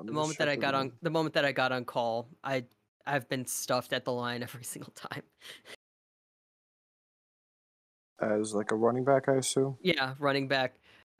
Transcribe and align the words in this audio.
I'm 0.00 0.06
The 0.06 0.12
moment 0.12 0.38
that 0.38 0.48
I 0.48 0.56
got 0.56 0.74
on 0.74 0.92
the 1.02 1.10
moment 1.10 1.34
that 1.34 1.44
I 1.44 1.52
got 1.52 1.72
on 1.72 1.84
call, 1.84 2.28
I 2.44 2.64
I've 3.06 3.28
been 3.28 3.46
stuffed 3.46 3.92
at 3.92 4.04
the 4.04 4.12
line 4.12 4.42
every 4.42 4.64
single 4.74 4.92
time. 4.94 5.22
as 8.20 8.54
like 8.54 8.70
a 8.70 8.74
running 8.74 9.04
back, 9.04 9.28
I 9.28 9.34
assume. 9.34 9.76
Yeah, 9.82 10.14
running 10.18 10.48
back. 10.48 10.76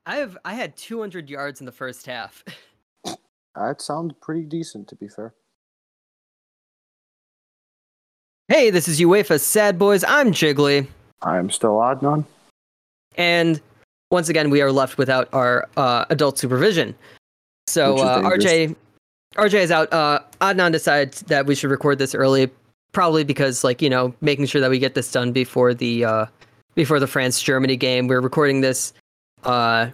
I 0.07 0.17
have 0.17 0.39
I 0.45 0.55
had 0.55 0.77
200 0.77 1.29
yards 1.29 1.61
in 1.61 1.67
the 1.67 1.73
first 1.73 2.07
half. 2.07 2.43
That 3.59 3.81
sounds 3.81 4.13
pretty 4.21 4.43
decent, 4.45 4.87
to 4.89 4.97
be 4.97 5.09
fair. 5.09 5.33
hey, 8.49 8.69
this 8.69 8.87
is 8.87 9.01
UEFA 9.01 9.41
Sad 9.41 9.79
Boys. 9.79 10.05
I'm 10.07 10.31
Jiggly, 10.31 10.87
I'm 11.23 11.49
still 11.51 11.77
Adnan. 11.77 12.27
and 13.17 13.59
once 14.11 14.29
again 14.29 14.51
we 14.51 14.61
are 14.61 14.71
left 14.71 14.99
without 14.99 15.31
our 15.33 15.67
uh, 15.79 16.05
adult 16.11 16.37
supervision. 16.39 16.95
So 17.67 17.99
uh. 17.99 18.23
RJ 18.23 18.77
RJ 19.37 19.55
is 19.55 19.71
out. 19.71 19.93
Uh, 19.93 20.21
Adnan 20.41 20.73
decided 20.73 21.13
that 21.29 21.47
we 21.47 21.55
should 21.55 21.71
record 21.71 21.99
this 21.99 22.15
early, 22.15 22.51
probably 22.93 23.25
because 23.25 23.65
like 23.65 23.83
you 23.83 23.91
know 23.91 24.15
making 24.21 24.47
sure 24.47 24.61
that 24.61 24.71
we 24.71 24.79
get 24.79 24.95
this 24.95 25.11
done 25.11 25.33
before 25.33 25.75
the 25.75 26.05
uh, 26.05 26.27
before 26.75 26.99
the 26.99 27.07
France 27.07 27.43
Germany 27.43 27.77
game. 27.77 28.09
We're 28.09 28.21
recording 28.21 28.63
this 28.63 28.93
uh, 29.45 29.91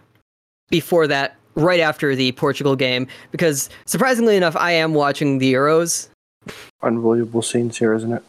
before 0.71 1.07
that, 1.09 1.37
right 1.55 1.81
after 1.81 2.15
the 2.15 2.33
Portugal 2.33 2.77
game, 2.77 3.09
because 3.31 3.69
surprisingly 3.87 4.37
enough, 4.37 4.57
I 4.57 4.73
am 4.73 4.95
watching 4.95 5.39
the 5.39 5.53
Euros. 5.53 6.09
Unbelievable 6.83 7.43
scenes 7.43 7.79
here, 7.79 7.95
isn't 7.95 8.13
it? 8.13 8.23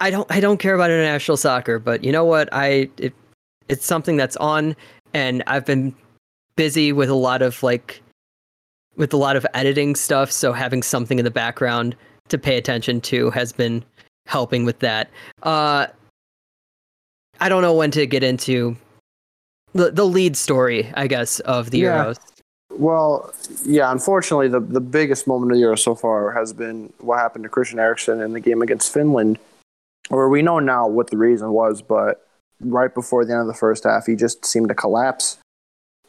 I 0.00 0.10
don't 0.10 0.30
I 0.30 0.40
don't 0.40 0.58
care 0.58 0.74
about 0.74 0.90
international 0.90 1.36
soccer, 1.36 1.78
but 1.78 2.04
you 2.04 2.12
know 2.12 2.24
what? 2.24 2.48
I 2.52 2.90
it, 2.98 3.14
it's 3.68 3.86
something 3.86 4.16
that's 4.16 4.36
on, 4.36 4.76
and 5.14 5.42
I've 5.46 5.64
been 5.64 5.94
busy 6.56 6.92
with 6.92 7.08
a 7.08 7.14
lot 7.14 7.40
of 7.40 7.62
like 7.62 8.01
with 8.96 9.12
a 9.12 9.16
lot 9.16 9.36
of 9.36 9.46
editing 9.54 9.94
stuff. 9.94 10.30
So 10.30 10.52
having 10.52 10.82
something 10.82 11.18
in 11.18 11.24
the 11.24 11.30
background 11.30 11.96
to 12.28 12.38
pay 12.38 12.56
attention 12.56 13.00
to 13.02 13.30
has 13.30 13.52
been 13.52 13.84
helping 14.26 14.64
with 14.64 14.78
that. 14.80 15.10
Uh, 15.42 15.86
I 17.40 17.48
don't 17.48 17.62
know 17.62 17.74
when 17.74 17.90
to 17.92 18.06
get 18.06 18.22
into 18.22 18.76
the 19.72 19.90
the 19.90 20.04
lead 20.04 20.36
story, 20.36 20.92
I 20.94 21.06
guess, 21.06 21.40
of 21.40 21.70
the 21.70 21.78
Yeah. 21.78 22.04
Euros. 22.04 22.18
Well, 22.70 23.34
yeah, 23.66 23.92
unfortunately, 23.92 24.48
the, 24.48 24.60
the 24.60 24.80
biggest 24.80 25.26
moment 25.26 25.52
of 25.52 25.56
the 25.56 25.60
year 25.60 25.76
so 25.76 25.94
far 25.94 26.32
has 26.32 26.54
been 26.54 26.90
what 27.00 27.18
happened 27.18 27.44
to 27.44 27.50
Christian 27.50 27.78
Eriksen 27.78 28.22
in 28.22 28.32
the 28.32 28.40
game 28.40 28.62
against 28.62 28.92
Finland, 28.92 29.38
where 30.08 30.28
we 30.28 30.40
know 30.40 30.58
now 30.58 30.86
what 30.86 31.10
the 31.10 31.18
reason 31.18 31.50
was, 31.50 31.82
but 31.82 32.26
right 32.60 32.94
before 32.94 33.26
the 33.26 33.32
end 33.32 33.42
of 33.42 33.46
the 33.46 33.54
first 33.54 33.84
half, 33.84 34.06
he 34.06 34.16
just 34.16 34.46
seemed 34.46 34.68
to 34.68 34.74
collapse 34.74 35.36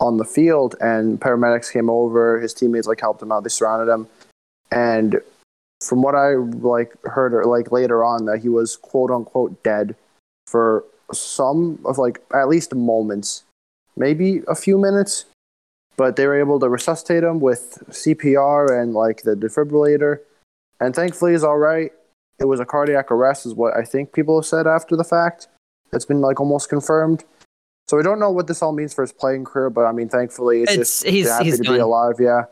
on 0.04 0.18
the 0.18 0.26
field, 0.26 0.76
and 0.80 1.20
paramedics 1.20 1.72
came 1.72 1.90
over. 1.90 2.40
His 2.40 2.54
teammates 2.54 2.88
like 2.88 3.02
helped 3.02 3.22
him 3.22 3.32
out. 3.32 3.44
They 3.44 3.50
surrounded 3.50 3.92
him, 3.92 4.08
and 4.72 5.20
from 5.82 6.02
what 6.02 6.16
I 6.16 6.36
like 6.36 6.94
heard, 7.06 7.34
or 7.34 7.46
like 7.46 7.72
later 7.72 8.04
on, 8.04 8.26
that 8.26 8.40
he 8.40 8.50
was 8.50 8.76
quote 8.76 9.10
unquote 9.10 9.64
dead 9.64 9.96
for 10.48 10.84
some 11.12 11.80
of 11.86 11.98
like 11.98 12.22
at 12.34 12.48
least 12.48 12.76
moments, 12.76 13.44
maybe 13.96 14.42
a 14.48 14.56
few 14.56 14.78
minutes 14.78 15.26
but 15.96 16.16
they 16.16 16.26
were 16.26 16.40
able 16.40 16.60
to 16.60 16.70
resuscitate 16.70 17.24
him 17.24 17.40
with 17.40 17.84
CPR 17.90 18.82
and 18.82 18.94
like 18.94 19.24
the 19.24 19.36
defibrillator. 19.36 20.20
And 20.80 20.96
thankfully, 20.96 21.32
he's 21.32 21.44
all 21.44 21.58
right. 21.58 21.92
It 22.40 22.46
was 22.46 22.60
a 22.60 22.66
cardiac 22.66 23.12
arrest, 23.12 23.46
is 23.46 23.54
what 23.54 23.76
I 23.78 23.84
think 23.84 24.12
people 24.12 24.40
have 24.40 24.46
said 24.46 24.68
after 24.68 24.96
the 24.96 25.04
fact. 25.04 25.48
It's 25.92 26.06
been 26.06 26.22
like 26.22 26.40
almost 26.40 26.70
confirmed. 26.70 27.24
So 27.94 27.98
we 27.98 28.02
don't 28.02 28.18
know 28.18 28.32
what 28.32 28.48
this 28.48 28.64
all 28.64 28.72
means 28.72 28.92
for 28.92 29.04
his 29.04 29.12
playing 29.12 29.46
career, 29.46 29.70
but 29.70 29.86
I 29.86 29.92
mean, 29.92 30.10
thankfully, 30.10 30.64
it's, 30.64 30.72
It's- 30.72 30.88
just 31.02 31.06
he's- 31.06 31.30
happy 31.30 31.46
he's 31.46 31.58
to 31.58 31.64
done. 31.64 31.76
be 31.76 31.80
alive. 31.80 32.16
Yeah, 32.20 32.46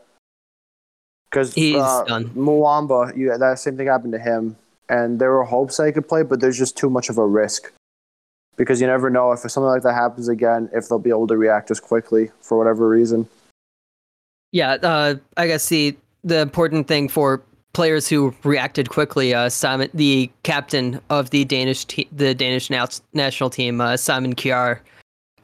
because 1.28 1.52
He's 1.52 1.74
uh, 1.82 2.04
done. 2.04 2.26
Muamba, 2.30 3.16
you, 3.16 3.36
that 3.36 3.58
same 3.58 3.76
thing 3.76 3.88
happened 3.88 4.12
to 4.12 4.20
him, 4.20 4.54
and 4.88 5.18
there 5.18 5.32
were 5.32 5.42
hopes 5.42 5.78
that 5.78 5.86
he 5.86 5.92
could 5.92 6.06
play, 6.06 6.22
but 6.22 6.38
there's 6.38 6.56
just 6.56 6.76
too 6.76 6.88
much 6.88 7.08
of 7.08 7.18
a 7.18 7.26
risk 7.26 7.72
because 8.56 8.80
you 8.80 8.86
never 8.86 9.10
know 9.10 9.32
if 9.32 9.40
something 9.40 9.64
like 9.64 9.82
that 9.82 9.94
happens 9.94 10.28
again, 10.28 10.70
if 10.72 10.88
they'll 10.88 11.00
be 11.00 11.10
able 11.10 11.26
to 11.26 11.36
react 11.36 11.72
as 11.72 11.80
quickly 11.80 12.30
for 12.40 12.56
whatever 12.56 12.88
reason. 12.88 13.28
Yeah, 14.52 14.74
uh, 14.74 15.16
I 15.36 15.48
guess 15.48 15.68
the 15.68 15.96
the 16.22 16.38
important 16.38 16.86
thing 16.86 17.08
for 17.08 17.42
players 17.72 18.06
who 18.06 18.32
reacted 18.44 18.90
quickly, 18.90 19.34
uh, 19.34 19.48
Simon, 19.48 19.90
the 19.92 20.30
captain 20.44 21.00
of 21.10 21.30
the 21.30 21.44
Danish 21.44 21.84
te- 21.86 22.06
the 22.12 22.32
Danish 22.32 22.70
nas- 22.70 23.02
national 23.12 23.50
team, 23.50 23.80
uh, 23.80 23.96
Simon 23.96 24.36
Kjær. 24.36 24.78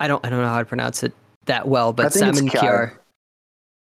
I 0.00 0.08
don't 0.08 0.24
I 0.24 0.30
don't 0.30 0.40
know 0.40 0.48
how 0.48 0.58
to 0.58 0.64
pronounce 0.64 1.02
it 1.02 1.12
that 1.46 1.68
well, 1.68 1.92
but 1.92 2.12
Simon. 2.12 2.48
Kjær. 2.48 2.92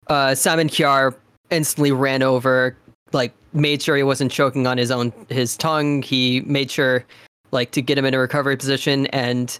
Uh, 0.08 0.34
Simon 0.36 0.70
Kjær 0.70 1.16
instantly 1.50 1.92
ran 1.92 2.24
over, 2.24 2.76
like 3.14 3.34
made 3.54 3.82
sure 3.82 3.96
he 3.96 4.04
wasn't 4.04 4.32
choking 4.32 4.68
on 4.68 4.78
his 4.78 4.92
own 4.92 5.14
his 5.30 5.58
tongue. 5.58 6.02
He 6.02 6.42
made 6.42 6.72
sure, 6.72 7.06
like, 7.52 7.72
to 7.72 7.82
get 7.82 7.98
him 7.98 8.06
in 8.06 8.14
a 8.14 8.20
recovery 8.20 8.58
position, 8.58 9.08
and 9.08 9.58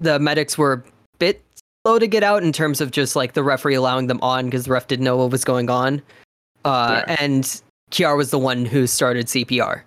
the 0.00 0.18
medics 0.18 0.56
were 0.56 0.72
a 0.74 0.82
bit 1.18 1.42
slow 1.84 1.98
to 1.98 2.06
get 2.06 2.22
out 2.22 2.42
in 2.42 2.52
terms 2.52 2.80
of 2.80 2.90
just 2.90 3.16
like 3.16 3.32
the 3.32 3.42
referee 3.42 3.74
allowing 3.74 4.06
them 4.06 4.20
on 4.22 4.46
because 4.46 4.64
the 4.64 4.72
ref 4.72 4.86
didn't 4.86 5.04
know 5.04 5.16
what 5.16 5.30
was 5.30 5.44
going 5.44 5.68
on. 5.68 6.00
Uh, 6.64 7.02
Yeah. 7.06 7.16
And 7.18 7.62
Kjær 7.90 8.16
was 8.16 8.30
the 8.30 8.38
one 8.38 8.64
who 8.64 8.86
started 8.86 9.26
CPR. 9.26 9.82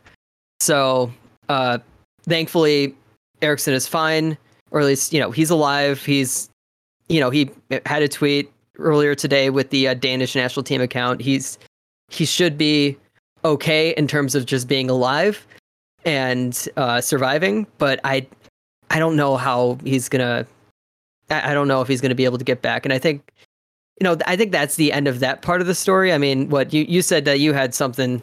So 0.59 1.11
uh, 1.49 1.79
thankfully, 2.23 2.95
Eriksen 3.41 3.73
is 3.73 3.87
fine, 3.87 4.37
or 4.71 4.79
at 4.79 4.85
least, 4.85 5.13
you 5.13 5.19
know, 5.19 5.31
he's 5.31 5.49
alive. 5.49 6.03
He's, 6.03 6.49
you 7.09 7.19
know, 7.19 7.29
he 7.29 7.49
had 7.85 8.01
a 8.01 8.07
tweet 8.07 8.51
earlier 8.79 9.15
today 9.15 9.49
with 9.49 9.69
the 9.69 9.89
uh, 9.89 9.93
Danish 9.93 10.35
national 10.35 10.63
team 10.63 10.81
account. 10.81 11.21
He's, 11.21 11.59
he 12.09 12.25
should 12.25 12.57
be 12.57 12.97
okay 13.45 13.91
in 13.91 14.07
terms 14.07 14.35
of 14.35 14.45
just 14.45 14.67
being 14.67 14.89
alive 14.89 15.45
and 16.05 16.67
uh, 16.77 16.99
surviving, 17.01 17.67
but 17.77 17.99
I, 18.03 18.25
I 18.89 18.99
don't 18.99 19.15
know 19.15 19.37
how 19.37 19.77
he's 19.83 20.09
gonna 20.09 20.45
I 21.31 21.51
I 21.51 21.53
don't 21.53 21.67
know 21.67 21.81
if 21.81 21.87
he's 21.87 22.01
to 22.01 22.15
be 22.15 22.25
able 22.25 22.37
to 22.37 22.43
get 22.43 22.61
back. 22.61 22.85
And 22.85 22.93
I 22.93 22.99
think, 22.99 23.31
you 23.99 24.03
know, 24.03 24.17
I 24.27 24.35
think 24.35 24.51
that's 24.51 24.75
the 24.75 24.91
end 24.91 25.07
of 25.07 25.19
that 25.21 25.41
part 25.41 25.61
of 25.61 25.67
the 25.67 25.75
story. 25.75 26.11
I 26.13 26.17
mean, 26.17 26.49
what 26.49 26.73
you, 26.73 26.83
you 26.83 27.01
said 27.01 27.25
that 27.25 27.39
you 27.39 27.53
had 27.53 27.73
something, 27.73 28.21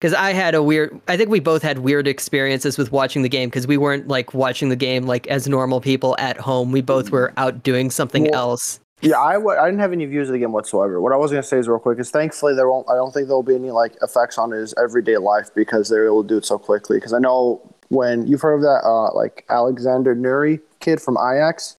because 0.00 0.14
I 0.14 0.32
had 0.32 0.54
a 0.54 0.62
weird, 0.62 0.98
I 1.08 1.16
think 1.18 1.28
we 1.28 1.40
both 1.40 1.62
had 1.62 1.80
weird 1.80 2.08
experiences 2.08 2.78
with 2.78 2.90
watching 2.90 3.20
the 3.20 3.28
game 3.28 3.50
because 3.50 3.66
we 3.66 3.76
weren't 3.76 4.08
like 4.08 4.32
watching 4.32 4.70
the 4.70 4.76
game 4.76 5.06
like 5.06 5.26
as 5.26 5.46
normal 5.46 5.80
people 5.80 6.16
at 6.18 6.38
home. 6.38 6.72
We 6.72 6.80
both 6.80 7.10
were 7.10 7.34
out 7.36 7.62
doing 7.62 7.90
something 7.90 8.24
Well, 8.24 8.34
else. 8.34 8.80
Yeah, 9.02 9.18
I 9.18 9.34
w- 9.34 9.58
I 9.58 9.66
didn't 9.66 9.80
have 9.80 9.92
any 9.92 10.06
views 10.06 10.28
of 10.28 10.32
the 10.32 10.38
game 10.38 10.52
whatsoever. 10.52 11.00
What 11.00 11.12
I 11.12 11.16
was 11.16 11.30
going 11.30 11.42
to 11.42 11.48
say 11.48 11.58
is 11.58 11.68
real 11.68 11.78
quick 11.78 11.98
is 11.98 12.10
thankfully 12.10 12.54
there 12.54 12.68
won't. 12.68 12.88
I 12.88 12.94
don't 12.94 13.12
think 13.12 13.28
there 13.28 13.36
will 13.36 13.42
be 13.42 13.54
any 13.54 13.70
like 13.70 13.94
effects 14.02 14.38
on 14.38 14.50
his 14.50 14.74
everyday 14.82 15.16
life 15.18 15.48
because 15.54 15.88
they're 15.88 16.06
able 16.06 16.22
to 16.22 16.28
do 16.28 16.36
it 16.38 16.44
so 16.44 16.58
quickly. 16.58 16.96
Because 16.96 17.12
I 17.12 17.18
know 17.18 17.60
when 17.88 18.26
you've 18.26 18.40
heard 18.40 18.54
of 18.54 18.62
that 18.62 18.82
uh, 18.84 19.12
like 19.14 19.44
Alexander 19.48 20.14
Nouri 20.14 20.60
kid 20.80 21.00
from 21.00 21.16
Ajax 21.16 21.76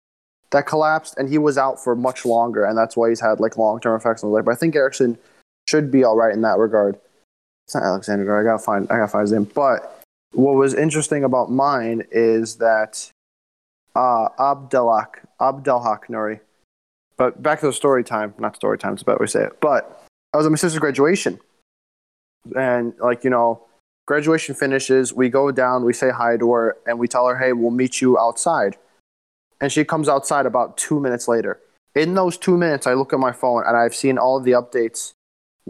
that 0.52 0.68
collapsed 0.68 1.16
and 1.18 1.30
he 1.30 1.38
was 1.38 1.58
out 1.58 1.82
for 1.82 1.96
much 1.96 2.26
longer 2.26 2.66
and 2.66 2.78
that's 2.78 2.98
why 2.98 3.10
he's 3.10 3.22
had 3.22 3.40
like 3.40 3.58
long 3.58 3.80
term 3.80 3.96
effects 3.96 4.24
on 4.24 4.30
his 4.30 4.36
life. 4.36 4.46
But 4.46 4.52
I 4.52 4.56
think 4.56 4.76
Eriksen 4.76 5.18
should 5.68 5.92
be 5.92 6.04
all 6.04 6.18
right 6.18 6.34
in 6.34 6.42
that 6.42 6.58
regard. 6.58 7.00
It's 7.72 7.76
not 7.76 7.84
Alexander. 7.84 8.38
I 8.38 8.44
gotta 8.44 8.60
find. 8.60 8.86
I 8.92 8.98
gotta 8.98 9.08
find 9.08 9.22
his 9.22 9.32
name. 9.32 9.46
But 9.46 10.04
what 10.34 10.56
was 10.56 10.74
interesting 10.74 11.24
about 11.24 11.50
mine 11.50 12.04
is 12.12 12.58
that 12.58 13.10
uh, 13.96 14.28
Abdelhak 14.38 15.24
Abdelhak 15.40 16.08
Nouri. 16.10 16.42
But 17.16 17.42
back 17.42 17.62
to 17.62 17.68
the 17.68 17.72
story 17.72 18.04
time, 18.04 18.34
not 18.38 18.58
story 18.58 18.78
time, 18.78 18.92
it's 18.92 19.04
a 19.04 19.06
better 19.06 19.20
way 19.22 19.28
say 19.28 19.44
it. 19.46 19.62
But 19.62 20.04
I 20.34 20.38
was 20.38 20.46
at 20.46 20.52
my 20.52 20.58
sister's 20.58 20.82
graduation. 20.82 21.40
And, 22.58 22.94
like, 23.00 23.24
you 23.24 23.30
know, 23.30 23.64
graduation 24.06 24.54
finishes, 24.54 25.14
we 25.14 25.30
go 25.30 25.50
down, 25.50 25.86
we 25.86 25.94
say 25.94 26.10
hi 26.10 26.36
to 26.36 26.52
her, 26.52 26.76
and 26.86 27.00
we 27.00 27.08
tell 27.08 27.26
her, 27.26 27.38
hey, 27.38 27.54
we'll 27.54 27.72
meet 27.72 28.02
you 28.02 28.20
outside. 28.20 28.76
And 29.62 29.72
she 29.72 29.86
comes 29.86 30.10
outside 30.10 30.46
about 30.46 30.76
two 30.76 31.00
minutes 31.00 31.30
later. 31.30 31.62
In 31.96 32.16
those 32.16 32.36
two 32.36 32.58
minutes, 32.58 32.86
I 32.86 32.96
look 32.96 33.14
at 33.14 33.20
my 33.20 33.32
phone 33.32 33.64
and 33.66 33.78
I've 33.78 33.96
seen 33.96 34.18
all 34.18 34.42
the 34.42 34.52
updates, 34.52 35.14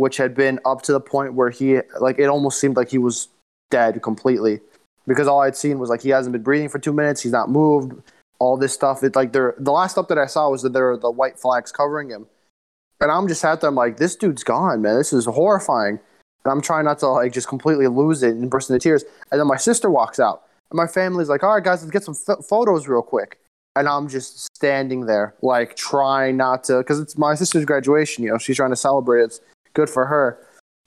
which 0.02 0.18
had 0.18 0.34
been 0.34 0.60
up 0.66 0.82
to 0.82 0.92
the 0.92 1.00
point 1.00 1.36
where 1.36 1.52
he, 1.52 1.80
like, 2.00 2.18
it 2.18 2.26
almost 2.26 2.60
seemed 2.60 2.76
like 2.76 2.90
he 2.90 2.98
was 2.98 3.28
dead 3.70 4.02
completely. 4.02 4.60
Because 5.06 5.28
all 5.28 5.42
I'd 5.42 5.56
seen 5.56 5.78
was, 5.78 5.92
like, 5.92 6.02
he 6.02 6.10
hasn't 6.10 6.34
been 6.34 6.42
breathing 6.42 6.70
for 6.70 6.80
two 6.80 6.92
minutes, 6.92 7.22
he's 7.22 7.32
not 7.32 7.52
moved, 7.52 7.94
all 8.40 8.58
this 8.58 8.74
stuff. 8.74 9.04
It 9.04 9.16
like 9.16 9.32
there 9.32 9.54
the 9.60 9.72
last 9.72 9.98
update 9.98 10.18
I 10.18 10.26
saw 10.26 10.50
was 10.50 10.64
that 10.64 10.74
there 10.74 10.90
are 10.90 10.98
the 10.98 11.12
white 11.12 11.38
flags 11.38 11.72
covering 11.72 12.10
him. 12.10 12.26
And 13.00 13.12
I'm 13.12 13.28
just 13.28 13.42
sat 13.42 13.62
there, 13.62 13.70
I'm 13.70 13.76
like, 13.76 13.98
this 13.98 14.16
dude's 14.16 14.44
gone, 14.44 14.82
man. 14.82 14.98
This 14.98 15.14
is 15.14 15.26
horrifying. 15.26 16.00
And 16.44 16.52
I'm 16.52 16.62
trying 16.62 16.86
not 16.86 16.98
to 17.00 17.08
like 17.10 17.32
just 17.32 17.48
completely 17.48 17.88
lose 17.88 18.24
it 18.24 18.32
and 18.32 18.50
burst 18.50 18.72
into 18.72 18.80
tears. 18.80 19.04
And 19.32 19.40
then 19.40 19.48
my 19.48 19.58
sister 19.58 19.92
walks 19.92 20.20
out. 20.20 20.42
And 20.72 20.78
my 20.78 20.88
family's 20.88 21.30
like, 21.30 21.44
all 21.44 21.54
right, 21.54 21.64
guys, 21.64 21.84
let's 21.84 21.92
get 21.92 22.04
some 22.04 22.16
ph 22.16 22.44
photos 22.50 22.88
real 22.88 23.04
quick. 23.04 23.38
And 23.76 23.88
I'm 23.88 24.08
just 24.08 24.48
standing 24.56 25.06
there, 25.06 25.36
like 25.44 25.76
trying 25.76 26.38
not 26.38 26.64
to, 26.66 26.80
because 26.80 27.00
it's 27.00 27.18
my 27.20 27.36
sister's 27.36 27.66
graduation, 27.66 28.24
you 28.24 28.32
know, 28.32 28.40
she's 28.40 28.58
trying 28.58 28.72
to 28.72 28.76
celebrate. 28.76 29.22
It's 29.22 29.40
good 29.74 29.90
for 29.90 30.06
her. 30.06 30.40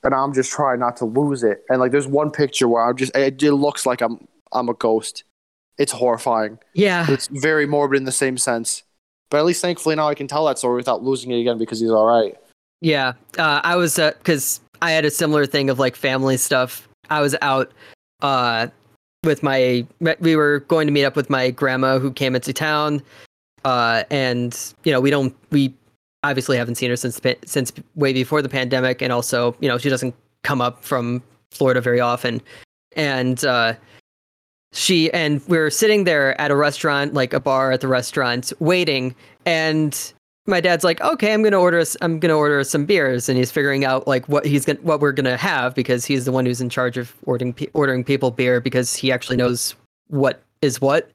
And 0.03 0.15
I'm 0.15 0.35
just 0.35 0.53
trying 0.53 0.81
not 0.81 0.97
to 0.99 1.07
lose 1.07 1.43
it. 1.43 1.65
And 1.69 1.81
like, 1.81 1.93
there's 1.93 2.07
one 2.07 2.31
picture 2.31 2.69
where 2.69 2.85
I'm 2.85 2.97
just, 2.97 3.17
it, 3.17 3.43
it 3.43 3.53
looks 3.53 3.87
like 3.87 4.03
I'm, 4.03 4.29
I'm 4.53 4.69
a 4.69 4.75
ghost. 4.75 5.25
It's 5.79 5.93
horrifying. 5.93 6.59
Yeah. 6.75 7.07
It's 7.09 7.27
very 7.29 7.67
morbid 7.67 7.99
in 7.99 8.05
the 8.05 8.13
same 8.13 8.37
sense. 8.37 8.83
But 9.31 9.39
at 9.39 9.47
least 9.47 9.63
thankfully 9.63 9.97
now 9.97 10.09
I 10.09 10.15
can 10.15 10.29
tell 10.29 10.45
that 10.47 10.59
story 10.59 10.77
without 10.77 11.03
losing 11.03 11.31
it 11.31 11.41
again 11.41 11.59
because 11.59 11.81
he's 11.81 11.91
all 11.91 12.07
right. 12.07 12.37
Yeah, 12.81 13.15
uh, 13.39 13.63
I 13.65 13.77
was 13.77 13.97
because 13.97 14.61
I 14.83 14.91
had 14.91 15.05
a 15.07 15.11
similar 15.11 15.47
thing 15.47 15.71
of 15.71 15.79
like 15.79 15.97
family 15.97 16.37
stuff. 16.37 16.87
I 17.09 17.21
was 17.23 17.35
out 17.41 17.73
uh, 18.21 18.69
with 19.25 19.43
my 19.43 19.87
we 20.21 20.37
were 20.37 20.61
going 20.69 20.87
to 20.87 20.93
meet 20.93 21.05
up 21.05 21.17
with 21.17 21.31
my 21.31 21.51
grandma 21.51 21.99
who 21.99 22.13
came 22.13 22.35
into 22.35 22.53
town, 22.53 23.03
uh, 23.65 24.05
and 24.11 24.75
you 24.85 24.93
know 24.93 25.01
we 25.01 25.11
don't 25.11 25.35
we 25.51 25.75
obviously 26.25 26.57
haven't 26.57 26.77
seen 26.77 26.91
her 26.91 26.97
since 26.97 27.21
since 27.45 27.73
way 27.95 28.13
before 28.13 28.43
the 28.43 28.49
pandemic, 28.49 29.03
and 29.03 29.13
also 29.13 29.57
you 29.61 29.69
know 29.69 29.79
she 29.79 29.89
doesn't 29.89 30.15
come 30.43 30.61
up 30.61 30.83
from 30.83 31.23
Florida 31.51 31.81
very 31.81 32.01
often, 32.01 32.41
and 32.97 33.45
uh, 33.45 33.75
she 34.73 35.13
and 35.13 35.41
we 35.47 35.59
are 35.59 35.71
sitting 35.71 36.05
there 36.05 36.39
at 36.41 36.51
a 36.51 36.57
restaurant, 36.57 37.15
like 37.15 37.33
a 37.33 37.41
bar 37.41 37.71
at 37.71 37.81
the 37.81 37.89
restaurant, 37.89 38.53
waiting, 38.59 39.15
and 39.47 40.13
my 40.47 40.61
dad's 40.61 40.85
like, 40.85 41.01
okay, 41.01 41.33
I'm 41.33 41.43
gonna 41.43 41.61
order. 41.61 41.79
us, 41.79 41.97
I'm 42.01 42.19
gonna 42.19 42.37
order 42.37 42.63
some 42.65 42.85
beers, 42.85 43.29
and 43.29 43.39
he's 43.39 43.51
figuring 43.51 43.85
out 43.85 44.07
like 44.07 44.29
what 44.29 44.45
he's 44.45 44.65
gonna, 44.65 44.81
what 44.81 45.01
we're 45.01 45.13
gonna 45.13 45.37
have 45.37 45.75
because 45.75 46.05
he's 46.05 46.25
the 46.25 46.33
one 46.33 46.45
who's 46.45 46.61
in 46.61 46.69
charge 46.69 46.97
of 46.97 47.15
ordering 47.25 47.55
ordering 47.73 48.05
people 48.05 48.31
beer 48.31 48.61
because 48.61 48.95
he 48.95 49.13
actually 49.13 49.37
knows 49.37 49.75
what 50.09 50.43
is 50.61 50.81
what. 50.81 51.11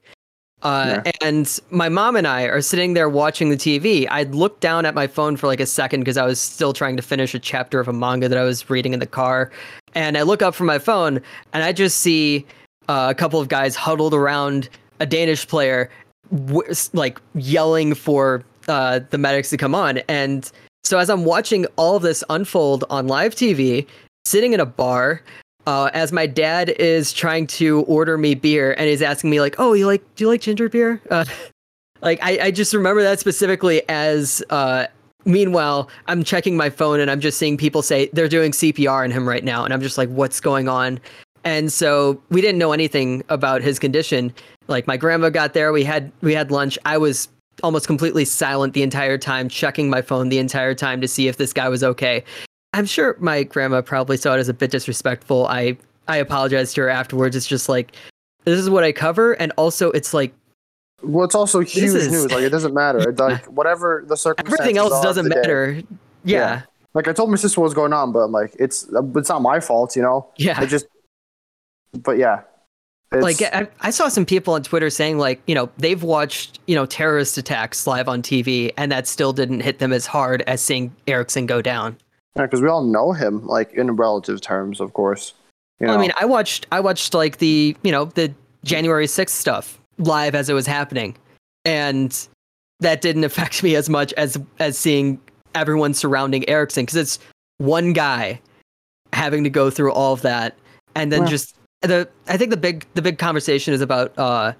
Uh, 0.62 1.00
yeah. 1.04 1.12
And 1.20 1.60
my 1.70 1.88
mom 1.88 2.16
and 2.16 2.26
I 2.26 2.42
are 2.42 2.60
sitting 2.60 2.94
there 2.94 3.08
watching 3.08 3.50
the 3.50 3.56
TV. 3.56 4.06
I'd 4.10 4.34
looked 4.34 4.60
down 4.60 4.84
at 4.84 4.94
my 4.94 5.06
phone 5.06 5.36
for 5.36 5.46
like 5.46 5.60
a 5.60 5.66
second 5.66 6.00
because 6.00 6.16
I 6.16 6.26
was 6.26 6.40
still 6.40 6.72
trying 6.72 6.96
to 6.96 7.02
finish 7.02 7.34
a 7.34 7.38
chapter 7.38 7.80
of 7.80 7.88
a 7.88 7.92
manga 7.92 8.28
that 8.28 8.38
I 8.38 8.44
was 8.44 8.68
reading 8.68 8.92
in 8.92 9.00
the 9.00 9.06
car. 9.06 9.50
And 9.94 10.18
I 10.18 10.22
look 10.22 10.42
up 10.42 10.54
from 10.54 10.66
my 10.66 10.78
phone 10.78 11.20
and 11.52 11.64
I 11.64 11.72
just 11.72 12.00
see 12.00 12.46
uh, 12.88 13.08
a 13.10 13.14
couple 13.14 13.40
of 13.40 13.48
guys 13.48 13.74
huddled 13.74 14.14
around 14.14 14.68
a 15.00 15.06
Danish 15.06 15.46
player, 15.46 15.90
w- 16.34 16.74
like 16.92 17.20
yelling 17.34 17.94
for 17.94 18.44
uh, 18.68 19.00
the 19.10 19.18
medics 19.18 19.50
to 19.50 19.56
come 19.56 19.74
on. 19.74 19.98
And 20.08 20.50
so 20.84 20.98
as 20.98 21.08
I'm 21.08 21.24
watching 21.24 21.66
all 21.76 21.96
of 21.96 22.02
this 22.02 22.22
unfold 22.30 22.84
on 22.90 23.06
live 23.06 23.34
TV, 23.34 23.86
sitting 24.26 24.52
in 24.52 24.60
a 24.60 24.66
bar, 24.66 25.22
uh, 25.66 25.90
as 25.92 26.12
my 26.12 26.26
dad 26.26 26.70
is 26.70 27.12
trying 27.12 27.46
to 27.46 27.82
order 27.82 28.16
me 28.18 28.34
beer 28.34 28.74
and 28.78 28.88
he's 28.88 29.02
asking 29.02 29.30
me 29.30 29.40
like, 29.40 29.56
"Oh, 29.58 29.72
you 29.72 29.86
like? 29.86 30.02
Do 30.14 30.24
you 30.24 30.28
like 30.28 30.40
ginger 30.40 30.68
beer?" 30.68 31.00
Uh, 31.10 31.24
like 32.02 32.18
I, 32.22 32.46
I 32.46 32.50
just 32.50 32.74
remember 32.74 33.02
that 33.02 33.20
specifically 33.20 33.82
as. 33.88 34.42
Uh, 34.50 34.86
meanwhile, 35.26 35.90
I'm 36.06 36.24
checking 36.24 36.56
my 36.56 36.70
phone 36.70 36.98
and 36.98 37.10
I'm 37.10 37.20
just 37.20 37.38
seeing 37.38 37.58
people 37.58 37.82
say 37.82 38.08
they're 38.14 38.28
doing 38.28 38.52
CPR 38.52 39.04
on 39.04 39.10
him 39.10 39.28
right 39.28 39.44
now, 39.44 39.64
and 39.64 39.72
I'm 39.74 39.82
just 39.82 39.98
like, 39.98 40.08
"What's 40.08 40.40
going 40.40 40.68
on?" 40.68 41.00
And 41.44 41.72
so 41.72 42.20
we 42.30 42.40
didn't 42.40 42.58
know 42.58 42.72
anything 42.72 43.22
about 43.28 43.62
his 43.62 43.78
condition. 43.78 44.32
Like 44.68 44.86
my 44.86 44.96
grandma 44.96 45.30
got 45.30 45.54
there, 45.54 45.72
we 45.72 45.84
had 45.84 46.12
we 46.20 46.34
had 46.34 46.50
lunch. 46.50 46.78
I 46.84 46.98
was 46.98 47.28
almost 47.62 47.86
completely 47.86 48.24
silent 48.24 48.74
the 48.74 48.82
entire 48.82 49.18
time, 49.18 49.48
checking 49.48 49.90
my 49.90 50.02
phone 50.02 50.28
the 50.28 50.38
entire 50.38 50.74
time 50.74 51.00
to 51.00 51.08
see 51.08 51.28
if 51.28 51.36
this 51.36 51.52
guy 51.52 51.68
was 51.68 51.82
okay. 51.84 52.24
I'm 52.72 52.86
sure 52.86 53.16
my 53.18 53.42
grandma 53.42 53.82
probably 53.82 54.16
saw 54.16 54.34
it 54.34 54.38
as 54.38 54.48
a 54.48 54.54
bit 54.54 54.70
disrespectful. 54.70 55.46
I 55.46 55.76
I 56.08 56.16
apologized 56.16 56.74
to 56.76 56.82
her 56.82 56.88
afterwards. 56.88 57.36
It's 57.36 57.46
just 57.46 57.68
like 57.68 57.96
this 58.44 58.58
is 58.58 58.70
what 58.70 58.84
I 58.84 58.92
cover, 58.92 59.32
and 59.34 59.52
also 59.56 59.90
it's 59.90 60.14
like 60.14 60.32
well, 61.02 61.24
it's 61.24 61.34
also 61.34 61.60
huge 61.60 61.84
is, 61.84 62.10
news. 62.10 62.30
Like 62.30 62.42
it 62.42 62.50
doesn't 62.50 62.74
matter. 62.74 63.08
It's 63.10 63.20
like 63.20 63.44
whatever 63.46 64.04
the 64.06 64.16
circumstances. 64.16 64.60
Everything 64.60 64.78
else 64.78 65.02
doesn't 65.02 65.28
matter. 65.28 65.82
Yeah. 66.24 66.38
yeah. 66.38 66.62
Like 66.94 67.08
I 67.08 67.12
told 67.12 67.30
my 67.30 67.36
sister 67.36 67.60
what 67.60 67.64
was 67.64 67.74
going 67.74 67.92
on, 67.92 68.12
but 68.12 68.20
I'm 68.20 68.32
like, 68.32 68.54
it's 68.58 68.88
it's 69.14 69.28
not 69.28 69.42
my 69.42 69.60
fault, 69.60 69.96
you 69.96 70.02
know. 70.02 70.28
Yeah. 70.36 70.60
It 70.62 70.66
just. 70.66 70.86
But 71.92 72.18
yeah, 72.18 72.42
it's, 73.12 73.22
like 73.22 73.42
I, 73.42 73.66
I, 73.80 73.90
saw 73.90 74.06
some 74.08 74.24
people 74.24 74.54
on 74.54 74.62
Twitter 74.62 74.88
saying 74.88 75.18
like 75.18 75.42
you 75.48 75.54
know 75.54 75.68
they've 75.78 76.00
watched 76.00 76.60
you 76.68 76.76
know 76.76 76.86
terrorist 76.86 77.36
attacks 77.38 77.84
live 77.84 78.08
on 78.08 78.22
TV 78.22 78.72
and 78.76 78.92
that 78.92 79.08
still 79.08 79.32
didn't 79.32 79.60
hit 79.60 79.80
them 79.80 79.92
as 79.92 80.06
hard 80.06 80.42
as 80.42 80.62
seeing 80.62 80.94
Eriksen 81.08 81.46
go 81.46 81.60
down. 81.60 81.96
Yeah, 82.36 82.42
because 82.42 82.60
we 82.60 82.68
all 82.68 82.84
know 82.84 83.12
him 83.12 83.46
like 83.46 83.72
in 83.72 83.94
relative 83.96 84.40
terms, 84.40 84.80
of 84.80 84.92
course. 84.92 85.34
You 85.78 85.86
know? 85.86 85.94
I 85.94 85.98
mean, 85.98 86.12
I 86.18 86.24
watched 86.24 86.66
I 86.72 86.80
watched 86.80 87.14
like 87.14 87.38
the 87.38 87.76
you 87.82 87.92
know 87.92 88.06
the 88.06 88.32
January 88.64 89.06
sixth 89.06 89.36
stuff 89.36 89.80
live 89.98 90.34
as 90.34 90.48
it 90.48 90.54
was 90.54 90.66
happening, 90.66 91.16
and 91.64 92.28
that 92.80 93.00
didn't 93.00 93.24
affect 93.30 93.62
me 93.62 93.74
as 93.76 93.88
much 93.88 94.12
as 94.14 94.38
as 94.58 94.78
seeing 94.78 95.20
everyone 95.54 95.94
surrounding 95.94 96.48
Eriksen 96.48 96.84
because 96.84 96.96
it's 96.96 97.18
one 97.58 97.92
guy 97.92 98.40
having 99.12 99.42
to 99.42 99.50
go 99.50 99.70
through 99.70 99.92
all 99.92 100.12
of 100.12 100.22
that 100.22 100.56
and 100.94 101.12
then 101.12 101.20
well, 101.20 101.28
just 101.28 101.56
the 101.82 102.08
I 102.28 102.36
think 102.36 102.50
the 102.50 102.56
big 102.56 102.86
the 102.94 103.02
big 103.02 103.18
conversation 103.18 103.74
is 103.74 103.80
about 103.80 104.16
uh, 104.18 104.52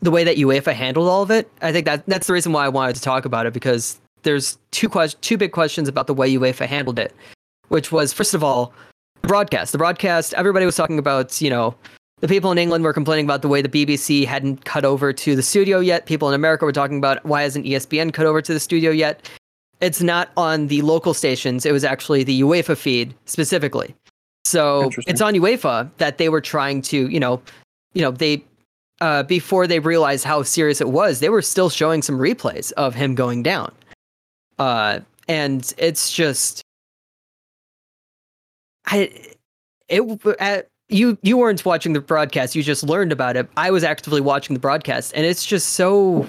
the 0.00 0.10
way 0.10 0.24
that 0.24 0.36
UEFA 0.36 0.72
handled 0.72 1.08
all 1.08 1.22
of 1.22 1.30
it. 1.30 1.50
I 1.62 1.72
think 1.72 1.86
that 1.86 2.04
that's 2.06 2.26
the 2.26 2.32
reason 2.32 2.52
why 2.52 2.64
I 2.64 2.68
wanted 2.68 2.96
to 2.96 3.02
talk 3.02 3.24
about 3.24 3.46
it 3.46 3.52
because 3.52 4.00
there's 4.26 4.58
two 4.72 4.88
que- 4.88 5.14
two 5.22 5.38
big 5.38 5.52
questions 5.52 5.88
about 5.88 6.06
the 6.08 6.12
way 6.12 6.30
UEFA 6.34 6.66
handled 6.66 6.98
it, 6.98 7.14
which 7.68 7.92
was 7.92 8.12
first 8.12 8.34
of 8.34 8.44
all 8.44 8.74
the 9.22 9.28
broadcast. 9.28 9.72
The 9.72 9.78
broadcast 9.78 10.34
everybody 10.34 10.66
was 10.66 10.76
talking 10.76 10.98
about, 10.98 11.40
you 11.40 11.48
know, 11.48 11.74
the 12.20 12.28
people 12.28 12.50
in 12.50 12.58
England 12.58 12.84
were 12.84 12.92
complaining 12.92 13.24
about 13.24 13.42
the 13.42 13.48
way 13.48 13.62
the 13.62 13.68
BBC 13.68 14.26
hadn't 14.26 14.64
cut 14.64 14.84
over 14.84 15.12
to 15.12 15.36
the 15.36 15.42
studio 15.42 15.80
yet. 15.80 16.06
People 16.06 16.28
in 16.28 16.34
America 16.34 16.64
were 16.64 16.72
talking 16.72 16.98
about 16.98 17.24
why 17.24 17.42
hasn't 17.42 17.64
ESPN 17.66 18.12
cut 18.12 18.26
over 18.26 18.42
to 18.42 18.52
the 18.52 18.60
studio 18.60 18.90
yet? 18.90 19.30
It's 19.80 20.02
not 20.02 20.30
on 20.36 20.66
the 20.66 20.82
local 20.82 21.14
stations. 21.14 21.64
It 21.64 21.72
was 21.72 21.84
actually 21.84 22.24
the 22.24 22.40
UEFA 22.40 22.76
feed 22.76 23.14
specifically. 23.26 23.94
So 24.44 24.90
it's 25.06 25.20
on 25.20 25.34
UEFA 25.34 25.90
that 25.98 26.18
they 26.18 26.28
were 26.28 26.40
trying 26.40 26.80
to, 26.82 27.08
you 27.08 27.20
know, 27.20 27.42
you 27.92 28.02
know, 28.02 28.10
they 28.10 28.44
uh, 29.00 29.22
before 29.24 29.66
they 29.66 29.78
realized 29.78 30.24
how 30.24 30.42
serious 30.42 30.80
it 30.80 30.88
was, 30.88 31.20
they 31.20 31.28
were 31.28 31.42
still 31.42 31.68
showing 31.68 32.00
some 32.02 32.18
replays 32.18 32.72
of 32.72 32.94
him 32.94 33.14
going 33.14 33.42
down. 33.42 33.72
Uh, 34.58 35.00
and 35.28 35.72
it's 35.78 36.12
just, 36.12 36.62
I, 38.86 39.10
it, 39.88 40.26
uh, 40.40 40.62
you 40.88 41.18
you 41.22 41.36
weren't 41.36 41.64
watching 41.64 41.92
the 41.92 42.00
broadcast. 42.00 42.54
You 42.54 42.62
just 42.62 42.84
learned 42.84 43.12
about 43.12 43.36
it. 43.36 43.48
I 43.56 43.70
was 43.70 43.84
actively 43.84 44.20
watching 44.20 44.54
the 44.54 44.60
broadcast, 44.60 45.12
and 45.14 45.26
it's 45.26 45.44
just 45.44 45.70
so. 45.70 46.28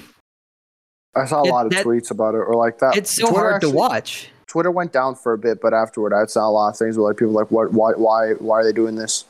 I 1.16 1.26
saw 1.26 1.42
a 1.42 1.48
it, 1.48 1.52
lot 1.52 1.66
of 1.68 1.72
that, 1.74 1.86
tweets 1.86 2.12
about 2.12 2.34
it, 2.34 2.40
or 2.40 2.56
like 2.56 2.80
that. 2.80 2.98
It's 2.98 3.12
so 3.12 3.28
Twitter 3.28 3.40
hard 3.40 3.54
actually, 3.56 3.72
to 3.72 3.78
watch. 3.78 4.30
Twitter 4.48 4.72
went 4.72 4.94
down 4.94 5.16
for 5.16 5.34
a 5.34 5.38
bit, 5.38 5.62
but 5.62 5.74
afterward, 5.74 6.14
I 6.14 6.26
saw 6.26 6.48
a 6.48 6.50
lot 6.50 6.70
of 6.70 6.78
things 6.78 6.98
where 6.98 7.08
like 7.08 7.18
people 7.18 7.34
like, 7.34 7.52
what, 7.52 7.74
why, 7.74 7.92
why, 7.92 8.32
why 8.34 8.60
are 8.60 8.64
they 8.64 8.72
doing 8.72 8.96
this? 8.96 9.26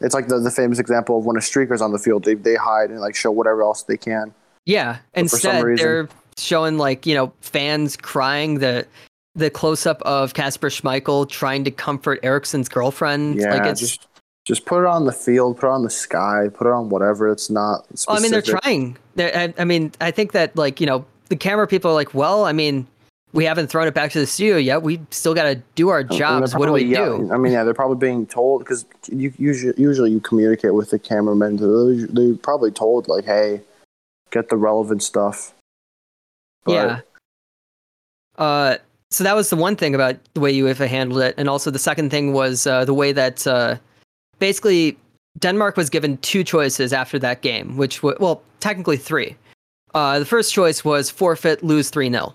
It's 0.00 0.14
like 0.14 0.28
the, 0.28 0.40
the 0.40 0.50
famous 0.50 0.78
example 0.78 1.18
of 1.18 1.26
when 1.26 1.36
a 1.36 1.40
streaker's 1.40 1.80
on 1.80 1.92
the 1.92 1.98
field, 1.98 2.24
they 2.24 2.34
they 2.34 2.56
hide 2.56 2.90
and 2.90 3.00
like 3.00 3.14
show 3.14 3.30
whatever 3.30 3.62
else 3.62 3.82
they 3.84 3.96
can. 3.96 4.34
Yeah, 4.66 4.98
and 5.14 5.24
instead 5.24 5.64
they're 5.78 6.08
showing 6.38 6.78
like 6.78 7.06
you 7.06 7.14
know 7.14 7.32
fans 7.40 7.96
crying 7.96 8.58
the 8.58 8.86
the 9.34 9.50
close 9.50 9.86
up 9.86 10.02
of 10.02 10.34
Kasper 10.34 10.68
Schmeichel 10.68 11.28
trying 11.28 11.64
to 11.64 11.70
comfort 11.70 12.20
Eriksen's 12.22 12.68
girlfriend. 12.68 13.36
Yeah, 13.36 13.54
like 13.54 13.70
it's, 13.70 13.80
just 13.80 14.06
just 14.44 14.66
put 14.66 14.82
it 14.82 14.86
on 14.86 15.06
the 15.06 15.12
field, 15.12 15.58
put 15.58 15.66
it 15.66 15.72
on 15.72 15.84
the 15.84 15.90
sky, 15.90 16.48
put 16.52 16.66
it 16.66 16.72
on 16.72 16.88
whatever. 16.88 17.28
It's 17.28 17.48
not. 17.48 17.86
Well, 18.08 18.16
I 18.16 18.20
mean, 18.20 18.32
they're 18.32 18.42
trying. 18.42 18.96
They're, 19.14 19.36
I, 19.36 19.54
I 19.58 19.64
mean, 19.64 19.92
I 20.00 20.10
think 20.10 20.32
that 20.32 20.56
like 20.56 20.80
you 20.80 20.86
know 20.86 21.04
the 21.28 21.36
camera 21.36 21.66
people 21.66 21.90
are 21.90 21.94
like, 21.94 22.12
well, 22.12 22.44
I 22.44 22.52
mean, 22.52 22.86
we 23.32 23.44
haven't 23.44 23.68
thrown 23.68 23.86
it 23.86 23.94
back 23.94 24.10
to 24.12 24.18
the 24.18 24.26
studio 24.26 24.56
yet. 24.56 24.82
We 24.82 25.00
still 25.10 25.34
got 25.34 25.44
to 25.44 25.62
do 25.74 25.88
our 25.88 26.02
jobs. 26.04 26.54
What 26.54 26.66
do 26.66 26.72
we 26.72 26.92
do? 26.92 27.30
I 27.32 27.38
mean, 27.38 27.52
yeah, 27.52 27.64
they're 27.64 27.74
probably 27.74 27.96
being 27.96 28.26
told 28.26 28.60
because 28.60 28.84
you 29.10 29.32
usually 29.38 29.74
usually 29.76 30.10
you 30.10 30.20
communicate 30.20 30.74
with 30.74 30.90
the 30.90 30.98
cameramen. 30.98 31.56
They're 31.56 32.36
probably 32.36 32.70
told 32.70 33.08
like, 33.08 33.24
"Hey, 33.24 33.62
get 34.30 34.48
the 34.48 34.56
relevant 34.56 35.02
stuff." 35.02 35.54
But, 36.64 36.72
yeah. 36.72 37.00
Uh, 38.38 38.76
so 39.10 39.24
that 39.24 39.34
was 39.36 39.50
the 39.50 39.56
one 39.56 39.76
thing 39.76 39.94
about 39.94 40.16
the 40.34 40.40
way 40.40 40.54
UEFA 40.54 40.88
handled 40.88 41.22
it, 41.22 41.34
and 41.36 41.48
also 41.48 41.70
the 41.70 41.78
second 41.78 42.10
thing 42.10 42.32
was 42.32 42.66
uh, 42.66 42.84
the 42.84 42.94
way 42.94 43.12
that 43.12 43.46
uh, 43.46 43.76
basically 44.38 44.96
Denmark 45.38 45.76
was 45.76 45.90
given 45.90 46.16
two 46.18 46.44
choices 46.44 46.92
after 46.92 47.18
that 47.18 47.42
game, 47.42 47.76
which 47.76 47.96
w- 47.96 48.16
well, 48.20 48.42
technically 48.60 48.96
three. 48.96 49.36
Uh, 49.94 50.18
the 50.18 50.24
first 50.24 50.54
choice 50.54 50.84
was 50.84 51.10
forfeit, 51.10 51.62
lose 51.62 51.90
three 51.90 52.10
0 52.10 52.34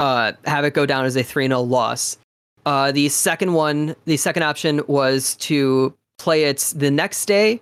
uh, 0.00 0.32
have 0.46 0.64
it 0.64 0.74
go 0.74 0.86
down 0.86 1.04
as 1.04 1.14
a 1.16 1.22
3 1.22 1.46
0 1.46 1.60
loss. 1.60 2.18
Uh, 2.66 2.90
the 2.90 3.08
second 3.08 3.52
one, 3.52 3.94
the 4.06 4.16
second 4.16 4.42
option 4.42 4.82
was 4.86 5.36
to 5.36 5.94
play 6.18 6.44
it 6.44 6.72
the 6.74 6.90
next 6.90 7.26
day. 7.26 7.60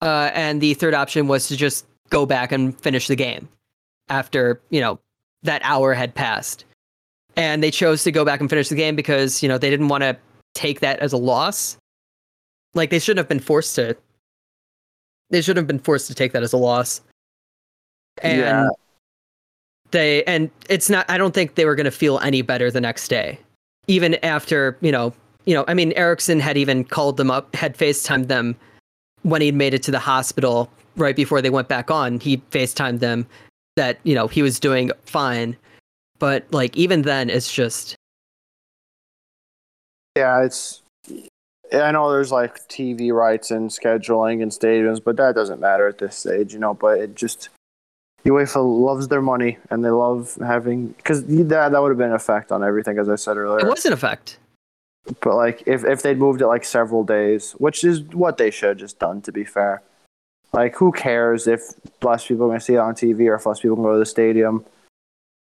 Uh, 0.00 0.30
and 0.34 0.60
the 0.60 0.74
third 0.74 0.94
option 0.94 1.28
was 1.28 1.46
to 1.48 1.56
just 1.56 1.86
go 2.10 2.26
back 2.26 2.50
and 2.50 2.78
finish 2.80 3.06
the 3.06 3.16
game 3.16 3.48
after, 4.08 4.60
you 4.70 4.80
know, 4.80 4.98
that 5.42 5.62
hour 5.64 5.94
had 5.94 6.14
passed. 6.14 6.64
And 7.36 7.62
they 7.62 7.70
chose 7.70 8.04
to 8.04 8.12
go 8.12 8.24
back 8.24 8.40
and 8.40 8.50
finish 8.50 8.68
the 8.68 8.74
game 8.74 8.94
because, 8.94 9.42
you 9.42 9.48
know, 9.48 9.58
they 9.58 9.70
didn't 9.70 9.88
want 9.88 10.02
to 10.02 10.16
take 10.54 10.80
that 10.80 10.98
as 11.00 11.12
a 11.12 11.16
loss. 11.16 11.78
Like 12.74 12.90
they 12.90 12.98
shouldn't 12.98 13.18
have 13.18 13.28
been 13.28 13.40
forced 13.40 13.74
to 13.76 13.96
they 15.30 15.40
shouldn't 15.40 15.62
have 15.62 15.66
been 15.66 15.78
forced 15.78 16.08
to 16.08 16.14
take 16.14 16.32
that 16.32 16.42
as 16.42 16.52
a 16.52 16.58
loss. 16.58 17.00
And 18.22 18.38
yeah 18.38 18.68
they 19.92 20.24
and 20.24 20.50
it's 20.68 20.90
not 20.90 21.08
i 21.08 21.16
don't 21.16 21.32
think 21.32 21.54
they 21.54 21.64
were 21.64 21.76
going 21.76 21.84
to 21.84 21.90
feel 21.90 22.18
any 22.18 22.42
better 22.42 22.70
the 22.70 22.80
next 22.80 23.08
day 23.08 23.38
even 23.86 24.14
after 24.24 24.76
you 24.80 24.90
know 24.90 25.14
you 25.44 25.54
know 25.54 25.64
i 25.68 25.74
mean 25.74 25.92
eriksen 25.92 26.40
had 26.40 26.56
even 26.56 26.82
called 26.82 27.16
them 27.16 27.30
up 27.30 27.54
had 27.54 27.76
facetimed 27.76 28.26
them 28.26 28.56
when 29.22 29.40
he'd 29.40 29.54
made 29.54 29.72
it 29.72 29.82
to 29.82 29.90
the 29.90 29.98
hospital 29.98 30.68
right 30.96 31.14
before 31.14 31.40
they 31.40 31.50
went 31.50 31.68
back 31.68 31.90
on 31.90 32.18
he 32.18 32.38
facetimed 32.50 32.98
them 32.98 33.26
that 33.76 33.98
you 34.04 34.14
know 34.14 34.28
he 34.28 34.42
was 34.42 34.60
doing 34.60 34.90
fine 35.04 35.56
but 36.18 36.44
like 36.52 36.76
even 36.76 37.02
then 37.02 37.28
it's 37.28 37.52
just 37.52 37.96
Yeah, 40.16 40.44
it's. 40.44 40.82
I 41.72 41.90
know 41.90 42.12
there's 42.12 42.30
like 42.30 42.68
TV 42.68 43.12
rights 43.12 43.50
and 43.50 43.70
scheduling 43.70 44.42
and 44.42 44.52
stadiums, 44.52 45.02
but 45.02 45.16
that 45.16 45.34
doesn't 45.34 45.58
matter 45.58 45.88
at 45.88 45.98
this 45.98 46.16
stage, 46.18 46.52
you 46.52 46.60
know. 46.60 46.74
But 46.74 46.98
it 46.98 47.14
just 47.14 47.48
UEFA 48.24 48.62
loves 48.62 49.08
their 49.08 49.22
money 49.22 49.58
and 49.70 49.84
they 49.84 49.90
love 49.90 50.36
having 50.46 50.88
because 50.88 51.24
that 51.26 51.72
that 51.72 51.82
would 51.82 51.88
have 51.88 51.98
been 51.98 52.10
an 52.10 52.14
effect 52.14 52.52
on 52.52 52.62
everything, 52.62 52.98
as 52.98 53.08
I 53.08 53.16
said 53.16 53.36
earlier. 53.36 53.66
It 53.66 53.70
was 53.70 53.86
an 53.86 53.92
effect. 53.92 54.38
But 55.22 55.34
like 55.34 55.64
if 55.66 55.84
if 55.84 56.02
they'd 56.02 56.18
moved 56.18 56.42
it 56.42 56.46
like 56.46 56.64
several 56.64 57.04
days, 57.04 57.52
which 57.52 57.82
is 57.82 58.02
what 58.12 58.36
they 58.36 58.50
should 58.50 58.68
have 58.68 58.78
just 58.78 58.98
done, 58.98 59.22
to 59.22 59.32
be 59.32 59.44
fair. 59.44 59.82
Like 60.52 60.76
who 60.76 60.92
cares 60.92 61.46
if 61.46 61.62
less 62.02 62.26
people 62.26 62.44
are 62.44 62.48
going 62.48 62.58
to 62.58 62.64
see 62.64 62.74
it 62.74 62.78
on 62.78 62.94
TV 62.94 63.28
or 63.28 63.36
if 63.36 63.46
less 63.46 63.60
people 63.60 63.76
can 63.76 63.84
go 63.84 63.92
to 63.92 63.98
the 63.98 64.06
stadium? 64.06 64.64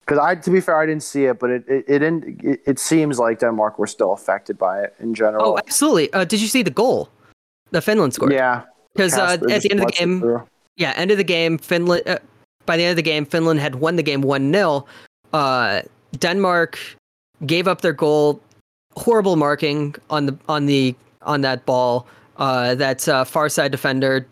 Because 0.06 0.18
I, 0.18 0.36
to 0.36 0.50
be 0.50 0.62
fair, 0.62 0.78
I 0.78 0.86
didn't 0.86 1.04
see 1.04 1.26
it, 1.26 1.40
but 1.40 1.50
it 1.50 1.64
it, 1.68 1.86
it 1.88 2.00
didn't. 2.00 2.44
It, 2.44 2.62
it 2.66 2.80
seems 2.80 3.20
like 3.20 3.40
Denmark 3.40 3.78
were 3.78 3.88
still 3.88 4.14
affected 4.14 4.58
by 4.58 4.82
it 4.82 4.96
in 5.00 5.14
general. 5.14 5.46
Oh, 5.46 5.58
absolutely. 5.58 6.12
Uh, 6.14 6.24
did 6.24 6.42
you 6.42 6.48
see 6.48 6.64
the 6.64 6.72
goal? 6.72 7.10
The 7.72 7.82
Finland 7.82 8.14
scored. 8.14 8.34
yeah, 8.34 8.64
because 8.94 9.18
uh, 9.18 9.38
at 9.50 9.62
the 9.62 9.72
end 9.72 9.80
of 9.82 9.88
the 9.88 9.94
game, 9.94 10.42
yeah, 10.76 10.94
end 10.96 11.12
of 11.12 11.18
the 11.18 11.24
game, 11.24 11.58
Finland. 11.58 12.04
Uh, 12.08 12.18
by 12.66 12.78
the 12.78 12.84
end 12.84 12.92
of 12.92 12.96
the 12.96 13.02
game, 13.02 13.26
Finland 13.26 13.60
had 13.60 13.76
won 13.76 13.96
the 13.96 14.04
game 14.04 14.22
one 14.22 14.52
0 14.54 14.86
uh, 15.34 15.82
Denmark 16.18 16.80
gave 17.46 17.68
up 17.68 17.82
their 17.82 17.94
goal. 17.94 18.42
Horrible 18.98 19.36
marking 19.36 19.96
on 20.10 20.26
the 20.26 20.38
on 20.50 20.66
the 20.66 20.96
on 21.22 21.42
that 21.42 21.66
ball. 21.66 22.08
Uh, 22.38 22.76
that 22.76 23.08
uh, 23.08 23.24
far 23.24 23.50
side 23.50 23.72
defender 23.72 24.26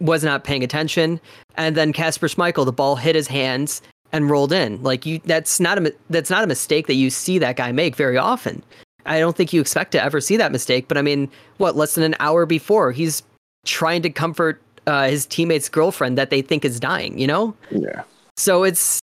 was 0.00 0.24
not 0.24 0.44
paying 0.44 0.62
attention, 0.62 1.20
and 1.56 1.76
then 1.76 1.92
Kasper 1.92 2.28
Schmeichel, 2.28 2.64
the 2.64 2.72
ball 2.72 2.96
hit 2.96 3.14
his 3.14 3.28
hands 3.28 3.82
and 4.12 4.30
rolled 4.30 4.52
in. 4.52 4.82
Like 4.82 5.04
you, 5.06 5.20
that's 5.24 5.60
not 5.60 5.78
a 5.78 5.94
that's 6.10 6.30
not 6.30 6.44
a 6.44 6.46
mistake 6.46 6.86
that 6.86 6.94
you 6.94 7.10
see 7.10 7.38
that 7.38 7.56
guy 7.56 7.72
make 7.72 7.96
very 7.96 8.16
often. 8.16 8.62
I 9.06 9.18
don't 9.18 9.36
think 9.36 9.52
you 9.52 9.60
expect 9.60 9.92
to 9.92 10.02
ever 10.02 10.20
see 10.20 10.36
that 10.36 10.52
mistake. 10.52 10.88
But 10.88 10.96
I 10.96 11.02
mean, 11.02 11.30
what 11.58 11.76
less 11.76 11.94
than 11.94 12.04
an 12.04 12.16
hour 12.20 12.46
before, 12.46 12.92
he's 12.92 13.22
trying 13.66 14.02
to 14.02 14.10
comfort 14.10 14.62
uh, 14.86 15.08
his 15.08 15.26
teammate's 15.26 15.68
girlfriend 15.68 16.16
that 16.18 16.30
they 16.30 16.42
think 16.42 16.64
is 16.64 16.78
dying. 16.78 17.18
You 17.18 17.26
know, 17.26 17.56
Yeah, 17.70 18.02
so 18.36 18.64
it's 18.64 19.00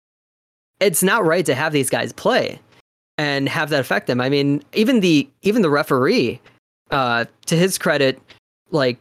it's 0.79 1.03
not 1.03 1.25
right 1.25 1.45
to 1.45 1.55
have 1.55 1.71
these 1.71 1.89
guys 1.89 2.11
play 2.11 2.59
and 3.17 3.47
have 3.47 3.69
that 3.69 3.79
affect 3.79 4.07
them. 4.07 4.19
I 4.19 4.29
mean, 4.29 4.63
even 4.73 4.99
the 4.99 5.27
even 5.41 5.61
the 5.61 5.69
referee, 5.69 6.41
uh, 6.91 7.25
to 7.45 7.55
his 7.55 7.77
credit, 7.77 8.19
like 8.71 8.97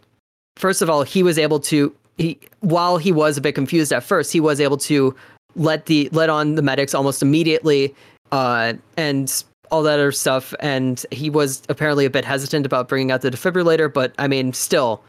first 0.56 0.82
of 0.82 0.90
all, 0.90 1.02
he 1.02 1.22
was 1.22 1.38
able 1.38 1.60
to 1.60 1.94
he 2.18 2.38
while 2.60 2.96
he 2.96 3.12
was 3.12 3.36
a 3.36 3.40
bit 3.40 3.54
confused 3.54 3.92
at 3.92 4.02
first, 4.02 4.32
he 4.32 4.40
was 4.40 4.60
able 4.60 4.76
to 4.78 5.14
let 5.56 5.86
the 5.86 6.08
let 6.12 6.30
on 6.30 6.54
the 6.54 6.62
medics 6.62 6.94
almost 6.94 7.22
immediately, 7.22 7.94
uh, 8.32 8.74
and 8.96 9.44
all 9.70 9.82
that 9.82 9.94
other 9.94 10.12
stuff. 10.12 10.54
And 10.60 11.04
he 11.10 11.30
was 11.30 11.62
apparently 11.68 12.04
a 12.04 12.10
bit 12.10 12.24
hesitant 12.24 12.66
about 12.66 12.88
bringing 12.88 13.10
out 13.10 13.22
the 13.22 13.30
defibrillator, 13.30 13.92
but 13.92 14.14
I 14.18 14.28
mean, 14.28 14.52
still, 14.52 15.02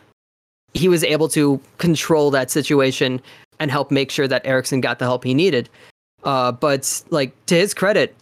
he 0.73 0.87
was 0.87 1.03
able 1.03 1.27
to 1.29 1.59
control 1.77 2.31
that 2.31 2.49
situation 2.49 3.21
and 3.59 3.71
help 3.71 3.91
make 3.91 4.11
sure 4.11 4.27
that 4.27 4.41
Eriksen 4.45 4.81
got 4.81 4.99
the 4.99 5.05
help 5.05 5.23
he 5.23 5.33
needed. 5.33 5.69
Uh, 6.23 6.51
but 6.51 7.03
like 7.11 7.33
to 7.45 7.55
his 7.55 7.73
credit, 7.73 8.15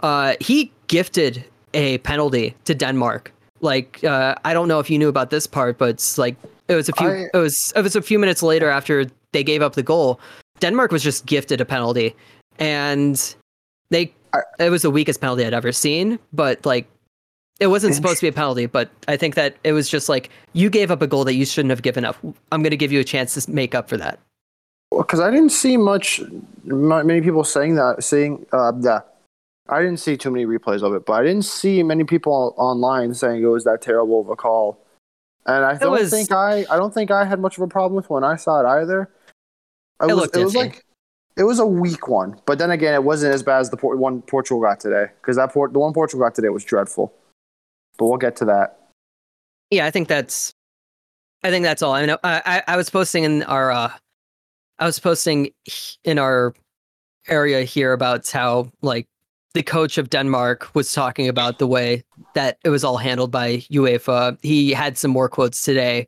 uh, 0.00 0.34
he 0.40 0.70
gifted 0.86 1.44
a 1.74 1.98
penalty 1.98 2.54
to 2.64 2.74
Denmark. 2.74 3.32
Like 3.60 4.02
uh, 4.04 4.36
I 4.44 4.54
don't 4.54 4.68
know 4.68 4.78
if 4.78 4.88
you 4.88 4.98
knew 4.98 5.08
about 5.08 5.30
this 5.30 5.46
part, 5.46 5.78
but 5.78 6.14
like 6.16 6.36
it 6.68 6.74
was 6.74 6.88
a 6.88 6.92
few 6.92 7.08
I- 7.08 7.26
it 7.32 7.36
was 7.38 7.72
it 7.76 7.82
was 7.82 7.96
a 7.96 8.02
few 8.02 8.18
minutes 8.18 8.42
later 8.42 8.68
after 8.70 9.06
they 9.32 9.42
gave 9.44 9.62
up 9.62 9.74
the 9.74 9.82
goal. 9.82 10.20
Denmark 10.60 10.90
was 10.92 11.02
just 11.02 11.26
gifted 11.26 11.60
a 11.60 11.64
penalty, 11.64 12.14
and 12.58 13.34
they 13.90 14.12
I- 14.32 14.42
it 14.58 14.70
was 14.70 14.82
the 14.82 14.90
weakest 14.90 15.20
penalty 15.20 15.44
I'd 15.44 15.54
ever 15.54 15.72
seen. 15.72 16.18
But 16.32 16.64
like 16.66 16.86
it 17.60 17.66
wasn't 17.68 17.94
supposed 17.94 18.20
to 18.20 18.26
be 18.26 18.28
a 18.28 18.32
penalty, 18.32 18.66
but 18.66 18.88
I 19.08 19.16
think 19.16 19.34
that 19.34 19.56
it 19.64 19.72
was 19.72 19.88
just 19.88 20.08
like 20.08 20.30
you 20.52 20.70
gave 20.70 20.90
up 20.92 21.02
a 21.02 21.06
goal 21.08 21.24
that 21.24 21.34
you 21.34 21.44
shouldn't 21.44 21.70
have 21.70 21.82
given 21.82 22.04
up. 22.04 22.16
I'm 22.52 22.62
going 22.62 22.70
to 22.70 22.76
give 22.76 22.92
you 22.92 23.00
a 23.00 23.04
chance 23.04 23.34
to 23.34 23.50
make 23.50 23.74
up 23.74 23.88
for 23.88 23.96
that. 23.96 24.20
because 24.96 25.18
I 25.20 25.30
didn't 25.30 25.50
see 25.50 25.76
much 25.76 26.20
many 26.64 27.20
people 27.20 27.44
saying 27.44 27.74
that. 27.74 28.02
Saying 28.04 28.46
uh, 28.52 28.72
that 28.82 29.14
I 29.68 29.82
didn't 29.82 29.98
see 29.98 30.16
too 30.16 30.30
many 30.30 30.46
replays 30.46 30.82
of 30.82 30.94
it, 30.94 31.04
but 31.04 31.14
I 31.14 31.22
didn't 31.24 31.44
see 31.44 31.82
many 31.82 32.04
people 32.04 32.54
online 32.56 33.12
saying 33.14 33.42
it 33.42 33.46
was 33.46 33.64
that 33.64 33.82
terrible 33.82 34.20
of 34.20 34.28
a 34.28 34.36
call. 34.36 34.78
And 35.48 35.64
I 35.64 35.76
don't 35.76 35.90
was- 35.92 36.10
think 36.10 36.30
I 36.30 36.64
I 36.70 36.76
don't 36.76 36.92
think 36.94 37.10
I 37.10 37.24
had 37.24 37.40
much 37.40 37.56
of 37.56 37.62
a 37.62 37.68
problem 37.68 37.96
with 37.96 38.08
when 38.10 38.22
I 38.22 38.36
saw 38.36 38.60
it 38.60 38.66
either. 38.66 39.10
It, 40.00 40.04
It 40.04 40.06
was 40.14 40.16
looked 40.16 40.36
it 40.36 40.44
was 40.44 40.54
like 40.54 40.84
it 41.36 41.44
was 41.44 41.58
a 41.58 41.66
weak 41.66 42.06
one, 42.08 42.40
but 42.46 42.58
then 42.58 42.70
again, 42.70 42.94
it 42.94 43.02
wasn't 43.04 43.32
as 43.34 43.42
bad 43.42 43.60
as 43.60 43.70
the 43.70 43.76
Por- 43.76 43.96
one 43.96 44.22
Portugal 44.22 44.60
got 44.60 44.78
today 44.80 45.06
because 45.20 45.36
that 45.36 45.52
Port- 45.52 45.72
the 45.72 45.78
one 45.78 45.92
Portugal 45.92 46.24
got 46.24 46.34
today 46.34 46.48
was 46.50 46.64
dreadful. 46.64 47.12
But 47.96 48.06
we'll 48.06 48.18
get 48.18 48.36
to 48.36 48.44
that. 48.44 48.78
yeah, 49.70 49.86
I 49.86 49.90
think 49.90 50.06
that's, 50.08 50.52
I 51.42 51.50
think 51.50 51.64
that's 51.64 51.82
all. 51.82 51.92
I 51.92 52.06
know. 52.06 52.18
I 52.22 52.42
I, 52.68 52.74
I 52.74 52.76
was 52.76 52.90
posting 52.90 53.24
in 53.24 53.42
our, 53.44 53.70
uh, 53.72 53.92
I 54.78 54.86
was 54.86 54.98
posting 55.00 55.50
in 56.04 56.18
our 56.18 56.54
area 57.28 57.62
here 57.62 57.92
about 57.92 58.28
how 58.30 58.70
like 58.82 59.06
the 59.58 59.62
coach 59.64 59.98
of 59.98 60.08
Denmark 60.08 60.72
was 60.74 60.92
talking 60.92 61.28
about 61.28 61.58
the 61.58 61.66
way 61.66 62.04
that 62.34 62.58
it 62.62 62.68
was 62.68 62.84
all 62.84 62.96
handled 62.96 63.32
by 63.32 63.56
UEFA. 63.72 64.38
He 64.40 64.70
had 64.70 64.96
some 64.96 65.10
more 65.10 65.28
quotes 65.28 65.64
today 65.64 66.06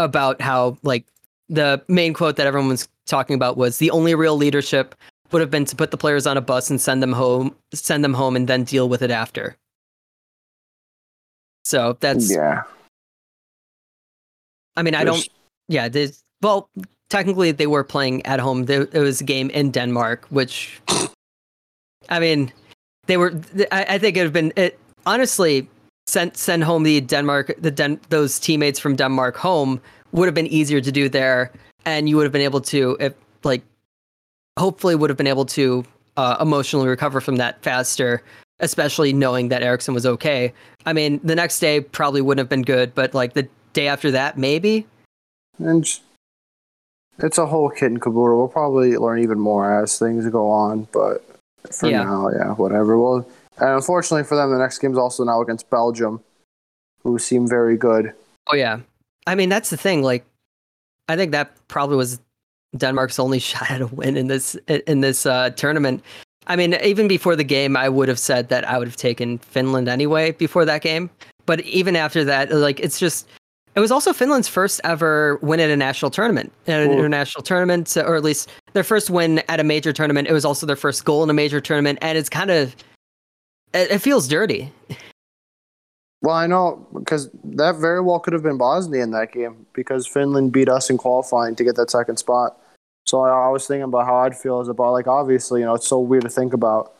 about 0.00 0.40
how 0.40 0.76
like 0.82 1.06
the 1.48 1.80
main 1.86 2.12
quote 2.12 2.34
that 2.34 2.48
everyone 2.48 2.70
was 2.70 2.88
talking 3.06 3.36
about 3.36 3.56
was 3.56 3.78
the 3.78 3.92
only 3.92 4.16
real 4.16 4.36
leadership 4.36 4.96
would 5.30 5.38
have 5.40 5.52
been 5.52 5.64
to 5.66 5.76
put 5.76 5.92
the 5.92 5.96
players 5.96 6.26
on 6.26 6.36
a 6.36 6.40
bus 6.40 6.68
and 6.68 6.80
send 6.80 7.00
them 7.00 7.12
home, 7.12 7.54
send 7.72 8.02
them 8.02 8.12
home, 8.12 8.34
and 8.34 8.48
then 8.48 8.64
deal 8.64 8.88
with 8.88 9.02
it 9.02 9.12
after. 9.12 9.56
So 11.62 11.96
that's 12.00 12.28
yeah, 12.28 12.62
I 14.76 14.82
mean, 14.82 14.96
I 14.96 15.04
don't. 15.04 15.28
Yeah, 15.68 15.88
there's, 15.88 16.24
well, 16.42 16.68
technically 17.08 17.52
they 17.52 17.68
were 17.68 17.84
playing 17.84 18.26
at 18.26 18.40
home. 18.40 18.64
There, 18.64 18.88
it 18.92 18.98
was 18.98 19.20
a 19.20 19.24
game 19.24 19.48
in 19.50 19.70
Denmark, 19.70 20.26
which, 20.30 20.80
I 22.08 22.18
mean, 22.18 22.52
they 23.06 23.16
were. 23.16 23.40
I, 23.72 23.86
I 23.90 23.98
think 23.98 24.16
it 24.16 24.20
would 24.20 24.26
have 24.26 24.32
been 24.32 24.52
it. 24.56 24.78
Honestly, 25.06 25.68
send 26.06 26.36
send 26.36 26.64
home 26.64 26.82
the 26.82 27.00
Denmark, 27.00 27.54
the 27.58 27.70
Den, 27.70 28.00
those 28.08 28.38
teammates 28.38 28.78
from 28.78 28.96
Denmark 28.96 29.36
home 29.36 29.80
would 30.12 30.26
have 30.26 30.34
been 30.34 30.46
easier 30.46 30.80
to 30.80 30.92
do 30.92 31.08
there, 31.08 31.50
and 31.84 32.08
you 32.08 32.16
would 32.16 32.24
have 32.24 32.32
been 32.32 32.42
able 32.42 32.60
to, 32.60 32.96
if 33.00 33.14
like, 33.42 33.62
hopefully 34.58 34.94
would 34.94 35.10
have 35.10 35.16
been 35.16 35.26
able 35.26 35.44
to 35.46 35.84
uh, 36.16 36.36
emotionally 36.40 36.88
recover 36.88 37.20
from 37.20 37.36
that 37.36 37.62
faster. 37.62 38.22
Especially 38.60 39.12
knowing 39.12 39.48
that 39.48 39.64
Eriksen 39.64 39.94
was 39.94 40.06
okay. 40.06 40.52
I 40.86 40.92
mean, 40.92 41.20
the 41.24 41.34
next 41.34 41.58
day 41.58 41.80
probably 41.80 42.20
wouldn't 42.22 42.38
have 42.38 42.48
been 42.48 42.62
good, 42.62 42.94
but 42.94 43.12
like 43.12 43.32
the 43.32 43.48
day 43.72 43.88
after 43.88 44.12
that, 44.12 44.38
maybe. 44.38 44.86
and 45.58 45.84
it's 47.18 47.38
a 47.38 47.46
whole 47.46 47.68
kit 47.68 47.90
and 47.90 48.00
caboodle. 48.00 48.38
We'll 48.38 48.48
probably 48.48 48.96
learn 48.96 49.20
even 49.20 49.38
more 49.38 49.82
as 49.82 49.98
things 49.98 50.26
go 50.28 50.48
on, 50.50 50.88
but 50.92 51.23
for 51.70 51.88
Yeah. 51.88 52.04
now, 52.04 52.30
yeah, 52.30 52.52
whatever. 52.52 52.98
Well, 52.98 53.26
and 53.58 53.70
unfortunately 53.70 54.24
for 54.24 54.36
them, 54.36 54.50
the 54.50 54.58
next 54.58 54.78
game's 54.78 54.98
also 54.98 55.24
now 55.24 55.40
against 55.40 55.70
Belgium, 55.70 56.20
who 57.02 57.18
seem 57.18 57.48
very 57.48 57.76
good. 57.76 58.12
Oh 58.50 58.56
yeah. 58.56 58.80
I 59.26 59.34
mean 59.34 59.48
that's 59.48 59.70
the 59.70 59.76
thing. 59.76 60.02
Like, 60.02 60.24
I 61.08 61.16
think 61.16 61.32
that 61.32 61.52
probably 61.68 61.96
was 61.96 62.20
Denmark's 62.76 63.18
only 63.18 63.38
shot 63.50 63.70
at 63.70 63.80
a 63.80 63.86
win 63.86 64.16
in 64.16 64.26
this 64.26 64.54
in 64.66 65.00
this 65.00 65.26
uh, 65.26 65.50
tournament. 65.50 66.02
I 66.46 66.56
mean, 66.56 66.74
even 66.84 67.08
before 67.08 67.36
the 67.36 67.44
game, 67.44 67.74
I 67.74 67.88
would 67.88 68.08
have 68.08 68.18
said 68.18 68.48
that 68.50 68.68
I 68.68 68.76
would 68.78 68.86
have 68.86 68.96
taken 68.96 69.38
Finland 69.38 69.88
anyway 69.88 70.32
before 70.32 70.66
that 70.66 70.82
game. 70.82 71.08
But 71.46 71.60
even 71.60 71.96
after 71.96 72.24
that, 72.24 72.50
like 72.50 72.80
it's 72.80 72.98
just. 72.98 73.28
It 73.74 73.80
was 73.80 73.90
also 73.90 74.12
Finland's 74.12 74.46
first 74.46 74.80
ever 74.84 75.38
win 75.42 75.58
at 75.58 75.68
a 75.68 75.76
national 75.76 76.10
tournament, 76.10 76.52
an 76.66 76.86
Cool. 76.86 76.96
international 76.96 77.42
tournament, 77.42 77.96
or 77.96 78.14
at 78.14 78.22
least 78.22 78.48
their 78.72 78.84
first 78.84 79.10
win 79.10 79.40
at 79.48 79.58
a 79.58 79.64
major 79.64 79.92
tournament. 79.92 80.28
It 80.28 80.32
was 80.32 80.44
also 80.44 80.64
their 80.64 80.76
first 80.76 81.04
goal 81.04 81.24
in 81.24 81.30
a 81.30 81.34
major 81.34 81.60
tournament, 81.60 81.98
and 82.00 82.16
it's 82.16 82.28
kind 82.28 82.50
of, 82.50 82.76
it, 83.72 83.90
it 83.90 83.98
feels 83.98 84.28
dirty. 84.28 84.70
Well, 86.22 86.36
I 86.36 86.46
know 86.46 86.86
because 86.94 87.28
that 87.44 87.76
very 87.76 88.00
well 88.00 88.20
could 88.20 88.32
have 88.32 88.42
been 88.42 88.56
Bosnia 88.56 89.02
in 89.02 89.10
that 89.10 89.32
game 89.32 89.66
because 89.74 90.06
Finland 90.06 90.52
beat 90.52 90.68
us 90.68 90.88
in 90.88 90.96
qualifying 90.96 91.54
to 91.56 91.64
get 91.64 91.76
that 91.76 91.90
second 91.90 92.16
spot. 92.16 92.58
So 93.06 93.20
I, 93.20 93.46
I 93.46 93.48
was 93.48 93.66
thinking 93.66 93.82
about 93.82 94.06
how 94.06 94.16
I'd 94.16 94.34
feel 94.38 94.60
as 94.60 94.68
about 94.68 94.92
like 94.92 95.06
obviously 95.06 95.60
you 95.60 95.66
know 95.66 95.74
it's 95.74 95.86
so 95.86 95.98
weird 95.98 96.22
to 96.22 96.30
think 96.30 96.54
about, 96.54 96.94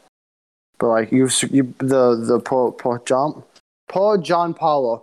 but 0.78 0.88
like 0.88 1.10
you 1.12 1.30
you 1.50 1.72
the 1.78 2.16
the 2.16 2.38
Po 2.38 2.72
Po 2.72 2.98
John 3.06 3.42
Pohjanpalo 3.90 5.02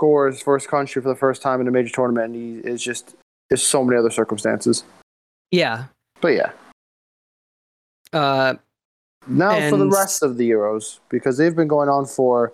scores 0.00 0.40
first 0.40 0.66
country 0.66 1.02
for 1.02 1.10
the 1.10 1.14
first 1.14 1.42
time 1.42 1.60
in 1.60 1.68
a 1.68 1.70
major 1.70 1.92
tournament, 1.94 2.34
and 2.34 2.34
he 2.34 2.58
is 2.66 2.82
just 2.82 3.14
there's 3.50 3.62
so 3.62 3.84
many 3.84 3.98
other 3.98 4.08
circumstances. 4.10 4.82
Yeah. 5.50 5.84
But 6.22 6.28
yeah, 6.28 6.52
Uh, 8.14 8.54
now 9.26 9.68
for 9.68 9.76
the 9.76 9.86
rest 9.88 10.22
of 10.22 10.38
the 10.38 10.48
Euros 10.50 11.00
because 11.10 11.36
they've 11.36 11.54
been 11.54 11.68
going 11.68 11.88
on 11.90 12.06
for 12.06 12.52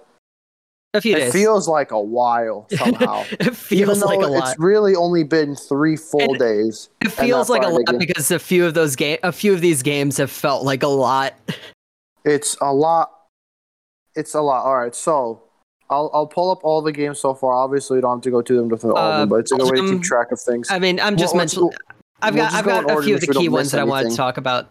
a 0.94 1.00
few 1.00 1.14
it 1.16 1.20
days. 1.20 1.32
feels 1.32 1.68
like 1.68 1.90
a 1.92 2.00
while 2.00 2.66
somehow. 2.76 3.22
it 3.30 3.54
feels 3.54 4.02
like 4.02 4.18
a 4.20 4.26
lot. 4.26 4.50
It's 4.50 4.58
really 4.58 4.96
only 4.96 5.22
been 5.22 5.54
three 5.54 5.96
full 5.96 6.20
And- 6.20 6.38
days. 6.38 6.88
It 7.00 7.10
feels 7.12 7.48
like 7.48 7.62
a 7.62 7.68
lot 7.68 7.86
game. 7.86 7.98
because 7.98 8.30
a 8.32 8.38
few 8.40 8.66
of 8.66 8.74
those 8.74 8.96
game, 8.96 9.18
a 9.22 9.30
few 9.32 9.52
of 9.52 9.60
these 9.60 9.82
games 9.82 10.16
have 10.16 10.30
felt 10.32 10.64
like 10.64 10.82
a 10.82 10.88
lot. 10.88 11.34
It's 12.24 12.56
a 12.60 12.72
lot. 12.72 13.12
it's 14.16 14.34
a 14.34 14.40
lot. 14.40 14.64
All 14.64 14.76
right, 14.76 14.94
so 14.94 15.42
I'll 15.90 16.10
I'll 16.12 16.26
pull 16.26 16.50
up 16.50 16.64
all 16.64 16.82
the 16.82 16.92
games 16.92 17.18
so 17.20 17.34
far. 17.34 17.52
Obviously, 17.54 17.98
you 17.98 18.02
don't 18.02 18.16
have 18.18 18.22
to 18.22 18.30
go 18.30 18.42
to 18.42 18.56
them 18.56 18.68
with 18.68 18.84
all 18.84 18.90
of 18.90 18.96
Uh, 18.96 19.18
them, 19.20 19.28
but 19.28 19.36
it's 19.36 19.52
a 19.52 19.56
good 19.56 19.70
way 19.70 19.80
to 19.80 19.92
keep 19.94 20.02
track 20.02 20.32
of 20.32 20.40
things. 20.40 20.70
I 20.70 20.78
mean, 20.78 20.98
I'm 21.00 21.16
just 21.16 21.34
Well, 21.34 21.38
mentioning. 21.42 21.70
I've 22.22 22.34
we'll 22.34 22.44
got 22.44 22.54
I've 22.54 22.64
go 22.64 22.82
got 22.82 22.98
a 22.98 23.02
few 23.02 23.14
of 23.14 23.20
the 23.20 23.26
key 23.28 23.48
ones 23.48 23.70
that 23.72 23.80
I 23.80 23.84
wanted 23.84 24.10
to 24.10 24.16
talk 24.16 24.36
about. 24.36 24.68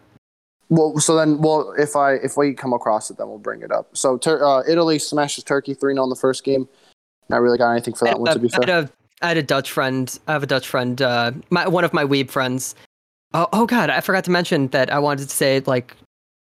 Well, 0.68 0.98
so 0.98 1.14
then, 1.14 1.38
well, 1.38 1.72
if 1.78 1.94
I 1.94 2.14
if 2.14 2.36
we 2.36 2.52
come 2.52 2.72
across 2.72 3.08
it, 3.10 3.18
then 3.18 3.28
we'll 3.28 3.38
bring 3.38 3.62
it 3.62 3.70
up. 3.70 3.96
So 3.96 4.18
uh, 4.26 4.62
Italy 4.68 4.98
smashes 4.98 5.44
Turkey 5.44 5.74
three 5.74 5.94
0 5.94 6.04
in 6.04 6.10
the 6.10 6.16
first 6.16 6.42
game. 6.44 6.68
Not 7.28 7.40
really 7.40 7.58
got 7.58 7.70
anything 7.70 7.94
for 7.94 8.04
that 8.06 8.18
one, 8.18 8.28
I, 8.28 8.34
to 8.34 8.38
be 8.40 8.48
I 8.52 8.56
had 8.56 8.66
fair. 8.66 8.78
a 8.80 8.90
I 9.22 9.28
had 9.28 9.36
a 9.36 9.42
Dutch 9.42 9.70
friend. 9.70 10.18
I 10.26 10.32
have 10.32 10.42
a 10.42 10.46
Dutch 10.46 10.66
friend. 10.68 11.00
Uh, 11.00 11.32
my 11.50 11.66
one 11.68 11.84
of 11.84 11.92
my 11.92 12.04
weeb 12.04 12.30
friends. 12.30 12.74
Oh, 13.32 13.46
oh 13.52 13.66
God, 13.66 13.90
I 13.90 14.00
forgot 14.00 14.24
to 14.24 14.30
mention 14.30 14.68
that 14.68 14.92
I 14.92 14.98
wanted 14.98 15.28
to 15.28 15.34
say 15.36 15.60
like 15.66 15.96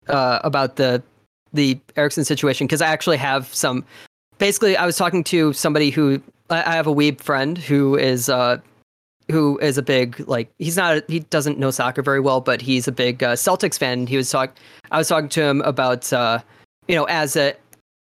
uh, 0.07 0.39
about 0.43 0.77
the 0.77 1.03
the 1.53 1.79
Eriksen 1.95 2.24
situation 2.25 2.67
because 2.67 2.81
I 2.81 2.88
actually 2.88 3.17
have 3.17 3.53
some. 3.53 3.84
Basically, 4.38 4.75
I 4.75 4.86
was 4.86 4.98
talking 4.98 5.24
to 5.25 5.54
somebody 5.54 5.89
who 5.89 6.22
I 6.50 6.75
have 6.75 6.88
a 6.88 6.94
weeb 6.94 7.22
friend 7.22 7.58
who 7.58 7.96
is 7.96 8.30
uh, 8.30 8.58
who 9.32 9.58
is 9.60 9.77
a 9.77 9.82
big 9.82 10.27
like 10.27 10.50
he's 10.60 10.77
not 10.77 11.04
he 11.10 11.22
doesn't 11.22 11.58
know 11.58 11.72
soccer 11.72 12.01
very 12.01 12.20
well, 12.20 12.42
but 12.42 12.62
he's 12.62 12.88
a 12.88 12.92
big 12.92 13.24
uh, 13.24 13.34
Celtics 13.34 13.77
fan. 13.77 14.08
He 14.08 14.18
was 14.18 14.30
talk 14.30 14.56
I 14.92 14.98
was 14.98 15.08
talking 15.08 15.30
to 15.30 15.44
him 15.44 15.62
about 15.62 16.12
uh, 16.13 16.39
you 16.88 16.96
know 16.96 17.06
as 17.06 17.36
a 17.36 17.56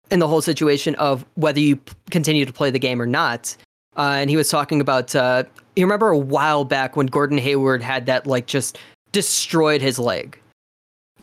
in 0.09 0.19
the 0.19 0.27
whole 0.27 0.41
situation 0.41 0.95
of 0.95 1.25
whether 1.35 1.59
you 1.59 1.77
p- 1.77 1.93
continue 2.09 2.45
to 2.45 2.51
play 2.53 2.69
the 2.69 2.79
game 2.79 3.01
or 3.01 3.05
not. 3.05 3.55
Uh, 3.97 4.15
and 4.17 4.29
he 4.29 4.37
was 4.37 4.49
talking 4.49 4.81
about 4.81 5.15
uh, 5.15 5.43
you 5.75 5.85
remember 5.85 6.09
a 6.09 6.17
while 6.17 6.65
back 6.65 6.95
when 6.95 7.07
Gordon 7.07 7.37
Hayward 7.37 7.81
had 7.81 8.05
that 8.07 8.25
like 8.25 8.47
just 8.47 8.77
destroyed 9.11 9.81
his 9.81 9.99
leg 9.99 10.39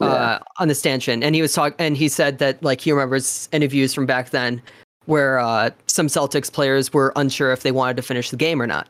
uh, 0.00 0.38
on 0.59 0.69
the 0.69 0.75
stanchion, 0.75 1.23
and 1.23 1.35
he 1.35 1.43
was 1.43 1.53
talking, 1.53 1.77
and 1.79 1.97
he 1.97 2.09
said 2.09 2.38
that 2.38 2.62
like 2.62 2.81
he 2.81 2.93
remembers 2.93 3.49
interviews 3.53 3.93
from 3.93 4.07
back 4.07 4.31
then 4.31 4.62
where 5.09 5.38
uh, 5.38 5.71
some 5.87 6.07
Celtics 6.07 6.53
players 6.53 6.93
were 6.93 7.15
unsure 7.17 7.50
if 7.50 7.62
they 7.62 7.73
wanted 7.73 7.97
to 7.97 8.03
finish 8.03 8.29
the 8.29 8.37
game 8.37 8.61
or 8.61 8.67
not 8.67 8.87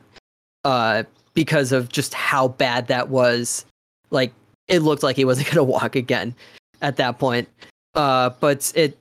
uh, 0.65 1.03
because 1.33 1.71
of 1.71 1.87
just 1.87 2.13
how 2.13 2.49
bad 2.49 2.87
that 2.87 3.07
was. 3.07 3.63
Like 4.11 4.33
it 4.67 4.79
looked 4.79 5.01
like 5.01 5.15
he 5.15 5.23
wasn't 5.23 5.47
going 5.53 5.55
to 5.55 5.63
walk 5.63 5.95
again 5.95 6.35
at 6.81 6.97
that 6.97 7.19
point. 7.19 7.47
Uh, 7.95 8.31
but 8.41 8.69
it 8.75 8.97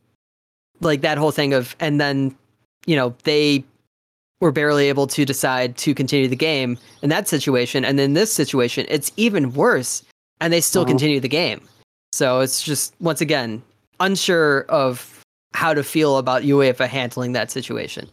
like 0.81 1.01
that 1.01 1.19
whole 1.19 1.33
thing 1.33 1.55
of 1.55 1.75
and 1.81 2.01
then 2.01 2.33
you 2.87 2.95
know 2.95 3.13
they 3.25 3.65
were 4.41 4.53
barely 4.53 4.89
able 4.89 5.09
to 5.09 5.25
decide 5.25 5.77
to 5.77 5.93
continue 5.97 6.29
the 6.29 6.37
game 6.37 6.79
in 7.03 7.09
that 7.11 7.27
situation 7.27 7.85
and 7.85 7.99
in 7.99 8.15
this 8.15 8.33
situation 8.33 8.87
it's 8.89 9.11
even 9.17 9.53
worse 9.55 10.05
and 10.41 10.53
they 10.53 10.61
still 10.61 10.85
Mhm. 10.85 10.89
continue 10.91 11.19
the 11.19 11.29
game 11.29 11.61
so 12.13 12.39
it's 12.39 12.63
just 12.63 12.95
once 13.01 13.21
again 13.21 13.61
unsure 13.99 14.63
of 14.69 15.18
how 15.55 15.75
to 15.75 15.83
feel 15.83 16.19
about 16.19 16.43
UEFA 16.43 16.87
handling 16.89 17.33
that 17.33 17.51
situation 17.51 18.09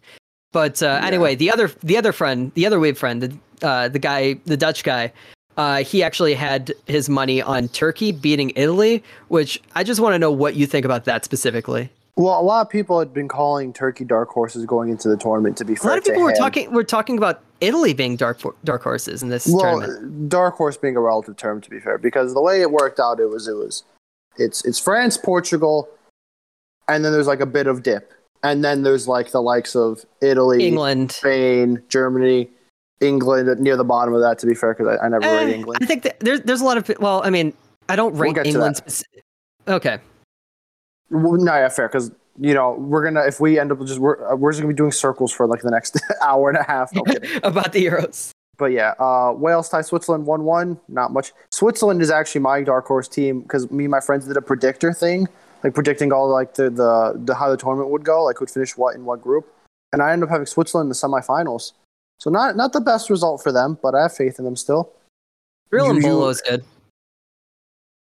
but 0.51 0.81
uh, 0.81 0.85
Yeah. 1.01 1.07
anyway 1.07 1.35
the 1.35 1.51
other 1.51 1.69
the 1.83 1.97
other 1.97 2.11
friend 2.11 2.51
the 2.55 2.65
other 2.65 2.79
wave 2.79 2.97
friend 2.97 3.21
the, 3.21 3.67
uh, 3.67 3.87
the 3.89 3.99
guy 3.99 4.35
the 4.45 4.57
Dutch 4.57 4.83
guy 4.83 5.11
uh, 5.57 5.83
he 5.83 6.03
actually 6.03 6.33
had 6.33 6.73
his 6.85 7.07
money 7.07 7.41
on 7.41 7.69
Turkey 7.69 8.11
beating 8.11 8.51
Italy, 8.57 9.01
which 9.29 9.61
I 9.73 9.85
just 9.85 10.01
want 10.01 10.13
to 10.13 10.19
know 10.19 10.29
what 10.29 10.55
you 10.55 10.67
think 10.67 10.83
about 10.83 11.05
that 11.05 11.23
specifically. 11.23 11.89
Well, 12.17 12.37
a 12.37 12.43
lot 12.43 12.59
of 12.65 12.69
people 12.69 12.99
had 12.99 13.13
been 13.13 13.29
calling 13.29 13.71
Turkey 13.71 14.03
dark 14.03 14.27
horses 14.27 14.65
going 14.65 14.89
into 14.89 15.07
the 15.07 15.15
tournament. 15.15 15.55
To 15.59 15.63
be 15.63 15.75
fair, 15.75 15.91
A 15.91 15.93
lot 15.93 15.97
of 15.99 16.03
people 16.03 16.23
were 16.23 16.33
talking 16.33 16.73
were 16.73 16.83
talking 16.83 17.17
about 17.17 17.39
Italy 17.61 17.93
being 17.93 18.17
dark 18.17 18.41
dark 18.65 18.83
horses 18.83 19.23
in 19.23 19.29
this 19.29 19.47
Well, 19.47 19.79
tournament. 19.79 20.27
dark 20.27 20.55
horse 20.55 20.75
being 20.75 20.97
a 20.97 20.99
relative 20.99 21.37
term, 21.37 21.61
to 21.61 21.69
be 21.69 21.79
fair, 21.79 21.97
because 21.99 22.33
the 22.33 22.41
way 22.41 22.59
it 22.61 22.71
worked 22.71 22.99
out, 22.99 23.21
it 23.21 23.29
was 23.29 23.47
it 23.47 23.55
was 23.55 23.85
it's 24.35 24.65
it's 24.65 24.77
France, 24.77 25.15
Portugal, 25.15 25.87
and 26.87 27.03
then 27.03 27.11
there's 27.11 27.27
like 27.27 27.39
a 27.39 27.45
bit 27.45 27.67
of 27.67 27.83
dip, 27.83 28.13
and 28.43 28.63
then 28.63 28.83
there's 28.83 29.07
like 29.07 29.31
the 29.31 29.41
likes 29.41 29.75
of 29.75 30.05
Italy, 30.21 30.65
England. 30.67 31.11
Spain, 31.11 31.81
Germany, 31.89 32.50
England 33.01 33.59
near 33.59 33.75
the 33.77 33.83
bottom 33.83 34.13
of 34.13 34.21
that. 34.21 34.39
To 34.39 34.45
be 34.48 34.53
fair, 34.53 34.74
because 34.74 34.98
I, 35.00 35.05
I 35.05 35.09
never 35.09 35.25
Eh, 35.25 35.45
rate 35.45 35.53
England. 35.53 35.79
I 35.81 35.85
think 35.85 36.03
that 36.03 36.19
there's 36.19 36.41
there's 36.41 36.61
a 36.61 36.65
lot 36.65 36.77
of 36.77 36.89
well, 37.00 37.21
I 37.24 37.29
mean, 37.29 37.53
I 37.89 37.95
don't 37.95 38.15
rate 38.15 38.35
to 38.35 38.43
England. 38.48 38.75
Speci- 38.75 39.03
okay, 39.67 40.00
Well, 41.09 41.33
no, 41.33 41.53
yeah, 41.55 41.69
fair. 41.69 41.87
Because 41.87 42.11
you 42.37 42.53
know 42.53 42.74
we're 42.74 43.03
gonna 43.03 43.25
if 43.25 43.39
we 43.39 43.59
end 43.59 43.71
up 43.71 43.79
just 43.85 44.00
we're 44.00 44.31
uh, 44.31 44.35
we're 44.35 44.51
just 44.51 44.61
gonna 44.61 44.74
be 44.74 44.77
doing 44.77 44.91
circles 44.91 45.31
for 45.31 45.48
like 45.48 45.61
the 45.61 45.71
next 45.71 46.00
hour 46.21 46.50
and 46.50 46.57
a 46.57 46.63
half. 46.63 46.91
No 46.93 47.03
about 47.43 47.74
the 47.74 47.85
Euros. 47.85 48.31
But 48.57 48.71
yeah, 48.71 48.93
uh, 49.00 49.33
Wales 49.35 49.67
tie 49.67 49.81
Switzerland 49.81 50.25
one 50.25 50.43
one. 50.45 50.79
Not 50.87 51.11
much. 51.11 51.33
Switzerland 51.51 52.01
is 52.01 52.09
actually 52.09 52.41
my 52.41 52.61
dark 52.61 52.85
horse 52.85 53.07
team 53.09 53.41
because 53.41 53.69
me 53.69 53.83
and 53.83 53.91
my 53.91 54.00
friends 54.00 54.27
did 54.27 54.37
a 54.37 54.41
predictor 54.41 54.93
thing, 54.93 55.27
like 55.65 55.73
predicting 55.73 56.13
all 56.13 56.29
like 56.29 56.53
the, 56.53 56.69
the 56.69 57.19
the 57.25 57.33
how 57.35 57.49
the 57.49 57.57
tournament 57.57 57.89
would 57.89 58.05
go, 58.05 58.23
like 58.23 58.37
who'd 58.37 58.51
finish 58.51 58.77
what 58.77 58.95
in 58.95 59.03
what 59.03 59.21
group, 59.21 59.51
and 59.91 60.01
I 60.01 60.11
ended 60.13 60.29
up 60.29 60.31
having 60.31 60.45
Switzerland 60.45 60.85
in 60.85 60.89
the 60.89 60.95
semifinals. 60.95 61.73
So 62.19 62.29
not 62.29 62.55
not 62.55 62.71
the 62.71 62.79
best 62.81 63.09
result 63.09 63.41
for 63.43 63.51
them, 63.51 63.77
but 63.81 63.95
I 63.95 64.03
have 64.03 64.15
faith 64.15 64.37
in 64.39 64.45
them 64.45 64.55
still. 64.55 64.93
Real 65.71 65.87
You- 65.87 65.95
you- 65.95 66.07
Embolo 66.07 66.29
is 66.29 66.41
good. 66.41 66.63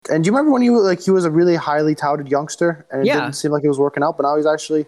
And 0.09 0.23
do 0.23 0.27
you 0.27 0.33
remember 0.33 0.51
when 0.51 0.61
he 0.61 0.69
was 0.69 0.83
like 0.83 1.01
he 1.01 1.11
was 1.11 1.23
a 1.25 1.31
really 1.31 1.55
highly 1.55 1.95
touted 1.95 2.27
youngster, 2.27 2.85
and 2.91 3.01
it 3.01 3.07
Yeah. 3.07 3.21
didn't 3.21 3.33
seem 3.33 3.51
like 3.51 3.61
he 3.61 3.69
was 3.69 3.79
working 3.79 4.03
out, 4.03 4.17
but 4.17 4.23
now 4.23 4.35
he's 4.35 4.45
actually 4.45 4.85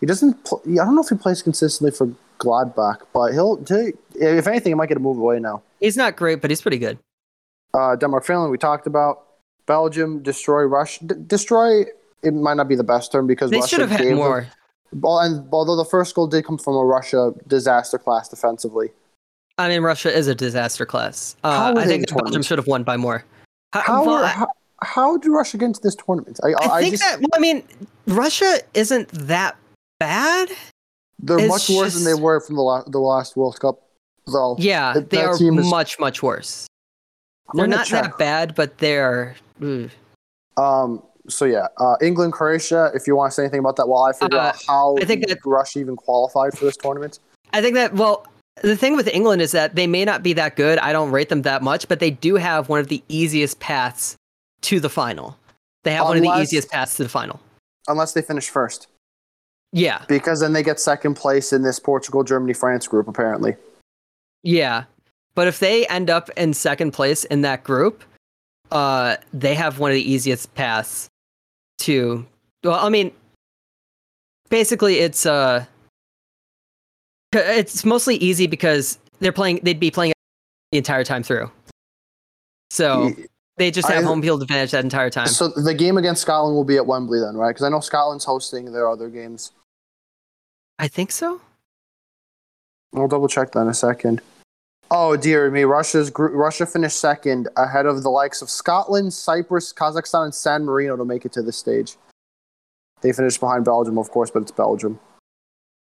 he 0.00 0.06
doesn't. 0.06 0.42
Pl- 0.44 0.62
I 0.66 0.74
don't 0.84 0.94
know 0.94 1.02
if 1.02 1.08
he 1.10 1.16
plays 1.16 1.42
consistently 1.42 1.90
for 1.90 2.08
Gladbach, 2.38 3.02
but 3.12 3.32
he'll. 3.32 3.56
he- 3.56 3.92
if 4.16 4.46
anything, 4.46 4.70
he 4.70 4.74
might 4.74 4.88
get 4.88 4.96
a 4.96 5.00
move 5.00 5.18
away 5.18 5.38
now. 5.38 5.62
He's 5.80 5.96
not 5.96 6.16
great, 6.16 6.40
but 6.40 6.50
he's 6.50 6.62
pretty 6.62 6.78
good. 6.78 6.98
Uh, 7.74 7.94
Denmark, 7.96 8.24
Finland, 8.24 8.50
we 8.50 8.58
talked 8.58 8.86
about. 8.86 9.22
Belgium, 9.66 10.22
destroy 10.22 10.62
Russia. 10.62 11.04
D- 11.04 11.14
destroy, 11.26 11.82
it 12.22 12.32
might 12.34 12.54
not 12.56 12.68
be 12.68 12.76
the 12.76 12.84
best 12.84 13.12
term 13.12 13.26
because 13.26 13.50
They 13.50 13.58
Russia 13.58 13.68
should 13.68 13.80
have 13.80 13.90
had 13.90 14.06
them- 14.06 14.16
more. 14.16 14.46
And 14.92 15.48
although 15.52 15.76
the 15.76 15.84
first 15.84 16.14
goal 16.14 16.26
did 16.28 16.44
come 16.44 16.56
from 16.58 16.74
a 16.76 16.84
Russia 16.84 17.32
disaster 17.48 17.98
class 17.98 18.28
defensively, 18.28 18.90
I 19.58 19.68
mean, 19.68 19.82
Russia 19.82 20.12
is 20.16 20.26
a 20.28 20.34
disaster 20.34 20.84
class. 20.86 21.36
Uh, 21.44 21.74
I 21.76 21.84
think 21.86 22.08
in 22.10 22.16
Belgium 22.16 22.42
should 22.42 22.58
have 22.58 22.66
won 22.66 22.82
by 22.84 22.96
more. 22.96 23.24
How, 23.72 23.80
how, 23.80 24.04
well, 24.06 24.26
how 24.26 24.48
how 24.82 25.16
did 25.16 25.30
Russia 25.30 25.56
get 25.58 25.66
into 25.66 25.80
this 25.80 25.94
tournament? 25.96 26.38
I, 26.44 26.48
I, 26.48 26.76
I, 26.76 26.80
think 26.80 26.94
just 26.94 27.02
that. 27.04 27.20
Well, 27.20 27.28
I 27.34 27.38
mean, 27.38 27.62
Russia 28.06 28.58
isn't 28.74 29.08
that 29.10 29.56
bad. 29.98 30.50
they're 31.20 31.38
it's 31.38 31.48
much 31.48 31.70
worse 31.70 31.94
than 31.94 32.04
they 32.04 32.20
were 32.20 32.40
from 32.40 32.56
the 32.56 32.62
la- 32.62 32.84
the 32.84 32.98
last 33.00 33.36
World 33.36 33.58
Cup. 33.60 33.80
Though 34.26 34.56
Yeah, 34.58 34.94
That- 34.94 35.10
they 35.10 35.22
are 35.22 35.34
is- 35.34 35.40
much 35.70 35.98
much 35.98 36.22
worse. 36.22 36.66
I'm 37.50 37.58
They're 37.58 37.66
not 37.66 37.86
check. 37.86 38.02
that 38.04 38.18
bad, 38.18 38.54
but 38.54 38.78
they're. 38.78 39.36
Ugh. 39.62 39.90
Um. 40.56 41.02
So 41.28 41.46
yeah, 41.46 41.68
uh, 41.78 41.96
England, 42.02 42.32
Croatia. 42.34 42.90
If 42.94 43.06
you 43.06 43.16
want 43.16 43.30
to 43.30 43.34
say 43.34 43.44
anything 43.44 43.60
about 43.60 43.76
that, 43.76 43.88
while 43.88 44.02
I 44.02 44.12
figure 44.12 44.38
Uh, 44.38 44.48
out 44.48 44.62
how 44.66 44.96
I 45.00 45.04
think 45.04 45.26
that- 45.26 45.38
Russia 45.44 45.78
even 45.80 45.96
qualified 45.96 46.56
for 46.56 46.66
this 46.66 46.76
tournament. 46.76 47.18
I 47.52 47.62
think 47.62 47.74
that 47.76 47.94
well, 47.94 48.26
the 48.62 48.76
thing 48.76 48.94
with 48.94 49.08
England 49.08 49.40
is 49.40 49.52
that 49.52 49.74
they 49.74 49.86
may 49.86 50.04
not 50.04 50.22
be 50.22 50.32
that 50.34 50.54
good. 50.56 50.78
I 50.80 50.92
don't 50.92 51.10
rate 51.10 51.28
them 51.30 51.42
that 51.42 51.62
much, 51.62 51.88
but 51.88 51.98
they 51.98 52.10
do 52.10 52.34
have 52.36 52.68
one 52.68 52.78
of 52.80 52.88
the 52.88 53.02
easiest 53.08 53.58
paths 53.60 54.16
to 54.62 54.80
the 54.80 54.90
final. 54.90 55.36
They 55.84 55.92
have 55.92 56.04
one 56.06 56.16
of 56.18 56.22
the 56.22 56.40
easiest 56.40 56.70
paths 56.70 56.96
to 56.96 57.02
the 57.04 57.08
final. 57.08 57.40
Unless 57.88 58.12
they 58.12 58.22
finish 58.22 58.48
first, 58.48 58.86
Yeah, 59.72 60.02
because 60.08 60.40
then 60.40 60.52
they 60.52 60.62
get 60.62 60.80
second 60.80 61.14
place 61.14 61.52
in 61.52 61.62
this 61.62 61.78
Portugal, 61.78 62.22
Germany, 62.22 62.54
France 62.54 62.86
group. 62.86 63.08
Apparently, 63.08 63.56
yeah. 64.42 64.84
But 65.34 65.48
if 65.48 65.58
they 65.58 65.86
end 65.86 66.10
up 66.10 66.30
in 66.36 66.54
second 66.54 66.92
place 66.92 67.24
in 67.24 67.40
that 67.42 67.64
group, 67.64 68.02
uh, 68.70 69.16
they 69.32 69.54
have 69.54 69.78
one 69.78 69.90
of 69.90 69.94
the 69.94 70.10
easiest 70.10 70.54
paths 70.54 71.08
to. 71.78 72.26
Well, 72.62 72.84
I 72.84 72.88
mean, 72.88 73.12
basically, 74.48 74.98
it's 74.98 75.26
uh, 75.26 75.64
it's 77.32 77.84
mostly 77.84 78.16
easy 78.16 78.46
because 78.46 78.98
they're 79.20 79.32
playing. 79.32 79.60
They'd 79.62 79.80
be 79.80 79.90
playing 79.90 80.12
the 80.72 80.78
entire 80.78 81.04
time 81.04 81.22
through. 81.22 81.50
So 82.70 83.12
they 83.56 83.70
just 83.70 83.88
have 83.88 84.02
I- 84.04 84.06
home 84.06 84.22
field 84.22 84.42
advantage 84.42 84.72
that 84.72 84.84
entire 84.84 85.10
time. 85.10 85.28
So 85.28 85.48
the 85.48 85.74
game 85.74 85.96
against 85.96 86.22
Scotland 86.22 86.56
will 86.56 86.64
be 86.64 86.76
at 86.76 86.86
Wembley 86.86 87.20
then, 87.20 87.36
right? 87.36 87.50
Because 87.50 87.62
I 87.62 87.68
know 87.68 87.80
Scotland's 87.80 88.24
hosting 88.24 88.72
their 88.72 88.88
other 88.88 89.08
games. 89.08 89.52
I 90.78 90.88
think 90.88 91.12
so. 91.12 91.40
I'll 92.94 93.08
double 93.08 93.28
check 93.28 93.52
that 93.52 93.60
in 93.60 93.68
a 93.68 93.74
second. 93.74 94.20
Oh 94.90 95.16
dear 95.16 95.50
me, 95.50 95.64
Russia's 95.64 96.12
Russia 96.16 96.66
finished 96.66 96.98
second 96.98 97.48
ahead 97.56 97.86
of 97.86 98.02
the 98.02 98.10
likes 98.10 98.42
of 98.42 98.50
Scotland, 98.50 99.12
Cyprus, 99.12 99.72
Kazakhstan, 99.72 100.24
and 100.24 100.34
San 100.34 100.64
Marino 100.64 100.96
to 100.96 101.04
make 101.04 101.24
it 101.24 101.32
to 101.32 101.42
this 101.42 101.56
stage. 101.56 101.96
They 103.00 103.12
finished 103.12 103.40
behind 103.40 103.64
Belgium, 103.64 103.98
of 103.98 104.10
course, 104.10 104.30
but 104.30 104.42
it's 104.42 104.52
Belgium. 104.52 105.00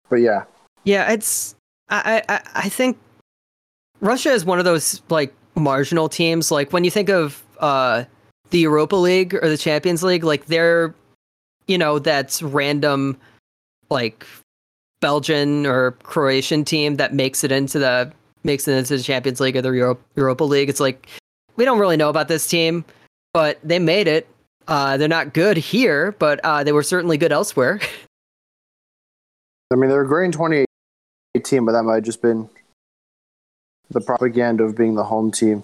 But 0.09 0.17
yeah, 0.17 0.45
Yeah, 0.85 1.11
it's 1.13 1.55
I 1.89 2.23
I 2.29 2.41
I- 2.55 2.69
think 2.69 2.99
Russia 4.01 4.31
is 4.31 4.45
one 4.45 4.59
of 4.59 4.65
those 4.65 5.03
like 5.09 5.35
marginal 5.55 6.09
teams. 6.09 6.51
Like 6.51 6.73
when 6.73 6.85
you 6.85 6.91
think 6.91 7.09
of 7.09 7.43
uh 7.59 8.05
the 8.51 8.59
Europa 8.61 8.97
League 8.97 9.35
or 9.35 9.49
the 9.49 9.57
Champions 9.59 10.03
League, 10.03 10.25
like 10.25 10.47
they're 10.47 10.95
you 11.67 11.79
know 11.79 11.99
that's 11.99 12.43
random 12.43 13.17
like 13.91 14.27
Belgian 15.01 15.67
or 15.67 15.93
Croatian 16.03 16.65
team 16.65 16.97
that 16.97 17.13
makes 17.15 17.43
it 17.45 17.51
into 17.53 17.79
the 17.79 18.13
makes 18.45 18.69
it 18.69 18.77
into 18.77 18.97
the 18.97 19.03
Champions 19.03 19.41
League 19.41 19.57
or 19.57 19.63
the 19.63 19.71
Euro- 19.71 19.99
Europa 20.17 20.45
League. 20.45 20.69
It's 20.69 20.81
like 20.81 21.09
we 21.57 21.65
don't 21.65 21.79
really 21.79 21.97
know 21.97 22.09
about 22.11 22.29
this 22.29 22.47
team, 22.47 22.85
but 23.33 23.59
they 23.65 23.79
made 23.79 24.07
it 24.09 24.27
Uh, 24.67 24.97
they're 24.97 25.09
not 25.09 25.35
good 25.35 25.59
here, 25.59 26.13
but 26.19 26.41
uh, 26.43 26.65
they 26.65 26.73
were 26.73 26.83
certainly 26.83 27.19
good 27.19 27.33
elsewhere. 27.33 27.79
I 29.73 29.77
mean, 29.77 29.91
they 29.91 29.97
were 29.97 30.05
great 30.07 30.25
in 30.27 30.33
2018, 30.33 31.65
but 31.67 31.73
that 31.73 31.83
might 31.83 31.97
have 31.97 32.05
just 32.05 32.23
been 32.23 32.49
the 33.91 34.01
propaganda 34.01 34.65
of 34.65 34.75
being 34.75 34.95
the 34.95 35.05
home 35.05 35.31
team. 35.31 35.63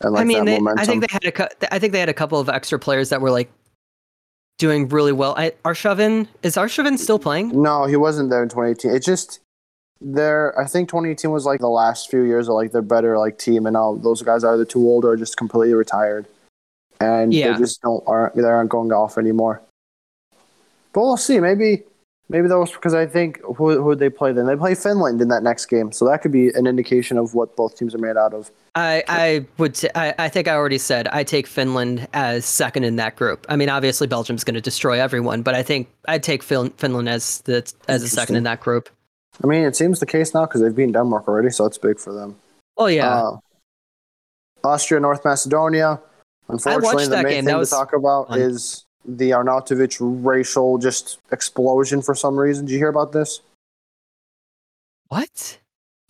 And 0.00 0.12
like 0.12 0.20
I 0.20 0.24
mean, 0.24 0.44
that 0.44 0.60
they. 0.76 0.82
I 0.82 0.84
think 0.84 1.00
they 1.00 1.12
had 1.12 1.24
a 1.24 1.74
I 1.74 1.78
think 1.80 1.92
they 1.92 1.98
had 2.00 2.08
a 2.08 2.14
couple 2.14 2.38
of 2.38 2.48
extra 2.48 2.78
players 2.78 3.08
that 3.08 3.20
were 3.20 3.30
like 3.30 3.50
doing 4.58 4.88
really 4.88 5.12
well. 5.12 5.34
I, 5.36 5.52
Arshavin 5.64 6.28
is 6.42 6.54
Arshavin 6.56 6.98
still 6.98 7.18
playing? 7.18 7.60
No, 7.60 7.86
he 7.86 7.96
wasn't 7.96 8.30
there 8.30 8.42
in 8.42 8.48
2018. 8.48 8.94
It 8.94 9.02
just 9.02 9.40
there. 10.00 10.58
I 10.58 10.66
think 10.66 10.88
2018 10.88 11.30
was 11.30 11.44
like 11.46 11.60
the 11.60 11.68
last 11.68 12.10
few 12.10 12.22
years 12.22 12.48
of 12.48 12.54
like 12.54 12.72
their 12.72 12.82
better 12.82 13.18
like 13.18 13.38
team, 13.38 13.66
and 13.66 13.74
now 13.74 13.94
those 13.96 14.22
guys 14.22 14.44
are 14.44 14.54
either 14.54 14.64
too 14.64 14.80
old 14.86 15.04
or 15.04 15.16
just 15.16 15.36
completely 15.36 15.74
retired, 15.74 16.26
and 17.00 17.32
Yeah. 17.32 17.52
they 17.52 17.58
just 17.58 17.80
don't 17.82 18.02
aren't 18.06 18.34
they 18.34 18.42
aren't 18.42 18.70
going 18.70 18.92
off 18.92 19.18
anymore. 19.18 19.62
But 20.92 21.00
we'll 21.02 21.16
see. 21.16 21.40
Maybe 21.40 21.82
maybe 22.28 22.48
that 22.48 22.58
was 22.58 22.72
because 22.72 22.94
I 22.94 23.06
think 23.06 23.40
who 23.42 23.82
who 23.82 23.94
they 23.94 24.08
play 24.10 24.32
then? 24.32 24.46
They 24.46 24.56
play 24.56 24.74
Finland 24.74 25.20
in 25.20 25.28
that 25.28 25.42
next 25.42 25.66
game, 25.66 25.92
so 25.92 26.04
that 26.06 26.22
could 26.22 26.32
be 26.32 26.48
an 26.48 26.66
indication 26.66 27.18
of 27.18 27.34
what 27.34 27.54
both 27.56 27.76
teams 27.76 27.94
are 27.94 27.98
made 27.98 28.16
out 28.16 28.32
of. 28.34 28.50
I 28.74 29.02
I 29.08 29.46
would 29.58 29.74
t- 29.74 29.88
I, 29.94 30.14
I 30.18 30.28
think 30.28 30.48
I 30.48 30.54
already 30.54 30.78
said 30.78 31.08
I 31.08 31.22
take 31.24 31.46
Finland 31.46 32.06
as 32.12 32.44
second 32.44 32.84
in 32.84 32.96
that 32.96 33.16
group. 33.16 33.46
I 33.48 33.56
mean, 33.56 33.68
obviously 33.68 34.06
Belgium's 34.06 34.44
going 34.44 34.54
to 34.54 34.60
destroy 34.60 35.00
everyone, 35.00 35.42
but 35.42 35.54
I 35.54 35.62
think 35.62 35.88
I'd 36.08 36.22
take 36.22 36.42
fin- 36.42 36.70
Finland 36.76 37.08
as 37.08 37.40
the 37.42 37.70
as 37.88 38.02
a 38.02 38.08
second 38.08 38.36
in 38.36 38.44
that 38.44 38.60
group. 38.60 38.88
I 39.42 39.46
mean, 39.46 39.64
it 39.64 39.76
seems 39.76 40.00
the 40.00 40.06
case 40.06 40.32
now 40.34 40.46
because 40.46 40.60
they've 40.62 40.74
beaten 40.74 40.92
Denmark 40.92 41.28
already, 41.28 41.50
so 41.50 41.64
it's 41.66 41.78
big 41.78 41.98
for 41.98 42.12
them. 42.12 42.36
Oh 42.76 42.86
yeah, 42.86 43.22
Uh, 43.22 43.36
Austria, 44.64 45.00
North 45.00 45.24
Macedonia. 45.24 46.00
Unfortunately, 46.48 47.06
the 47.06 47.16
main 47.22 47.26
game. 47.26 47.44
thing 47.44 47.56
was 47.58 47.70
to 47.70 47.76
talk 47.76 47.92
about 47.92 48.36
is 48.36 48.84
the 49.04 49.30
Arnautovic 49.30 49.96
racial 50.00 50.78
just 50.78 51.18
explosion 51.32 52.02
for 52.02 52.14
some 52.14 52.36
reason. 52.36 52.66
Did 52.66 52.72
you 52.72 52.78
hear 52.78 52.88
about 52.88 53.12
this? 53.12 53.40
what? 55.08 55.58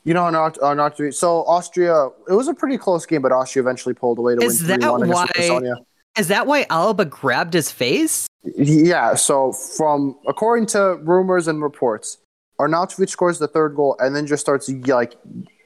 You 0.04 0.14
know, 0.14 0.22
Arnaut- 0.22 0.58
Arnautovic. 0.60 1.14
So 1.14 1.42
Austria, 1.44 2.06
it 2.28 2.32
was 2.32 2.48
a 2.48 2.54
pretty 2.54 2.78
close 2.78 3.04
game, 3.06 3.22
but 3.22 3.32
Austria 3.32 3.62
eventually 3.62 3.94
pulled 3.94 4.18
away 4.18 4.36
to 4.36 4.42
Is 4.42 4.60
win 4.60 4.80
that 4.80 4.80
3-1 4.80 5.02
against 5.02 5.14
why- 5.14 5.26
Macedonia. 5.36 5.74
Is 6.18 6.28
that 6.28 6.46
why 6.46 6.64
Alaba 6.66 7.08
grabbed 7.10 7.52
his 7.52 7.70
face? 7.70 8.26
Yeah, 8.56 9.14
so 9.16 9.52
from 9.52 10.16
according 10.26 10.66
to 10.66 10.96
rumors 11.02 11.46
and 11.48 11.62
reports, 11.62 12.16
Arnautovic 12.59 13.09
scores 13.09 13.38
the 13.38 13.49
third 13.49 13.75
goal 13.75 13.97
and 13.99 14.14
then 14.14 14.27
just 14.27 14.40
starts 14.40 14.69
like 14.69 15.16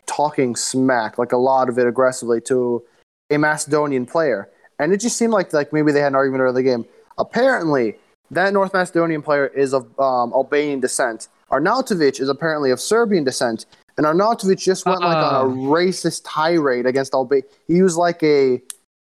talking 0.06 0.56
smack, 0.56 1.18
like 1.18 1.32
a 1.32 1.36
lot 1.36 1.68
of 1.68 1.78
it 1.78 1.86
aggressively 1.86 2.40
to 2.42 2.82
a 3.30 3.38
Macedonian 3.38 4.06
player. 4.06 4.48
And 4.78 4.92
it 4.92 4.98
just 4.98 5.16
seemed 5.16 5.32
like 5.32 5.52
like 5.52 5.72
maybe 5.72 5.92
they 5.92 6.00
had 6.00 6.08
an 6.08 6.14
argument 6.16 6.42
early 6.42 6.50
in 6.50 6.54
the 6.54 6.62
game. 6.62 6.84
Apparently, 7.18 7.96
that 8.30 8.52
North 8.52 8.72
Macedonian 8.72 9.22
player 9.22 9.46
is 9.48 9.74
of 9.74 9.86
um, 10.00 10.32
Albanian 10.32 10.80
descent. 10.80 11.28
Arnautovic 11.50 12.20
is 12.20 12.28
apparently 12.28 12.70
of 12.70 12.80
Serbian 12.80 13.24
descent. 13.24 13.66
And 13.96 14.06
Arnautovic 14.06 14.58
just 14.58 14.86
went 14.86 15.00
like 15.00 15.16
on 15.16 15.44
a 15.44 15.54
racist 15.54 16.22
tirade 16.24 16.86
against 16.86 17.12
Albania. 17.12 17.44
He 17.66 17.74
used 17.74 17.98
like 17.98 18.22
a, 18.22 18.62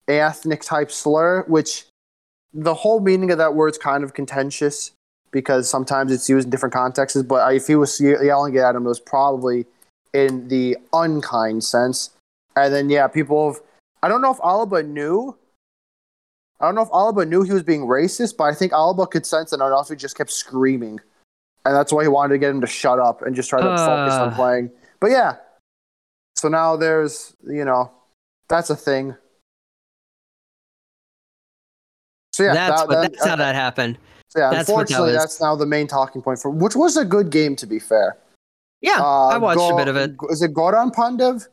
a 0.08 0.20
ethnic 0.20 0.62
type 0.62 0.92
slur, 0.92 1.44
which 1.48 1.86
the 2.54 2.74
whole 2.74 3.00
meaning 3.00 3.32
of 3.32 3.38
that 3.38 3.56
word 3.56 3.70
is 3.70 3.78
kind 3.78 4.04
of 4.04 4.14
contentious 4.14 4.92
because 5.34 5.70
sometimes 5.70 6.14
it's 6.14 6.30
used 6.30 6.46
in 6.46 6.52
different 6.52 6.74
contexts. 6.74 7.22
But 7.24 7.54
if 7.54 7.68
he 7.68 7.76
was 7.76 8.00
ye- 8.00 8.24
yelling 8.24 8.56
at 8.58 8.76
him, 8.76 8.86
it 8.86 8.90
was 8.90 9.02
probably 9.02 9.66
in 10.14 10.48
the 10.48 10.78
unkind 10.94 11.66
sense. 11.66 12.12
And 12.56 12.74
then, 12.74 12.90
yeah, 12.90 13.08
people 13.08 13.52
have. 13.52 13.62
I 14.02 14.08
don't 14.08 14.22
know 14.22 14.32
if 14.32 14.38
Alaba 14.38 14.88
knew. 14.88 15.36
I 16.62 16.66
don't 16.68 16.76
know 16.76 16.84
if 16.84 16.90
Alaba 16.90 17.28
knew 17.28 17.42
he 17.44 17.52
was 17.52 17.64
being 17.64 17.82
racist, 17.82 18.38
but 18.38 18.46
I 18.46 18.54
think 18.54 18.72
Alaba 18.72 19.10
could 19.10 19.26
sense 19.26 19.50
that 19.50 19.60
Arnautovic 19.60 19.98
just 19.98 20.16
kept 20.16 20.32
screaming. 20.32 21.02
And 21.66 21.76
that's 21.76 21.92
why 21.92 22.04
he 22.04 22.08
wanted 22.10 22.34
to 22.36 22.38
get 22.38 22.52
him 22.52 22.62
to 22.62 22.68
shut 22.68 23.00
up 23.00 23.22
and 23.22 23.36
just 23.36 23.50
try 23.50 23.60
to 23.60 23.66
focus 23.78 24.14
on 24.14 24.30
Uh. 24.30 24.36
playing. 24.36 24.72
But 25.00 25.12
yeah. 25.12 25.38
So 26.36 26.48
now 26.50 26.76
there's, 26.76 27.36
you 27.48 27.66
know, 27.66 27.92
that's 28.50 28.70
a 28.70 28.76
thing. 28.76 29.16
So 32.34 32.44
yeah, 32.44 32.54
that's 32.54 32.82
that- 32.82 32.90
that- 32.90 33.14
that's 33.14 33.26
how 33.26 33.36
that 33.38 33.56
happened. 33.56 33.98
Yeah, 34.36 34.50
That's 34.50 34.68
what 34.70 34.88
that 34.88 34.94
unfortunately, 34.94 35.12
that's 35.14 35.40
now 35.42 35.56
the 35.56 35.66
main 35.66 35.88
talking 35.88 36.22
point 36.22 36.40
for 36.40 36.50
which 36.50 36.76
was 36.76 36.98
a 36.98 37.06
good 37.06 37.30
game 37.30 37.56
to 37.58 37.68
be 37.68 37.80
fair. 37.80 38.18
Yeah, 38.82 39.00
Uh, 39.00 39.28
I 39.28 39.38
watched 39.38 39.58
Go- 39.60 39.74
a 39.74 39.78
bit 39.78 39.88
of 39.88 39.96
it. 39.96 40.12
Is 40.30 40.42
it 40.42 40.54
Goran 40.54 40.92
Pandev 40.94 41.48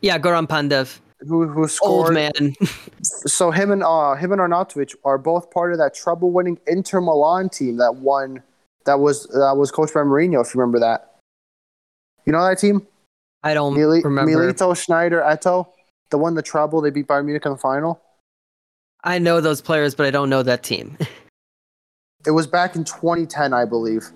Yeah, 0.00 0.18
Goran 0.18 0.46
Pandev, 0.48 0.98
who 1.20 1.46
who 1.48 1.66
scored? 1.68 2.06
old 2.06 2.14
man. 2.14 2.54
So 3.02 3.50
him 3.52 3.70
and 3.70 3.82
uh, 3.84 4.14
him 4.16 4.32
and 4.32 4.40
Arnautovic 4.40 4.94
are 5.04 5.18
both 5.18 5.50
part 5.52 5.72
of 5.72 5.78
that 5.78 5.94
trouble-winning 5.94 6.58
Inter 6.66 7.00
Milan 7.00 7.48
team 7.48 7.76
that 7.78 7.94
won. 7.96 8.42
That 8.86 8.98
was 9.00 9.24
that 9.28 9.54
was 9.56 9.70
coached 9.70 9.94
by 9.94 10.00
Mourinho. 10.00 10.40
If 10.44 10.52
you 10.54 10.60
remember 10.60 10.80
that, 10.80 11.16
you 12.26 12.32
know 12.32 12.42
that 12.44 12.58
team. 12.58 12.86
I 13.44 13.54
don't 13.54 13.74
Mili- 13.76 14.02
remember. 14.02 14.32
Milito, 14.52 14.72
Sneijder, 14.74 15.22
Eto'o, 15.24 15.68
the 16.10 16.18
one 16.18 16.34
the 16.34 16.42
treble 16.42 16.80
they 16.80 16.90
beat 16.90 17.06
Bayern 17.06 17.24
Munich 17.26 17.46
in 17.46 17.52
the 17.52 17.58
final. 17.58 18.00
I 19.04 19.18
know 19.20 19.40
those 19.40 19.60
players, 19.60 19.94
but 19.94 20.06
I 20.06 20.10
don't 20.10 20.28
know 20.28 20.42
that 20.42 20.62
team. 20.64 20.96
It 22.26 22.32
was 22.32 22.46
back 22.46 22.76
in 22.76 22.84
2010, 22.84 23.52
I 23.52 23.64
believe, 23.64 24.10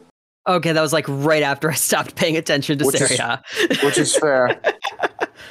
okay, 0.47 0.73
that 0.73 0.81
was 0.81 0.93
like 0.93 1.05
right 1.09 1.43
after 1.43 1.71
I 1.71 1.75
stopped 1.75 2.17
paying 2.17 2.37
attention 2.37 2.79
to 2.79 2.85
Which 2.85 3.01
is- 3.01 3.21
which 3.83 3.99
is 3.99 4.17
fair. 4.17 4.61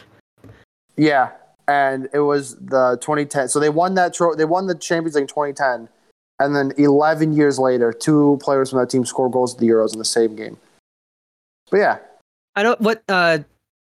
yeah, 0.97 1.31
and 1.67 2.09
it 2.13 2.19
was 2.19 2.55
the 2.57 2.97
2010. 3.01 3.49
So 3.49 3.59
they 3.59 3.69
won 3.69 3.95
that. 3.95 4.13
Tro- 4.13 4.35
they 4.35 4.45
won 4.45 4.67
the 4.67 4.75
Champions 4.75 5.15
League 5.15 5.23
in 5.23 5.27
2010, 5.27 5.87
and 6.39 6.55
then 6.55 6.73
11 6.77 7.33
years 7.33 7.57
later, 7.57 7.93
two 7.93 8.37
players 8.41 8.69
from 8.69 8.79
that 8.79 8.89
team 8.89 9.05
scored 9.05 9.31
goals 9.31 9.53
at 9.53 9.59
the 9.59 9.67
Euros 9.67 9.93
in 9.93 9.99
the 9.99 10.05
same 10.05 10.35
game. 10.35 10.57
But 11.69 11.77
yeah, 11.77 11.97
I 12.55 12.63
don't 12.63 12.81
what 12.81 13.01
uh, 13.07 13.39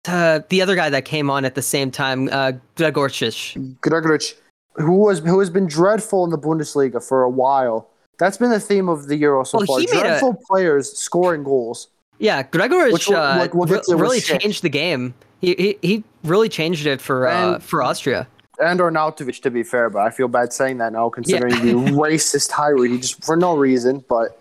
uh 0.09 0.41
the 0.49 0.63
other 0.63 0.75
guy 0.75 0.91
that 0.91 1.05
came 1.05 1.31
on 1.31 1.45
at 1.45 1.55
the 1.55 1.63
same 1.63 1.93
time, 1.93 2.29
uh 2.33 2.53
Gregoritsch. 2.77 3.57
Gregoritsch, 3.81 4.35
who 4.75 4.97
was 4.97 5.21
who 5.21 5.39
has 5.39 5.49
been 5.49 5.67
dreadful 5.69 6.25
in 6.25 6.31
the 6.31 6.39
Bundesliga 6.39 7.01
for 7.07 7.23
a 7.23 7.31
while. 7.31 7.89
That's 8.19 8.37
been 8.37 8.51
the 8.51 8.61
theme 8.61 8.89
of 8.89 9.07
the 9.07 9.17
Euro 9.17 9.45
so 9.45 9.59
Well, 9.59 9.67
far. 9.67 9.81
he 9.81 9.87
made 9.93 10.07
a- 10.07 10.35
players 10.47 10.93
scoring 10.93 11.45
goals. 11.45 11.89
Yeah, 12.19 12.43
Gregoritsch 12.43 12.93
Which 12.93 13.09
we'll- 13.09 13.19
uh, 13.19 13.39
we'll- 13.39 13.51
we'll 13.55 13.67
get 13.69 13.85
to 13.85 13.93
with 13.93 14.01
really 14.01 14.21
shit. 14.21 14.41
changed 14.41 14.63
the 14.63 14.69
game. 14.69 15.15
He, 15.41 15.55
he 15.55 15.79
he 15.89 16.05
really 16.25 16.49
changed 16.49 16.87
it 16.87 17.01
for 17.01 17.29
uh, 17.29 17.55
And- 17.55 17.63
for 17.63 17.83
Austria. 17.83 18.27
And 18.61 18.81
Arnautovic, 18.81 19.41
to 19.43 19.53
be 19.53 19.63
fair, 19.63 19.89
but 19.89 20.01
I 20.01 20.11
feel 20.11 20.27
bad 20.27 20.53
saying 20.53 20.79
that 20.79 20.93
now, 20.93 21.09
considering 21.11 21.55
the 21.65 21.75
racist 21.93 22.49
tirade 22.51 22.91
he 22.91 22.99
just 22.99 23.25
for 23.25 23.37
no 23.37 23.57
reason. 23.57 24.05
But 24.09 24.37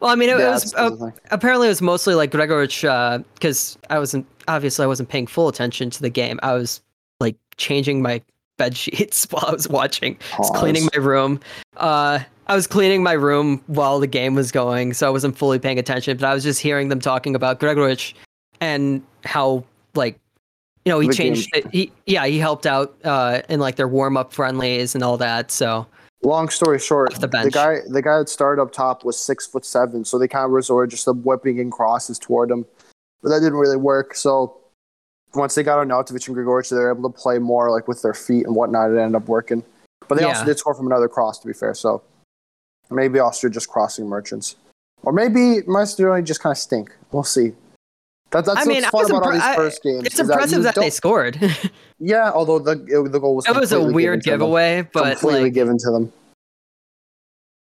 Well, 0.00 0.10
I 0.10 0.14
mean, 0.14 0.28
it, 0.28 0.38
yeah, 0.38 0.48
it 0.48 0.52
was 0.52 0.74
uh, 0.74 1.10
apparently 1.30 1.68
it 1.68 1.70
was 1.70 1.80
mostly 1.80 2.14
like 2.14 2.30
Gregoritsch 2.32 2.82
because 2.82 3.78
I 3.88 3.98
wasn't 3.98 4.26
obviously 4.46 4.84
I 4.84 4.86
wasn't 4.86 5.08
paying 5.08 5.26
full 5.26 5.48
attention 5.48 5.88
to 5.88 6.02
the 6.02 6.10
game. 6.10 6.38
I 6.42 6.52
was 6.52 6.82
like 7.18 7.36
changing 7.56 8.02
my 8.02 8.20
bed 8.58 8.76
sheets 8.76 9.26
while 9.30 9.46
I 9.48 9.52
was 9.52 9.66
watching. 9.68 10.18
I 10.34 10.38
was 10.38 10.50
cleaning 10.50 10.86
my 10.94 11.00
room. 11.00 11.40
Uh, 11.78 12.18
I 12.48 12.54
was 12.54 12.66
cleaning 12.66 13.02
my 13.02 13.12
room 13.12 13.62
while 13.66 13.98
the 13.98 14.06
game 14.06 14.34
was 14.34 14.52
going, 14.52 14.94
so 14.94 15.06
I 15.06 15.10
wasn't 15.10 15.36
fully 15.36 15.58
paying 15.58 15.78
attention. 15.78 16.16
But 16.16 16.26
I 16.26 16.34
was 16.34 16.44
just 16.44 16.60
hearing 16.60 16.88
them 16.88 17.00
talking 17.00 17.34
about 17.34 17.58
Gregoritsch 17.58 18.14
and 18.60 19.02
how 19.24 19.64
like 19.94 20.18
you 20.84 20.92
know 20.92 21.00
he 21.00 21.08
The 21.08 21.14
game. 21.14 21.34
changed 21.34 21.56
it. 21.56 21.66
He 21.72 21.92
yeah 22.06 22.26
he 22.26 22.38
helped 22.38 22.66
out 22.66 22.94
uh, 23.04 23.42
in 23.48 23.58
like 23.60 23.76
their 23.76 23.88
warm 23.88 24.16
up 24.16 24.32
friendlies 24.32 24.94
and 24.94 25.02
all 25.02 25.16
that. 25.16 25.50
So 25.50 25.86
Long 26.22 26.48
story 26.48 26.78
short, 26.78 27.14
the 27.14 27.26
the, 27.26 27.50
guy 27.52 27.80
the 27.88 28.02
guy 28.02 28.18
that 28.18 28.28
started 28.28 28.62
up 28.62 28.72
top 28.72 29.04
was 29.04 29.18
six 29.18 29.46
foot 29.46 29.64
seven, 29.64 30.04
so 30.04 30.18
they 30.18 30.26
kind 30.26 30.44
of 30.44 30.50
resorted 30.50 30.90
just 30.90 31.04
to 31.04 31.12
whipping 31.12 31.58
in 31.58 31.70
crosses 31.70 32.18
toward 32.18 32.50
him, 32.50 32.64
but 33.22 33.28
that 33.28 33.40
didn't 33.40 33.58
really 33.58 33.76
work. 33.76 34.14
So 34.14 34.56
once 35.34 35.54
they 35.54 35.62
got 35.62 35.78
on 35.78 35.88
Arnautovic 35.88 36.26
and 36.26 36.34
Gregoritsch, 36.34 36.70
they 36.70 36.76
were 36.76 36.90
able 36.90 37.08
to 37.08 37.16
play 37.16 37.38
more 37.38 37.70
like 37.70 37.86
with 37.86 38.02
their 38.02 38.14
feet 38.14 38.46
and 38.46 38.56
whatnot. 38.56 38.90
It 38.90 38.98
ended 38.98 39.20
up 39.20 39.28
working, 39.28 39.62
but 40.08 40.16
they 40.16 40.24
also 40.24 40.44
did 40.44 40.58
score 40.58 40.74
from 40.74 40.86
another 40.86 41.08
cross. 41.08 41.38
To 41.40 41.46
be 41.46 41.52
fair, 41.52 41.74
so 41.74 42.02
maybe 42.90 43.18
Austria 43.18 43.50
just 43.52 43.68
crossing 43.68 44.06
merchants, 44.06 44.56
or 45.02 45.12
maybe 45.12 45.60
Macedonia 45.66 46.22
just 46.22 46.40
kind 46.40 46.52
of 46.52 46.58
stink. 46.58 46.90
We'll 47.12 47.24
see. 47.24 47.52
That, 48.30 48.44
that's 48.44 48.58
I 48.58 48.64
mean, 48.64 48.84
I 48.84 48.88
what's 48.90 49.10
was 49.10 49.10
fun 49.10 49.16
about 49.22 49.32
all 49.34 49.38
impre- 49.38 49.42
I- 49.42 49.56
first 49.56 49.82
games. 49.82 50.04
it's 50.06 50.18
impressive 50.18 50.58
you 50.58 50.64
that, 50.64 50.74
they 50.74 50.90
scored. 50.90 51.38
Yeah, 51.98 52.30
although 52.30 52.58
the 52.58 52.74
the 53.10 53.18
goal 53.18 53.36
was 53.36 53.46
it 53.46 53.56
was 53.56 53.72
a 53.72 53.76
completely 53.76 53.94
weird 53.94 54.22
given 54.22 54.24
to 54.24 54.30
them. 54.30 54.38
giveaway, 54.40 54.88
but 54.92 55.12
completely 55.18 55.44
like, 55.44 55.54
given 55.54 55.78
to 55.78 55.90
them. 55.90 56.12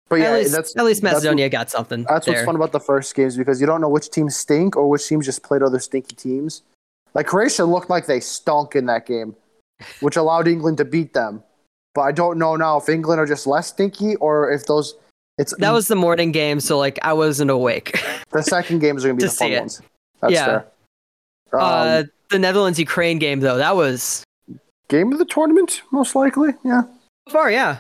But 0.10 0.16
yeah, 0.18 0.32
at 0.32 0.40
least, 0.40 0.52
that's 0.52 0.76
at 0.76 0.84
least 0.86 1.04
what- 1.04 1.14
Macedonia 1.14 1.50
got 1.50 1.70
something. 1.70 2.04
That's 2.10 2.26
there. 2.26 2.36
what's 2.36 2.46
fun 2.46 2.56
about 2.56 2.72
the 2.74 2.80
first 2.80 3.16
games 3.16 3.38
because 3.38 3.62
you 3.62 3.68
don't 3.68 3.80
know 3.82 3.88
which 3.90 4.10
teams 4.10 4.36
stink 4.36 4.76
or 4.76 4.90
which 4.90 5.08
teams 5.08 5.26
just 5.26 5.44
played 5.44 5.62
other 5.62 5.80
stinky 5.80 6.16
teams. 6.16 6.62
Like 7.14 7.28
Croatia 7.28 7.64
looked 7.66 7.90
like 7.90 8.06
they 8.06 8.20
stunk 8.20 8.76
in 8.76 8.86
that 8.88 9.06
game, 9.06 9.36
which 10.02 10.16
allowed 10.18 10.48
England 10.48 10.78
to 10.80 10.86
beat 10.86 11.14
them. 11.14 11.44
But 11.96 12.02
I 12.02 12.12
don't 12.12 12.38
know 12.38 12.56
now 12.56 12.78
if 12.78 12.90
England 12.90 13.20
are 13.20 13.26
just 13.26 13.48
less 13.48 13.68
stinky 13.68 14.16
or 14.18 14.52
if 14.52 14.66
those. 14.66 14.96
It's 15.38 15.56
That 15.58 15.72
was 15.72 15.88
the 15.88 15.96
morning 15.96 16.32
game, 16.32 16.60
so 16.60 16.78
like 16.78 16.98
I 17.04 17.14
wasn't 17.14 17.52
awake. 17.52 18.00
the 18.32 18.42
second 18.44 18.80
games 18.80 19.06
are 19.06 19.10
going 19.10 19.20
to 19.20 19.26
be 19.26 19.30
the 19.30 19.34
fun 19.36 19.52
ones. 19.52 19.82
That's 20.22 20.34
Yeah. 20.34 20.46
fair. 20.46 20.66
Um, 21.54 21.60
uh, 21.62 22.04
the 22.30 22.40
Netherlands 22.40 22.80
Ukraine 22.80 23.20
game 23.20 23.40
though, 23.40 23.58
that 23.58 23.76
was 23.76 24.24
game 24.90 25.12
of 25.14 25.20
the 25.20 25.26
tournament, 25.26 25.82
most 25.92 26.16
likely. 26.16 26.50
Yeah. 26.64 26.82
so 27.28 27.34
far, 27.34 27.52
yeah. 27.52 27.80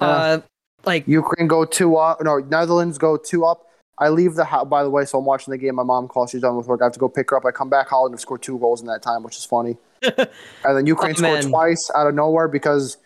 Uh, 0.00 0.40
like 0.84 1.06
Ukraine 1.06 1.48
go 1.48 1.64
two 1.64 1.96
up. 1.96 2.22
No, 2.22 2.38
Netherlands 2.38 2.98
go 2.98 3.16
two 3.16 3.44
up. 3.44 3.66
I 3.98 4.08
leave 4.08 4.34
the 4.34 4.44
house. 4.44 4.66
By 4.66 4.82
the 4.82 4.90
way, 4.90 5.04
so 5.04 5.18
I'm 5.18 5.24
watching 5.24 5.52
the 5.52 5.58
game. 5.58 5.74
My 5.74 5.82
mom 5.82 6.08
calls. 6.08 6.30
She's 6.30 6.40
done 6.40 6.56
with 6.56 6.66
work. 6.66 6.80
I 6.80 6.84
have 6.84 6.92
to 6.94 6.98
go 6.98 7.08
pick 7.08 7.30
her 7.30 7.36
up. 7.36 7.44
I 7.44 7.50
come 7.50 7.68
back. 7.68 7.88
Holland 7.88 8.14
have 8.14 8.20
scored 8.20 8.42
two 8.42 8.58
goals 8.58 8.80
in 8.80 8.86
that 8.86 9.02
time, 9.02 9.22
which 9.22 9.36
is 9.36 9.44
funny. 9.44 9.76
and 10.02 10.26
then 10.64 10.86
Ukraine 10.86 11.12
Oh, 11.12 11.18
scored 11.18 11.42
man. 11.42 11.50
twice 11.50 11.90
out 11.94 12.06
of 12.06 12.14
nowhere 12.14 12.48
because 12.48 12.96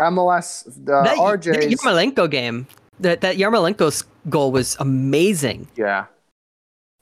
MLS 0.00 0.66
uh, 0.68 0.72
that, 0.84 1.04
that 1.04 1.16
RJ's 1.18 1.74
Yarmolenko 1.82 2.30
game, 2.30 2.66
that 3.00 3.20
that 3.20 3.36
Yarmolenko's 3.36 4.04
goal 4.28 4.52
was 4.52 4.76
amazing. 4.80 5.68
Yeah. 5.76 6.06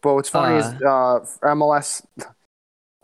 But 0.03 0.15
what's 0.15 0.29
funny 0.29 0.59
is 0.59 0.67
uh, 0.67 1.21
MLS, 1.43 2.05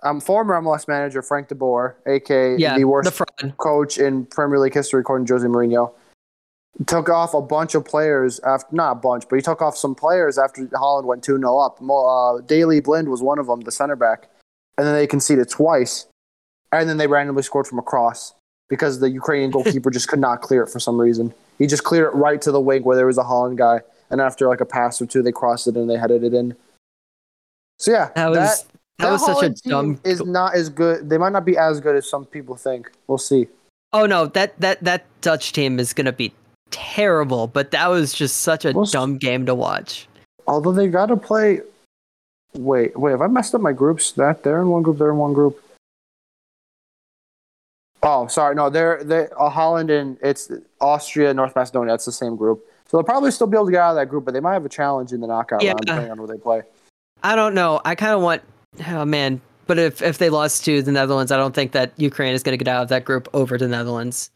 um, 0.03 0.21
former 0.21 0.61
MLS 0.61 0.87
manager 0.87 1.23
Frank 1.23 1.49
De 1.49 1.55
Boer, 1.55 1.97
aka 2.07 2.57
Yeah, 2.57 2.77
the 2.77 2.85
worst 2.85 3.13
fraud. 3.13 3.57
coach 3.59 3.99
in 3.99 4.27
Premier 4.27 4.59
League 4.59 4.75
history, 4.75 5.01
according 5.01 5.27
to 5.27 5.33
Jose 5.33 5.47
Mourinho, 5.47 5.93
took 6.87 7.09
off 7.09 7.35
a 7.35 7.43
bunch 7.43 7.75
of 7.75 7.85
players 7.85 8.41
after 8.41 8.75
not 8.75 8.93
a 8.93 8.95
bunch, 8.95 9.25
but 9.29 9.37
he 9.37 9.43
took 9.43 9.61
off 9.61 9.77
some 9.77 9.95
players 9.95 10.39
after 10.39 10.69
Holland 10.75 11.09
went 11.09 11.25
two 11.25 11.37
0 11.39 11.59
up. 11.59 11.79
Uh, 11.83 12.41
Daley 12.47 12.81
Blind 12.81 13.09
was 13.09 13.21
one 13.23 13.39
of 13.39 13.47
them, 13.47 13.63
the 13.63 13.73
center 13.73 13.97
back, 13.97 14.29
and 14.79 14.87
then 14.87 14.95
they 14.95 15.07
conceded 15.07 15.49
twice, 15.49 16.07
and 16.71 16.89
then 16.89 16.99
they 16.99 17.07
randomly 17.07 17.43
scored 17.43 17.67
from 17.67 17.79
across 17.79 18.35
because 18.73 19.01
the 19.01 19.11
Ukrainian 19.11 19.51
goalkeeper 19.57 19.91
just 19.91 20.09
could 20.09 20.19
not 20.19 20.41
clear 20.41 20.63
it 20.63 20.71
for 20.71 20.81
some 20.81 20.99
reason. 20.99 21.35
He 21.59 21.67
just 21.67 21.85
cleared 21.85 22.07
it 22.07 22.17
right 22.17 22.41
to 22.41 22.51
the 22.51 22.59
wing 22.59 22.85
where 22.85 22.97
there 22.97 23.07
was 23.07 23.19
a 23.19 23.23
Holland 23.23 23.59
guy, 23.59 23.83
and 24.09 24.19
after 24.19 24.49
like 24.49 24.63
a 24.63 24.65
pass 24.65 25.03
or 25.03 25.05
two, 25.05 25.23
they 25.23 25.31
crossed 25.31 25.67
it 25.67 25.77
and 25.77 25.91
they 25.91 25.99
headed 25.99 26.25
it 26.25 26.33
in. 26.33 26.57
So 27.79 27.91
yeah, 27.91 28.09
That 28.15 28.31
was 28.31 28.65
that, 28.99 29.13
was 29.13 29.21
such 29.21 29.29
a 29.29 29.33
Holland 29.35 29.57
team 29.59 29.71
dumb. 29.71 30.01
Is 30.05 30.25
not 30.25 30.55
as 30.55 30.71
good. 30.71 31.11
They 31.11 31.19
might 31.19 31.33
not 31.33 31.45
be 31.45 31.59
as 31.59 31.81
good 31.81 31.97
as 31.97 32.09
some 32.09 32.25
people 32.25 32.57
think. 32.57 32.91
We'll 33.09 33.19
see. 33.19 33.47
Oh 33.93 34.07
no, 34.07 34.25
that 34.29 34.59
that 34.61 34.83
that 34.83 35.05
Dutch 35.21 35.53
team 35.53 35.79
is 35.79 35.93
gonna 35.93 36.13
be 36.13 36.33
terrible. 36.71 37.47
But 37.47 37.73
that 37.73 37.89
was 37.89 38.15
just 38.15 38.39
such 38.39 38.65
a 38.65 38.73
We'll 38.73 38.87
dumb 38.87 39.19
game 39.19 39.45
to 39.45 39.55
watch. 39.55 40.09
Although 40.47 40.73
they 40.73 40.89
got 40.89 41.07
to 41.07 41.17
play. 41.19 41.61
Wait, 42.55 42.99
wait. 42.99 43.11
Have 43.11 43.21
I 43.21 43.27
messed 43.27 43.55
up 43.55 43.61
my 43.61 43.73
groups? 43.73 44.13
That 44.13 44.45
they're 44.45 44.63
in 44.63 44.69
one 44.69 44.83
group. 44.83 44.97
They're 44.97 45.11
in 45.11 45.19
one 45.19 45.35
group. 45.35 45.63
Oh, 48.03 48.27
sorry. 48.27 48.55
No, 48.55 48.69
they're 48.71 49.03
they 49.05 49.29
uh, 49.39 49.49
Holland 49.49 49.91
and 49.91 50.19
it's 50.23 50.51
Austria, 50.81 51.33
North 51.35 51.55
Macedonia. 51.55 51.93
That's 51.93 52.05
the 52.05 52.13
same 52.13 52.37
group. 52.37 52.65
So 52.87 52.97
they'll 52.97 53.05
probably 53.05 53.31
still 53.31 53.47
be 53.47 53.57
able 53.57 53.67
to 53.67 53.73
get 53.73 53.81
out 53.81 53.91
of 53.91 53.97
that 53.97 54.07
group, 54.09 54.25
but 54.25 54.35
they 54.35 54.41
might 54.41 54.55
have 54.55 54.65
a 54.67 54.69
challenge 54.69 55.13
in 55.13 55.21
the 55.21 55.27
knockout 55.27 55.63
Yeah. 55.63 55.71
round 55.71 55.81
depending 55.87 56.11
on 56.11 56.19
where 56.19 56.29
they 56.29 56.37
play. 56.41 56.63
I 57.23 57.37
don't 57.37 57.55
know. 57.55 57.81
I 57.85 57.95
kind 57.95 58.13
of 58.13 58.21
want. 58.23 58.43
Oh 58.89 59.05
man. 59.05 59.41
But 59.69 59.79
if 59.79 60.03
if 60.03 60.19
they 60.19 60.29
lost 60.31 60.65
to 60.65 60.83
the 60.83 60.91
Netherlands, 60.93 61.31
I 61.31 61.37
don't 61.37 61.55
think 61.55 61.73
that 61.73 61.93
Ukraine 61.97 62.35
is 62.35 62.43
gonna 62.43 62.57
get 62.57 62.69
out 62.69 62.83
of 62.83 62.89
that 62.89 63.05
group 63.05 63.29
over 63.33 63.57
the 63.57 63.69
Netherlands. 63.69 64.31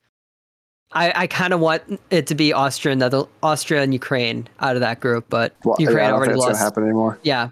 I, 0.92 1.12
I 1.22 1.26
kind 1.26 1.52
of 1.52 1.58
want 1.58 2.00
it 2.10 2.28
to 2.28 2.36
be 2.36 2.52
Austria, 2.52 2.92
and 2.92 3.00
Nether- 3.00 3.26
Austria 3.42 3.82
and 3.82 3.92
Ukraine 3.92 4.46
out 4.60 4.76
of 4.76 4.80
that 4.80 5.00
group, 5.00 5.26
but 5.28 5.52
Well, 5.64 5.74
Ukraine 5.80 5.98
yeah, 5.98 6.04
I 6.04 6.08
don't 6.10 6.18
already 6.18 6.34
think 6.34 6.46
lost. 6.46 6.60
happen 6.60 6.84
anymore. 6.84 7.18
Yeah. 7.24 7.48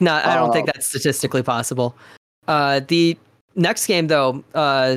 No, 0.00 0.14
I 0.14 0.34
don't 0.34 0.52
think 0.52 0.68
Uh, 0.70 0.72
that's 0.74 0.88
statistically 0.88 1.42
possible. 1.42 1.94
Uh, 2.48 2.80
the 2.88 3.16
next 3.56 3.86
game, 3.86 4.06
though, 4.06 4.42
uh, 4.54 4.96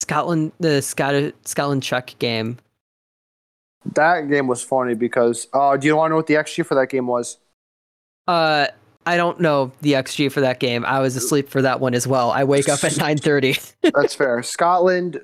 Scotland, 0.00 0.52
the 0.60 0.80
Scott- 0.82 1.34
Scotland 1.44 1.82
Czech 1.82 2.14
game. 2.18 2.58
That 3.94 4.28
game 4.28 4.46
was 4.46 4.62
funny 4.62 4.94
because. 4.94 5.46
Uh, 5.52 5.76
do 5.76 5.86
you 5.86 5.96
want 5.96 6.10
to 6.10 6.12
know 6.12 6.16
what 6.16 6.26
the 6.26 6.34
XG 6.34 6.64
for 6.64 6.74
that 6.74 6.90
game 6.90 7.06
was? 7.06 7.38
Uh, 8.26 8.66
I 9.06 9.16
don't 9.16 9.40
know 9.40 9.72
the 9.80 9.92
XG 9.92 10.30
for 10.30 10.40
that 10.42 10.60
game. 10.60 10.84
I 10.84 11.00
was 11.00 11.16
asleep 11.16 11.48
for 11.48 11.62
that 11.62 11.80
one 11.80 11.94
as 11.94 12.06
well. 12.06 12.30
I 12.30 12.44
wake 12.44 12.68
up 12.68 12.84
at 12.84 12.92
9:30. 12.98 13.74
That's 13.94 14.14
fair. 14.14 14.42
Scotland, 14.42 15.20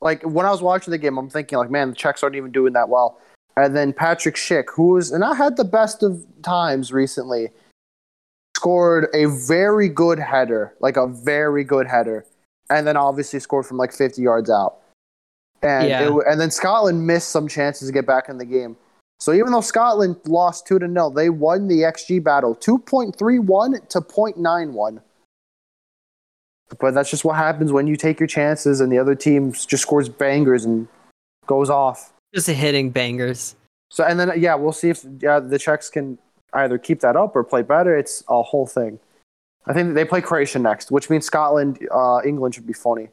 like 0.00 0.22
when 0.24 0.44
I 0.44 0.50
was 0.50 0.62
watching 0.62 0.90
the 0.90 0.98
game, 0.98 1.18
I'm 1.18 1.30
thinking 1.30 1.58
like, 1.58 1.70
man, 1.70 1.90
the 1.90 1.94
Czechs 1.96 2.22
aren't 2.22 2.34
even 2.34 2.50
doing 2.50 2.72
that 2.72 2.88
well. 2.88 3.18
And 3.56 3.76
then 3.76 3.92
Patrick 3.92 4.34
Schick, 4.34 4.64
who 4.74 4.94
was 4.94 5.12
and 5.12 5.22
I 5.24 5.34
had 5.34 5.56
the 5.56 5.64
best 5.64 6.02
of 6.02 6.24
times 6.42 6.92
recently, 6.92 7.50
scored 8.56 9.08
a 9.14 9.26
very 9.26 9.88
good 9.88 10.18
header, 10.18 10.74
like 10.80 10.96
a 10.96 11.06
very 11.06 11.62
good 11.62 11.86
header, 11.86 12.24
and 12.72 12.86
then 12.86 12.96
obviously 12.96 13.38
scored 13.38 13.66
from 13.66 13.76
like 13.76 13.92
50 13.92 14.22
yards 14.22 14.50
out. 14.50 14.78
And 15.62 15.88
Yeah. 15.88 16.08
it, 16.08 16.26
and 16.26 16.40
then 16.40 16.50
Scotland 16.50 17.06
missed 17.06 17.28
some 17.28 17.46
chances 17.46 17.88
to 17.88 17.92
get 17.92 18.06
back 18.06 18.28
in 18.28 18.38
the 18.38 18.44
game. 18.44 18.76
So 19.20 19.32
even 19.32 19.52
though 19.52 19.60
Scotland 19.60 20.16
lost 20.26 20.66
two 20.66 20.78
to 20.80 20.88
nil, 20.88 21.10
they 21.10 21.30
won 21.30 21.68
the 21.68 21.82
XG 21.82 22.18
battle, 22.22 22.56
2.31 22.56 23.88
to 23.90 24.00
0.91. 24.00 25.00
But 26.80 26.94
that's 26.94 27.10
just 27.10 27.24
what 27.24 27.36
happens 27.36 27.70
when 27.70 27.86
you 27.86 27.96
take 27.96 28.18
your 28.18 28.26
chances 28.26 28.80
and 28.80 28.90
the 28.90 28.98
other 28.98 29.14
team 29.14 29.52
just 29.52 29.82
scores 29.82 30.08
bangers 30.08 30.64
and 30.64 30.88
goes 31.46 31.70
off. 31.70 32.12
Just 32.34 32.48
hitting 32.48 32.90
bangers. 32.90 33.54
So 33.90 34.04
and 34.04 34.18
then 34.18 34.32
yeah, 34.40 34.54
we'll 34.54 34.72
see 34.72 34.88
if 34.88 35.04
yeah, 35.20 35.38
the 35.38 35.58
Czechs 35.58 35.90
can 35.90 36.18
either 36.54 36.78
keep 36.78 37.00
that 37.00 37.14
up 37.14 37.36
or 37.36 37.44
play 37.44 37.62
better. 37.62 37.96
It's 37.96 38.24
a 38.28 38.42
whole 38.42 38.66
thing. 38.66 38.98
I 39.66 39.72
think 39.72 39.94
they 39.94 40.04
play 40.04 40.20
Croatia 40.20 40.58
next, 40.58 40.90
which 40.90 41.08
means 41.08 41.24
Scotland, 41.24 41.78
uh, 41.90 42.20
England 42.24 42.54
should 42.54 42.66
be 42.66 42.72
funny. 42.72 43.08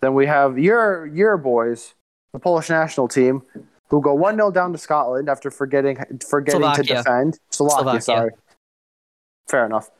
Then 0.00 0.14
we 0.14 0.26
have 0.26 0.58
your 0.58 1.06
your 1.06 1.36
boys, 1.36 1.94
the 2.32 2.38
Polish 2.38 2.68
national 2.68 3.08
team, 3.08 3.42
who 3.88 4.02
go 4.02 4.12
one 4.12 4.36
0 4.36 4.50
down 4.50 4.72
to 4.72 4.78
Scotland 4.78 5.28
after 5.28 5.50
forgetting 5.50 5.96
forgetting 6.28 6.72
to 6.74 6.82
defend. 6.82 7.38
Slovakia, 7.50 7.80
Slovakia. 7.82 8.02
sorry. 8.02 8.30
Fair 9.48 9.66
enough. 9.66 9.90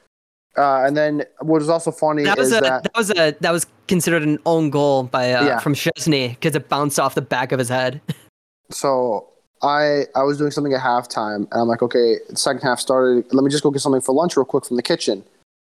Uh, 0.57 0.85
and 0.85 0.97
then 0.97 1.25
what 1.41 1.61
is 1.61 1.69
also 1.69 1.91
funny 1.91 2.23
That 2.23 2.39
was 2.39 2.53
is 2.53 2.59
a 2.59 2.61
that 2.61 2.83
that 2.85 2.97
was 2.97 3.11
a 3.11 3.35
that 3.41 3.51
was 3.51 3.67
considered 3.89 4.23
an 4.23 4.39
own 4.47 4.71
goal 4.71 5.05
by 5.05 5.33
uh, 5.33 5.45
Yeah. 5.45 5.59
from 5.59 5.75
Szczesny 5.75 6.31
because 6.31 6.55
it 6.55 6.69
bounced 6.69 7.01
off 7.01 7.15
the 7.15 7.23
back 7.23 7.51
of 7.53 7.59
his 7.59 7.69
head. 7.69 8.01
so 8.71 9.29
I 9.63 10.05
I 10.15 10.23
was 10.23 10.39
doing 10.39 10.51
something 10.51 10.73
at 10.73 10.81
halftime, 10.81 11.47
and 11.51 11.55
I'm 11.55 11.69
like, 11.69 11.83
okay, 11.83 12.17
second 12.35 12.63
half 12.63 12.81
started. 12.81 13.25
Let 13.33 13.45
me 13.45 13.51
just 13.51 13.63
go 13.63 13.71
get 13.71 13.81
something 13.81 14.01
for 14.01 14.15
lunch 14.15 14.37
real 14.37 14.45
quick 14.45 14.65
from 14.67 14.77
the 14.77 14.83
kitchen. 14.83 15.25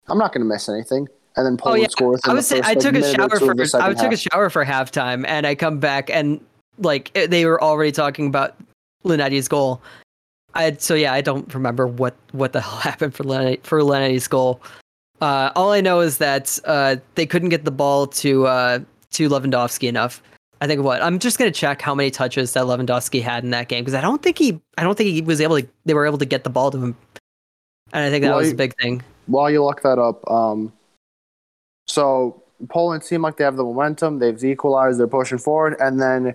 I'm 0.09 0.19
not 0.19 0.33
going 0.33 0.43
to 0.43 0.49
miss 0.49 0.69
anything. 0.69 1.09
And 1.37 1.47
then 1.47 1.57
Poland 1.57 1.81
Oh, 1.81 1.83
yeah. 1.83 1.89
score 1.89 2.11
within 2.11 2.31
I 2.31 2.35
was 2.35 2.47
saying, 2.47 2.63
I 2.65 2.75
took 2.75 2.95
a 2.95 3.15
shower 3.15 3.39
for 3.39 3.53
I 3.81 3.95
took 3.95 4.13
a 4.13 4.17
shower 4.17 4.51
for 4.51 4.65
halftime, 4.65 5.25
and 5.27 5.47
I 5.47 5.55
come 5.55 5.79
back 5.79 6.11
and 6.11 6.41
like 6.79 7.13
they 7.13 7.45
were 7.47 7.63
already 7.63 7.93
talking 7.93 8.27
about 8.27 8.57
Linetty's 9.05 9.49
goal. 9.49 9.81
I 10.55 10.73
so 10.79 10.95
yeah, 10.95 11.13
I 11.13 11.21
don't 11.21 11.53
remember 11.55 11.87
what 11.87 12.17
what 12.33 12.53
the 12.53 12.61
hell 12.63 12.79
happened 12.79 13.15
for 13.15 13.25
Linetty, 13.25 13.63
for 13.63 13.81
Linetty's 13.81 14.29
goal. 14.29 14.61
Uh, 15.21 15.51
all 15.57 15.73
I 15.73 15.81
know 15.81 16.01
is 16.01 16.19
that 16.19 16.59
uh, 16.65 16.97
they 17.15 17.27
couldn't 17.27 17.49
get 17.49 17.65
the 17.65 17.71
ball 17.71 18.07
to 18.07 18.47
uh, 18.47 18.79
to 19.13 19.29
Lewandowski 19.29 19.89
enough. 19.89 20.23
I 20.61 20.67
think 20.67 20.83
what 20.83 21.03
I'm 21.03 21.19
just 21.19 21.39
gonna 21.39 21.51
check 21.51 21.81
how 21.81 21.95
many 21.95 22.11
touches 22.11 22.53
that 22.55 22.65
Lewandowski 22.65 23.23
had 23.23 23.45
in 23.45 23.51
that 23.51 23.69
game 23.69 23.83
because 23.85 23.95
I 23.95 24.01
don't 24.01 24.23
think 24.23 24.39
he 24.39 24.61
I 24.77 24.83
don't 24.83 24.97
think 24.97 25.11
he 25.11 25.23
was 25.23 25.41
able 25.41 25.61
to 25.61 25.69
they 25.85 25.95
were 25.95 26.07
able 26.07 26.19
to 26.19 26.25
get 26.27 26.45
the 26.45 26.51
ball 26.51 26.71
to 26.71 26.79
him, 26.79 26.97
and 27.93 28.05
I 28.05 28.11
think 28.11 28.23
that 28.23 28.31
Well, 28.31 28.39
was 28.39 28.49
you- 28.49 28.55
a 28.55 28.57
big 28.57 28.75
thing. 28.77 29.03
While 29.27 29.51
you 29.51 29.63
look 29.63 29.83
that 29.83 29.99
up, 29.99 30.29
um, 30.31 30.73
so 31.87 32.43
Poland 32.71 33.05
seem 33.05 33.23
like 33.23 33.37
they 33.37 33.45
have 33.45 33.57
the 33.57 33.65
momentum. 33.65 34.19
They've 34.19 34.43
equalized. 34.43 34.99
They're 34.99 35.07
pushing 35.07 35.39
forward, 35.39 35.77
and 35.79 36.01
then 36.01 36.35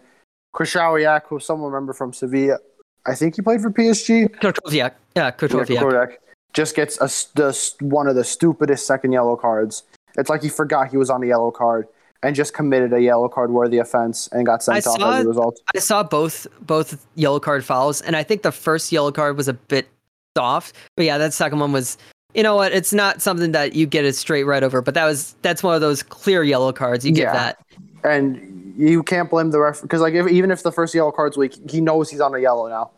Krychowiak, 0.56 1.24
who 1.28 1.40
someone 1.40 1.72
remember 1.72 1.94
from 1.94 2.14
Sevilla, 2.14 2.60
I 3.06 3.16
think 3.16 3.36
he 3.36 3.42
played 3.42 3.62
for 3.62 3.72
PSG. 3.72 4.30
Kotoviak, 4.30 4.92
yeah, 5.16 5.32
Yeah, 5.68 6.06
just 6.54 6.76
gets 6.76 6.98
a, 7.02 7.08
the, 7.36 7.74
one 7.82 8.08
of 8.08 8.16
the 8.16 8.24
stupidest 8.24 8.86
second 8.86 9.12
yellow 9.12 9.36
cards. 9.36 9.84
It's 10.16 10.30
like 10.30 10.44
he 10.44 10.50
forgot 10.50 10.90
he 10.92 10.98
was 10.98 11.10
on 11.10 11.22
the 11.22 11.28
yellow 11.28 11.50
card 11.50 11.88
and 12.24 12.36
just 12.36 12.54
committed 12.54 12.94
a 12.94 13.02
yellow 13.02 13.28
card 13.28 13.52
worthy 13.52 13.78
offense 13.78 14.30
and 14.32 14.46
got 14.46 14.64
sent 14.64 14.76
I 14.76 14.90
off 14.90 15.00
saw 15.00 15.12
as 15.12 15.26
a 15.26 15.28
result. 15.28 15.60
I 15.76 15.80
saw 15.80 16.04
both 16.04 16.48
both 16.62 17.06
yellow 17.16 17.40
card 17.40 17.66
fouls, 17.66 18.02
and 18.02 18.16
I 18.16 18.24
think 18.24 18.42
the 18.42 18.52
first 18.52 18.92
yellow 18.92 19.12
card 19.12 19.38
was 19.38 19.48
a 19.48 19.54
bit 19.54 19.88
soft. 20.36 20.76
But 20.96 21.06
yeah, 21.06 21.18
that 21.18 21.34
second 21.34 21.60
one 21.60 21.72
was. 21.72 21.98
You 22.34 22.42
know 22.42 22.56
what? 22.56 22.72
It's 22.72 22.92
not 22.92 23.22
something 23.22 23.52
that 23.52 23.76
you 23.76 23.86
get 23.86 24.06
a 24.06 24.12
straight 24.12 24.46
right 24.46 24.64
over, 24.64 24.82
but 24.82 24.96
that 24.96 25.06
was 25.06 25.36
that's 25.44 25.62
one 25.62 25.76
of 25.76 25.82
those 25.82 26.02
clear 26.02 26.42
yellow 26.42 26.74
cards. 26.74 27.06
You 27.06 27.12
get 27.12 27.26
Yeah. 27.26 27.34
that. 27.34 27.60
And 28.04 28.74
you 28.76 29.04
can't 29.04 29.30
blame 29.30 29.52
the 29.52 29.60
ref 29.60 29.84
because 29.84 30.02
like 30.02 30.16
if, 30.16 30.28
even 30.28 30.50
if 30.50 30.64
the 30.64 30.72
first 30.72 30.96
yellow 30.96 31.12
card's 31.12 31.38
weak, 31.38 31.54
he 31.70 31.80
knows 31.80 32.10
he's 32.10 32.22
on 32.22 32.34
a 32.34 32.40
yellow 32.40 32.68
now. 32.68 32.90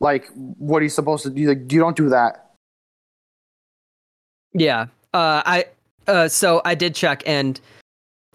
Like 0.00 0.28
what 0.34 0.82
he's 0.82 0.94
supposed 0.94 1.22
to 1.22 1.30
do, 1.30 1.48
like, 1.48 1.72
you 1.72 1.80
don't 1.80 1.96
do 1.96 2.10
that. 2.10 2.50
Yeah. 4.52 4.88
Uh, 5.14 5.42
I 5.46 5.64
uh, 6.06 6.28
so 6.28 6.60
I 6.64 6.74
did 6.74 6.94
check, 6.94 7.22
and 7.26 7.58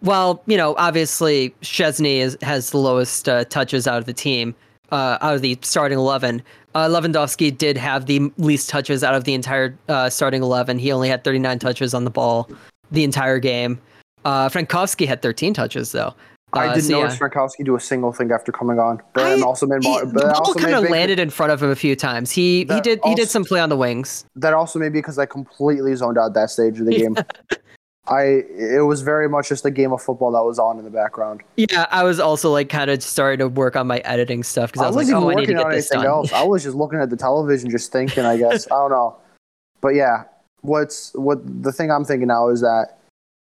while 0.04 0.44
you 0.46 0.58
know, 0.58 0.76
obviously 0.78 1.56
Szczesny 1.62 2.18
is, 2.18 2.38
has 2.42 2.70
the 2.72 2.78
lowest 2.78 3.28
uh, 3.30 3.46
touches 3.46 3.88
out 3.88 3.98
of 3.98 4.06
the 4.06 4.14
team, 4.14 4.54
uh, 4.92 5.18
out 5.22 5.36
of 5.36 5.42
the 5.42 5.58
starting 5.62 5.98
eleven. 5.98 6.42
Uh, 6.76 6.88
Lewandowski 6.88 7.56
did 7.58 7.78
have 7.78 8.06
the 8.08 8.32
least 8.38 8.70
touches 8.70 9.04
out 9.04 9.16
of 9.16 9.24
the 9.24 9.34
entire 9.34 9.78
uh, 9.90 10.10
starting 10.10 10.44
eleven. 10.44 10.78
He 10.78 10.92
only 10.92 11.08
had 11.10 11.24
39 11.24 11.60
touches 11.60 11.94
on 11.94 12.04
the 12.04 12.10
ball 12.10 12.50
the 12.92 13.04
entire 13.04 13.40
game. 13.40 13.80
Uh, 14.26 14.50
Frankowski 14.50 15.08
had 15.08 15.22
13 15.22 15.54
touches 15.54 15.92
though. 15.92 16.14
I 16.54 16.68
Uh, 16.68 16.74
didn't 16.76 16.86
so, 16.90 17.02
notice 17.02 17.20
yeah. 17.20 17.28
Frankowski 17.28 17.66
do 17.66 17.76
a 17.76 17.80
single 17.80 18.12
thing 18.14 18.32
after 18.32 18.52
coming 18.52 18.78
on. 18.80 19.02
But 19.14 19.24
I- 19.40 19.42
also 19.42 19.66
made 19.66 19.84
He- 19.84 19.90
Mar- 19.90 20.06
the 20.06 20.14
ball 20.20 20.32
also 20.36 20.54
kind 20.60 20.76
of 20.76 20.90
landed 20.90 21.20
in 21.20 21.30
front 21.30 21.52
of 21.52 21.62
him 21.64 21.70
a 21.72 21.76
few 21.76 21.96
times. 21.96 22.32
He 22.32 22.60
he 22.70 22.82
did 22.82 23.00
he 23.06 23.16
did 23.16 23.30
some 23.30 23.44
play 23.46 23.60
on 23.60 23.70
the 23.70 23.78
wings. 23.78 24.26
that 24.36 24.54
also 24.54 24.80
may 24.80 24.90
be 24.90 25.00
because 25.00 25.18
I 25.20 25.26
completely 25.26 25.96
zoned 25.96 26.18
out 26.18 26.34
that 26.34 26.50
stage 26.50 26.80
of 26.80 26.86
the 26.88 26.98
game. 26.98 27.16
I 28.08 28.44
it 28.58 28.86
was 28.86 29.02
very 29.02 29.30
much 29.30 29.50
just 29.50 29.66
a 29.66 29.72
game 29.72 29.94
of 29.94 30.02
football 30.02 30.32
that 30.34 30.44
was 30.44 30.60
on 30.60 30.78
in 30.78 30.84
the 30.84 30.92
background. 30.92 31.42
Yeah, 31.56 31.88
I 31.90 32.04
was 32.04 32.20
also 32.20 32.52
like 32.52 32.68
kind 32.68 32.90
of 32.90 33.02
starting 33.02 33.40
to 33.40 33.48
work 33.48 33.78
on 33.78 33.88
my 33.88 34.00
editing 34.00 34.44
stuff 34.44 34.72
because 34.72 34.82
I, 34.82 34.86
I 34.86 34.88
was 34.88 34.96
like, 34.98 35.16
oh, 35.16 35.30
I 35.30 35.36
need 35.36 35.46
to 35.46 35.54
get 35.54 35.70
this 35.70 35.90
anything 35.92 36.04
done. 36.04 36.18
else. 36.18 36.34
I 36.34 36.44
was 36.44 36.64
just 36.64 36.76
looking 36.76 37.00
at 37.00 37.10
the 37.10 37.16
television, 37.16 37.70
just 37.70 37.94
thinking. 37.94 38.26
I 38.26 38.38
guess 38.38 38.68
I 38.72 38.76
don't 38.76 38.92
know, 38.92 39.16
but 39.80 39.96
yeah, 39.96 40.26
what's 40.62 41.14
what 41.14 41.40
the 41.64 41.72
thing 41.72 41.92
I'm 41.92 42.04
thinking 42.04 42.28
now 42.28 42.50
is 42.50 42.60
that 42.60 42.98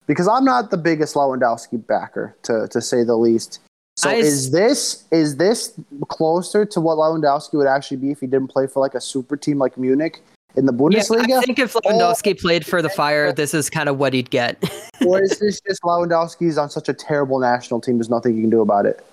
because 0.05 0.27
I'm 0.27 0.45
not 0.45 0.69
the 0.69 0.77
biggest 0.77 1.15
Lewandowski 1.15 1.85
backer 1.87 2.35
to 2.43 2.67
to 2.67 2.79
say 2.79 3.03
the 3.03 3.15
least. 3.15 3.59
So 3.95 4.11
I 4.11 4.15
is 4.15 4.51
this 4.51 5.05
is 5.11 5.37
this 5.37 5.73
closer 6.09 6.63
to 6.63 6.79
what 6.79 6.97
Lewandowski 6.97 7.53
would 7.53 7.67
actually 7.67 7.97
be 7.97 8.11
if 8.11 8.19
he 8.19 8.27
didn't 8.27 8.49
play 8.49 8.67
for 8.67 8.81
like 8.81 8.93
a 8.93 9.01
super 9.01 9.35
team 9.35 9.57
like 9.57 9.79
Munich 9.79 10.21
in 10.55 10.65
the 10.65 10.73
Yeah, 10.73 10.77
Bundesliga? 10.99 11.37
I 11.37 11.41
think 11.41 11.59
if 11.59 11.73
Lewandowski 11.73 12.39
played 12.39 12.65
for 12.65 12.81
the 12.81 12.89
Fire, 13.01 13.31
this 13.31 13.53
is 13.53 13.69
kind 13.69 13.89
of 13.89 13.97
what 13.97 14.13
he'd 14.13 14.29
get. 14.29 14.57
or 15.05 15.21
is 15.21 15.37
this 15.39 15.59
just 15.61 15.81
Lewandowski's 15.83 16.57
on 16.57 16.69
such 16.69 16.89
a 16.89 16.93
terrible 16.93 17.39
national 17.39 17.81
team? 17.81 17.97
There's 17.97 18.09
nothing 18.09 18.35
you 18.35 18.41
can 18.41 18.49
do 18.49 18.61
about 18.61 18.85
it. 18.85 19.03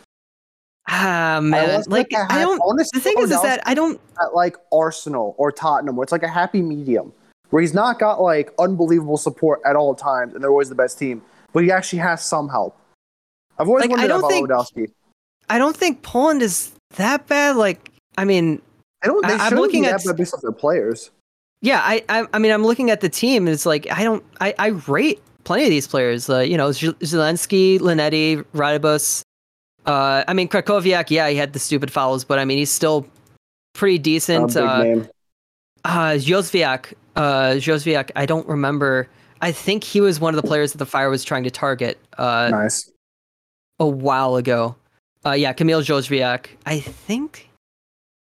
ah 0.89 1.41
man, 1.43 1.71
almost 1.71 1.89
like 1.89 2.13
like 2.13 2.31
I 2.33 2.41
don't. 2.41 2.61
honestly, 2.65 2.99
The 2.99 3.01
thing 3.05 3.15
is, 3.19 3.31
is 3.31 3.43
that 3.43 3.61
I 3.67 3.75
don't. 3.75 4.01
at 4.21 4.35
like 4.35 4.57
Arsenal 4.73 5.35
or 5.39 5.53
Tottenham, 5.53 5.97
where 5.97 6.03
it's 6.03 6.13
like 6.13 6.23
a 6.23 6.29
happy 6.29 6.63
medium, 6.63 7.13
where 7.51 7.61
he's 7.63 7.75
not 7.75 7.99
got 7.99 8.21
like 8.21 8.53
unbelievable 8.59 9.17
support 9.17 9.61
at 9.65 9.77
all 9.77 9.95
times, 9.95 10.35
and 10.35 10.43
they're 10.43 10.51
always 10.51 10.69
the 10.69 10.75
best 10.75 10.99
team, 10.99 11.23
but 11.53 11.63
he 11.65 11.71
actually 11.71 12.01
has 12.01 12.25
some 12.25 12.49
help. 12.49 12.77
I've 13.59 13.69
always 13.69 13.83
Like, 13.83 13.91
I 13.91 13.93
wondered 13.93 14.09
don't 14.09 14.19
about 14.21 14.31
think- 14.31 14.49
Lewandowski. 14.89 14.93
I 15.51 15.59
don't 15.59 15.77
think 15.77 16.03
Poland 16.03 16.43
is 16.43 16.73
that 16.97 17.27
bad. 17.27 17.57
Like, 17.57 17.91
I 18.17 18.25
mean, 18.25 18.63
I 19.03 19.07
don't. 19.09 19.21
They 19.27 19.33
I- 19.35 19.37
I'm 19.37 19.41
shouldn't 19.51 19.61
looking 19.63 19.83
be 19.83 19.89
at- 19.89 19.99
that 20.01 20.07
bad 20.07 20.17
based 20.17 20.33
off 20.35 20.41
their 20.43 20.53
players. 20.53 21.11
Yeah, 21.63 21.81
I, 21.85 22.03
I, 22.09 22.27
I 22.33 22.39
mean, 22.39 22.53
I'm 22.53 22.65
looking 22.65 22.91
at 22.91 23.01
the 23.01 23.09
team. 23.09 23.47
And 23.47 23.53
it's 23.55 23.67
like 23.67 23.91
I 23.93 24.03
don't. 24.03 24.25
I, 24.41 24.55
I 24.59 24.67
rate 24.89 25.21
plenty 25.45 25.65
of 25.65 25.71
these 25.71 25.87
players. 25.87 26.29
Uh, 26.31 26.39
you 26.41 26.57
know, 26.57 26.73
Zel- 26.73 26.95
Zielinski, 26.95 27.79
Linetty, 27.81 28.45
Radibus. 28.55 29.23
Uh, 29.87 30.25
I 30.27 30.33
mean, 30.35 30.49
Krychowiak. 30.49 31.11
Yeah, 31.11 31.29
he 31.29 31.37
had 31.37 31.53
the 31.53 31.59
stupid 31.59 31.91
fouls, 31.91 32.25
but 32.25 32.39
I 32.39 32.45
mean, 32.45 32.59
he's 32.59 32.71
still 32.71 33.07
pretty 33.75 33.99
decent. 33.99 34.57
Uh, 34.57 34.83
name. 34.83 35.09
uh 35.85 36.13
Jozwiak, 36.13 36.93
uh 37.17 37.53
Jozwiak, 37.57 38.11
I 38.17 38.27
don't 38.27 38.47
remember. 38.49 39.09
I 39.43 39.53
think 39.53 39.85
he 39.85 40.01
was 40.01 40.21
one 40.21 40.35
of 40.35 40.41
the 40.43 40.47
players 40.47 40.73
that 40.73 40.79
the 40.79 40.87
Fire 40.87 41.09
was 41.11 41.25
trying 41.25 41.45
to 41.45 41.51
target 41.51 41.99
uh 42.19 42.49
Nice. 42.51 42.91
a 43.79 43.87
while 43.87 44.37
ago. 44.37 44.77
Uh 45.25 45.33
yeah, 45.33 45.53
Kamil 45.53 45.81
Jozwiak. 45.83 46.47
I 46.67 46.81
think 46.81 47.49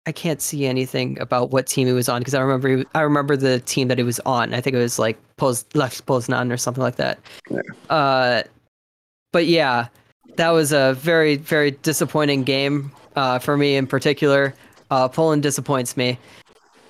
I 0.07 0.13
can't 0.13 0.41
see 0.41 0.65
anything 0.65 1.19
about 1.19 1.51
what 1.51 1.67
team 1.67 1.85
he 1.85 1.93
was 1.93 2.07
on 2.07 2.21
because 2.21 2.33
I 2.33 2.39
remember 2.39 2.77
he, 2.77 2.85
I 2.95 3.01
remember 3.01 3.35
the 3.35 3.59
team 3.59 3.89
that 3.89 3.97
he 3.97 4.05
was 4.05 4.21
on. 4.21 4.53
I 4.53 4.61
think 4.61 4.73
it 4.73 4.79
was 4.79 4.97
like 4.97 5.17
Poz, 5.35 5.65
Lech 5.73 5.91
Poznan 5.91 6.51
or 6.51 6.55
something 6.55 6.81
like 6.81 6.95
that. 6.95 7.19
Yeah. 7.49 7.61
Uh 7.93 8.43
but 9.33 9.47
yeah, 9.47 9.89
that 10.37 10.51
was 10.51 10.71
a 10.71 10.93
very 10.93 11.35
very 11.35 11.71
disappointing 11.71 12.43
game 12.43 12.89
uh 13.17 13.37
for 13.37 13.57
me 13.57 13.75
in 13.75 13.85
particular. 13.85 14.53
Uh 14.89 15.09
Poland 15.09 15.43
disappoints 15.43 15.97
me. 15.97 16.17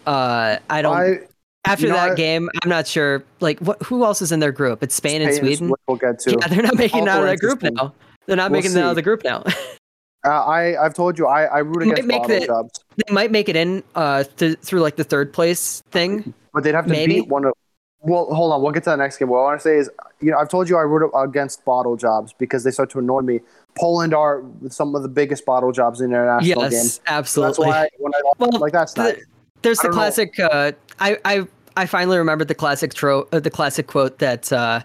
Uh 0.05 0.57
I 0.69 0.83
don't 0.83 0.95
I, 0.95 1.19
after 1.65 1.87
that 1.87 2.09
what? 2.09 2.17
game, 2.17 2.49
I'm 2.61 2.69
not 2.69 2.87
sure. 2.87 3.23
Like, 3.39 3.59
what? 3.59 3.81
Who 3.83 4.05
else 4.05 4.21
is 4.21 4.31
in 4.31 4.39
their 4.39 4.53
group? 4.53 4.81
It's 4.83 4.95
Spain, 4.95 5.21
and 5.21 5.33
Spain 5.33 5.49
is 5.49 5.57
Sweden. 5.57 5.75
We'll 5.87 5.97
get 5.97 6.19
to. 6.19 6.37
Yeah, 6.39 6.47
they're 6.47 6.63
not 6.63 6.77
making 6.77 7.03
it 7.03 7.09
out 7.09 7.23
of 7.23 7.27
that 7.27 7.39
group 7.39 7.61
now. 7.61 7.93
They're 8.25 8.37
not 8.37 8.51
We'll 8.51 8.61
making 8.61 8.77
it 8.77 8.81
out 8.81 8.91
of 8.91 8.95
the 8.95 9.01
group 9.01 9.23
now. 9.25 9.43
Uh, 10.25 10.29
I 10.29 10.83
I've 10.83 10.93
told 10.93 11.17
you 11.17 11.27
I 11.27 11.43
I 11.45 11.57
root 11.59 11.85
Might 11.87 11.99
against 11.99 12.09
bottle 12.09 12.39
the- 12.39 12.45
jobs, 12.45 12.79
they 12.95 13.13
might 13.13 13.31
make 13.31 13.47
it 13.49 13.55
in 13.55 13.83
uh 13.95 14.23
th- 14.37 14.57
through 14.59 14.81
like 14.81 14.95
the 14.95 15.03
third 15.03 15.31
place 15.31 15.81
thing. 15.91 16.33
but 16.53 16.63
they'd 16.63 16.73
have 16.75 16.85
to 16.85 16.91
Maybe. 16.91 17.15
beat 17.21 17.27
one 17.27 17.45
of. 17.45 17.53
Well, 18.01 18.25
hold 18.33 18.53
on. 18.53 18.61
We'll 18.61 18.71
get 18.71 18.83
to 18.83 18.91
the 18.91 18.95
next 18.95 19.17
game. 19.17 19.27
What 19.27 19.39
I 19.39 19.43
want 19.43 19.59
to 19.59 19.63
say 19.63 19.77
is, 19.77 19.89
you 20.21 20.31
know, 20.31 20.37
I've 20.37 20.49
told 20.49 20.69
you 20.69 20.77
I 20.77 20.81
root 20.81 21.09
against 21.15 21.65
bottle 21.65 21.95
jobs 21.97 22.31
because 22.37 22.63
they 22.63 22.71
start 22.71 22.89
to 22.91 22.99
annoy 22.99 23.21
me. 23.21 23.39
Poland 23.77 24.13
are 24.13 24.43
some 24.69 24.95
of 24.95 25.01
the 25.01 25.09
biggest 25.09 25.45
bottle 25.45 25.71
jobs 25.71 25.99
in 25.99 26.11
international 26.11 26.63
Yes, 26.63 26.71
games. 26.71 26.93
So 26.95 27.01
absolutely. 27.07 27.49
that's 27.49 27.59
why 27.59 27.89
when 27.97 28.13
I 28.15 28.21
Well, 28.37 28.59
like 28.59 28.71
that's 28.73 28.93
the- 28.93 29.03
not. 29.03 29.15
There's 29.63 29.79
the 29.79 29.89
classic. 29.89 30.39
Uh, 30.39 30.71
I 30.99 31.17
I 31.25 31.47
I 31.75 31.85
finally 31.85 32.17
remembered 32.17 32.47
the 32.47 32.55
classic 32.55 32.93
tro- 32.93 33.27
uh, 33.31 33.39
the 33.39 33.49
classic 33.51 33.87
quote 33.87 34.19
that 34.19 34.51
uh, 34.53 34.81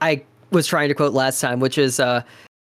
I 0.00 0.22
was 0.52 0.66
trying 0.66 0.88
to 0.88 0.94
quote 0.94 1.12
last 1.14 1.40
time, 1.40 1.60
which 1.60 1.78
is 1.78 1.98
uh, 2.00 2.22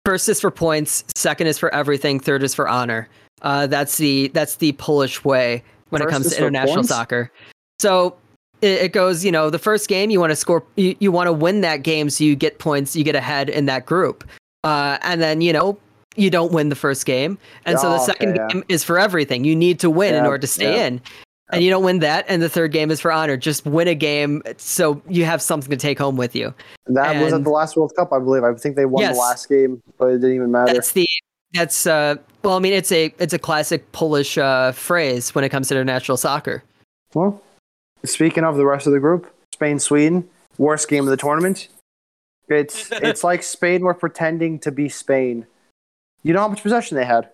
first 0.06 0.30
is 0.30 0.40
for 0.40 0.52
points, 0.52 1.04
second 1.16 1.48
is 1.48 1.58
for 1.58 1.74
everything, 1.74 2.20
third 2.20 2.44
is 2.44 2.54
for 2.54 2.68
honor. 2.68 3.08
Uh, 3.42 3.68
that's 3.68 3.98
the 3.98 4.28
that's 4.30 4.58
the 4.58 4.74
Polish 4.74 5.24
way 5.24 5.64
when 5.90 6.02
it 6.02 6.10
comes 6.10 6.30
to 6.32 6.38
international 6.38 6.76
points? 6.78 6.90
soccer. 6.90 7.32
So 7.80 8.18
it, 8.62 8.82
it 8.82 8.92
goes, 8.92 9.24
you 9.24 9.32
know, 9.32 9.50
the 9.50 9.60
first 9.60 9.88
game 9.88 10.10
you 10.10 10.20
want 10.20 10.32
to 10.32 10.36
score, 10.36 10.64
you, 10.76 10.96
you 11.00 11.12
want 11.12 11.28
to 11.28 11.34
win 11.34 11.62
that 11.62 11.84
game, 11.84 12.10
so 12.10 12.24
you 12.24 12.36
get 12.36 12.60
points, 12.60 12.96
you 12.96 13.04
get 13.04 13.16
ahead 13.16 13.50
in 13.50 13.66
that 13.68 13.86
group, 13.86 14.28
uh, 14.64 14.98
and 15.02 15.22
then 15.22 15.42
you 15.42 15.54
know 15.54 15.78
you 16.16 16.30
don't 16.30 16.52
win 16.52 16.70
the 16.70 16.76
first 16.76 17.06
game, 17.06 17.38
and 17.66 17.80
so 17.80 17.90
the 17.90 17.96
Oh, 17.96 18.06
second 18.06 18.30
okay, 18.32 18.40
yeah. 18.40 18.48
game 18.48 18.64
is 18.68 18.84
for 18.84 19.00
everything. 19.00 19.46
You 19.46 19.56
need 19.56 19.80
to 19.80 19.90
win 19.90 20.16
in 20.16 20.26
order 20.26 20.40
to 20.40 20.48
stay 20.48 20.76
yeah. 20.76 20.88
in. 20.88 21.02
And 21.52 21.64
you 21.64 21.72
don't 21.72 21.84
win 21.84 22.00
that, 22.00 22.26
and 22.28 22.42
the 22.42 22.50
third 22.50 22.72
game 22.72 22.92
is 22.92 23.00
for 23.00 23.12
honor. 23.12 23.36
Just 23.36 23.66
win 23.66 23.88
a 23.88 23.96
game 23.96 24.44
so 24.58 25.02
you 25.10 25.26
have 25.26 25.42
something 25.42 25.72
to 25.72 25.78
take 25.78 25.98
home 25.98 26.16
with 26.16 26.36
you. 26.36 26.54
That 26.86 27.22
was 27.22 27.34
at 27.34 27.38
and- 27.38 27.46
the 27.46 27.50
last 27.50 27.76
World 27.76 27.92
Cup, 27.96 28.14
I 28.14 28.20
believe. 28.20 28.44
I 28.44 28.54
think 28.54 28.76
they 28.76 28.86
won 28.86 29.02
Yes. 29.02 29.16
the 29.16 29.20
last 29.22 29.50
game, 29.50 29.82
but 29.98 30.10
it 30.10 30.18
didn't 30.20 30.36
even 30.36 30.52
matter. 30.52 30.74
That's 30.74 30.92
the 30.92 31.08
that's 31.54 31.88
uh 31.88 32.16
well, 32.44 32.56
I 32.56 32.60
mean 32.60 32.74
it's 32.74 32.92
a 32.92 33.14
it's 33.18 33.34
a 33.34 33.40
classic 33.40 33.92
Polish 33.92 34.38
uh, 34.38 34.72
phrase 34.72 35.34
when 35.34 35.44
it 35.44 35.50
comes 35.50 35.70
to 35.70 35.76
international 35.76 36.18
soccer. 36.18 36.64
Well, 37.16 37.42
speaking 38.06 38.44
of 38.44 38.56
the 38.56 38.66
rest 38.68 38.86
of 38.86 38.94
the 38.94 39.00
group, 39.00 39.34
Spain, 39.54 39.80
Sweden, 39.80 40.30
worst 40.60 40.88
game 40.88 41.06
of 41.06 41.10
the 41.10 41.18
tournament. 41.18 41.68
It's 42.48 42.92
it's 42.92 43.24
like 43.24 43.42
Spain 43.42 43.82
were 43.82 43.96
pretending 43.96 44.60
to 44.60 44.72
be 44.72 44.88
Spain. 44.90 45.48
You 46.22 46.34
know 46.34 46.42
how 46.42 46.48
much 46.50 46.62
possession 46.62 46.98
they 46.98 47.06
had? 47.06 47.30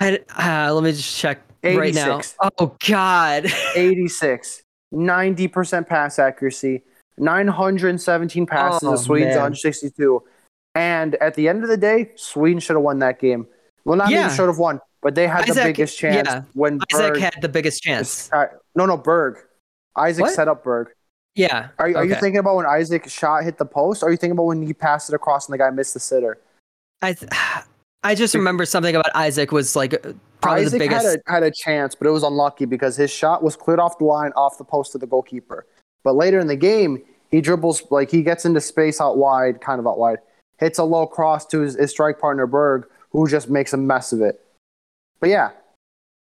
I, 0.00 0.18
uh, 0.36 0.74
let 0.74 0.82
me 0.82 0.90
just 0.90 1.16
check 1.16 1.40
right 1.64 1.94
now. 1.94 2.16
86. 2.16 2.36
Oh 2.58 2.76
God, 2.86 3.46
86, 3.76 4.62
90% 4.92 5.86
pass 5.88 6.18
accuracy, 6.18 6.82
917 7.18 8.46
passes 8.46 8.86
Oh, 8.86 8.92
to 8.92 8.98
Sweden's. 8.98 9.34
162. 9.36 10.22
And 10.74 11.14
at 11.16 11.34
the 11.34 11.48
end 11.48 11.62
of 11.62 11.68
the 11.68 11.76
day, 11.76 12.10
Sweden 12.16 12.58
should 12.60 12.74
have 12.76 12.82
won 12.82 12.98
that 13.00 13.20
game. 13.20 13.46
Well, 13.84 13.96
not 13.96 14.10
Yeah. 14.10 14.24
even 14.26 14.36
should 14.36 14.48
have 14.48 14.58
won, 14.58 14.80
but 15.02 15.14
they 15.14 15.26
had 15.26 15.46
the 15.46 15.54
biggest 15.54 15.98
chance 15.98 16.28
yeah. 16.28 16.42
when 16.54 16.80
Isak 16.92 17.14
Berg. 17.14 17.22
had 17.22 17.34
the 17.40 17.48
biggest 17.48 17.82
chance. 17.82 18.30
uh, 18.32 18.46
no, 18.74 18.86
no, 18.86 18.96
Berg. 18.96 19.38
Isak 19.98 20.22
What? 20.22 20.34
set 20.34 20.48
up 20.48 20.64
Berg. 20.64 20.88
Yeah. 21.36 21.68
Are, 21.78 21.86
are 21.96 22.04
you 22.04 22.14
thinking 22.14 22.38
about 22.38 22.56
when 22.56 22.66
Isak 22.66 23.08
shot 23.08 23.44
hit 23.44 23.58
the 23.58 23.64
post? 23.64 24.02
Or 24.02 24.06
are 24.06 24.10
you 24.10 24.16
thinking 24.16 24.32
about 24.32 24.46
when 24.46 24.62
he 24.62 24.72
passed 24.72 25.10
it 25.10 25.14
across 25.14 25.46
and 25.48 25.52
the 25.54 25.58
guy 25.58 25.70
missed 25.70 25.94
the 25.94 26.00
sitter? 26.00 26.38
I 27.02 27.12
th- 27.12 27.30
I 28.04 28.14
just 28.14 28.34
remember 28.34 28.66
something 28.66 28.94
about 28.94 29.10
Isak 29.16 29.50
was 29.50 29.74
like 29.74 29.92
probably 30.40 30.64
Isak 30.64 30.72
the 30.72 30.78
biggest. 30.78 31.06
had 31.06 31.16
a 31.26 31.32
had 31.32 31.42
a 31.42 31.50
chance, 31.50 31.94
but 31.94 32.06
it 32.06 32.10
was 32.10 32.22
unlucky 32.22 32.66
because 32.66 32.96
his 32.96 33.10
shot 33.10 33.42
was 33.42 33.56
cleared 33.56 33.80
off 33.80 33.98
the 33.98 34.04
line, 34.04 34.30
off 34.36 34.58
the 34.58 34.64
post 34.64 34.92
to 34.92 34.98
the 34.98 35.06
goalkeeper. 35.06 35.66
But 36.02 36.14
later 36.14 36.38
in 36.38 36.46
the 36.46 36.56
game, 36.56 37.02
he 37.30 37.40
dribbles 37.40 37.82
like 37.90 38.10
he 38.10 38.22
gets 38.22 38.44
into 38.44 38.60
space 38.60 39.00
out 39.00 39.16
wide, 39.16 39.60
kind 39.62 39.80
of 39.80 39.86
out 39.86 39.98
wide, 39.98 40.18
hits 40.58 40.78
a 40.78 40.84
low 40.84 41.06
cross 41.06 41.46
to 41.46 41.60
his, 41.60 41.74
his 41.76 41.90
strike 41.90 42.20
partner 42.20 42.46
Berg, 42.46 42.86
who 43.10 43.26
just 43.26 43.48
makes 43.48 43.72
a 43.72 43.78
mess 43.78 44.12
of 44.12 44.20
it. 44.20 44.40
But 45.18 45.30
yeah, 45.30 45.52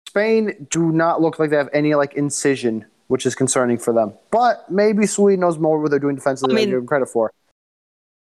Spain 0.08 0.68
do 0.70 0.92
not 0.92 1.22
look 1.22 1.38
like 1.38 1.50
they 1.50 1.58
have 1.58 1.70
any 1.74 1.96
like 1.96 2.14
incision, 2.14 2.86
which 3.08 3.26
is 3.26 3.36
concerning 3.36 3.78
for 3.78 3.94
them. 3.94 4.14
But 4.32 4.72
maybe 4.72 5.06
Sweden 5.06 5.42
knows 5.42 5.58
more 5.60 5.82
what 5.82 5.90
they're 5.92 6.00
doing 6.00 6.16
defensively 6.16 6.54
I 6.54 6.56
than 6.56 6.62
mean- 6.62 6.70
they 6.70 6.76
give 6.76 6.82
them 6.82 6.88
credit 6.88 7.10
for. 7.10 7.34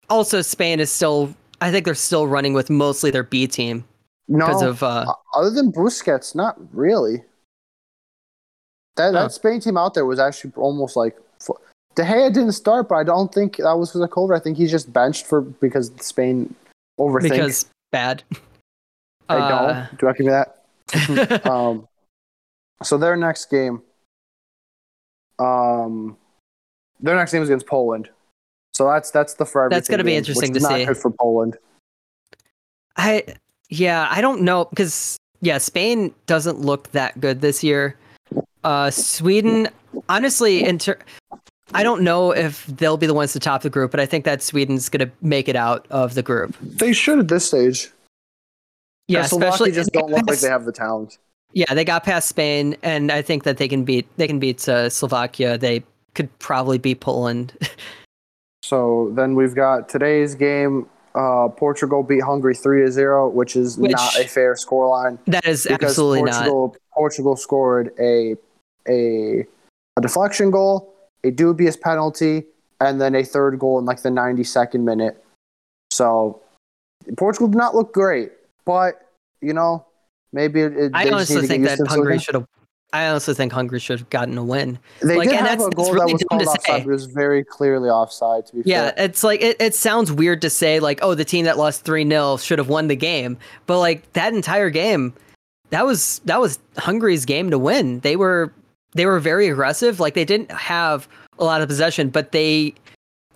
also, 0.09 0.41
Spain 0.41 0.81
is 0.81 0.91
still. 0.91 1.35
I 1.61 1.71
think 1.71 1.85
they're 1.85 1.95
still 1.95 2.27
running 2.27 2.53
with 2.55 2.71
mostly 2.71 3.11
their 3.11 3.23
B 3.23 3.47
team 3.47 3.85
No, 4.29 4.47
because 4.47 4.63
of. 4.63 4.83
Uh, 4.83 5.13
other 5.35 5.51
than 5.51 5.73
Busquets, 5.73 6.35
not 6.35 6.57
really. 6.75 7.23
That 8.97 9.13
that 9.13 9.33
Spain 9.33 9.61
team 9.61 9.77
out 9.77 9.95
there 9.95 10.05
was 10.05 10.19
actually 10.19 10.53
almost 10.57 10.97
like 10.97 11.17
De 11.95 12.03
Gea 12.03 12.33
didn't 12.33 12.53
start, 12.53 12.89
but 12.89 12.97
I 12.97 13.05
don't 13.05 13.33
think 13.33 13.57
that 13.57 13.73
was 13.79 13.91
because 13.91 14.03
of 14.03 14.11
COVID. 14.11 14.37
I 14.37 14.41
think 14.41 14.57
he's 14.57 14.71
just 14.71 14.93
benched 14.93 15.27
for 15.27 15.41
because 15.41 15.91
Spain 16.01 16.55
overthink. 16.99 17.31
because 17.31 17.67
bad. 17.93 18.23
I 19.29 19.37
Uh, 19.37 19.49
don't. 19.49 19.99
Do 19.99 20.09
I 20.09 20.13
give 20.13 20.27
me 20.27 20.33
that? 20.33 21.47
um, 21.51 21.87
so 22.83 22.99
their 22.99 23.17
next 23.17 23.51
game, 23.51 23.83
um, 25.39 26.17
their 27.01 27.17
next 27.17 27.33
game 27.33 27.43
is 27.43 27.49
against 27.49 27.67
Poland. 27.67 28.09
So 28.81 28.87
that's 28.87 29.11
that's 29.11 29.35
the 29.35 29.45
for. 29.45 29.69
That's 29.69 29.89
gonna 29.89 30.05
be 30.05 30.13
game, 30.13 30.21
interesting 30.21 30.55
to 30.55 30.61
not 30.61 30.73
see. 30.73 30.87
Good 30.87 30.97
for 30.97 31.11
Poland. 31.11 31.59
I 32.97 33.25
yeah, 33.69 34.09
I 34.11 34.23
don't 34.23 34.41
know 34.41 34.65
because 34.71 35.19
yeah, 35.43 35.59
Spain 35.59 36.15
doesn't 36.25 36.61
look 36.61 36.91
that 36.93 37.21
good 37.21 37.43
this 37.43 37.63
year. 37.63 37.95
Uh, 38.65 38.91
Sweden, 38.91 39.69
honestly, 40.09 40.65
in 40.65 40.79
ter- 40.79 40.97
I 41.75 41.83
don't 41.83 42.01
know 42.01 42.31
if 42.31 42.65
they'll 42.69 42.97
be 42.97 43.07
the 43.07 43.13
ones 43.13 43.35
to 43.35 43.39
top 43.39 43.61
the 43.61 43.69
group, 43.69 43.91
but 43.91 44.01
I 44.01 44.07
think 44.07 44.25
that 44.25 44.41
Sweden's 44.41 44.89
gonna 44.89 45.11
make 45.21 45.47
it 45.47 45.57
out 45.57 45.87
of 45.91 46.15
the 46.15 46.23
group. 46.23 46.57
They 46.63 46.95
should 46.95 47.19
at 47.19 47.29
this 47.29 47.49
stage. 47.49 47.91
Yeah, 49.09 49.27
especially 49.27 49.73
just 49.73 49.93
don't 49.93 50.11
look 50.11 50.27
like 50.27 50.41
they 50.41 50.49
have 50.49 50.65
the 50.65 50.73
talent. 50.73 51.19
Yeah, 51.53 51.75
they 51.75 51.85
got 51.85 52.03
past 52.03 52.31
Spain, 52.31 52.79
and 52.83 53.13
I 53.13 53.21
think 53.21 53.43
that 53.43 53.59
they 53.59 53.69
can 53.69 53.85
beat 53.85 54.07
they 54.17 54.27
can 54.27 54.39
beat 54.39 54.67
uh, 54.67 54.89
Slovakia. 54.89 55.59
They 55.59 55.85
could 56.15 56.31
probably 56.39 56.79
beat 56.79 57.01
Poland. 57.01 57.53
So 58.71 59.11
then 59.17 59.35
we've 59.35 59.57
got 59.57 59.89
today's 59.89 60.37
game. 60.37 60.87
Uh, 61.13 61.49
Portugal 61.49 62.05
beat 62.05 62.23
Hungary 62.23 62.55
three 62.55 62.85
to 62.85 62.93
zero, 62.93 63.29
which 63.29 63.57
is 63.57 63.77
Which- 63.77 63.91
not 63.91 64.17
a 64.17 64.29
fair 64.29 64.55
scoreline. 64.55 65.19
That 65.27 65.45
is 65.45 65.67
absolutely 65.67 66.23
not. 66.23 66.45
Portugal, 66.45 66.77
Portugal 66.95 67.37
scored 67.37 67.93
a, 67.99 68.37
a 68.89 69.45
a 69.97 70.01
deflection 70.01 70.53
goal, 70.53 70.95
a 71.25 71.33
dubious 71.33 71.77
penalty, 71.77 72.45
and 72.81 73.01
then 73.01 73.17
a 73.17 73.25
third 73.25 73.59
goal 73.59 73.81
in 73.81 73.87
like 73.87 74.03
the 74.03 74.09
92nd 74.09 74.83
minute. 74.83 75.21
So 75.91 76.41
Portugal 77.17 77.49
did 77.49 77.59
not 77.59 77.75
look 77.75 77.93
great, 77.93 78.31
but 78.65 79.11
you 79.41 79.53
know 79.53 79.85
maybe 80.33 80.61
it, 80.61 80.77
it, 80.77 80.93
I 80.95 81.03
they 81.07 81.11
just 81.11 81.31
need 81.31 81.39
honestly 81.39 81.41
to 81.41 81.47
think 81.49 81.65
get 81.65 81.79
that. 81.79 81.89
Hungary 81.89 82.21
should 82.21 82.37
have. 82.37 82.47
I 82.93 83.07
honestly 83.07 83.35
think 83.35 83.53
Hungary 83.53 83.79
should 83.79 84.01
have 84.01 84.11
gotten 84.11 84.37
a 84.37 84.45
win. 84.45 84.79
They 85.01 85.17
like, 85.17 85.29
did 85.29 85.39
and 85.39 85.47
have 85.47 85.59
that's- 85.59 85.67
a 85.73 85.77
goal 85.77 85.93
really 85.93 86.07
that 86.07 86.13
was 86.13 86.23
dumb 86.23 86.39
called 86.39 86.43
to 86.43 86.49
offside, 86.49 86.65
say. 86.65 86.81
it 86.81 86.87
was 86.87 87.07
very 87.07 87.45
clearly 87.45 87.89
offside. 87.89 88.47
To 88.47 88.57
be 88.57 88.63
Yeah, 88.65 88.91
fair, 88.91 89.05
it's 89.07 89.23
like 89.23 89.41
it, 89.43 89.57
it 89.61 89.75
sounds 89.75 90.11
weird 90.11 90.43
to 90.43 90.51
say 90.51 90.81
like, 90.81 90.99
oh, 91.03 91.15
the 91.15 91.25
team 91.25 91.45
that 91.45 91.57
lost 91.59 91.85
3-0 91.85 92.43
should 92.45 92.59
have 92.59 92.69
won 92.69 92.89
the 92.89 92.97
game. 92.97 93.39
But 93.67 93.79
like 93.79 94.13
that 94.15 94.33
entire 94.35 94.71
game, 94.71 95.15
that 95.71 95.87
was 95.87 96.21
that 96.25 96.41
was 96.41 96.59
Hungary's 96.79 97.25
game 97.25 97.51
to 97.51 97.59
win. 97.59 98.01
They 98.01 98.17
were 98.17 98.53
they 98.93 99.07
were 99.07 99.21
very 99.21 99.49
aggressive. 99.49 100.01
Like 100.01 100.15
they 100.15 100.25
didn't 100.25 100.51
have 100.51 101.07
a 101.39 101.45
lot 101.45 101.63
of 101.63 101.69
possession, 101.69 102.11
but 102.11 102.33
they 102.33 102.75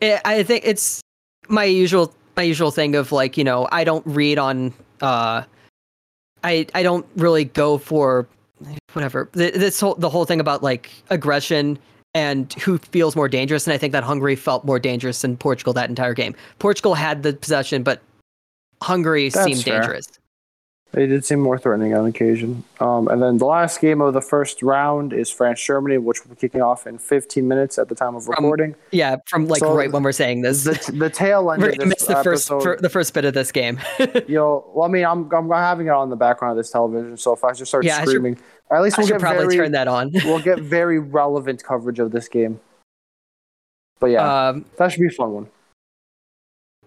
it, 0.00 0.20
I 0.24 0.42
think 0.42 0.64
it's 0.66 1.00
my 1.48 1.62
usual 1.64 2.12
my 2.36 2.42
usual 2.42 2.72
thing 2.72 2.96
of 2.96 3.12
like, 3.12 3.36
you 3.36 3.44
know, 3.44 3.68
I 3.70 3.84
don't 3.84 4.04
read 4.04 4.36
on 4.38 4.74
uh 5.00 5.44
I 6.42 6.66
I 6.74 6.82
don't 6.82 7.06
really 7.14 7.44
go 7.44 7.78
for 7.78 8.26
whatever. 8.92 9.28
This 9.32 9.80
whole 9.80 9.94
the 9.94 10.08
whole 10.10 10.24
thing 10.24 10.40
about 10.40 10.62
like 10.62 10.90
aggression 11.10 11.78
and 12.14 12.52
who 12.54 12.78
feels 12.78 13.16
more 13.16 13.28
dangerous. 13.28 13.66
And 13.66 13.74
I 13.74 13.78
think 13.78 13.92
that 13.92 14.04
Hungary 14.04 14.36
felt 14.36 14.64
more 14.64 14.78
dangerous 14.78 15.20
than 15.22 15.36
Portugal 15.36 15.72
that 15.74 15.88
entire 15.88 16.14
game. 16.14 16.34
Portugal 16.58 16.94
had 16.94 17.22
the 17.22 17.32
possession, 17.32 17.82
but 17.82 18.00
Hungary 18.82 19.28
That's 19.28 19.44
seemed 19.44 19.64
fair. 19.64 19.80
dangerous. 19.80 20.08
They 20.94 21.06
did 21.06 21.24
seem 21.24 21.40
more 21.40 21.58
threatening 21.58 21.92
on 21.94 22.06
occasion. 22.06 22.64
Um, 22.80 23.08
and 23.08 23.20
then 23.22 23.38
the 23.38 23.44
last 23.44 23.80
game 23.80 24.00
of 24.00 24.14
the 24.14 24.20
first 24.20 24.62
round 24.62 25.12
is 25.12 25.30
France 25.30 25.60
Germany, 25.62 25.98
which 25.98 26.22
will 26.24 26.30
be 26.34 26.40
kicking 26.40 26.62
off 26.62 26.86
in 26.86 26.98
15 26.98 27.46
minutes 27.46 27.78
at 27.78 27.88
the 27.88 27.94
time 27.94 28.14
of 28.14 28.28
recording. 28.28 28.74
Yeah, 28.92 29.16
from 29.26 29.46
like 29.48 29.58
So 29.60 29.74
right 29.74 29.90
when 29.92 30.02
we're 30.02 30.12
saying 30.12 30.42
this, 30.42 30.64
the 30.64 30.92
the 30.96 31.10
tail 31.10 31.50
end 31.50 31.62
we're 31.62 31.70
of 31.70 31.78
gonna 31.78 31.90
this 31.90 32.00
miss 32.00 32.06
the 32.08 32.22
first 32.24 32.50
episode, 32.50 32.78
the 32.80 32.88
first 32.88 33.12
bit 33.12 33.24
of 33.24 33.34
this 33.34 33.52
game. 33.52 33.78
you 33.98 34.34
know, 34.36 34.70
well, 34.74 34.88
I 34.88 34.92
mean, 34.92 35.04
I'm 35.04 35.30
I'm 35.32 35.50
having 35.50 35.88
it 35.88 35.90
on 35.92 36.08
the 36.10 36.16
background 36.16 36.52
of 36.52 36.56
this 36.56 36.70
television, 36.70 37.16
so 37.16 37.32
if 37.34 37.44
I 37.44 37.52
just 37.52 37.70
start 37.70 37.84
Yeah, 37.84 37.96
I 37.96 38.00
should- 38.00 38.08
screaming, 38.10 38.38
at 38.70 38.80
least 38.82 38.96
we'll 38.96 39.06
get 39.06 39.20
probably 39.20 39.44
very 39.44 39.56
turn 39.56 39.72
that 39.72 39.88
on. 39.88 40.10
we'll 40.24 40.40
get 40.40 40.58
very 40.60 40.98
relevant 40.98 41.62
coverage 41.62 41.98
of 41.98 42.12
this 42.12 42.28
game. 42.28 42.60
But 44.00 44.06
yeah, 44.06 44.48
Um, 44.48 44.64
that 44.76 44.92
should 44.92 45.00
be 45.00 45.06
a 45.06 45.10
fun 45.10 45.32
one. 45.32 45.46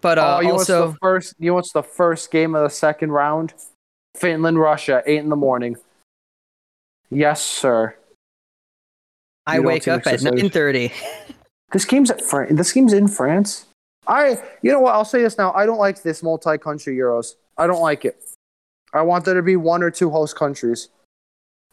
but 0.00 0.18
uh, 0.18 0.36
oh, 0.36 0.40
you 0.40 0.48
know 0.48 0.54
what's 0.54 0.70
also, 0.70 0.92
the 0.92 0.98
first? 1.02 1.34
You 1.38 1.50
know 1.50 1.54
what's 1.54 1.72
the 1.72 1.82
first 1.82 2.30
game 2.30 2.54
of 2.54 2.62
the 2.62 2.70
second 2.70 3.12
round? 3.12 3.54
Finland, 4.18 4.58
Russia, 4.58 5.02
eight 5.06 5.18
in 5.18 5.28
the 5.28 5.36
morning. 5.36 5.76
Yes, 7.10 7.42
sir. 7.42 7.94
I 9.46 9.56
you 9.56 9.62
wake 9.62 9.88
up 9.88 10.06
at 10.06 10.22
nine 10.22 10.50
thirty. 10.50 10.92
This 11.70 11.84
game's 11.84 12.10
at 12.10 12.22
France. 12.22 12.50
This 12.54 12.72
game's 12.72 12.94
in 12.94 13.08
France. 13.08 13.66
I, 14.06 14.42
you 14.62 14.72
know 14.72 14.80
what? 14.80 14.94
I'll 14.94 15.04
say 15.04 15.20
this 15.20 15.36
now. 15.36 15.52
I 15.52 15.66
don't 15.66 15.76
like 15.76 16.02
this 16.02 16.22
multi-country 16.22 16.96
Euros. 16.96 17.34
I 17.58 17.66
don't 17.66 17.82
like 17.82 18.06
it. 18.06 18.18
I 18.94 19.02
want 19.02 19.26
there 19.26 19.34
to 19.34 19.42
be 19.42 19.56
one 19.56 19.82
or 19.82 19.90
two 19.90 20.08
host 20.08 20.34
countries. 20.34 20.88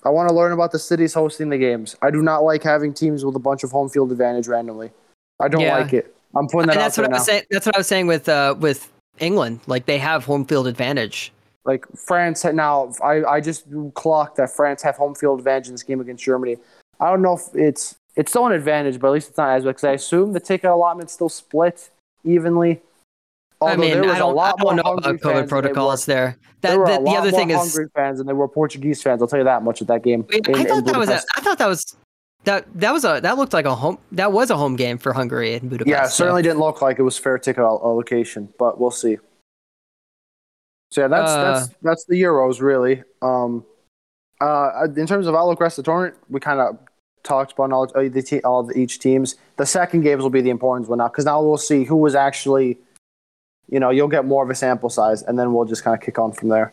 I 0.03 0.09
want 0.09 0.27
to 0.27 0.35
learn 0.35 0.51
about 0.51 0.73
the 0.73 0.79
cities 0.79 1.13
hosting 1.13 1.47
the 1.47 1.57
games. 1.57 1.95
I 2.01 2.11
do 2.11 2.21
not 2.21 2.39
like 2.43 2.61
having 2.61 2.93
teams 2.93 3.23
with 3.23 3.37
a 3.37 3.39
bunch 3.39 3.63
of 3.63 3.71
home 3.71 3.87
field 3.87 4.11
advantage 4.11 4.49
randomly. 4.49 4.91
I 5.39 5.47
don't 5.47 5.61
Yeah. 5.61 5.77
like 5.77 5.93
it. 5.93 6.13
I'm 6.35 6.47
putting 6.47 6.67
that 6.67 6.73
And 6.73 6.81
out 6.81 6.83
that's 6.83 6.95
there 6.97 7.03
what 7.03 7.11
I 7.11 7.13
now. 7.13 7.19
was 7.19 7.25
saying. 7.25 7.43
That's 7.49 7.65
what 7.65 7.75
I 7.75 7.77
was 7.79 7.87
saying 7.87 8.07
with 8.07 8.27
uh 8.27 8.55
with 8.59 8.91
England. 9.19 9.61
Like 9.65 9.85
they 9.85 9.97
have 9.97 10.25
home 10.25 10.43
field 10.43 10.67
advantage. 10.67 11.31
Like 11.65 11.85
France 11.97 12.43
had 12.43 12.55
now, 12.55 12.93
I, 13.03 13.23
I 13.25 13.41
just 13.41 13.65
clocked 13.95 14.37
that 14.37 14.51
France 14.51 14.83
have 14.83 14.95
home 14.97 15.15
field 15.15 15.39
advantage 15.39 15.67
in 15.67 15.73
this 15.73 15.83
game 15.83 15.99
against 15.99 16.23
Germany. 16.23 16.57
I 16.99 17.09
don't 17.09 17.21
know 17.21 17.33
if 17.37 17.55
it's 17.55 17.95
it's 18.15 18.31
still 18.31 18.45
an 18.45 18.53
advantage, 18.53 18.99
but 18.99 19.07
at 19.07 19.13
least 19.13 19.29
it's 19.29 19.37
not 19.37 19.49
as 19.57 19.63
because 19.63 19.83
I 19.83 19.93
assume 19.93 20.33
the 20.33 20.39
ticket 20.39 20.69
allotment 20.69 21.09
still 21.09 21.27
split 21.29 21.89
evenly. 22.23 22.81
I 23.61 23.75
mean, 23.77 23.91
there 23.93 24.03
was 24.03 24.11
I 24.15 24.19
don't, 24.19 24.31
a 24.31 24.35
lot 24.35 24.45
I 24.59 24.63
don't 24.63 24.75
more 24.75 24.75
know 24.83 24.93
about 24.97 25.15
COVID 25.15 25.21
they 25.21 25.41
were- 25.41 25.47
protocols 25.47 26.05
there. 26.05 26.37
That 26.61 26.69
there 26.69 26.79
were 26.79 26.85
the, 26.85 26.93
a 26.93 26.97
the 26.97 27.01
lot 27.01 27.17
other 27.17 27.31
more 27.31 27.39
thing 27.39 27.49
is, 27.51 27.79
fans 27.95 28.17
than 28.19 28.27
there 28.27 28.35
were 28.35 28.47
Portuguese 28.47 29.01
fans. 29.01 29.21
I'll 29.21 29.27
tell 29.27 29.39
you 29.39 29.45
that 29.45 29.63
much 29.63 29.81
at 29.81 29.87
that 29.87 30.03
game. 30.03 30.25
I 30.31 30.35
in- 30.37 30.55
in 30.55 30.67
thought 30.67 30.85
that 30.85 30.97
was 30.97 31.09
a. 31.09 31.19
I 31.35 31.41
thought 31.41 31.57
that 31.57 31.67
was 31.67 31.95
that 32.43 32.65
that 32.75 32.91
was 32.93 33.05
a 33.05 33.19
that 33.21 33.37
looked 33.37 33.53
like 33.53 33.65
a 33.65 33.73
home 33.75 33.97
that 34.11 34.31
was 34.31 34.49
a 34.51 34.57
home 34.57 34.75
game 34.75 34.97
for 34.97 35.13
Hungary 35.13 35.55
in 35.55 35.67
Budapest. 35.67 35.89
Yeah, 35.89 36.03
it 36.05 36.09
so- 36.09 36.23
certainly 36.25 36.43
didn't 36.43 36.59
look 36.59 36.81
like 36.81 36.99
it 36.99 37.03
was 37.03 37.17
fair 37.17 37.37
ticket 37.39 37.63
allocation, 37.63 38.49
but 38.59 38.79
we'll 38.79 38.91
see. 38.91 39.17
So 40.95 41.01
yeah, 41.01 41.09
that's 41.09 41.29
Uh, 41.29 41.43
that's 41.43 41.67
that's 41.81 42.05
the 42.05 42.21
Euros 42.21 42.61
really. 42.61 43.03
Um, 43.21 43.65
uh, 44.39 44.87
in 44.95 45.05
terms 45.05 45.27
of 45.27 45.35
outlook 45.35 45.59
rest 45.59 45.77
of 45.77 45.83
the 45.83 45.91
tournament, 45.91 46.15
we 46.29 46.39
kind 46.39 46.61
of 46.61 46.77
talked 47.23 47.51
about 47.51 47.73
all 47.73 47.91
uh, 47.95 48.07
the 48.07 48.21
te- 48.21 48.39
all 48.43 48.63
the 48.63 48.77
each 48.79 48.99
teams. 48.99 49.35
The 49.57 49.65
second 49.65 50.03
games 50.03 50.23
will 50.23 50.29
be 50.29 50.39
the 50.39 50.51
important 50.51 50.87
one 50.87 50.99
now 50.99 51.09
because 51.09 51.25
now 51.25 51.41
we'll 51.43 51.57
see 51.57 51.83
who 51.83 51.97
was 51.97 52.15
actually, 52.15 52.77
you 53.69 53.77
know, 53.77 53.89
you'll 53.89 54.07
get 54.07 54.23
more 54.23 54.41
of 54.41 54.49
a 54.49 54.55
sample 54.55 54.89
size, 54.89 55.21
and 55.23 55.37
then 55.37 55.53
we'll 55.53 55.65
just 55.65 55.83
kind 55.83 55.93
of 55.93 56.01
kick 56.01 56.17
on 56.17 56.31
from 56.31 56.47
there. 56.47 56.71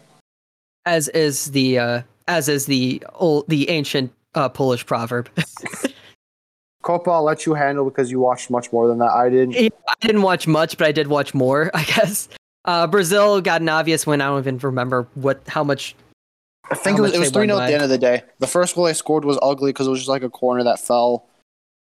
as 0.86 1.08
is 1.08 1.50
the 1.50 1.80
uh, 1.80 2.02
as 2.28 2.48
is 2.48 2.66
the 2.66 3.02
old 3.14 3.48
the 3.48 3.68
ancient 3.70 4.12
uh, 4.36 4.48
Polish 4.48 4.86
proverb. 4.86 5.28
Copa, 6.82 7.10
I'll 7.10 7.24
let 7.24 7.44
you 7.44 7.54
handle 7.54 7.84
because 7.84 8.08
you 8.12 8.20
watched 8.20 8.50
much 8.50 8.72
more 8.72 8.86
than 8.86 8.98
that. 8.98 9.10
I 9.10 9.30
didn't. 9.30 9.56
I 9.56 10.06
didn't 10.06 10.22
watch 10.22 10.46
much, 10.46 10.78
but 10.78 10.86
I 10.86 10.92
did 10.92 11.08
watch 11.08 11.34
more. 11.34 11.72
I 11.74 11.82
guess 11.82 12.28
uh, 12.64 12.86
Brazil 12.86 13.40
got 13.40 13.60
an 13.60 13.68
obvious 13.68 14.06
win. 14.06 14.20
I 14.20 14.26
don't 14.26 14.38
even 14.40 14.58
remember 14.58 15.06
what 15.14 15.40
how 15.48 15.64
much. 15.64 15.94
I 16.70 16.74
think 16.74 16.98
it 16.98 17.02
was 17.02 17.12
it 17.12 17.18
was 17.18 17.30
three 17.30 17.46
0 17.46 17.58
at 17.58 17.66
the 17.66 17.74
end 17.74 17.82
of 17.82 17.88
the 17.90 17.98
day. 17.98 18.22
The 18.38 18.46
first 18.46 18.74
goal 18.74 18.84
they 18.84 18.92
scored 18.94 19.24
was 19.24 19.38
ugly 19.42 19.70
because 19.72 19.86
it 19.86 19.90
was 19.90 19.98
just 20.00 20.08
like 20.08 20.22
a 20.22 20.30
corner 20.30 20.62
that 20.64 20.78
fell. 20.80 21.26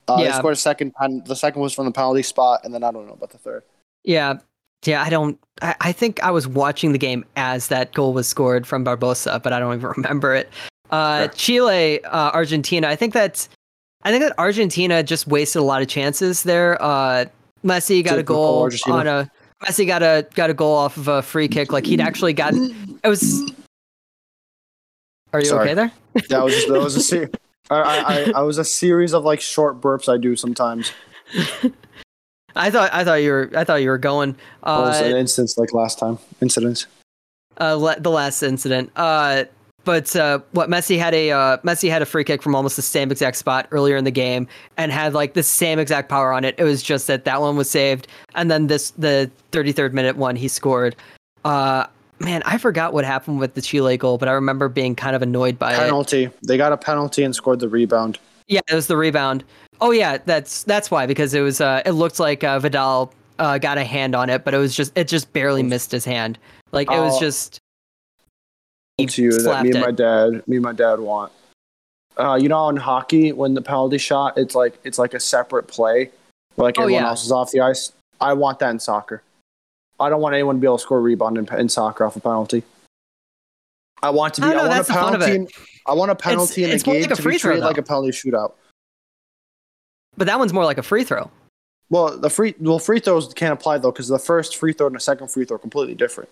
Uh, 0.08 0.16
They 0.16 0.24
Yeah. 0.24 0.38
scored 0.38 0.54
a 0.54 0.56
second. 0.56 0.94
pen- 0.94 1.22
The 1.26 1.36
second 1.36 1.60
was 1.62 1.72
from 1.72 1.84
the 1.84 1.92
penalty 1.92 2.22
spot, 2.22 2.62
and 2.64 2.72
then 2.74 2.82
I 2.82 2.90
don't 2.90 3.06
know 3.06 3.12
about 3.12 3.30
the 3.30 3.38
third. 3.38 3.62
Yeah, 4.04 4.38
yeah. 4.86 5.02
I 5.02 5.10
don't. 5.10 5.38
I, 5.62 5.74
I 5.80 5.92
think 5.92 6.22
I 6.22 6.30
was 6.30 6.48
watching 6.48 6.92
the 6.92 6.98
game 6.98 7.24
as 7.36 7.68
that 7.68 7.92
goal 7.92 8.12
was 8.14 8.26
scored 8.26 8.66
from 8.66 8.84
Barbosa, 8.84 9.42
but 9.42 9.52
I 9.52 9.58
don't 9.60 9.74
even 9.76 9.90
remember 9.96 10.34
it. 10.34 10.48
Uh, 10.90 11.24
Sure. 11.24 11.28
Chile, 11.34 12.04
uh, 12.04 12.30
Argentina. 12.32 12.88
I 12.88 12.96
think 12.96 13.12
that's. 13.12 13.48
I 14.02 14.10
think 14.10 14.22
that 14.24 14.32
Argentina 14.38 15.02
just 15.02 15.26
wasted 15.26 15.60
a 15.60 15.64
lot 15.64 15.82
of 15.82 15.88
chances 15.88 16.42
there. 16.42 16.82
Uh, 16.82 17.26
Messi 17.62 18.02
got 18.02 18.18
a 18.18 18.22
goal 18.22 18.68
on 18.86 19.06
a. 19.06 19.30
Messi 19.62 19.86
got 19.86 20.02
a 20.02 20.26
got 20.34 20.50
a 20.50 20.54
goal 20.54 20.74
off 20.74 20.96
of 20.96 21.08
a 21.08 21.22
free 21.22 21.48
kick. 21.48 21.72
Like 21.72 21.84
he'd 21.86 22.00
actually 22.00 22.32
got. 22.32 22.54
It 22.54 23.08
was. 23.08 23.52
Are 25.32 25.40
you 25.40 25.46
Sorry. 25.46 25.64
okay 25.70 25.74
there? 25.74 25.92
That 26.28 26.44
was 26.44 26.66
that 26.66 26.80
was 26.80 26.96
a 26.96 27.00
ser- 27.00 27.30
I, 27.70 28.32
I, 28.34 28.40
I, 28.40 28.42
was 28.42 28.58
a 28.58 28.64
series 28.64 29.12
of 29.14 29.22
like 29.22 29.40
short 29.40 29.80
burps 29.80 30.12
I 30.12 30.16
do 30.16 30.34
sometimes. 30.34 30.90
I 32.56 32.70
thought 32.70 32.92
I 32.92 33.04
thought 33.04 33.22
you 33.22 33.30
were 33.30 33.50
I 33.54 33.62
thought 33.62 33.76
you 33.82 33.90
were 33.90 33.98
going. 33.98 34.30
It 34.30 34.36
was 34.62 35.00
an 35.00 35.12
Uh, 35.12 35.16
instance 35.16 35.56
like 35.56 35.72
last 35.72 35.98
time. 35.98 36.18
Incidents. 36.40 36.86
uh, 37.60 37.74
le- 37.74 38.00
the 38.00 38.10
last 38.10 38.42
incident. 38.42 38.90
Uh, 38.96 39.44
but 39.84 40.14
uh, 40.16 40.40
what 40.52 40.68
Messi 40.68 40.98
had 40.98 41.14
a 41.14 41.30
uh, 41.30 41.56
Messi 41.58 41.90
had 41.90 42.02
a 42.02 42.06
free 42.06 42.24
kick 42.24 42.42
from 42.42 42.54
almost 42.54 42.76
the 42.76 42.82
same 42.82 43.10
exact 43.10 43.36
spot 43.36 43.66
earlier 43.70 43.96
in 43.96 44.04
the 44.04 44.10
game 44.10 44.46
and 44.76 44.92
had 44.92 45.14
like 45.14 45.34
the 45.34 45.42
same 45.42 45.78
exact 45.78 46.08
power 46.08 46.32
on 46.32 46.44
it. 46.44 46.54
It 46.58 46.64
was 46.64 46.82
just 46.82 47.06
that 47.06 47.24
that 47.24 47.40
one 47.40 47.56
was 47.56 47.70
saved, 47.70 48.06
and 48.34 48.50
then 48.50 48.66
this 48.66 48.90
the 48.92 49.30
33rd 49.52 49.92
minute 49.92 50.16
one 50.16 50.36
he 50.36 50.48
scored. 50.48 50.96
Uh, 51.44 51.86
man, 52.18 52.42
I 52.44 52.58
forgot 52.58 52.92
what 52.92 53.04
happened 53.04 53.38
with 53.40 53.54
the 53.54 53.62
Chile 53.62 53.96
goal, 53.96 54.18
but 54.18 54.28
I 54.28 54.32
remember 54.32 54.68
being 54.68 54.94
kind 54.94 55.16
of 55.16 55.22
annoyed 55.22 55.58
by 55.58 55.72
it. 55.74 55.78
Penalty. 55.78 56.30
They 56.46 56.56
got 56.56 56.72
a 56.72 56.76
penalty 56.76 57.22
and 57.22 57.34
scored 57.34 57.60
the 57.60 57.68
rebound. 57.68 58.18
Yeah, 58.46 58.60
it 58.68 58.74
was 58.74 58.86
the 58.88 58.96
rebound. 58.96 59.44
Oh 59.80 59.92
yeah, 59.92 60.18
that's 60.26 60.64
that's 60.64 60.90
why 60.90 61.06
because 61.06 61.32
it 61.34 61.40
was 61.40 61.60
uh, 61.60 61.82
it 61.86 61.92
looked 61.92 62.20
like 62.20 62.44
uh, 62.44 62.58
Vidal 62.58 63.14
uh, 63.38 63.56
got 63.56 63.78
a 63.78 63.84
hand 63.84 64.14
on 64.14 64.28
it, 64.28 64.44
but 64.44 64.52
it 64.52 64.58
was 64.58 64.74
just 64.76 64.92
it 64.98 65.08
just 65.08 65.32
barely 65.32 65.62
missed 65.62 65.90
his 65.90 66.04
hand. 66.04 66.38
Like 66.72 66.90
it 66.90 66.98
was 67.00 67.16
Oh. 67.16 67.20
just. 67.20 67.60
To 69.08 69.22
you 69.22 69.32
that 69.42 69.62
me 69.62 69.70
and 69.70 69.78
it. 69.78 69.80
my 69.80 69.90
dad, 69.90 70.46
me 70.48 70.56
and 70.56 70.62
my 70.64 70.72
dad 70.72 71.00
want. 71.00 71.32
Uh, 72.16 72.34
you 72.40 72.48
know, 72.48 72.68
in 72.68 72.76
hockey, 72.76 73.32
when 73.32 73.54
the 73.54 73.62
penalty 73.62 73.98
shot, 73.98 74.36
it's 74.36 74.54
like 74.54 74.78
it's 74.84 74.98
like 74.98 75.14
a 75.14 75.20
separate 75.20 75.68
play, 75.68 76.10
like 76.56 76.78
Oh, 76.78 76.82
everyone 76.82 77.02
yeah. 77.04 77.08
else 77.08 77.24
is 77.24 77.32
off 77.32 77.50
the 77.50 77.60
ice. 77.60 77.92
I 78.20 78.32
want 78.34 78.58
that 78.58 78.70
in 78.70 78.78
soccer. 78.80 79.22
I 79.98 80.08
don't 80.08 80.20
want 80.20 80.34
anyone 80.34 80.56
to 80.56 80.60
be 80.60 80.66
able 80.66 80.78
to 80.78 80.82
score 80.82 80.98
a 80.98 81.00
rebound 81.00 81.38
in, 81.38 81.48
in 81.58 81.68
soccer 81.68 82.04
off 82.04 82.16
a 82.16 82.20
penalty. 82.20 82.62
I 84.02 84.10
want 84.10 84.34
to 84.34 84.40
be. 84.42 84.46
I 84.48 84.52
don't 84.52 84.66
I, 84.66 84.68
want 84.68 84.80
a 84.80 84.82
the 84.84 84.92
fun 84.92 85.14
of 85.14 85.20
penalty. 85.20 85.36
in- 85.42 85.48
I 85.86 85.94
want 85.94 86.10
a 86.10 86.14
penalty 86.14 86.64
in 86.64 86.70
it's 86.70 86.84
more 86.86 86.94
game 86.94 87.02
like 87.02 87.10
a 87.12 87.16
to 87.16 87.28
be 87.28 87.38
treated 87.38 87.60
like 87.62 87.78
a 87.78 87.82
penalty 87.82 88.10
shootout. 88.10 88.52
But 90.16 90.26
that 90.26 90.38
one's 90.38 90.52
more 90.52 90.64
like 90.64 90.78
a 90.78 90.82
free 90.82 91.04
throw. 91.04 91.30
Well, 91.88 92.16
the 92.18 92.30
free 92.30 92.54
well 92.60 92.78
free 92.78 93.00
throws 93.00 93.32
can't 93.34 93.52
apply 93.52 93.78
though 93.78 93.90
because 93.90 94.08
the 94.08 94.18
first 94.18 94.56
free 94.56 94.72
throw 94.72 94.86
and 94.86 94.96
the 94.96 95.00
second 95.00 95.30
free 95.30 95.44
throw 95.44 95.56
are 95.56 95.58
completely 95.58 95.94
different. 95.94 96.28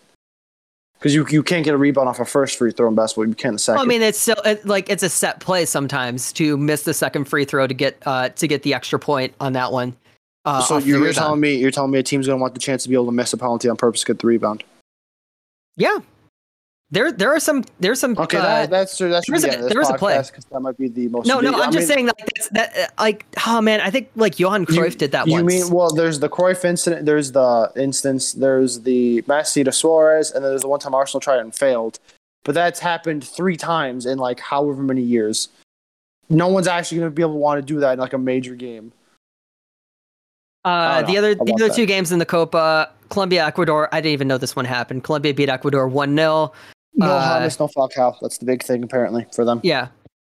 Because 0.98 1.14
you 1.14 1.26
you 1.30 1.42
can't 1.42 1.64
get 1.64 1.74
a 1.74 1.76
rebound 1.76 2.08
off 2.08 2.18
a 2.18 2.24
first 2.24 2.58
free 2.58 2.72
throw 2.72 2.88
in 2.88 2.94
basketball, 2.94 3.28
you 3.28 3.34
can 3.34 3.52
the 3.52 3.58
second. 3.58 3.76
Well, 3.76 3.84
I 3.84 3.88
mean, 3.88 4.02
it's 4.02 4.18
still 4.18 4.36
it, 4.44 4.66
like 4.66 4.90
it's 4.90 5.04
a 5.04 5.08
set 5.08 5.38
play 5.38 5.64
sometimes 5.64 6.32
to 6.34 6.56
miss 6.56 6.82
the 6.82 6.94
second 6.94 7.26
free 7.26 7.44
throw 7.44 7.66
to 7.66 7.74
get 7.74 8.02
uh 8.04 8.30
to 8.30 8.48
get 8.48 8.62
the 8.62 8.74
extra 8.74 8.98
point 8.98 9.34
on 9.40 9.52
that 9.52 9.70
one. 9.70 9.96
Uh, 10.44 10.62
so 10.62 10.78
you're, 10.78 11.02
you're 11.02 11.12
telling 11.12 11.40
me 11.40 11.56
you're 11.56 11.70
telling 11.70 11.90
me 11.90 11.98
a 11.98 12.02
team's 12.02 12.26
going 12.26 12.38
to 12.38 12.40
want 12.40 12.54
the 12.54 12.60
chance 12.60 12.82
to 12.82 12.88
be 12.88 12.94
able 12.94 13.06
to 13.06 13.12
miss 13.12 13.32
a 13.32 13.36
penalty 13.36 13.68
on 13.68 13.76
purpose 13.76 14.00
to 14.00 14.06
get 14.06 14.18
the 14.18 14.26
rebound. 14.26 14.64
Yeah, 15.76 15.98
there 16.90 17.12
there 17.12 17.30
are 17.34 17.40
some 17.40 17.64
there's 17.80 18.00
some. 18.00 18.16
Okay, 18.16 18.38
uh, 18.38 18.42
that, 18.42 18.70
that's 18.70 18.96
true. 18.96 19.10
That's 19.10 19.26
there 19.26 19.34
was 19.34 19.44
a- 19.44 19.48
yeah, 19.48 19.56
this 19.56 19.72
there 19.72 19.78
was 19.78 19.90
a 19.90 19.94
play. 19.94 20.22
because 20.26 20.44
that 20.46 20.60
might 20.60 20.78
be 20.78 20.88
the 20.88 21.08
most. 21.08 21.26
no, 21.26 21.40
no, 21.40 21.52
I'm 21.52 21.68
I 21.68 21.70
just 21.70 21.76
mean, 21.78 21.86
saying 21.86 22.06
that 22.06 22.18
like, 22.18 22.30
that's 22.34 22.48
that 22.50 22.76
uh, 22.98 23.02
like 23.02 23.26
oh 23.46 23.60
man, 23.60 23.80
I 23.82 23.90
think 23.90 24.08
like 24.16 24.40
Johan 24.40 24.64
Cruyff 24.64 24.96
did 24.96 25.12
that 25.12 25.26
you 25.26 25.34
once. 25.34 25.46
mean 25.46 25.70
well? 25.70 25.90
There's 25.90 26.18
the 26.18 26.30
Cruyff 26.30 26.64
incident. 26.64 27.04
There's 27.04 27.32
the 27.32 27.70
instance. 27.76 28.32
There's 28.32 28.80
the 28.80 29.20
Messi 29.22 29.64
to 29.64 29.72
Suarez, 29.72 30.30
and 30.30 30.42
then 30.42 30.50
there's 30.50 30.62
the 30.62 30.68
one 30.68 30.80
time 30.80 30.94
Arsenal 30.94 31.20
tried 31.20 31.40
and 31.40 31.54
failed. 31.54 31.98
But 32.44 32.54
that's 32.54 32.80
happened 32.80 33.22
three 33.22 33.58
times 33.58 34.06
in 34.06 34.16
like 34.16 34.40
however 34.40 34.82
many 34.82 35.02
years. 35.02 35.48
No 36.30 36.48
one's 36.48 36.68
actually 36.68 36.98
going 36.98 37.10
to 37.10 37.14
be 37.14 37.22
able 37.22 37.32
to 37.32 37.38
want 37.38 37.58
to 37.58 37.66
do 37.66 37.80
that 37.80 37.94
in 37.94 37.98
like 37.98 38.14
a 38.14 38.18
major 38.18 38.54
game. 38.54 38.92
Uh, 40.64 41.02
the 41.02 41.12
know. 41.12 41.18
other 41.18 41.34
the 41.34 41.52
other 41.54 41.68
that. 41.68 41.76
two 41.76 41.84
games 41.84 42.12
in 42.12 42.18
the 42.18 42.26
Copa, 42.26 42.90
Colombia, 43.10 43.44
Ecuador. 43.44 43.88
I 43.92 44.00
didn't 44.00 44.12
even 44.14 44.28
know 44.28 44.38
this 44.38 44.56
one 44.56 44.64
happened. 44.64 45.04
Colombia 45.04 45.34
beat 45.34 45.50
Ecuador 45.50 45.86
one 45.86 46.16
0 46.16 46.52
No 46.98 47.06
Uh, 47.06 47.40
James, 47.40 47.58
no 47.58 47.68
Falcao. 47.68 48.16
That's 48.20 48.38
the 48.38 48.44
big 48.44 48.62
thing 48.62 48.82
apparently 48.82 49.26
for 49.32 49.44
them. 49.44 49.60
Yeah. 49.62 49.88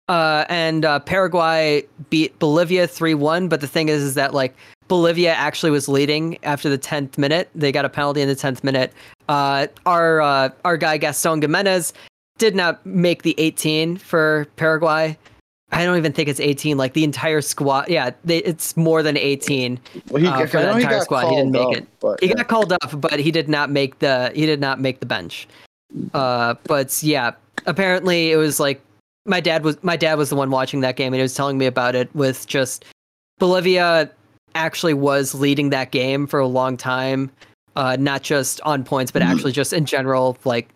Uh, 0.09 0.45
and 0.49 0.83
uh, 0.83 0.99
Paraguay 0.99 1.83
beat 2.09 2.37
Bolivia 2.39 2.87
3 2.87 3.13
1. 3.13 3.47
But 3.47 3.61
the 3.61 3.67
thing 3.67 3.87
is, 3.87 4.01
is 4.03 4.15
that 4.15 4.33
like 4.33 4.55
Bolivia 4.87 5.33
actually 5.33 5.71
was 5.71 5.87
leading 5.87 6.37
after 6.43 6.69
the 6.69 6.77
10th 6.77 7.17
minute. 7.17 7.49
They 7.55 7.71
got 7.71 7.85
a 7.85 7.89
penalty 7.89 8.21
in 8.21 8.27
the 8.27 8.35
10th 8.35 8.63
minute. 8.63 8.91
Uh, 9.29 9.67
our, 9.85 10.21
uh, 10.21 10.49
our 10.65 10.77
guy 10.77 10.97
Gaston 10.97 11.41
Gimenez 11.41 11.93
did 12.37 12.55
not 12.55 12.85
make 12.85 13.23
the 13.23 13.35
18 13.37 13.97
for 13.97 14.47
Paraguay. 14.55 15.17
I 15.71 15.83
don't 15.83 15.97
even 15.97 16.13
think 16.13 16.29
it's 16.29 16.39
18. 16.39 16.77
Like 16.77 16.93
the 16.93 17.03
entire 17.03 17.41
squad. 17.41 17.89
Yeah, 17.89 18.11
they, 18.23 18.39
it's 18.39 18.77
more 18.77 19.03
than 19.03 19.17
18. 19.17 19.79
Well, 20.09 20.21
he, 20.21 20.27
Uh, 20.27 20.45
for 20.45 20.57
that 20.57 20.65
know 20.67 20.75
he 20.75 20.83
entire 20.83 21.01
squad, 21.01 21.29
he 21.29 21.35
didn't 21.35 21.51
make 21.51 21.67
up, 21.67 21.73
it. 21.73 21.87
But 21.99 22.19
He 22.21 22.27
yeah. 22.27 22.35
got 22.35 22.47
called 22.47 22.73
up, 22.73 23.01
but 23.01 23.19
he 23.19 23.31
did 23.31 23.49
not 23.49 23.69
make 23.69 23.99
the 23.99 24.31
he 24.35 24.45
did 24.45 24.59
not 24.59 24.79
make 24.79 24.99
the 24.99 25.05
bench. 25.05 25.47
Uh, 26.13 26.55
but 26.63 27.01
yeah, 27.03 27.31
apparently 27.65 28.31
it 28.31 28.37
was 28.37 28.59
like 28.59 28.81
my 29.25 29.39
dad 29.39 29.63
was 29.63 29.81
my 29.83 29.97
dad 29.97 30.17
was 30.17 30.29
the 30.29 30.35
one 30.35 30.49
watching 30.49 30.81
that 30.81 30.95
game, 30.95 31.07
and 31.07 31.15
he 31.15 31.21
was 31.21 31.33
telling 31.33 31.57
me 31.57 31.65
about 31.65 31.95
it. 31.95 32.13
With 32.15 32.47
just 32.47 32.85
Bolivia 33.39 34.09
actually 34.53 34.93
was 34.93 35.33
leading 35.33 35.69
that 35.71 35.91
game 35.91 36.27
for 36.27 36.39
a 36.39 36.47
long 36.47 36.77
time, 36.77 37.31
uh, 37.75 37.97
not 37.99 38.23
just 38.23 38.61
on 38.61 38.83
points, 38.83 39.11
but 39.11 39.21
actually 39.21 39.51
just 39.51 39.73
in 39.73 39.85
general, 39.85 40.37
like 40.45 40.69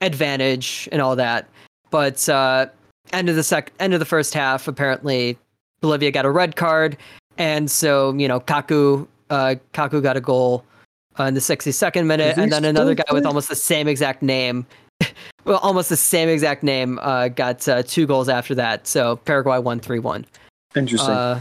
advantage 0.00 0.88
and 0.92 1.00
all 1.00 1.16
that. 1.16 1.48
But 1.90 2.28
uh, 2.28 2.66
end 3.12 3.28
of 3.28 3.36
the 3.36 3.42
sec 3.42 3.72
end 3.80 3.94
of 3.94 4.00
the 4.00 4.06
first 4.06 4.34
half, 4.34 4.68
apparently 4.68 5.38
Bolivia 5.80 6.10
got 6.10 6.24
a 6.24 6.30
red 6.30 6.56
card, 6.56 6.96
and 7.38 7.70
so 7.70 8.12
you 8.14 8.28
know 8.28 8.40
Kaku 8.40 9.06
uh, 9.30 9.54
Kaku 9.72 10.02
got 10.02 10.16
a 10.16 10.20
goal 10.20 10.64
uh, 11.18 11.24
in 11.24 11.34
the 11.34 11.40
62nd 11.40 12.06
minute, 12.06 12.36
and 12.38 12.52
then 12.52 12.64
another 12.64 12.94
guy 12.94 13.04
with 13.12 13.26
almost 13.26 13.48
the 13.48 13.56
same 13.56 13.88
exact 13.88 14.22
name. 14.22 14.66
well, 15.44 15.58
almost 15.58 15.88
the 15.88 15.96
same 15.96 16.28
exact 16.28 16.62
name 16.62 16.98
uh, 17.02 17.28
got 17.28 17.66
uh, 17.68 17.82
two 17.82 18.06
goals 18.06 18.28
after 18.28 18.54
that. 18.54 18.86
So 18.86 19.16
Paraguay 19.16 19.58
won 19.58 19.80
three 19.80 19.98
one. 19.98 20.26
Interesting. 20.74 21.14
Uh, 21.14 21.40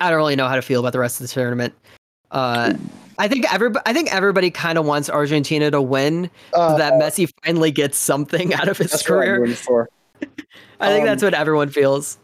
I 0.00 0.10
don't 0.10 0.18
really 0.18 0.36
know 0.36 0.48
how 0.48 0.56
to 0.56 0.62
feel 0.62 0.80
about 0.80 0.92
the 0.92 0.98
rest 0.98 1.20
of 1.20 1.26
the 1.26 1.32
tournament. 1.32 1.74
Uh, 2.30 2.74
I 3.18 3.28
think 3.28 3.52
everybody, 3.52 3.82
I 3.86 3.92
think 3.92 4.12
everybody 4.12 4.50
kind 4.50 4.76
of 4.76 4.84
wants 4.84 5.08
Argentina 5.08 5.70
to 5.70 5.80
win 5.80 6.30
so 6.52 6.60
Uh, 6.60 6.76
that 6.78 6.94
Messi 6.94 7.30
finally 7.44 7.70
gets 7.70 7.96
something 7.96 8.52
out 8.58 8.68
of 8.68 8.76
his 8.76 8.90
that's 8.90 9.08
what 9.08 9.20
I'm 9.28 9.54
career. 9.54 9.88
I 10.80 10.88
think 10.88 11.02
um, 11.02 11.06
that's 11.06 11.22
what 11.22 11.34
everyone 11.34 11.68
feels. 11.68 12.18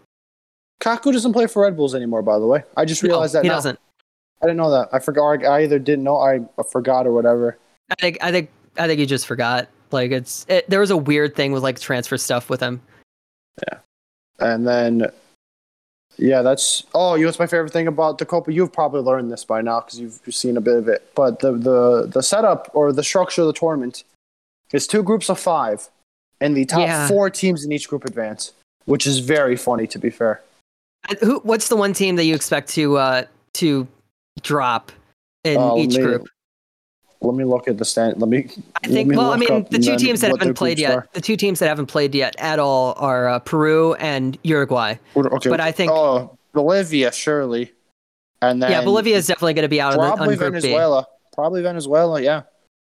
Kaku 0.81 1.13
doesn't 1.13 1.33
play 1.33 1.47
for 1.47 1.63
Red 1.63 1.77
Bulls 1.77 1.95
anymore, 1.95 2.23
by 2.23 2.39
the 2.39 2.47
way. 2.47 2.65
I 2.77 2.85
just 2.85 3.03
No, 3.03 3.11
realized 3.11 3.35
that 3.35 3.45
he 3.45 3.49
now. 3.49 3.57
doesn't. 3.57 3.79
I 4.43 4.47
didn't 4.47 4.57
know 4.57 4.71
that. 4.71 4.89
I 4.93 4.99
forgot. 4.99 5.45
I 5.45 5.63
either 5.63 5.79
didn't 5.79 6.05
know. 6.05 6.19
I 6.19 6.41
forgot 6.71 7.07
or 7.07 7.13
whatever. 7.13 7.59
I 7.91 7.95
think 8.01 8.19
I 8.21 8.31
think 8.33 8.51
I 8.79 8.87
think 8.87 8.99
he 9.01 9.07
just 9.07 9.27
forgot. 9.27 9.69
Like 9.91 10.11
it's 10.13 10.47
it, 10.49 10.69
there 10.71 10.81
was 10.81 10.91
a 10.91 10.97
weird 10.97 11.35
thing 11.35 11.53
with 11.53 11.63
like 11.63 11.79
transfer 11.79 12.17
stuff 12.17 12.49
with 12.49 12.61
him. 12.61 12.81
Yeah, 13.69 13.79
and 14.39 14.67
then, 14.67 15.11
yeah, 16.17 16.43
that's. 16.43 16.85
Oh, 16.95 17.17
you 17.17 17.23
know 17.23 17.29
what's 17.29 17.39
my 17.39 17.47
favorite 17.47 17.73
thing 17.73 17.89
about 17.89 18.19
the 18.19 18.25
Copa? 18.25 18.53
You've 18.53 18.73
probably 18.73 19.01
learned 19.01 19.31
this 19.31 19.45
by 19.45 19.61
now 19.61 19.81
because 19.81 19.99
you've 19.99 20.21
you've 20.25 20.35
seen 20.37 20.57
a 20.57 20.61
bit 20.61 20.77
of 20.77 20.89
it. 20.89 21.11
But 21.15 21.41
the 21.41 21.53
the 21.53 22.07
the 22.07 22.23
setup 22.23 22.71
or 22.73 22.93
the 22.93 23.03
structure 23.03 23.43
of 23.43 23.49
the 23.49 23.53
tournament 23.53 24.05
is 24.73 24.87
two 24.87 25.03
groups 25.03 25.29
of 25.29 25.39
five, 25.39 25.89
and 26.41 26.57
the 26.57 26.65
top 26.65 26.81
Yeah. 26.81 27.09
four 27.09 27.29
teams 27.29 27.65
in 27.65 27.73
each 27.73 27.89
group 27.89 28.05
advance, 28.05 28.53
which 28.85 29.07
is 29.07 29.19
very 29.19 29.57
funny 29.57 29.87
to 29.89 29.99
be 29.99 30.11
fair. 30.11 30.41
And 31.09 31.19
Who? 31.19 31.41
What's 31.41 31.69
the 31.69 31.77
one 31.77 31.93
team 31.93 32.15
that 32.17 32.25
you 32.25 32.35
expect 32.37 32.69
to 32.71 32.97
uh 32.97 33.25
to 33.55 33.89
drop 34.43 34.93
in 35.45 35.57
Uh, 35.59 35.77
each 35.77 35.97
me- 35.97 36.03
group? 36.03 36.27
Let 37.23 37.35
me 37.35 37.45
look 37.45 37.69
at 37.69 37.77
the 37.77 37.85
stand. 37.85 38.19
Let 38.19 38.31
me. 38.31 38.49
I 38.83 38.87
think. 38.89 39.11
me 39.11 39.17
Well, 39.17 39.31
I 39.31 39.37
mean, 39.37 39.67
the 39.71 39.79
two 39.79 39.97
teams 39.97 40.23
that 40.23 40.31
haven't 40.31 40.55
played 40.55 40.79
yet. 40.79 40.95
are. 40.95 41.09
The 41.13 41.21
two 41.21 41.37
teams 41.37 41.59
that 41.59 41.69
haven't 41.69 41.87
played 41.87 42.15
yet 42.15 42.35
at 42.39 42.59
all 42.59 42.95
are 42.97 43.29
uh, 43.29 43.39
Peru 43.41 43.93
and 43.95 44.39
Uruguay. 44.43 44.95
Okay, 45.15 45.51
But 45.51 45.61
I 45.61 45.71
think- 45.71 45.93
Oh, 45.93 46.39
Bolivia, 46.55 47.13
surely. 47.13 47.73
And 48.41 48.63
then 48.63 48.71
yeah, 48.71 48.83
Bolivia 48.83 49.17
is 49.17 49.27
definitely 49.27 49.53
going 49.53 49.65
to 49.65 49.69
be 49.69 49.83
out 49.83 49.93
on, 49.97 50.01
the, 50.01 50.17
probably 50.17 50.37
Group 50.37 50.55
B. 50.55 50.61
Venezuela. 50.61 51.07
Probably 51.35 51.61
Venezuela. 51.63 52.23
Yeah. 52.23 52.43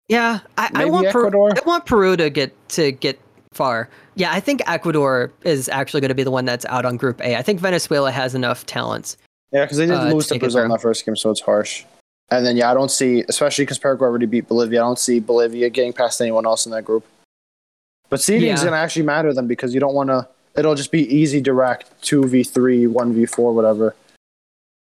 Yeah, 0.08 0.40
I, 0.58 0.70
I 0.74 0.86
want 0.86 1.10
Peru, 1.10 1.28
Ecuador? 1.28 1.52
I 1.58 1.62
want 1.68 1.86
Peru 1.86 2.16
to 2.16 2.30
get 2.30 2.54
to 2.70 2.92
get 2.94 3.20
far. 3.52 3.90
Yeah, 4.16 4.32
I 4.32 4.40
think 4.40 4.62
Ecuador 4.68 5.32
is 5.44 5.68
actually 5.70 6.00
going 6.02 6.10
to 6.10 6.16
be 6.16 6.24
the 6.24 6.32
one 6.32 6.46
that's 6.46 6.66
out 6.66 6.86
on 6.86 6.96
Group 6.98 7.20
A. 7.22 7.36
I 7.36 7.42
think 7.42 7.60
Venezuela 7.60 8.12
has 8.12 8.36
enough 8.36 8.66
talents. 8.66 9.18
Yeah, 9.54 9.66
because 9.66 9.78
they 9.78 9.86
did 9.86 9.96
Uh, 9.96 10.12
lose 10.12 10.28
to 10.28 10.40
Brazil 10.40 10.64
in 10.64 10.70
that 10.72 10.82
first 10.82 11.06
game, 11.06 11.16
so 11.16 11.30
it's 11.30 11.42
harsh. 11.42 11.86
And 12.32 12.44
then 12.46 12.58
yeah, 12.58 12.72
I 12.72 12.74
don't 12.74 12.90
see, 12.90 13.24
especially 13.30 13.66
because 13.66 13.78
Paraguay 13.78 14.08
already 14.08 14.26
beat 14.26 14.48
Bolivia. 14.48 14.82
I 14.82 14.86
don't 14.86 14.98
see 14.98 15.20
Bolivia 15.20 15.70
getting 15.70 15.94
past 15.94 16.20
anyone 16.22 16.46
else 16.46 16.66
in 16.66 16.72
that 16.72 16.84
group. 16.84 17.06
But 18.10 18.20
seeding 18.22 18.50
is 18.50 18.62
Yeah. 18.62 18.66
going 18.70 18.74
to 18.74 18.80
actually 18.80 19.04
matter 19.06 19.32
then 19.34 19.48
because 19.48 19.74
you 19.74 19.80
don't 19.80 19.94
want 19.94 20.10
to. 20.10 20.28
It'll 20.58 20.76
just 20.76 20.92
be 20.92 21.04
easy, 21.16 21.40
direct, 21.42 21.90
two 22.02 22.28
v 22.28 22.44
three, 22.44 22.88
one 22.88 23.14
v 23.14 23.26
four, 23.26 23.54
whatever. 23.54 23.96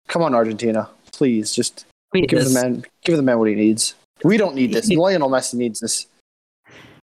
Come 0.08 0.22
on, 0.22 0.34
Argentina, 0.34 0.88
please, 1.12 1.52
just 1.52 1.84
give 2.12 2.30
this. 2.30 2.48
the 2.52 2.54
man, 2.54 2.84
give 3.04 3.16
the 3.16 3.22
man 3.22 3.38
what 3.38 3.48
he 3.48 3.54
needs. 3.54 3.94
We 4.24 4.36
don't 4.36 4.54
need 4.54 4.72
this. 4.72 4.88
Lionel 5.04 5.30
Messi 5.30 5.54
needs 5.54 5.80
this. 5.80 6.06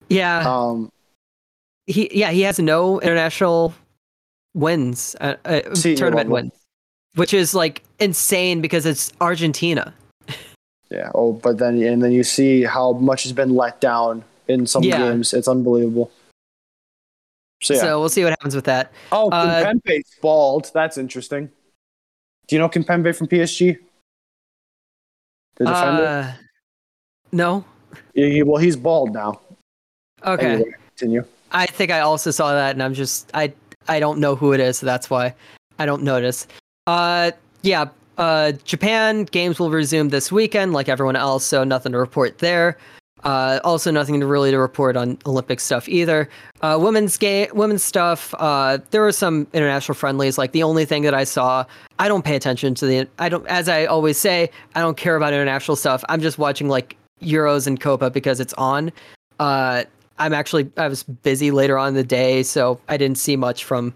Yeah, 0.09 0.39
Um, 0.47 0.91
he 1.87 2.09
yeah 2.13 2.31
he 2.31 2.41
has 2.41 2.59
no 2.59 2.99
international 2.99 3.73
wins, 4.55 5.15
uh, 5.21 5.35
uh, 5.45 5.61
tournament 5.75 6.29
wins, 6.29 6.51
which 7.16 7.34
is 7.34 7.53
like 7.53 7.84
insane 7.99 8.62
because 8.62 8.86
it's 8.86 9.12
Argentina. 9.22 9.93
yeah. 10.89 11.12
Oh, 11.16 11.34
but 11.34 11.57
then 11.57 11.82
and 11.84 12.01
then 12.03 12.12
you 12.12 12.24
see 12.24 12.64
how 12.64 12.93
much 12.93 13.24
has 13.24 13.34
been 13.34 13.55
let 13.55 13.80
down 13.82 14.24
in 14.47 14.66
some 14.68 14.84
Yeah. 14.84 14.97
games. 14.97 15.34
It's 15.34 15.47
unbelievable. 15.47 16.12
So 17.62 17.74
yeah. 17.74 17.82
So 17.82 17.99
we'll 17.99 18.10
see 18.10 18.24
what 18.24 18.32
happens 18.32 18.55
with 18.55 18.66
that. 18.66 18.91
Oh, 19.12 19.30
Uh, 19.32 19.74
bald. 20.22 20.72
That's 20.74 20.97
interesting. 20.97 21.49
Do 22.47 22.55
you 22.55 22.60
know 22.60 22.70
Kimpembe 22.70 23.16
from 23.16 23.28
PSG? 23.28 23.78
The 25.57 25.66
defender. 25.66 26.05
Uh, 26.05 26.34
no. 27.32 27.66
Yeah, 28.14 28.28
he- 28.28 28.43
well, 28.43 28.57
he's 28.62 28.76
bald 28.78 29.14
now. 29.14 29.41
Okay. 30.26 30.53
Anyway, 30.53 30.72
continue. 30.95 31.26
I 31.51 31.66
think 31.66 31.91
I 31.91 31.99
also 31.99 32.32
saw 32.32 32.53
that, 32.53 32.72
and 32.72 32.82
I'm 32.84 32.93
just 32.93 33.30
I 33.34 33.53
I 33.88 33.99
don't 33.99 34.20
know 34.20 34.36
who 34.36 34.53
it 34.53 34.60
is, 34.60 34.78
so 34.78 34.86
that's 34.86 35.10
why 35.10 35.34
I 35.80 35.86
don't 35.86 36.03
notice. 36.03 36.47
Uh, 36.89 37.31
yeah. 37.61 37.85
Uh, 38.17 38.51
Japan 38.63 39.23
games 39.25 39.59
will 39.59 39.69
resume 39.69 40.09
this 40.09 40.31
weekend, 40.31 40.73
like 40.73 40.89
everyone 40.89 41.15
else, 41.15 41.45
so 41.45 41.63
nothing 41.63 41.91
to 41.91 41.99
report 41.99 42.39
there. 42.39 42.77
Uh, 43.23 43.59
also 43.63 43.91
nothing 43.91 44.19
to 44.19 44.25
really 44.25 44.49
to 44.49 44.57
report 44.57 44.97
on 44.97 45.17
Olympic 45.25 45.59
stuff 45.59 45.87
either. 45.87 46.27
Uh, 46.61 46.77
women's 46.81 47.15
game, 47.17 47.47
women's 47.53 47.83
stuff. 47.83 48.33
Uh, 48.39 48.79
there 48.89 49.01
were 49.01 49.11
some 49.11 49.45
international 49.53 49.93
friendlies. 49.93 50.37
Like 50.37 50.51
the 50.51 50.63
only 50.63 50.83
thing 50.83 51.03
that 51.03 51.13
I 51.13 51.25
saw, 51.25 51.63
I 51.99 52.07
don't 52.07 52.25
pay 52.25 52.35
attention 52.35 52.73
to 52.75 52.85
the. 52.87 53.07
I 53.19 53.29
don't, 53.29 53.45
as 53.47 53.69
I 53.69 53.85
always 53.85 54.17
say, 54.17 54.49
I 54.73 54.79
don't 54.81 54.97
care 54.97 55.15
about 55.15 55.31
international 55.31 55.75
stuff. 55.75 56.03
I'm 56.09 56.21
just 56.21 56.39
watching 56.39 56.69
like 56.69 56.97
Euros 57.21 57.67
and 57.67 57.79
Copa 57.79 58.09
because 58.09 58.39
it's 58.39 58.53
on. 58.53 58.91
Uh, 59.39 59.83
I'm 60.17 60.33
actually 60.33 60.71
I 60.75 60.87
was 60.87 61.03
busy 61.03 61.51
later 61.51 61.77
on 61.77 61.89
in 61.89 61.93
the 61.93 62.03
day, 62.03 62.41
so 62.41 62.79
I 62.89 62.97
didn't 62.97 63.19
see 63.19 63.35
much 63.35 63.63
from 63.63 63.93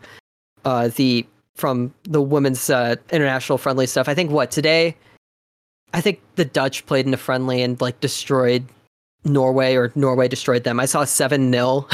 uh, 0.63 0.89
the 0.89 1.25
from 1.55 1.93
the 2.03 2.21
women's 2.21 2.69
uh, 2.69 2.95
international 3.11 3.57
friendly 3.57 3.87
stuff. 3.87 4.09
I 4.09 4.13
think 4.13 4.31
what 4.31 4.51
today, 4.51 4.95
I 5.93 6.01
think 6.01 6.19
the 6.35 6.45
Dutch 6.45 6.85
played 6.85 7.05
in 7.05 7.13
a 7.13 7.17
friendly 7.17 7.61
and 7.61 7.79
like 7.79 7.99
destroyed 7.99 8.65
Norway 9.25 9.75
or 9.75 9.91
Norway 9.95 10.27
destroyed 10.27 10.63
them. 10.63 10.79
I 10.79 10.85
saw 10.85 11.03
seven 11.03 11.51
0 11.51 11.87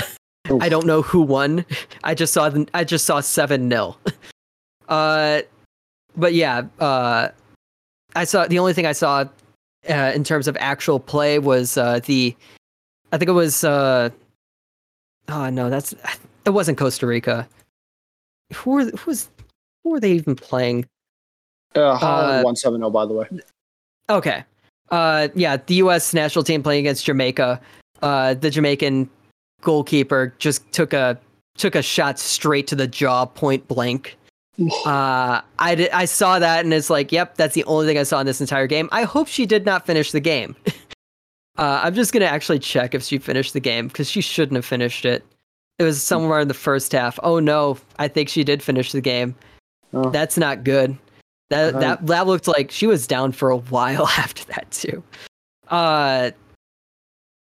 I 0.61 0.69
don't 0.69 0.87
know 0.87 1.01
who 1.01 1.21
won. 1.21 1.65
I 2.03 2.15
just 2.15 2.33
saw 2.33 2.49
the, 2.49 2.67
I 2.73 2.83
just 2.83 3.05
saw 3.05 3.19
seven 3.19 3.69
0 3.69 3.97
Uh, 4.89 5.43
but 6.17 6.33
yeah, 6.33 6.63
uh, 6.79 7.29
I 8.15 8.23
saw 8.23 8.47
the 8.47 8.57
only 8.57 8.73
thing 8.73 8.87
I 8.87 8.91
saw 8.91 9.25
uh, 9.87 10.11
in 10.15 10.23
terms 10.23 10.47
of 10.47 10.57
actual 10.59 10.99
play 10.99 11.37
was 11.37 11.77
uh, 11.77 11.99
the 12.05 12.35
I 13.11 13.17
think 13.17 13.29
it 13.29 13.33
was 13.33 13.63
uh 13.63 14.09
oh 15.27 15.49
no, 15.49 15.69
that's 15.69 15.93
it 16.45 16.49
wasn't 16.49 16.77
Costa 16.77 17.05
Rica. 17.05 17.47
Who 18.53 18.71
were 18.71 18.85
who 18.85 19.11
was 19.11 19.29
who 19.83 19.91
were 19.91 19.99
they 19.99 20.11
even 20.13 20.35
playing? 20.35 20.85
Uh, 21.75 21.95
Holland 21.95 22.41
Uh, 22.41 22.43
won 22.43 22.55
7 22.55 22.79
0, 22.79 22.89
by 22.89 23.05
the 23.05 23.13
way. 23.13 23.27
Okay. 24.09 24.43
Uh, 24.91 25.27
yeah, 25.35 25.57
the 25.57 25.75
U.S. 25.75 26.13
national 26.13 26.43
team 26.43 26.63
playing 26.63 26.79
against 26.79 27.05
Jamaica. 27.05 27.61
Uh, 28.01 28.33
the 28.33 28.49
Jamaican 28.49 29.09
goalkeeper 29.61 30.33
just 30.39 30.69
took 30.71 30.93
a 30.93 31.19
took 31.57 31.75
a 31.75 31.81
shot 31.81 32.17
straight 32.17 32.67
to 32.67 32.75
the 32.75 32.87
jaw, 32.87 33.25
point 33.25 33.67
blank. 33.67 34.17
Uh, 34.85 35.41
I 35.59 35.75
did, 35.75 35.89
I 35.91 36.05
saw 36.05 36.39
that 36.39 36.65
and 36.65 36.73
it's 36.73 36.89
like, 36.89 37.11
yep, 37.11 37.35
that's 37.35 37.53
the 37.53 37.63
only 37.65 37.85
thing 37.85 37.97
I 37.97 38.03
saw 38.03 38.19
in 38.19 38.25
this 38.25 38.41
entire 38.41 38.67
game. 38.67 38.89
I 38.91 39.03
hope 39.03 39.27
she 39.27 39.45
did 39.45 39.65
not 39.65 39.85
finish 39.85 40.11
the 40.11 40.19
game. 40.19 40.55
uh, 41.57 41.81
I'm 41.83 41.93
just 41.93 42.11
gonna 42.11 42.25
actually 42.25 42.59
check 42.59 42.93
if 42.93 43.03
she 43.03 43.19
finished 43.19 43.53
the 43.53 43.59
game 43.59 43.87
because 43.87 44.09
she 44.09 44.21
shouldn't 44.21 44.55
have 44.55 44.65
finished 44.65 45.05
it. 45.05 45.25
It 45.77 45.83
was 45.83 46.01
somewhere 46.01 46.39
in 46.39 46.49
the 46.49 46.53
first 46.53 46.91
half. 46.91 47.19
Oh 47.23 47.39
no, 47.39 47.77
I 47.99 48.07
think 48.07 48.27
she 48.27 48.43
did 48.43 48.61
finish 48.63 48.91
the 48.91 49.01
game. 49.01 49.35
Oh. 49.93 50.09
That's 50.09 50.37
not 50.37 50.63
good. 50.63 50.97
That 51.49 51.73
Right. 51.73 51.81
that 51.81 52.07
that 52.07 52.27
looked 52.27 52.47
like 52.47 52.69
she 52.71 52.85
was 52.87 53.07
down 53.07 53.31
for 53.31 53.49
a 53.49 53.57
while 53.73 54.07
after 54.07 54.45
that 54.53 54.69
too. 54.71 55.03
Uh 55.67 56.31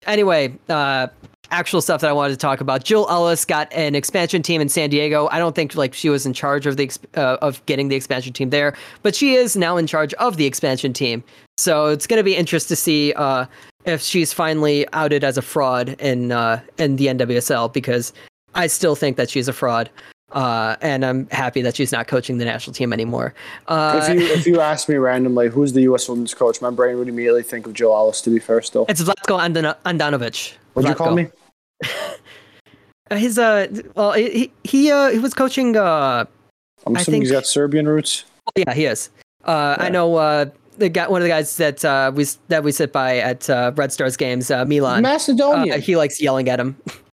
anyway, 0.07 0.55
uh 0.69 1.09
actual 1.53 1.81
stuff 1.81 2.01
that 2.01 2.11
I 2.11 2.13
wanted 2.13 2.33
to 2.33 2.39
talk 2.39 2.61
about. 2.61 2.83
Jill 2.83 3.07
Ellis 3.09 3.45
got 3.45 3.73
an 3.73 3.95
expansion 3.95 4.43
team 4.43 4.61
in 4.61 4.69
San 4.69 4.91
Diego. 4.91 5.29
I 5.31 5.39
don't 5.39 5.55
think 5.55 5.77
like 5.77 5.95
she 5.95 6.09
was 6.11 6.27
in 6.27 6.33
charge 6.33 6.67
of 6.67 6.77
the 6.77 6.91
uh, 7.15 7.37
of 7.41 7.65
getting 7.67 7.89
the 7.89 7.95
expansion 7.97 8.33
team 8.33 8.51
there, 8.51 8.75
but 9.03 9.15
she 9.15 9.35
is 9.35 9.57
now 9.57 9.77
in 9.77 9.87
charge 9.87 10.13
of 10.15 10.37
the 10.37 10.45
expansion 10.47 10.93
team. 10.93 11.23
So 11.57 11.87
it's 11.87 12.07
going 12.07 12.19
to 12.19 12.25
be 12.25 12.37
interesting 12.37 12.75
to 12.75 12.81
see 12.81 13.13
uh 13.15 13.47
if 13.85 14.03
she's 14.03 14.33
finally 14.33 14.85
outed 14.93 15.23
as 15.23 15.39
a 15.39 15.43
fraud 15.43 15.91
in 16.01 16.33
uh 16.33 16.61
in 16.79 16.97
the 16.97 17.07
NWSL 17.07 17.73
because 17.73 18.13
I 18.55 18.67
still 18.67 18.97
think 18.97 19.17
that 19.17 19.31
she's 19.31 19.49
a 19.49 19.53
fraud. 19.53 19.89
Uh, 20.33 20.75
and 20.81 21.05
I'm 21.05 21.29
happy 21.31 21.63
that 21.63 21.77
she's 21.77 21.93
not 21.93 22.09
coaching 22.09 22.39
the 22.39 22.45
national 22.45 22.75
team 22.75 22.93
anymore. 22.93 23.33
Uh, 23.69 24.01
if 24.03 24.15
you 24.21 24.27
if 24.27 24.47
you 24.47 24.61
ask 24.61 24.89
me 24.89 24.97
randomly 24.97 25.49
who's 25.49 25.73
the 25.73 25.83
U.S. 25.83 26.09
women's 26.09 26.35
coach, 26.35 26.61
my 26.61 26.71
brain 26.71 26.99
would 26.99 27.09
immediately 27.09 27.45
think 27.45 27.67
of 27.67 27.75
Jill 27.75 27.93
Ellis. 27.95 28.21
To 28.23 28.31
be 28.31 28.39
fair, 28.41 28.61
still. 28.63 28.87
It's 28.89 29.03
Vlatko 29.03 29.39
Andan- 29.39 29.77
Andanovic. 29.85 30.55
What'd 30.75 30.89
you 30.89 30.95
call 30.95 31.15
me? 31.15 31.29
Uh, 33.09 33.15
His 33.15 33.39
uh, 33.39 33.69
well, 33.95 34.15
he 34.15 34.51
he 34.65 34.91
uh, 34.91 35.11
he 35.11 35.21
was 35.21 35.33
coaching. 35.33 35.77
Uh, 35.77 36.25
I'm 36.85 36.97
I 36.97 37.01
assuming 37.01 37.21
he's 37.21 37.31
think- 37.31 37.37
got 37.43 37.47
Serbian 37.47 37.87
roots. 37.87 38.25
yeah, 38.57 38.75
he 38.75 38.87
is. 38.87 39.11
Uh, 39.45 39.77
I 39.79 39.91
know. 39.91 40.17
Uh, 40.17 40.47
the 40.79 40.89
guy, 40.89 41.07
one 41.07 41.21
of 41.21 41.25
the 41.25 41.29
guys 41.29 41.57
that 41.59 41.85
uh, 41.85 42.11
we 42.13 42.25
that 42.49 42.65
we 42.65 42.73
sit 42.73 42.93
by 42.93 43.19
at 43.19 43.49
uh, 43.49 43.71
Red 43.77 43.93
Stars 43.93 44.17
games, 44.17 44.51
uh, 44.51 44.65
Milan. 44.65 45.03
Macedonian. 45.03 45.77
Uh, 45.79 45.81
he 45.81 45.95
likes 45.97 46.21
yelling 46.21 46.49
at 46.49 46.59
him. 46.59 46.77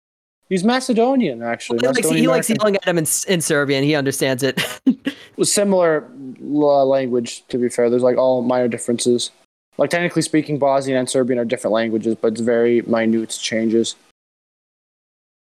he's 0.53 0.63
Macedonian, 0.63 1.41
actually. 1.41 1.79
he 1.79 1.87
likes, 1.87 1.97
Macedonian 1.97 2.23
he 2.23 2.27
likes 2.27 2.49
yelling 2.49 2.75
at 2.75 2.85
him 2.85 2.97
in, 2.99 3.07
in 3.27 3.41
Serbian. 3.41 3.83
He 3.83 3.95
understands 3.95 4.43
it. 4.43 4.61
Was 5.35 5.51
similar 5.51 6.07
uh, 6.39 6.85
language. 6.85 7.43
To 7.47 7.57
be 7.57 7.69
fair, 7.69 7.89
there's 7.89 8.03
like 8.03 8.17
all 8.17 8.43
minor 8.43 8.67
differences. 8.67 9.31
Like 9.79 9.89
technically 9.89 10.21
speaking, 10.21 10.59
Bosnian 10.59 10.99
and 10.99 11.09
Serbian 11.09 11.39
are 11.39 11.45
different 11.45 11.73
languages, 11.73 12.15
but 12.21 12.33
it's 12.33 12.41
very 12.41 12.81
minute 12.83 13.35
changes. 13.41 13.95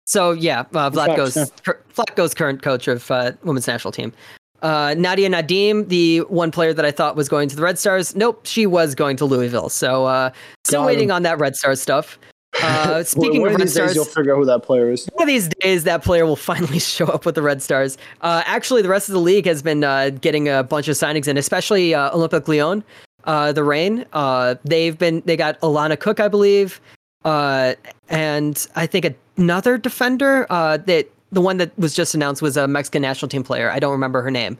So 0.06 0.32
yeah, 0.32 0.62
uh, 0.76 0.92
Vlatko's 0.92 1.52
cur- 1.64 1.82
Vlatko's 1.96 2.36
current 2.36 2.62
coach 2.62 2.88
of 2.88 3.10
uh, 3.10 3.32
women's 3.44 3.66
national 3.66 3.92
team. 3.92 4.14
Uh, 4.62 4.94
Nadia 4.96 5.28
Nadim, 5.28 5.90
the 5.90 6.20
one 6.22 6.52
player 6.52 6.72
that 6.72 6.86
I 6.86 6.92
thought 6.92 7.16
was 7.16 7.28
going 7.28 7.50
to 7.50 7.56
the 7.56 7.64
Red 7.64 7.80
Stars, 7.80 8.16
nope, 8.16 8.46
she 8.46 8.68
was 8.68 8.94
going 8.94 9.18
to 9.18 9.26
Louisville. 9.26 9.70
So 9.70 10.06
uh, 10.06 10.30
still 10.66 10.82
Got 10.82 10.88
waiting 10.88 11.10
him. 11.10 11.16
on 11.16 11.24
that 11.24 11.40
Red 11.40 11.56
Star 11.56 11.76
stuff. 11.76 12.20
Uh, 12.64 13.04
speaking 13.04 13.42
one 13.42 13.50
of 13.50 13.56
of 13.56 13.60
Red 13.60 13.68
these 13.68 13.74
days, 13.76 13.84
Stars, 13.92 13.96
you'll 13.96 14.06
figure 14.06 14.34
out 14.34 14.40
who 14.40 14.46
that 14.46 14.64
player 14.64 14.92
is. 14.92 15.08
one 15.14 15.24
of 15.24 15.28
these 15.28 15.50
days 15.60 15.84
that 15.84 16.04
player 16.04 16.26
will 16.26 16.36
finally 16.52 16.80
show 16.80 17.06
up 17.08 17.26
with 17.26 17.36
the 17.36 17.42
Red 17.42 17.62
Stars. 17.62 17.98
Uh, 18.22 18.44
actually, 18.46 18.82
the 18.82 18.90
rest 18.90 19.10
of 19.10 19.14
the 19.14 19.20
league 19.20 19.46
has 19.46 19.62
been 19.62 19.84
uh, 19.84 20.10
getting 20.10 20.50
a 20.50 20.64
bunch 20.64 20.88
of 20.88 20.96
signings 20.96 21.28
in, 21.28 21.38
especially 21.38 21.94
uh, 21.94 22.14
Olympic 22.16 22.48
Lyon, 22.48 22.84
uh, 23.26 23.52
the 23.52 23.64
Reign. 23.64 24.06
Uh, 24.14 24.56
they've 24.64 24.98
been 24.98 25.22
they 25.26 25.36
got 25.36 25.60
Alana 25.62 26.00
Cook, 26.00 26.20
I 26.20 26.28
believe, 26.28 26.80
uh, 27.26 27.74
and 28.10 28.66
I 28.76 28.86
think 28.88 29.16
another 29.38 29.78
defender. 29.78 30.48
Uh, 30.50 30.78
that 30.78 31.10
the 31.32 31.42
one 31.42 31.58
that 31.58 31.78
was 31.78 31.96
just 31.96 32.14
announced 32.14 32.42
was 32.42 32.58
a 32.58 32.68
Mexican 32.68 33.02
national 33.02 33.30
team 33.30 33.44
player. 33.44 33.72
I 33.72 33.80
don't 33.80 33.92
remember 33.92 34.22
her 34.22 34.32
name, 34.32 34.58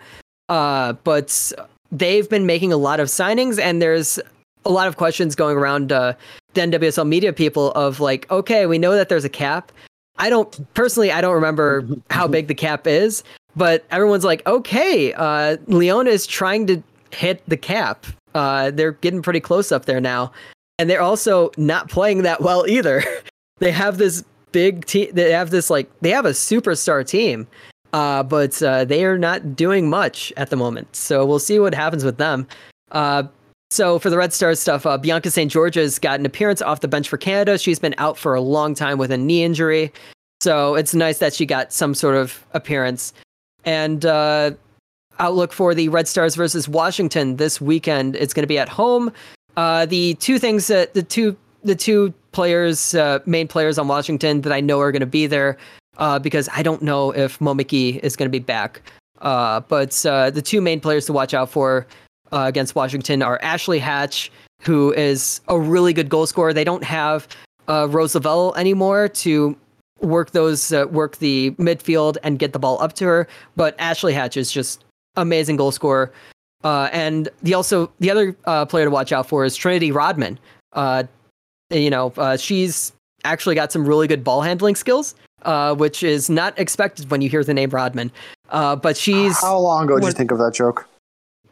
uh, 0.50 0.94
but 1.04 1.52
they've 1.92 2.28
been 2.28 2.46
making 2.46 2.74
a 2.74 2.78
lot 2.78 3.00
of 3.00 3.08
signings, 3.08 3.60
and 3.60 3.82
there's 3.82 4.20
a 4.66 4.72
lot 4.72 4.88
of 4.88 4.98
questions 4.98 5.36
going 5.36 5.58
around 5.58 5.92
uh, 5.92 6.14
the 6.54 6.62
NWSL 6.62 7.08
media 7.08 7.34
people 7.34 7.72
of 7.72 8.00
like, 8.00 8.30
okay, 8.32 8.66
we 8.66 8.78
know 8.78 8.96
that 8.96 9.10
there's 9.10 9.26
a 9.26 9.30
cap. 9.30 9.72
I 10.18 10.30
don't 10.30 10.74
personally, 10.74 11.12
I 11.12 11.22
don't 11.22 11.34
remember 11.34 11.88
how 12.10 12.28
big 12.28 12.48
the 12.48 12.56
cap 12.56 12.88
is, 12.88 13.24
but 13.56 13.86
everyone's 13.92 14.24
like, 14.24 14.46
okay, 14.48 15.14
uh, 15.14 15.58
Leona 15.68 16.10
is 16.10 16.26
trying 16.26 16.68
to 16.68 16.82
hit 17.12 17.44
the 17.48 17.58
cap. 17.58 18.06
Uh, 18.34 18.72
they're 18.72 18.94
getting 18.94 19.22
pretty 19.22 19.40
close 19.40 19.72
up 19.72 19.86
there 19.86 20.02
now, 20.02 20.32
and 20.80 20.90
they're 20.90 21.02
also 21.02 21.52
not 21.58 21.90
playing 21.90 22.24
that 22.24 22.42
well 22.42 22.66
either. 22.68 23.04
they 23.60 23.72
have 23.72 23.98
this 23.98 24.24
big 24.52 24.86
team. 24.86 25.10
They 25.14 25.32
have 25.32 25.52
this 25.52 25.70
like 25.70 25.90
they 26.02 26.10
have 26.10 26.26
a 26.26 26.32
superstar 26.32 27.06
team, 27.06 27.48
uh, 27.94 28.24
but 28.24 28.62
uh, 28.64 28.86
they 28.86 29.06
are 29.06 29.18
not 29.18 29.56
doing 29.56 29.90
much 29.90 30.34
at 30.36 30.50
the 30.50 30.56
moment. 30.56 30.96
So 30.96 31.26
we'll 31.26 31.40
see 31.40 31.60
what 31.60 31.76
happens 31.76 32.04
with 32.04 32.18
them. 32.18 32.48
Uh, 32.92 33.24
so 33.74 34.00
for 34.00 34.10
the 34.10 34.18
Red 34.18 34.34
Stars 34.34 34.60
stuff, 34.60 34.86
uh, 34.86 34.98
Bianca 34.98 35.32
St. 35.32 35.52
Georges 35.52 36.00
got 36.00 36.20
an 36.20 36.26
appearance 36.26 36.62
off 36.62 36.82
the 36.82 36.88
bench 36.88 37.10
for 37.10 37.18
Canada. 37.18 37.58
She's 37.58 37.80
been 37.80 37.96
out 37.98 38.18
for 38.18 38.36
a 38.36 38.42
long 38.42 38.76
time 38.76 38.98
with 38.98 39.12
a 39.12 39.18
knee 39.18 39.44
injury. 39.44 39.92
So 40.42 40.76
it's 40.76 40.94
nice 40.94 41.18
that 41.18 41.34
she 41.34 41.46
got 41.46 41.74
some 41.74 41.96
sort 41.96 42.16
of 42.16 42.46
appearance. 42.54 43.14
And 43.66 44.06
uh, 44.06 44.52
outlook 45.20 45.54
for 45.54 45.74
the 45.74 45.90
Red 45.90 46.08
Stars 46.08 46.36
versus 46.36 46.68
Washington 46.68 47.38
this 47.38 47.60
weekend. 47.60 48.16
It's 48.16 48.34
going 48.34 48.44
to 48.44 48.48
be 48.48 48.60
at 48.60 48.70
home. 48.70 49.12
Uh, 49.56 49.86
the 49.86 50.16
two 50.16 50.40
things 50.40 50.68
that 50.68 50.94
the 50.94 51.04
two 51.04 51.36
the 51.64 51.76
two 51.76 52.14
players, 52.34 52.94
uh, 52.94 53.20
main 53.26 53.48
players 53.48 53.78
on 53.78 53.88
Washington 53.88 54.42
that 54.42 54.52
I 54.52 54.60
know 54.60 54.82
are 54.82 54.92
going 54.92 55.00
to 55.00 55.06
be 55.06 55.28
there, 55.28 55.58
uh, 55.98 56.20
because 56.20 56.50
I 56.54 56.62
don't 56.62 56.82
know 56.82 57.12
if 57.12 57.40
Momiki 57.40 58.00
is 58.00 58.16
going 58.16 58.30
to 58.30 58.32
be 58.32 58.44
back. 58.44 58.82
Uh, 59.22 59.62
but 59.62 60.06
uh, 60.06 60.30
the 60.30 60.42
two 60.42 60.60
main 60.60 60.82
players 60.82 61.06
to 61.06 61.14
watch 61.14 61.34
out 61.34 61.50
for 61.50 61.88
uh, 62.34 62.46
against 62.48 62.76
Washington 62.76 63.22
are 63.22 63.40
Ashley 63.42 63.80
Hatch, 63.80 64.32
who 64.62 64.92
is 64.94 65.40
a 65.48 65.60
really 65.60 65.94
good 65.94 66.10
goal 66.10 66.26
scorer. 66.26 66.52
They 66.52 66.64
don't 66.64 66.84
have 66.84 67.28
uh, 67.70 67.88
Rose 67.90 68.16
Lavelle 68.16 68.54
anymore 68.56 69.08
to 69.08 69.56
work 70.02 70.32
those 70.32 70.74
uh, 70.74 70.86
work 70.92 71.18
the 71.18 71.52
midfield 71.52 72.18
and 72.24 72.38
get 72.38 72.52
the 72.52 72.60
ball 72.60 72.82
up 72.82 72.94
to 72.94 73.06
her, 73.06 73.28
but 73.56 73.76
Ashley 73.80 74.14
Hatch 74.14 74.36
is 74.36 74.52
just 74.52 74.84
amazing 75.16 75.56
goal 75.56 75.72
scorer. 75.72 76.12
Uh, 76.64 76.90
and 76.92 77.30
the 77.42 77.54
also 77.54 77.92
the 78.00 78.10
other 78.10 78.36
uh, 78.46 78.66
player 78.66 78.86
to 78.86 78.92
watch 78.92 79.12
out 79.12 79.28
for 79.28 79.46
is 79.46 79.56
Trinity 79.56 79.92
Rodman. 79.92 80.40
Uh, 80.74 81.04
you 81.70 81.90
know, 81.90 82.14
uh, 82.18 82.38
she's 82.38 82.94
actually 83.24 83.56
got 83.56 83.72
some 83.72 83.86
really 83.86 84.08
good 84.08 84.24
ball 84.24 84.42
handling 84.42 84.76
skills, 84.76 85.16
uh, 85.44 85.76
which 85.76 86.04
is 86.04 86.30
not 86.30 86.58
expected 86.58 87.10
when 87.12 87.22
you 87.22 87.30
hear 87.30 87.44
the 87.44 87.54
name 87.54 87.70
Rodman. 87.70 88.12
Uh, 88.50 88.76
but 88.76 88.98
she's 88.98 89.40
How 89.40 89.58
long 89.58 89.86
ago 89.86 90.00
did 90.00 90.06
you 90.06 90.12
think 90.12 90.32
of 90.32 90.38
that 90.38 90.54
joke? 90.54 90.88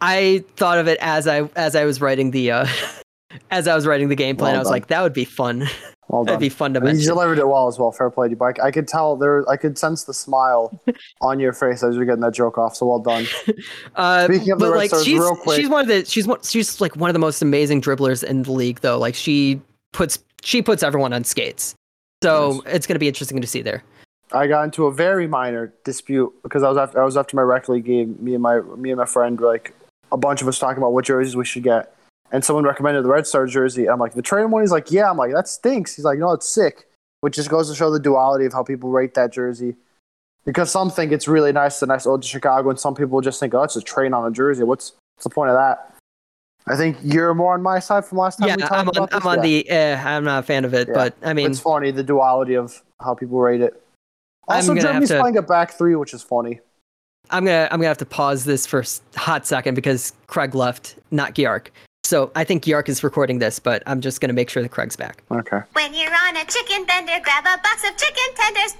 I 0.02 0.43
thought 0.58 0.78
of 0.80 0.88
it 0.88 0.97
as 1.02 1.28
I 1.28 1.43
as 1.56 1.76
I 1.76 1.86
was 1.86 2.02
writing 2.02 2.32
the 2.32 2.52
uh, 2.52 2.68
as 3.52 3.68
I 3.68 3.76
was 3.76 3.86
writing 3.86 4.10
the 4.10 4.16
game 4.16 4.36
plan. 4.36 4.54
Well 4.54 4.56
I 4.58 4.60
was 4.60 4.70
like, 4.70 4.88
that 4.88 5.02
would 5.02 5.14
be 5.14 5.26
fun. 5.26 5.68
Well 6.10 6.24
That'd 6.26 6.36
done. 6.36 6.39
be 6.39 6.49
fun 6.49 6.74
to 6.74 6.82
mean, 6.82 6.97
you 6.99 7.06
delivered 7.06 7.38
it 7.38 7.47
well 7.47 7.68
as 7.68 7.78
well. 7.80 7.91
Fair 7.91 8.10
play 8.10 8.28
to 8.28 8.32
you, 8.32 8.38
Mike. 8.39 8.60
I 8.60 8.72
could 8.72 8.88
tell 8.88 9.16
there. 9.16 9.47
I 9.49 9.56
could 9.58 9.78
sense 9.78 10.04
the 10.06 10.14
smile 10.14 10.82
on 11.22 11.39
your 11.39 11.54
face 11.54 11.84
as 11.84 11.95
you're 11.95 12.06
getting 12.06 12.22
that 12.22 12.34
joke 12.34 12.58
off. 12.58 12.76
So 12.76 12.86
well 12.88 12.99
done. 12.99 13.26
Uh, 13.95 14.26
Speaking 14.26 14.52
of 14.52 14.60
the 14.60 14.70
like 14.72 14.89
Stars, 14.89 15.06
she's 15.06 15.20
real 15.20 15.36
quick- 15.36 15.60
she's 15.62 15.70
one 15.70 15.82
of 15.82 15.88
the 15.88 16.04
she's 16.06 16.28
one 16.28 16.41
she's 16.43 16.82
like 16.82 16.95
one 16.95 17.10
of 17.10 17.14
the 17.14 17.20
most 17.20 17.41
amazing 17.41 17.82
dribblers 17.82 18.24
in 18.24 18.43
the 18.43 18.52
league 18.52 18.80
though. 18.82 18.97
Like 18.97 19.16
she 19.16 19.62
puts 19.93 20.20
she 20.43 20.62
puts 20.62 20.82
everyone 20.84 21.14
on 21.14 21.24
skates. 21.24 21.76
So 22.24 22.62
Yes. 22.66 22.76
it's 22.76 22.88
gonna 22.88 22.99
be 22.99 23.08
interesting 23.08 23.39
to 23.39 23.47
see 23.47 23.62
there. 23.62 23.84
I 24.34 24.47
got 24.47 24.64
into 24.64 24.86
a 24.86 24.91
very 24.93 25.28
minor 25.28 25.74
dispute 25.84 26.34
because 26.41 26.64
I 26.64 26.70
was 26.70 26.78
after 26.78 27.02
I 27.02 27.06
was 27.06 27.18
after 27.18 27.36
my 27.36 27.41
rec 27.43 27.68
league 27.70 27.86
game. 27.86 28.18
Me 28.20 28.34
and 28.34 28.41
my 28.43 28.62
me 28.62 28.89
and 28.91 28.97
my 28.97 29.06
friend 29.06 29.39
were 29.39 29.47
like 29.47 29.74
a 30.12 30.18
bunch 30.18 30.41
of 30.41 30.47
us 30.47 30.59
talking 30.59 30.78
about 30.78 30.93
what 30.93 31.05
jerseys 31.05 31.36
we 31.36 31.45
should 31.45 31.64
get, 31.64 31.93
and 32.32 32.43
someone 32.43 32.64
recommended 32.66 33.03
the 33.03 33.09
Red 33.09 33.28
Star 33.28 33.45
jersey. 33.45 33.89
I'm 33.89 33.99
like 33.99 34.14
the 34.14 34.22
train 34.22 34.51
one. 34.51 34.62
He's 34.64 34.72
like, 34.72 34.91
yeah. 34.91 35.09
I'm 35.09 35.18
like 35.18 35.34
that 35.34 35.47
stinks. 35.47 35.95
He's 35.95 36.05
like, 36.05 36.20
no, 36.20 36.32
it's 36.32 36.47
sick. 36.47 36.88
Which 37.22 37.36
just 37.36 37.49
goes 37.49 37.70
to 37.70 37.76
show 37.76 37.91
the 37.91 37.99
duality 37.99 38.45
of 38.45 38.53
how 38.53 38.64
people 38.64 38.89
rate 38.89 39.14
that 39.14 39.32
jersey. 39.32 39.76
Because 40.43 40.72
some 40.72 40.89
think 40.89 41.12
it's 41.12 41.28
really 41.28 41.51
nice, 41.51 41.80
the 41.80 41.86
nice 41.86 42.07
old 42.07 42.26
Chicago, 42.26 42.72
and 42.72 42.80
some 42.80 42.95
people 42.95 43.22
just 43.22 43.39
think, 43.39 43.53
oh, 43.53 43.62
it's 43.62 43.76
a 43.76 43.82
train 43.82 44.12
on 44.12 44.26
a 44.26 44.34
jersey. 44.34 44.64
What's, 44.64 44.93
what's 45.16 45.26
the 45.26 45.30
point 45.30 45.51
of 45.51 45.55
that? 45.57 45.93
I 46.68 46.76
think 46.76 46.97
you're 47.03 47.34
more 47.36 47.53
on 47.53 47.62
my 47.62 47.78
side 47.80 48.05
from 48.05 48.18
last 48.18 48.38
time. 48.39 48.47
yeah, 48.49 48.55
we 48.55 48.62
talked 48.64 48.74
I'm 48.97 49.03
on 49.03 49.09
I'm 49.12 49.28
on 49.28 49.41
the 49.41 49.68
eh, 49.70 50.01
I'm 50.03 50.24
not 50.24 50.39
a 50.39 50.43
fan 50.43 50.66
of 50.66 50.74
it, 50.74 50.88
Yeah. 50.88 50.93
but 50.95 51.16
I 51.24 51.34
mean 51.34 51.49
it's 51.49 51.59
funny 51.59 51.89
the 51.91 52.03
duality 52.03 52.55
of 52.55 52.82
how 53.01 53.14
people 53.16 53.39
rate 53.39 53.62
it. 53.62 53.74
I'm 54.47 54.57
Also, 54.57 54.76
Germany's 54.76 55.09
to- 55.09 55.20
playing 55.20 55.38
a 55.38 55.41
back 55.41 55.72
three, 55.72 55.95
which 55.95 56.14
is 56.14 56.22
funny. 56.24 56.59
I'm 57.32 57.46
gonna 57.46 57.68
I'm 57.72 57.80
gonna 57.80 57.88
have 57.88 57.98
to 58.00 58.06
pause 58.06 58.46
this 58.46 58.66
for 58.66 58.82
a 58.82 59.20
hot 59.20 59.46
second 59.48 59.76
because 59.76 60.14
Craig 60.28 60.54
left, 60.56 60.96
not 61.12 61.36
Gyark. 61.36 61.68
So 62.04 62.32
I 62.36 62.44
think 62.44 62.64
Gyark 62.64 62.90
is 62.90 63.04
recording 63.04 63.40
this, 63.40 63.60
but 63.60 63.84
I'm 63.86 64.02
just 64.02 64.22
gonna 64.22 64.34
make 64.34 64.50
sure 64.50 64.62
that 64.62 64.70
Craig's 64.70 64.96
back. 64.96 65.24
Okay. 65.32 65.62
When 65.74 65.94
you're 65.94 66.14
on 66.14 66.38
a 66.38 66.46
chicken 66.46 66.86
bender, 66.86 67.20
grab 67.24 67.46
a 67.46 67.62
box 67.62 67.84
of 67.88 67.96
chicken 67.98 68.36
tenders. 68.36 68.76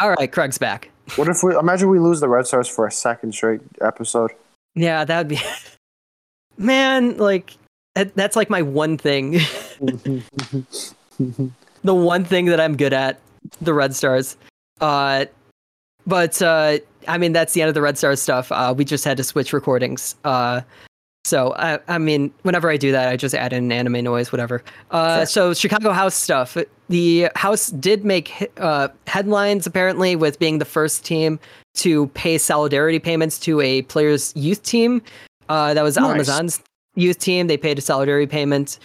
All 0.00 0.10
right, 0.10 0.32
Craig's 0.32 0.58
back. 0.58 0.90
What 1.16 1.28
if 1.28 1.42
we 1.42 1.54
imagine 1.54 1.88
we 1.88 1.98
lose 1.98 2.20
the 2.20 2.28
Red 2.28 2.46
Stars 2.46 2.68
for 2.68 2.86
a 2.86 2.90
second 2.90 3.34
straight 3.34 3.60
episode? 3.80 4.32
Yeah, 4.74 5.04
that'd 5.04 5.28
be. 5.28 5.38
Man, 6.56 7.18
like 7.18 7.56
that, 7.94 8.14
that's 8.14 8.36
like 8.36 8.48
my 8.48 8.62
one 8.62 8.96
thing. 8.96 9.32
the 11.84 11.94
one 11.94 12.24
thing 12.24 12.46
that 12.46 12.60
I'm 12.60 12.76
good 12.76 12.92
at, 12.92 13.20
the 13.60 13.74
Red 13.74 13.94
Stars. 13.94 14.36
Uh, 14.80 15.26
but 16.06 16.40
uh, 16.40 16.78
I 17.08 17.18
mean, 17.18 17.32
that's 17.32 17.52
the 17.54 17.62
end 17.62 17.68
of 17.68 17.74
the 17.74 17.82
Red 17.82 17.98
Stars 17.98 18.20
stuff. 18.20 18.50
Uh, 18.52 18.74
we 18.76 18.84
just 18.84 19.04
had 19.04 19.16
to 19.16 19.24
switch 19.24 19.52
recordings. 19.52 20.16
Uh, 20.24 20.60
so 21.24 21.54
I, 21.54 21.78
I 21.88 21.98
mean, 21.98 22.32
whenever 22.42 22.68
I 22.70 22.76
do 22.76 22.90
that, 22.92 23.08
I 23.08 23.16
just 23.16 23.34
add 23.34 23.52
in 23.52 23.70
anime 23.70 24.02
noise, 24.02 24.32
whatever. 24.32 24.62
Uh, 24.90 25.18
Sure. 25.18 25.26
So 25.26 25.54
Chicago 25.54 25.90
House 25.92 26.14
stuff. 26.14 26.56
The 26.88 27.28
House 27.36 27.68
did 27.70 28.04
make 28.04 28.50
uh, 28.56 28.88
headlines 29.06 29.66
apparently 29.66 30.16
with 30.16 30.38
being 30.38 30.58
the 30.58 30.64
first 30.64 31.04
team 31.04 31.38
to 31.74 32.08
pay 32.08 32.38
solidarity 32.38 32.98
payments 32.98 33.38
to 33.40 33.60
a 33.60 33.82
player's 33.82 34.32
youth 34.36 34.62
team. 34.62 35.00
Uh, 35.48 35.74
that 35.74 35.82
was 35.82 35.96
Nice. 35.96 36.10
Amazon's 36.12 36.62
youth 36.96 37.18
team. 37.18 37.46
They 37.46 37.56
paid 37.56 37.78
a 37.78 37.80
solidarity 37.80 38.26
payment. 38.26 38.78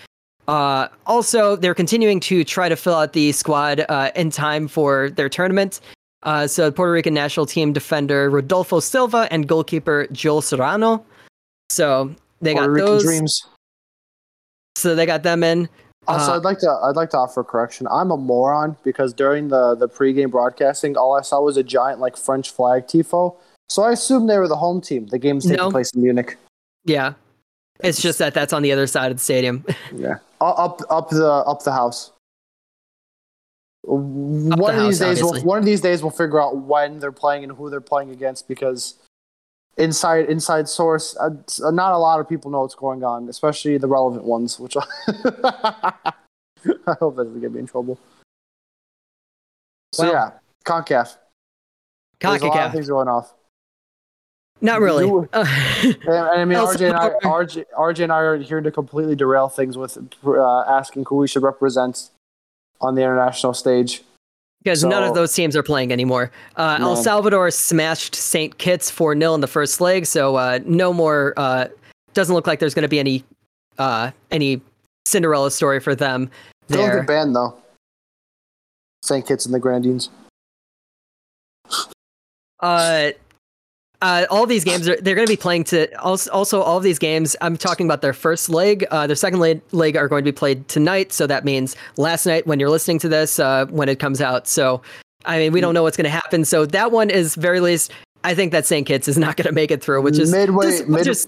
Uh, 0.48 0.88
also, 1.06 1.58
they're 1.58 1.76
continuing 1.76 2.20
to 2.22 2.44
try 2.46 2.70
to 2.70 2.76
fill 2.76 2.96
out 2.96 3.12
the 3.14 3.32
squad 3.34 3.86
uh, 3.90 4.12
in 4.16 4.30
time 4.30 4.68
for 4.68 5.10
their 5.10 5.28
tournament. 5.28 5.82
Uh, 6.28 6.46
so, 6.46 6.70
Puerto 6.70 6.92
Rican 6.92 7.14
national 7.14 7.46
team 7.46 7.72
defender 7.72 8.30
Rodolfo 8.30 8.82
Silva 8.82 9.30
and 9.32 9.48
goalkeeper 9.48 10.08
Joel 10.12 10.42
Serrano. 10.42 11.06
So 11.70 12.14
they 12.42 12.54
Puerto 12.54 12.68
got 12.68 12.74
Rican 12.74 12.86
those. 12.92 13.04
dreams. 13.04 13.48
So 14.76 14.94
they 14.94 15.06
got 15.06 15.24
them 15.24 15.42
in. 15.42 15.70
Also, 16.06 16.34
Uh, 16.34 16.36
I'd 16.38 16.44
like 16.44 16.60
to 16.60 16.70
I'd 16.84 16.96
like 16.98 17.10
to 17.12 17.18
offer 17.18 17.42
a 17.42 17.44
correction. 17.46 17.88
I'm 17.90 18.12
a 18.12 18.18
moron 18.18 18.76
because 18.84 19.14
during 19.14 19.48
the 19.48 19.76
the 19.76 19.88
pregame 19.88 20.30
broadcasting, 20.30 20.98
all 20.98 21.14
I 21.18 21.22
saw 21.22 21.42
was 21.42 21.56
a 21.58 21.64
giant 21.64 22.00
like 22.02 22.18
French 22.18 22.52
flag 22.52 22.88
tifo. 22.88 23.36
So 23.70 23.84
I 23.84 23.92
assumed 23.94 24.30
they 24.30 24.38
were 24.38 24.48
the 24.50 24.56
home 24.58 24.82
team. 24.82 25.08
The 25.08 25.18
game's 25.20 25.44
taking 25.46 25.58
No. 25.58 25.72
place 25.72 25.92
in 25.94 26.02
Munich. 26.02 26.38
Yeah, 26.86 27.14
it's 27.82 28.02
just 28.02 28.20
that 28.20 28.34
that's 28.34 28.52
on 28.54 28.62
the 28.64 28.72
other 28.74 28.88
side 28.88 29.12
of 29.12 29.18
the 29.18 29.24
stadium. 29.24 29.66
Yeah, 29.96 30.18
up 30.42 30.82
up 30.90 31.10
the 31.10 31.26
up 31.30 31.64
the 31.64 31.72
house. 31.74 32.12
One 33.88 34.76
of 34.76 34.82
these 34.82 35.00
house, 35.00 35.16
days, 35.16 35.24
we'll, 35.24 35.42
one 35.44 35.58
of 35.58 35.66
these 35.66 35.80
days, 35.80 36.02
we'll 36.02 36.12
figure 36.12 36.42
out 36.42 36.58
when 36.58 37.00
they're 37.00 37.12
playing 37.12 37.44
and 37.44 37.54
who 37.54 37.70
they're 37.70 37.80
playing 37.80 38.10
against 38.10 38.48
because 38.48 38.96
inside 39.78 40.26
inside 40.30 40.68
source, 40.68 41.16
uh, 41.18 41.30
not 41.72 41.94
a 41.94 41.98
lot 41.98 42.20
of 42.20 42.28
people 42.28 42.52
know 42.52 42.62
what's 42.62 42.76
going 42.76 43.04
on, 43.04 43.30
especially 43.30 43.78
the 43.78 43.88
relevant 43.88 44.26
ones. 44.26 44.60
Which 44.60 44.76
I 45.08 46.04
hope 47.00 47.16
that 47.16 47.24
doesn't 47.26 47.40
get 47.40 47.54
me 47.54 47.60
in 47.60 47.68
trouble. 47.68 47.98
So 49.94 50.04
Well, 50.04 50.12
yeah, 50.14 50.32
Concaf. 50.66 51.16
There's 52.20 52.42
a 52.42 52.46
lot 52.48 52.66
of 52.66 52.72
things 52.74 52.90
going 52.90 53.08
off. 53.08 53.34
Not 54.60 54.82
really. 54.82 55.06
You- 55.06 55.30
And, 55.34 55.96
and 56.08 56.18
I 56.42 56.44
mean, 56.46 56.58
El 56.58 56.68
RJ 56.68 56.90
and 56.90 56.98
I, 56.98 57.10
RJ, 57.24 57.66
RJ 57.78 58.04
and 58.04 58.12
I 58.12 58.18
are 58.18 58.38
here 58.38 58.60
to 58.60 58.72
completely 58.72 59.16
derail 59.16 59.48
things 59.48 59.78
with 59.78 59.98
uh, 60.26 60.62
asking 60.62 61.06
who 61.06 61.18
we 61.18 61.28
should 61.28 61.44
represent 61.44 62.10
on 62.82 62.96
the 62.96 63.02
international 63.02 63.54
stage. 63.54 64.04
Because 64.64 64.84
none 64.84 65.04
of 65.04 65.16
those 65.16 65.34
teams 65.34 65.56
are 65.56 65.64
playing 65.64 65.94
anymore. 65.94 66.30
Uh, 66.58 66.78
El 66.82 66.98
Salvador 66.98 67.50
smashed 67.52 68.16
St. 68.16 68.58
Kitts 68.58 68.92
4 68.92 69.18
0 69.18 69.36
in 69.36 69.42
the 69.42 69.48
first 69.48 69.80
leg, 69.80 70.06
so 70.06 70.36
uh, 70.36 70.60
no 70.66 70.92
more. 70.92 71.34
Uh, 71.38 71.68
doesn't 72.14 72.34
look 72.36 72.48
like 72.48 72.60
there's 72.60 72.74
going 72.74 72.84
to 72.84 72.90
be 72.90 73.00
any 73.00 73.24
uh, 73.78 74.12
any 74.32 74.60
Cinderella 75.06 75.52
story 75.52 75.80
for 75.80 75.96
them 75.96 76.30
there. 76.68 76.98
good 76.98 77.08
band 77.08 77.36
though. 77.36 77.56
St. 79.04 79.26
Kitts 79.26 79.46
and 79.46 79.54
the 79.54 79.60
Grenadines. 79.60 80.10
Uh, 82.60 83.12
uh, 84.02 84.26
all 84.30 84.46
these 84.46 84.64
games 84.64 84.88
are 84.88 84.96
they're 84.98 85.16
going 85.16 85.26
to 85.28 85.32
be 85.32 85.38
playing 85.38 85.64
to 85.66 85.94
also, 86.00 86.32
also 86.32 86.62
all 86.62 86.78
of 86.78 86.84
these 86.84 87.00
games. 87.00 87.36
I'm 87.42 87.58
talking 87.58 87.88
about 87.88 88.02
their 88.02 88.14
first 88.14 88.50
leg. 88.50 88.86
Uh, 88.92 89.08
their 89.08 89.16
second 89.16 89.40
leg, 89.40 89.62
leg 89.72 89.96
are 89.96 90.08
going 90.08 90.24
to 90.24 90.32
be 90.32 90.36
played 90.36 90.68
tonight. 90.68 91.12
So 91.12 91.26
that 91.28 91.46
means 91.46 91.76
last 91.98 92.26
night 92.26 92.46
when 92.46 92.60
you're 92.60 92.70
listening 92.70 93.00
to 93.00 93.10
this 93.10 93.40
uh, 93.40 93.66
when 93.68 93.90
it 93.90 93.98
comes 94.00 94.22
out. 94.22 94.48
So 94.48 94.82
I 95.26 95.40
mean 95.40 95.52
we 95.52 95.62
don't 95.62 95.74
know 95.74 95.84
what's 95.84 95.98
going 95.98 96.06
to 96.06 96.10
happen. 96.12 96.46
So 96.46 96.66
that 96.68 96.92
one 96.92 97.10
is 97.10 97.36
very 97.36 97.60
least. 97.60 97.92
I 98.24 98.36
think 98.36 98.52
that 98.52 98.66
St. 98.66 98.86
Kitts 98.86 99.08
is 99.08 99.18
not 99.18 99.36
going 99.38 99.48
to 99.48 99.54
make 99.54 99.72
it 99.72 99.82
through, 99.82 100.02
which 100.02 100.20
is 100.20 100.32
Midway- 100.32 100.66
dis- 100.66 100.88
mid- 100.88 101.08
is 101.08 101.28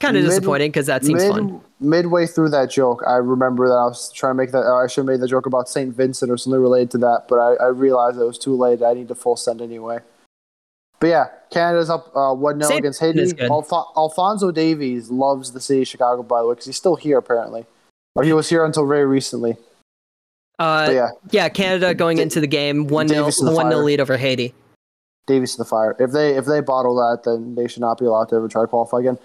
kind 0.00 0.16
of 0.16 0.22
mid- 0.22 0.30
disappointing 0.30 0.70
because 0.70 0.86
that 0.86 1.04
seems 1.04 1.22
Mid, 1.22 1.32
fun. 1.32 1.60
Midway 1.80 2.26
through 2.26 2.50
that 2.50 2.70
joke, 2.70 3.02
I 3.06 3.16
remember 3.16 3.68
that 3.68 3.74
I 3.74 3.84
was 3.84 4.10
trying 4.12 4.30
to 4.30 4.34
make 4.34 4.52
that. 4.52 4.64
I 4.64 4.86
should 4.86 5.02
have 5.02 5.06
made 5.06 5.20
the 5.20 5.28
joke 5.28 5.46
about 5.46 5.68
St. 5.68 5.94
Vincent 5.94 6.30
or 6.30 6.36
something 6.36 6.60
related 6.60 6.90
to 6.92 6.98
that, 6.98 7.26
but 7.28 7.36
I, 7.36 7.54
I 7.64 7.66
realized 7.68 8.18
it 8.18 8.24
was 8.24 8.38
too 8.38 8.56
late. 8.56 8.82
I 8.82 8.94
need 8.94 9.08
to 9.08 9.14
full 9.14 9.36
send 9.36 9.60
anyway. 9.60 9.98
But 11.00 11.06
yeah, 11.06 11.26
Canada's 11.50 11.90
up 11.90 12.14
uh, 12.16 12.34
1 12.34 12.62
0 12.62 12.76
against 12.76 13.00
Haiti. 13.00 13.32
Alfonso 13.40 14.50
Davies 14.50 15.10
loves 15.10 15.52
the 15.52 15.60
city 15.60 15.82
of 15.82 15.88
Chicago, 15.88 16.22
by 16.22 16.40
the 16.40 16.48
way, 16.48 16.52
because 16.54 16.66
he's 16.66 16.76
still 16.76 16.96
here 16.96 17.18
apparently. 17.18 17.66
Or 18.16 18.24
he 18.24 18.32
was 18.32 18.48
here 18.48 18.64
until 18.64 18.86
very 18.86 19.06
recently. 19.06 19.56
Uh, 20.58 20.90
yeah, 20.92 21.08
yeah, 21.30 21.48
Canada 21.48 21.94
going 21.94 22.16
Da- 22.16 22.24
into 22.24 22.40
the 22.40 22.48
game 22.48 22.88
one 22.88 23.06
0 23.06 23.22
Davies 23.22 23.38
in 23.38 23.46
the 23.46 23.52
one 23.52 23.70
0 23.70 23.84
lead 23.84 24.00
over 24.00 24.16
Haiti. 24.16 24.54
Davies 25.28 25.52
to 25.52 25.58
the 25.58 25.64
fire. 25.64 25.94
If 26.00 26.10
they 26.10 26.36
if 26.36 26.46
they 26.46 26.60
bottle 26.60 26.96
that, 26.96 27.22
then 27.24 27.54
they 27.54 27.68
should 27.68 27.82
not 27.82 27.98
be 27.98 28.06
allowed 28.06 28.30
to 28.30 28.36
ever 28.36 28.48
try 28.48 28.62
to 28.62 28.66
qualify 28.66 28.98
again. 28.98 29.18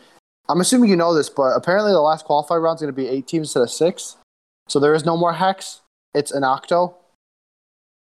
I'm 0.47 0.61
assuming 0.61 0.89
you 0.91 0.95
know 0.95 1.15
this, 1.15 1.29
but 1.29 1.55
apparently 1.55 1.91
the 1.91 2.01
last 2.01 2.25
qualify 2.25 2.55
round 2.55 2.77
is 2.77 2.81
going 2.81 2.93
to 2.93 2.95
be 2.95 3.07
eight 3.07 3.25
teams 3.25 3.47
instead 3.47 3.63
of 3.63 3.71
six. 3.71 4.17
So 4.67 4.79
there 4.79 4.93
is 4.93 5.05
no 5.05 5.17
more 5.17 5.33
hex. 5.33 5.81
It's 6.13 6.31
an 6.31 6.43
octo. 6.43 6.95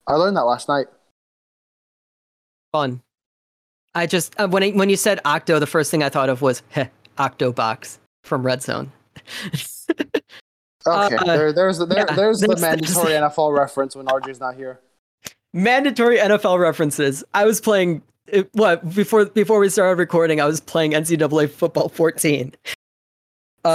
I 0.07 0.13
learned 0.15 0.37
that 0.37 0.43
last 0.45 0.67
night. 0.67 0.87
Fun. 2.71 3.02
I 3.95 4.07
just 4.07 4.33
uh, 4.39 4.47
when 4.47 4.63
I, 4.63 4.71
when 4.71 4.89
you 4.89 4.97
said 4.97 5.19
Octo, 5.25 5.59
the 5.59 5.67
first 5.67 5.91
thing 5.91 6.03
I 6.03 6.09
thought 6.09 6.29
of 6.29 6.41
was 6.41 6.63
heh, 6.69 6.87
Octobox 7.17 7.99
from 8.23 8.43
Red 8.43 8.61
Zone. 8.63 8.91
Okay, 10.85 11.15
Uh, 11.15 11.23
there, 11.23 11.53
there's 11.53 11.79
there, 11.79 12.05
yeah, 12.09 12.15
there's 12.15 12.39
the 12.39 12.57
mandatory 12.59 13.11
NFL 13.13 13.57
reference 13.57 13.95
when 13.95 14.05
RJ's 14.07 14.39
not 14.39 14.55
here. 14.55 14.79
Mandatory 15.53 16.17
NFL 16.17 16.59
references. 16.59 17.23
I 17.33 17.45
was 17.45 17.61
playing 17.61 18.01
it, 18.27 18.49
what 18.53 18.93
before 18.93 19.25
before 19.25 19.59
we 19.59 19.69
started 19.69 19.99
recording. 19.99 20.41
I 20.41 20.45
was 20.45 20.59
playing 20.59 20.91
NCAA 20.91 21.49
Football 21.49 21.89
14. 21.89 22.53
Uh, 23.63 23.67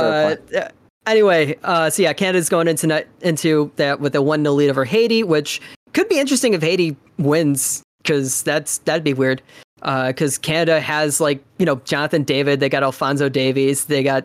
uh, 0.55 0.69
anyway, 1.07 1.57
uh, 1.65 1.89
so 1.89 2.03
yeah, 2.03 2.13
Canada's 2.13 2.49
going 2.49 2.69
into 2.69 2.87
net, 2.87 3.09
into 3.23 3.71
that 3.77 4.01
with 4.01 4.15
a 4.15 4.21
one 4.21 4.43
0 4.43 4.55
lead 4.55 4.69
over 4.69 4.85
Haiti, 4.85 5.23
which 5.23 5.61
could 5.95 6.09
be 6.09 6.19
interesting 6.19 6.53
if 6.53 6.61
Haiti 6.61 6.97
wins 7.19 7.83
because 8.03 8.43
that's 8.43 8.79
that'd 8.79 9.05
be 9.05 9.15
weird. 9.15 9.41
Because 9.81 10.39
Canada 10.39 10.81
has 10.81 11.21
like 11.21 11.43
you 11.59 11.67
know 11.67 11.77
Jonathan 11.85 12.23
David, 12.23 12.61
they 12.61 12.69
got 12.69 12.83
Alfonso 12.83 13.29
Davies, 13.29 13.87
they 13.87 14.03
got 14.03 14.25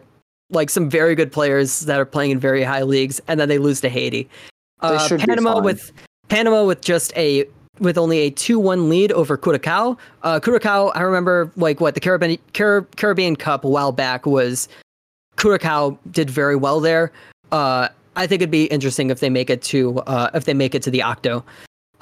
like 0.49 0.69
some 0.69 0.89
very 0.89 1.15
good 1.15 1.31
players 1.31 1.81
that 1.81 1.99
are 1.99 2.05
playing 2.05 2.31
in 2.31 2.39
very 2.39 2.63
high 2.63 2.83
leagues, 2.83 3.21
and 3.27 3.39
then 3.39 3.49
they 3.49 3.57
lose 3.57 3.81
to 3.81 3.89
Haiti. 3.89 4.29
Uh, 4.81 5.07
Panama 5.19 5.61
with 5.61 5.91
Panama 6.29 6.65
with 6.65 6.81
just 6.81 7.15
a 7.15 7.45
with 7.79 7.97
only 7.97 8.19
a 8.19 8.29
two 8.29 8.59
one 8.59 8.89
lead 8.89 9.11
over 9.11 9.37
Curacao. 9.37 9.97
Uh, 10.23 10.39
Curacao, 10.39 10.89
I 10.89 11.01
remember 11.01 11.51
like 11.55 11.79
what 11.79 11.95
the 11.95 11.99
Caribbean 11.99 12.37
Car- 12.53 12.87
Caribbean 12.95 13.35
Cup 13.35 13.63
a 13.63 13.69
while 13.69 13.91
back 13.91 14.25
was. 14.25 14.67
Curacao 15.37 15.97
did 16.11 16.29
very 16.29 16.55
well 16.55 16.79
there. 16.79 17.11
Uh, 17.51 17.89
I 18.15 18.27
think 18.27 18.41
it'd 18.41 18.51
be 18.51 18.65
interesting 18.65 19.09
if 19.09 19.19
they 19.19 19.29
make 19.29 19.49
it 19.49 19.61
to 19.63 19.99
uh, 19.99 20.29
if 20.33 20.45
they 20.45 20.53
make 20.53 20.75
it 20.75 20.83
to 20.83 20.91
the 20.91 21.01
Octo. 21.01 21.43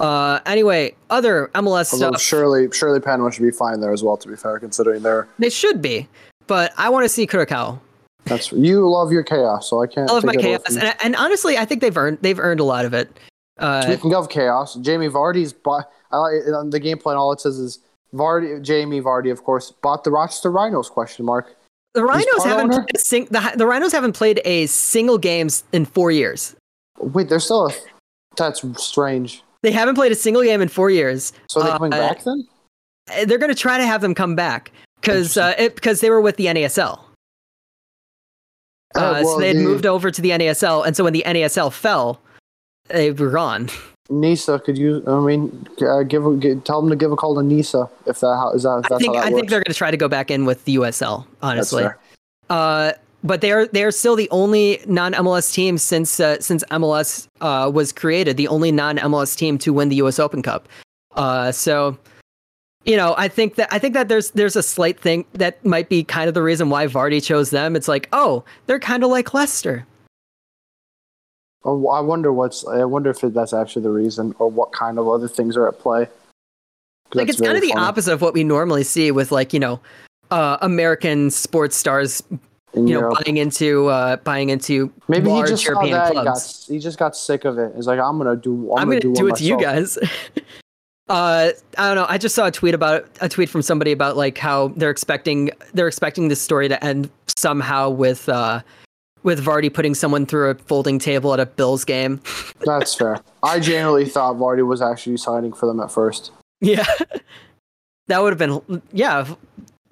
Uh, 0.00 0.40
anyway, 0.46 0.94
other 1.10 1.50
MLS 1.54 1.92
Although 1.92 2.10
stuff 2.10 2.20
surely 2.20 2.68
surely 2.72 2.98
Panama 3.00 3.30
should 3.30 3.42
be 3.42 3.50
fine 3.50 3.80
there 3.80 3.92
as 3.92 4.02
well. 4.02 4.16
To 4.16 4.28
be 4.28 4.36
fair, 4.36 4.58
considering 4.58 5.02
they're 5.02 5.28
they 5.38 5.50
should 5.50 5.80
be, 5.80 6.08
but 6.46 6.72
I 6.76 6.88
want 6.88 7.04
to 7.04 7.08
see 7.08 7.26
Curacao. 7.26 7.80
that's 8.24 8.50
you 8.52 8.88
love 8.88 9.12
your 9.12 9.22
chaos, 9.22 9.68
so 9.70 9.82
I 9.82 9.86
can't. 9.86 10.10
I 10.10 10.14
love 10.14 10.24
my 10.24 10.32
take 10.32 10.42
it 10.42 10.46
away 10.46 10.58
chaos, 10.58 10.76
and, 10.76 10.94
and 11.04 11.16
honestly, 11.16 11.56
I 11.56 11.64
think 11.64 11.80
they've 11.82 11.96
earned 11.96 12.18
they've 12.20 12.38
earned 12.38 12.60
a 12.60 12.64
lot 12.64 12.84
of 12.84 12.94
it. 12.94 13.16
Uh, 13.58 13.82
Speaking 13.82 14.14
of 14.14 14.28
chaos, 14.28 14.74
Jamie 14.76 15.08
Vardy's 15.08 15.52
bought. 15.52 15.88
I 16.10 16.16
on 16.54 16.70
the 16.70 16.80
game 16.80 16.98
plan. 16.98 17.16
All 17.16 17.32
it 17.32 17.40
says 17.40 17.58
is 17.58 17.78
Vardy, 18.14 18.60
Jamie 18.62 19.00
Vardy, 19.00 19.30
of 19.30 19.44
course, 19.44 19.70
bought 19.70 20.04
the 20.04 20.10
Rochester 20.10 20.50
Rhinos? 20.50 20.88
Question 20.90 21.24
mark. 21.24 21.54
the 21.94 22.02
Rhinos 22.02 22.44
haven't 22.44 22.70
played 22.70 22.90
a 22.94 22.98
sing- 22.98 23.28
the, 23.30 23.52
the 23.56 23.66
Rhinos 23.66 23.92
haven't 23.92 24.12
played 24.14 24.40
a 24.44 24.66
single 24.66 25.18
games 25.18 25.64
in 25.72 25.84
four 25.84 26.10
years. 26.10 26.56
Wait, 26.98 27.28
they're 27.28 27.40
still 27.40 27.68
a. 27.68 27.72
That's 28.36 28.64
strange. 28.82 29.42
They 29.62 29.70
haven't 29.72 29.94
played 29.94 30.12
a 30.12 30.16
single 30.16 30.42
game 30.42 30.60
in 30.60 30.68
four 30.68 30.90
years. 30.90 31.32
So 31.48 31.60
are 31.60 31.64
they 31.64 31.70
Uh, 31.70 31.76
coming 31.78 31.90
back 31.90 32.24
then? 32.24 32.46
Uh, 33.10 33.24
They're 33.24 33.38
going 33.38 33.54
to 33.54 33.60
try 33.60 33.78
to 33.78 33.86
have 33.86 34.00
them 34.00 34.14
come 34.14 34.34
back 34.34 34.72
because 35.00 35.36
uh, 35.36 35.54
because 35.58 36.00
they 36.00 36.10
were 36.10 36.20
with 36.20 36.36
the 36.36 36.46
NASL. 36.46 36.98
Uh, 38.94 38.98
Uh, 38.98 39.20
well, 39.24 39.34
so 39.34 39.40
they 39.40 39.48
had 39.48 39.56
the- 39.56 39.62
moved 39.62 39.86
over 39.86 40.10
to 40.10 40.20
the 40.20 40.30
NASL, 40.30 40.86
and 40.86 40.96
so 40.96 41.04
when 41.04 41.12
the 41.12 41.22
NASL 41.26 41.72
fell, 41.72 42.20
they 42.88 43.10
were 43.10 43.30
gone. 43.30 43.70
Nisa, 44.10 44.58
could 44.58 44.76
you? 44.76 45.02
I 45.06 45.20
mean, 45.20 45.66
uh, 45.80 46.02
give, 46.02 46.26
a- 46.26 46.36
gi- 46.36 46.56
tell 46.56 46.80
them 46.82 46.90
to 46.90 46.96
give 46.96 47.12
a 47.12 47.16
call 47.16 47.34
to 47.36 47.42
Nisa 47.42 47.88
if 48.06 48.20
that 48.20 48.26
how 48.36 48.50
is 48.50 48.64
that 48.64 48.80
if 48.80 48.84
I 48.86 48.88
that's 48.90 49.00
think 49.00 49.14
how 49.14 49.22
that 49.22 49.28
I 49.28 49.30
works. 49.30 49.36
think 49.40 49.48
they're 49.50 49.60
going 49.60 49.72
to 49.72 49.78
try 49.78 49.90
to 49.90 49.96
go 49.96 50.08
back 50.08 50.30
in 50.30 50.44
with 50.44 50.64
the 50.64 50.74
USL. 50.76 51.24
That's 51.40 51.72
Honestly, 51.72 51.86
uh, 52.50 52.92
but 53.22 53.40
they're 53.40 53.66
they're 53.68 53.90
still 53.90 54.16
the 54.16 54.28
only 54.30 54.82
non 54.86 55.12
MLS 55.14 55.52
team 55.52 55.78
since 55.78 56.20
uh, 56.20 56.40
since 56.40 56.64
MLS 56.70 57.28
uh, 57.40 57.70
was 57.72 57.92
created. 57.92 58.36
The 58.36 58.48
only 58.48 58.72
non 58.72 58.98
MLS 58.98 59.36
team 59.36 59.58
to 59.58 59.72
win 59.72 59.88
the 59.88 59.96
US 59.96 60.18
Open 60.18 60.42
Cup. 60.42 60.68
Uh, 61.14 61.52
so 61.52 61.96
you 62.84 62.96
know, 62.96 63.14
I 63.16 63.28
think 63.28 63.54
that 63.56 63.72
I 63.72 63.78
think 63.78 63.94
that 63.94 64.08
there's 64.08 64.30
there's 64.30 64.56
a 64.56 64.62
slight 64.62 64.98
thing 64.98 65.24
that 65.34 65.64
might 65.64 65.88
be 65.88 66.02
kind 66.02 66.28
of 66.28 66.34
the 66.34 66.42
reason 66.42 66.68
why 66.68 66.86
Vardy 66.86 67.22
chose 67.22 67.50
them. 67.50 67.76
It's 67.76 67.88
like, 67.88 68.08
oh, 68.12 68.44
they're 68.66 68.80
kind 68.80 69.04
of 69.04 69.10
like 69.10 69.32
Leicester. 69.34 69.86
Oh, 71.64 71.88
I 71.88 72.00
wonder 72.00 72.32
what's. 72.32 72.66
I 72.66 72.84
wonder 72.84 73.10
if 73.10 73.20
that's 73.20 73.52
actually 73.52 73.82
the 73.82 73.90
reason, 73.90 74.34
or 74.40 74.50
what 74.50 74.72
kind 74.72 74.98
of 74.98 75.08
other 75.08 75.28
things 75.28 75.56
are 75.56 75.68
at 75.68 75.78
play. 75.78 76.08
Like 77.14 77.28
it's 77.28 77.40
kind 77.40 77.56
of 77.56 77.62
the 77.62 77.68
funny. 77.68 77.80
opposite 77.86 78.12
of 78.12 78.22
what 78.22 78.34
we 78.34 78.42
normally 78.42 78.82
see 78.82 79.12
with 79.12 79.30
like 79.30 79.52
you 79.52 79.60
know, 79.60 79.80
uh, 80.32 80.58
American 80.60 81.30
sports 81.30 81.76
stars, 81.76 82.22
you 82.74 82.82
know, 82.82 82.88
Europe. 82.88 83.18
buying 83.24 83.36
into 83.36 83.88
uh, 83.88 84.16
buying 84.16 84.50
into 84.50 84.92
Maybe 85.08 85.28
he 85.28 85.36
large 85.36 85.50
just 85.50 85.64
saw 85.64 85.86
that. 85.86 86.12
clubs. 86.12 86.66
got, 86.66 86.72
he 86.72 86.78
just 86.78 86.98
got 86.98 87.16
sick 87.16 87.44
of 87.44 87.58
it. 87.58 87.72
He's 87.76 87.86
like, 87.86 88.00
I'm 88.00 88.18
gonna 88.18 88.36
do. 88.36 88.72
I'm, 88.72 88.82
I'm, 88.82 88.88
gonna, 88.88 89.00
do, 89.00 89.12
one 89.12 89.30
it 89.30 89.36
to 89.36 89.44
you 89.44 89.60
guys. 89.60 89.98
uh, 91.08 91.50
I 91.78 91.86
don't 91.86 91.96
know. 91.96 92.06
I 92.08 92.18
just 92.18 92.34
saw 92.34 92.46
a 92.46 92.50
tweet 92.50 92.74
about 92.74 93.06
a 93.20 93.28
tweet 93.28 93.48
from 93.48 93.62
somebody 93.62 93.92
about 93.92 94.16
like 94.16 94.38
how 94.38 94.68
they're 94.68 94.90
expecting 94.90 95.50
they're 95.74 95.88
expecting 95.88 96.28
this 96.28 96.40
story 96.40 96.68
to 96.68 96.82
end 96.84 97.10
somehow 97.26 97.90
with 97.90 98.28
uh, 98.28 98.62
with 99.22 99.44
Vardy 99.44 99.72
putting 99.72 99.94
someone 99.94 100.26
through 100.26 100.50
a 100.50 100.54
folding 100.54 100.98
table 100.98 101.32
at 101.34 101.40
a 101.40 101.46
Bills 101.46 101.84
game. 101.84 102.20
That's 102.60 102.94
fair. 102.94 103.18
I 103.42 103.60
genuinely 103.60 104.06
thought 104.06 104.36
Vardy 104.36 104.66
was 104.66 104.82
actually 104.82 105.16
signing 105.16 105.52
for 105.52 105.66
them 105.66 105.80
at 105.80 105.90
first. 105.90 106.32
Yeah, 106.60 106.86
that 108.06 108.22
would 108.22 108.32
have 108.32 108.38
been 108.38 108.82
yeah. 108.92 109.34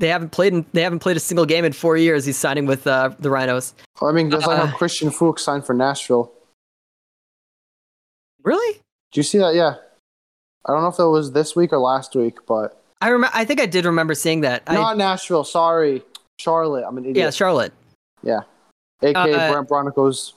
They 0.01 0.09
haven't 0.09 0.31
played 0.31 0.55
in, 0.55 0.65
they 0.73 0.83
haven't 0.83 1.01
played 1.01 1.17
a 1.19 1.21
single 1.21 1.45
game 1.45 1.65
in 1.65 1.73
four 1.75 1.97
years. 1.97 2.25
He's 2.25 2.39
signing 2.39 2.65
with 2.67 2.87
uh, 2.87 3.11
the 3.21 3.29
Rhinos. 3.31 3.75
I 4.01 4.11
mean, 4.13 4.31
just 4.31 4.47
like 4.47 4.59
Uh, 4.59 4.67
how 4.67 4.77
Christian 4.77 5.11
Fuchs 5.11 5.43
signed 5.43 5.67
for 5.67 5.75
Nashville. 5.75 6.33
Really? 8.43 8.81
Do 9.13 9.21
you 9.21 9.23
see 9.23 9.39
that? 9.39 9.55
Yeah. 9.55 9.75
I 10.67 10.73
don't 10.73 10.83
know 10.83 10.89
if 10.89 10.99
it 10.99 11.05
was 11.05 11.33
this 11.33 11.55
week 11.55 11.73
or 11.73 11.79
last 11.79 12.15
week, 12.15 12.39
but 12.47 12.83
I 13.01 13.09
remember. 13.09 13.35
I 13.37 13.45
think 13.45 13.61
I 13.61 13.67
did 13.67 13.85
remember 13.85 14.15
seeing 14.15 14.41
that. 14.43 14.63
I, 14.67 14.75
not 14.75 14.97
Nashville. 14.97 15.45
Sorry, 15.45 16.03
Charlotte. 16.39 16.85
I'm 16.87 16.97
an 16.99 17.15
yeah. 17.15 17.31
Charlotte. 17.31 17.73
Yeah. 18.23 18.41
AK 19.03 19.17
Uh, 19.17 19.27
Brandt 19.53 19.69
Bronico's 19.69 20.35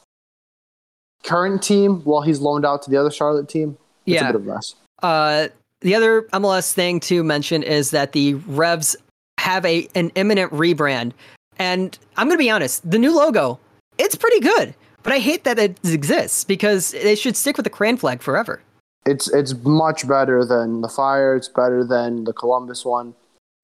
current 1.23 1.61
team 1.63 2.01
while 2.03 2.21
he's 2.21 2.39
loaned 2.39 2.65
out 2.65 2.81
to 2.83 2.89
the 2.89 2.97
other 2.97 3.11
Charlotte 3.11 3.47
team. 3.49 3.77
It's 4.05 4.15
Yeah. 4.15 4.29
a 4.29 4.33
bit 4.33 4.35
of 4.41 4.47
a 4.47 4.53
mess. 4.53 4.75
Uh, 5.01 5.47
the 5.81 5.95
other 5.95 6.23
MLS 6.33 6.73
thing 6.73 6.99
to 7.01 7.23
mention 7.23 7.63
is 7.63 7.91
that 7.91 8.13
the 8.13 8.35
Revs 8.35 8.95
have 9.39 9.65
a 9.65 9.87
an 9.95 10.11
imminent 10.15 10.51
rebrand, 10.51 11.11
and 11.59 11.97
I'm 12.17 12.27
gonna 12.27 12.37
be 12.37 12.49
honest, 12.49 12.89
the 12.89 12.97
new 12.97 13.15
logo, 13.15 13.59
it's 13.97 14.15
pretty 14.15 14.39
good, 14.39 14.73
but 15.03 15.13
I 15.13 15.19
hate 15.19 15.43
that 15.43 15.59
it 15.59 15.77
exists 15.83 16.43
because 16.43 16.91
they 16.91 17.15
should 17.15 17.35
stick 17.35 17.57
with 17.57 17.63
the 17.65 17.69
Cran 17.69 17.97
flag 17.97 18.21
forever. 18.21 18.61
It's 19.05 19.27
it's 19.33 19.53
much 19.63 20.07
better 20.07 20.45
than 20.45 20.81
the 20.81 20.87
Fire. 20.89 21.35
It's 21.35 21.49
better 21.49 21.83
than 21.83 22.23
the 22.23 22.33
Columbus 22.33 22.85
one. 22.85 23.13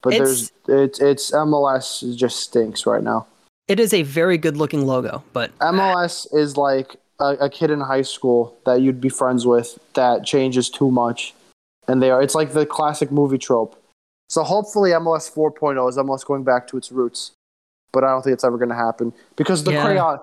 But 0.01 0.13
It's- 0.13 0.51
there's 0.65 0.87
it's 0.89 0.99
it's 0.99 1.31
MLS 1.31 2.15
just 2.15 2.39
stinks 2.41 2.85
right 2.85 3.03
now. 3.03 3.25
It 3.67 3.79
is 3.79 3.93
a 3.93 4.01
very 4.01 4.37
good 4.37 4.57
looking 4.57 4.85
logo, 4.87 5.23
but 5.31 5.51
MLS 5.59 6.25
is 6.33 6.57
like 6.57 6.95
a, 7.19 7.35
a 7.41 7.49
kid 7.49 7.69
in 7.69 7.79
high 7.81 8.01
school 8.01 8.57
that 8.65 8.81
you'd 8.81 8.99
be 8.99 9.09
friends 9.09 9.45
with 9.45 9.77
that 9.93 10.25
changes 10.25 10.69
too 10.69 10.89
much, 10.89 11.33
and 11.87 12.01
they 12.01 12.09
are. 12.09 12.21
It's 12.21 12.33
like 12.33 12.53
the 12.53 12.65
classic 12.65 13.11
movie 13.11 13.37
trope. 13.37 13.75
So 14.29 14.43
hopefully 14.43 14.91
MLS 14.91 15.31
4.0 15.33 15.89
is 15.89 15.97
MLS 15.97 16.25
going 16.25 16.43
back 16.43 16.67
to 16.67 16.77
its 16.77 16.91
roots, 16.91 17.31
but 17.91 18.03
I 18.03 18.09
don't 18.09 18.21
think 18.21 18.33
it's 18.35 18.43
ever 18.43 18.57
going 18.57 18.69
to 18.69 18.75
happen 18.75 19.11
because 19.35 19.63
the 19.63 19.71
Yeah. 19.73 19.85
crayon. 19.85 20.19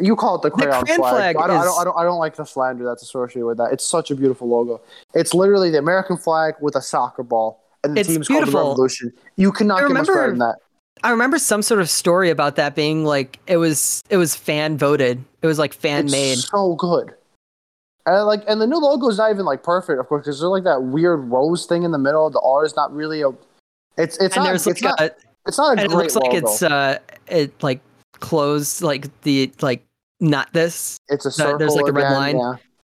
You 0.00 0.16
call 0.16 0.34
it 0.36 0.42
the 0.42 0.50
crayon 0.50 0.84
crayon 0.84 0.98
flag. 1.00 1.34
flag 1.34 1.36
I, 1.36 1.46
don't, 1.46 1.58
I, 1.60 1.64
don't, 1.64 1.80
I 1.80 1.84
don't. 1.84 1.96
I 2.00 2.04
don't 2.04 2.18
like 2.18 2.36
the 2.36 2.44
slander 2.44 2.84
that's 2.84 3.02
associated 3.02 3.46
with 3.46 3.56
that. 3.56 3.72
It's 3.72 3.84
such 3.86 4.10
a 4.10 4.14
beautiful 4.14 4.46
logo. 4.46 4.82
It's 5.14 5.32
literally 5.32 5.70
the 5.70 5.78
American 5.78 6.18
flag 6.18 6.54
with 6.60 6.76
a 6.76 6.82
soccer 6.82 7.22
ball, 7.22 7.58
and 7.82 7.96
the 7.96 8.00
It's 8.00 8.08
team's 8.10 8.28
called 8.28 8.42
the 8.42 8.46
beautiful. 8.48 8.68
Revolution. 8.70 9.12
You 9.36 9.50
cannot 9.50 9.78
I 9.78 9.88
get 9.88 9.94
much 9.94 10.06
better 10.08 10.12
remember- 10.12 10.30
than 10.30 10.38
that. 10.40 10.56
I 11.02 11.10
remember 11.10 11.38
some 11.38 11.62
sort 11.62 11.80
of 11.80 11.88
story 11.88 12.28
about 12.28 12.56
that 12.56 12.74
being 12.76 13.04
like 13.06 13.38
it 13.46 13.56
was 13.56 14.02
it 14.10 14.18
was 14.18 14.36
fan 14.36 14.76
voted. 14.76 15.24
It 15.40 15.46
was 15.46 15.58
like 15.58 15.72
fan 15.72 16.04
it's 16.04 16.12
made. 16.12 16.36
so 16.38 16.74
good. 16.74 17.14
And 18.04 18.26
like, 18.26 18.42
and 18.48 18.60
the 18.60 18.66
new 18.66 18.78
logo 18.78 19.08
is 19.08 19.18
not 19.18 19.30
even 19.30 19.44
like 19.44 19.62
perfect, 19.62 20.00
of 20.00 20.06
course, 20.08 20.24
because 20.24 20.40
there's 20.40 20.48
like 20.50 20.64
that 20.64 20.82
weird 20.82 21.20
rose 21.30 21.66
thing 21.66 21.84
in 21.84 21.92
the 21.92 21.98
middle. 21.98 22.28
The 22.30 22.40
R 22.40 22.64
is 22.64 22.74
not 22.74 22.92
really 22.94 23.22
a. 23.22 23.28
It's 23.96 24.18
it's 24.18 24.36
And 24.36 24.44
not 24.44 24.54
it's 24.54 24.66
like 24.66 24.82
not 24.82 25.00
a, 25.00 25.14
it's 25.46 25.58
not 25.58 25.78
a 25.78 25.82
it 25.84 25.90
looks 25.90 26.16
like 26.16 26.32
logo. 26.32 26.36
it's 26.48 26.62
uh 26.62 26.98
it 27.28 27.62
like 27.62 27.80
closed 28.14 28.82
like 28.82 29.08
the 29.22 29.52
like 29.60 29.84
not 30.20 30.52
this. 30.52 30.98
it's 31.08 31.26
a 31.26 31.30
circle. 31.30 31.58
there's, 31.58 31.74
like, 31.74 31.86
the 31.86 31.92
red 31.92 32.12
line. 32.12 32.38
Yeah. 32.38 32.54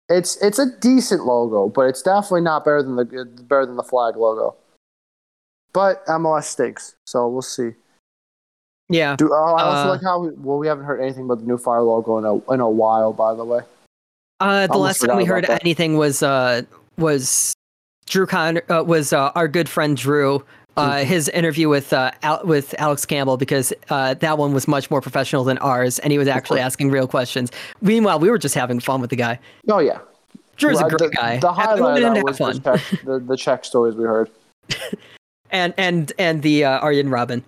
It's 0.09 0.37
it's 0.43 0.59
a 0.59 0.67
decent 0.81 1.25
logo, 1.25 1.69
but 1.69 1.83
it's 1.83 2.03
definitely 2.03 2.43
not 2.43 2.65
better 2.65 2.83
than 2.83 2.97
the 2.97 3.05
better 3.49 3.65
than 3.67 3.77
the 3.77 3.83
flag 3.83 4.17
logo. 4.17 4.55
But 5.73 6.05
MLS 6.07 6.45
stinks, 6.45 6.97
so 7.07 7.27
we'll 7.29 7.43
see. 7.43 7.71
Yeah. 8.89 9.17
Do 9.17 9.31
oh, 9.33 9.55
I 9.55 9.63
also 9.63 9.89
Uh, 9.89 9.93
like 9.95 10.03
how 10.03 10.21
we, 10.21 10.31
well 10.33 10.59
we 10.59 10.67
haven't 10.67 10.85
heard 10.85 11.01
anything 11.01 11.25
about 11.25 11.39
the 11.39 11.47
new 11.47 11.57
fire 11.57 11.81
logo 11.83 12.19
in 12.19 12.25
a 12.25 12.53
in 12.53 12.61
a 12.61 12.69
while. 12.69 13.13
By 13.15 13.35
the 13.35 13.45
way, 13.45 13.61
Uh, 14.43 14.67
the 14.67 14.79
last 14.79 14.99
time 15.01 15.17
we 15.17 15.25
heard 15.25 15.45
that. 15.47 15.63
anything 15.63 15.97
was 15.97 16.23
uh 16.23 16.63
was 16.99 17.55
Drew 18.07 18.27
Con 18.27 18.61
uh, 18.69 18.83
was 18.85 19.13
uh, 19.13 19.31
our 19.35 19.49
good 19.49 19.69
friend 19.69 19.97
Drew. 19.97 20.45
Uh, 20.75 20.93
Mm-hmm. 20.93 21.05
his 21.07 21.29
interview 21.29 21.69
with 21.69 21.93
uh, 21.93 22.13
Al- 22.23 22.41
with 22.47 22.75
Alex 22.79 23.05
Campbell 23.05 23.37
because 23.37 23.75
uh, 23.91 24.15
that 24.15 24.39
one 24.39 24.55
was 24.55 24.67
much 24.67 24.91
more 24.91 25.03
professional 25.03 25.45
than 25.45 25.59
ours, 25.59 25.99
and 25.99 26.11
he 26.13 26.17
was 26.17 26.29
actually 26.29 26.61
asking 26.61 26.91
real 26.91 27.07
questions. 27.07 27.53
Meanwhile, 27.83 28.21
we 28.21 28.31
were 28.31 28.39
just 28.39 28.55
having 28.55 28.81
fun 28.81 29.03
with 29.03 29.11
the 29.11 29.17
guy. 29.17 29.39
oh 29.69 29.81
yeah, 29.81 29.99
Drew's 30.57 30.81
a 30.81 30.85
great 30.89 30.99
the, 30.99 31.09
guy. 31.11 31.39
The 31.41 31.53
highlight 31.53 32.03
of 32.03 32.15
that 32.15 32.25
was 32.25 32.39
fun. 32.39 32.55
the 32.63 32.79
check, 32.79 33.05
the, 33.05 33.19
the 33.19 33.37
check 33.37 33.67
stories 33.67 33.95
we 33.97 34.05
heard. 34.05 34.31
And 35.51 35.75
and 35.77 36.11
and 36.19 36.41
the 36.41 36.65
uh, 36.65 36.79
Aryan 36.79 37.11
Robin. 37.11 37.45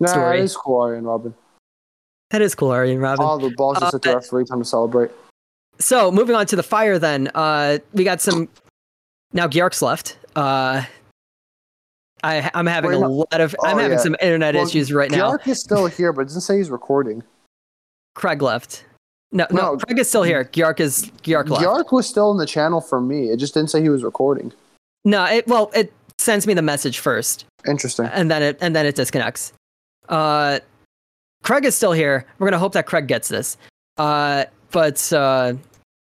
Nah, 0.00 0.08
Story. 0.08 0.40
it 0.40 0.42
is 0.42 0.56
cool, 0.56 0.80
Arjen 0.80 1.04
Robben. 1.04 1.32
That 2.30 2.42
is 2.42 2.56
cool, 2.56 2.72
Aryan 2.72 2.98
Robin. 2.98 3.24
All 3.24 3.38
the 3.38 3.50
balls 3.50 3.78
just 3.78 3.94
Uh, 3.94 3.96
at 3.98 4.02
the 4.02 4.14
referee 4.16 4.46
time 4.46 4.58
to 4.58 4.64
celebrate. 4.64 5.12
So 5.78 6.10
moving 6.10 6.36
on 6.36 6.46
to 6.46 6.56
the 6.56 6.62
fire, 6.62 6.98
then 6.98 7.30
uh, 7.34 7.78
we 7.92 8.04
got 8.04 8.20
some. 8.20 8.48
Now 9.32 9.48
Gyork's 9.48 9.82
left. 9.82 10.18
Uh, 10.36 10.84
I 12.22 12.50
I'm 12.54 12.66
having 12.66 12.90
Wait, 12.90 13.02
a 13.02 13.08
lot 13.08 13.40
of 13.40 13.54
I'm 13.62 13.76
oh, 13.76 13.78
having 13.80 13.98
yeah. 13.98 14.02
some 14.02 14.16
internet 14.20 14.54
Well, 14.54 14.66
issues 14.66 14.92
right 14.92 15.10
now. 15.10 15.30
Bjork 15.30 15.48
is 15.48 15.60
still 15.60 15.86
here, 15.86 16.12
but 16.12 16.22
it 16.22 16.24
doesn't 16.26 16.40
say 16.40 16.56
he's 16.56 16.70
recording. 16.70 17.22
Craig 18.14 18.42
left. 18.42 18.84
No, 19.32 19.46
no, 19.50 19.72
No. 19.72 19.76
Craig 19.78 19.98
is 19.98 20.08
still 20.08 20.22
here. 20.22 20.44
Gyork 20.44 20.80
is 20.80 21.10
Gyork 21.22 21.48
left. 21.48 21.60
Bjork 21.62 21.92
was 21.92 22.08
still 22.08 22.30
in 22.30 22.38
the 22.38 22.46
channel 22.46 22.80
for 22.80 23.00
me. 23.00 23.30
It 23.30 23.36
just 23.38 23.52
didn't 23.52 23.70
say 23.70 23.82
he 23.82 23.88
was 23.88 24.02
recording. 24.02 24.52
No, 25.04 25.24
it 25.24 25.46
well 25.46 25.70
it 25.74 25.92
sends 26.18 26.46
me 26.46 26.54
the 26.54 26.62
message 26.62 26.98
first, 26.98 27.44
Interesting. 27.66 28.06
and 28.06 28.30
then 28.30 28.42
it 28.42 28.58
and 28.60 28.74
then 28.74 28.86
it 28.86 28.94
disconnects. 28.94 29.52
Uh, 30.08 30.60
Craig 31.42 31.64
is 31.66 31.74
still 31.76 31.92
here. 31.92 32.24
We're 32.38 32.46
gonna 32.46 32.58
hope 32.58 32.72
that 32.72 32.86
Craig 32.86 33.06
gets 33.06 33.28
this. 33.28 33.58
Uh, 33.98 34.44
but 34.74 35.12
uh, 35.12 35.54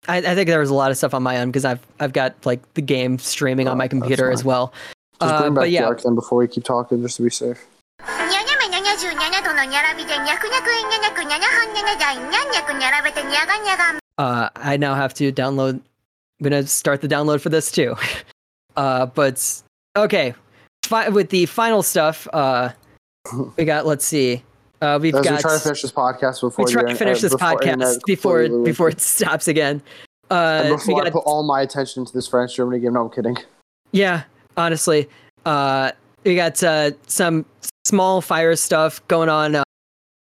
I, 0.08 0.16
I, 0.18 0.34
think 0.34 0.48
there 0.48 0.58
was 0.58 0.70
a 0.70 0.74
lot 0.74 0.90
of 0.90 0.96
stuff 0.98 1.14
on 1.14 1.22
my 1.22 1.36
end 1.36 1.52
because 1.52 1.64
I've 1.64 1.80
I've 2.00 2.12
got 2.12 2.34
like 2.44 2.60
the 2.74 2.82
game 2.82 3.18
streaming 3.18 3.68
oh, 3.68 3.70
on 3.70 3.78
my 3.78 3.88
computer 3.88 4.30
as 4.30 4.44
well. 4.44 4.74
Just 5.20 5.32
uh, 5.32 5.40
bring 5.40 5.54
back 5.54 5.62
but 5.62 5.70
yeah. 5.70 5.94
Then 5.94 6.16
before 6.16 6.38
we 6.38 6.48
keep 6.48 6.64
talking, 6.64 7.00
just 7.00 7.16
to 7.16 7.22
be 7.22 7.30
safe. 7.30 7.64
Uh, 14.18 14.48
I 14.56 14.76
now 14.76 14.94
have 14.94 15.14
to 15.14 15.32
download. 15.32 15.74
I'm 15.74 16.42
gonna 16.42 16.66
start 16.66 17.00
the 17.00 17.08
download 17.08 17.40
for 17.40 17.48
this 17.48 17.70
too. 17.70 17.96
Uh, 18.76 19.06
but 19.06 19.62
okay, 19.96 20.34
fi- 20.84 21.08
with 21.08 21.30
the 21.30 21.46
final 21.46 21.82
stuff, 21.82 22.28
uh, 22.34 22.68
we 23.56 23.64
got. 23.64 23.86
Let's 23.86 24.04
see. 24.04 24.42
Uh, 24.80 24.98
we've 25.00 25.14
As 25.14 25.24
got. 25.24 25.36
we 25.36 25.42
try 25.42 25.54
to 25.54 25.60
finish 25.60 25.82
this 25.82 25.92
podcast 25.92 26.40
before 26.40 26.64
we 26.64 26.72
try 26.72 26.82
to 26.82 26.94
finish 26.94 27.18
uh, 27.18 27.22
this 27.22 27.32
before 27.32 27.58
podcast 27.58 28.00
before 28.04 28.48
before 28.64 28.88
it 28.88 29.00
stops 29.00 29.48
again. 29.48 29.82
Uh, 30.30 30.70
before 30.70 31.06
I 31.06 31.10
put 31.10 31.24
all 31.24 31.42
my 31.44 31.60
attention 31.62 32.02
into 32.02 32.12
this 32.12 32.26
France 32.26 32.54
Germany 32.54 32.80
game. 32.80 32.92
No, 32.92 33.04
I'm 33.04 33.10
kidding. 33.10 33.36
yeah, 33.92 34.24
honestly, 34.56 35.08
uh, 35.44 35.92
we 36.24 36.34
got 36.34 36.62
uh, 36.62 36.90
some 37.06 37.46
small 37.84 38.20
fire 38.20 38.56
stuff 38.56 39.06
going 39.08 39.28
on. 39.28 39.54
Uh, 39.54 39.62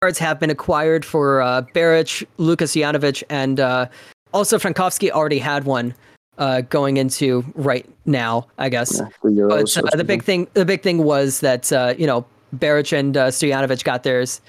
cards 0.02 0.20
have 0.20 0.40
been 0.40 0.52
acquired 0.52 1.04
for 1.04 1.42
uh, 1.42 1.62
Beric, 1.74 2.28
Luka 2.38 2.66
Stojanovic, 2.66 3.24
and 3.30 3.60
uh, 3.60 3.88
also 4.34 4.60
Frankowski 4.60 5.10
already 5.10 5.40
had 5.40 5.64
one 5.64 5.96
uh, 6.38 6.62
going 6.62 6.98
into 6.98 7.44
right 7.56 7.86
now, 8.06 8.48
I 8.58 8.70
guess. 8.70 9.00
Yeah, 9.00 9.08
the 9.24 9.30
Euros. 9.30 9.82
But 9.82 9.94
uh, 9.94 9.98
the 9.98 10.04
big 10.04 10.24
thing, 10.24 10.48
the 10.54 10.66
big 10.66 10.84
thing 10.84 11.04
was 11.04 11.40
that 11.40 11.72
uh, 11.72 11.96
you 11.98 12.06
know 12.06 12.26
Beric 12.60 12.92
and 12.94 13.16
uh, 13.16 13.28
Stojanovic 13.28 13.84
got 13.84 14.04
theirs, 14.04 14.42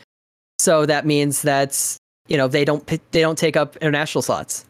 so 0.58 0.86
that 0.86 1.06
means 1.06 1.42
that 1.42 1.96
you 2.28 2.36
know 2.36 2.48
they 2.48 2.64
don't 2.64 2.86
they 2.86 3.20
don't 3.20 3.38
take 3.38 3.56
up 3.56 3.76
international 3.76 4.22
slots. 4.22 4.64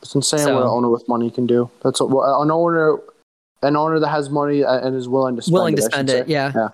It's 0.00 0.14
insane 0.14 0.40
so- 0.40 0.54
what 0.54 0.62
an 0.62 0.68
owner 0.68 0.90
with 0.90 1.06
money 1.08 1.30
can 1.30 1.46
do. 1.46 1.70
That's 1.82 2.00
what 2.00 2.10
well, 2.10 2.42
an 2.42 2.50
owner, 2.50 2.98
an 3.62 3.76
owner 3.76 3.98
that 4.00 4.08
has 4.08 4.30
money 4.30 4.62
and 4.62 4.96
is 4.96 5.08
willing 5.08 5.36
to 5.36 5.42
spend 5.42 5.52
willing 5.54 5.76
to 5.76 5.82
I 5.82 5.84
should 5.84 5.92
spend 5.92 6.10
say. 6.10 6.18
it. 6.20 6.28
Yeah, 6.28 6.52
Yeah. 6.54 6.68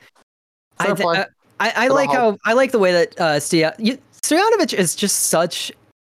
I, 0.78 0.94
th- 0.94 1.00
I, 1.06 1.26
I, 1.60 1.72
I 1.84 1.88
like 1.88 2.10
how 2.10 2.38
I 2.44 2.52
like 2.52 2.70
the 2.70 2.78
way 2.78 2.92
that 2.92 3.20
uh, 3.20 3.36
Stojanovic 3.36 4.72
is 4.74 4.94
just 4.94 5.24
such. 5.24 5.72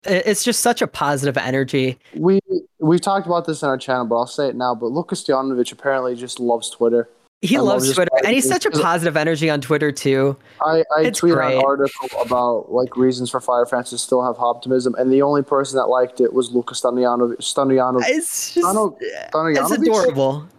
It's 0.05 0.43
just 0.43 0.61
such 0.61 0.81
a 0.81 0.87
positive 0.87 1.37
energy. 1.37 1.97
We 2.15 2.39
we've 2.79 3.01
talked 3.01 3.27
about 3.27 3.45
this 3.45 3.61
in 3.61 3.69
our 3.69 3.77
channel, 3.77 4.05
but 4.05 4.15
I'll 4.17 4.27
say 4.27 4.47
it 4.47 4.55
now. 4.55 4.75
But 4.75 4.87
Lukas 4.87 5.23
Stojanovic 5.23 5.71
apparently 5.71 6.15
just 6.15 6.39
loves 6.39 6.69
Twitter. 6.69 7.09
He 7.41 7.55
I 7.55 7.59
love 7.61 7.81
loves 7.81 7.93
Twitter, 7.93 8.11
and 8.17 8.33
he's 8.33 8.47
such 8.47 8.65
a 8.65 8.71
positive 8.71 9.15
energy 9.15 9.49
on 9.49 9.61
Twitter 9.61 9.93
too. 9.93 10.35
I, 10.61 10.83
I 10.97 11.03
It's 11.03 11.21
tweeted 11.21 11.35
great. 11.35 11.57
an 11.57 11.63
article 11.63 12.09
about 12.21 12.69
like 12.73 12.97
reasons 12.97 13.29
for 13.29 13.39
Fire 13.39 13.65
fans 13.65 13.91
to 13.91 13.97
still 13.97 14.21
have 14.25 14.35
optimism, 14.39 14.93
and 14.95 15.09
the 15.11 15.21
only 15.21 15.41
person 15.41 15.77
that 15.77 15.85
liked 15.85 16.19
it 16.19 16.33
was 16.33 16.51
Luka 16.51 16.73
Stojanovic. 16.73 17.37
Stojanovic. 17.37 18.03
It's 18.07 18.53
just 18.53 18.67
Stano- 18.67 18.97
it's 18.99 19.71
adorable. 19.71 20.49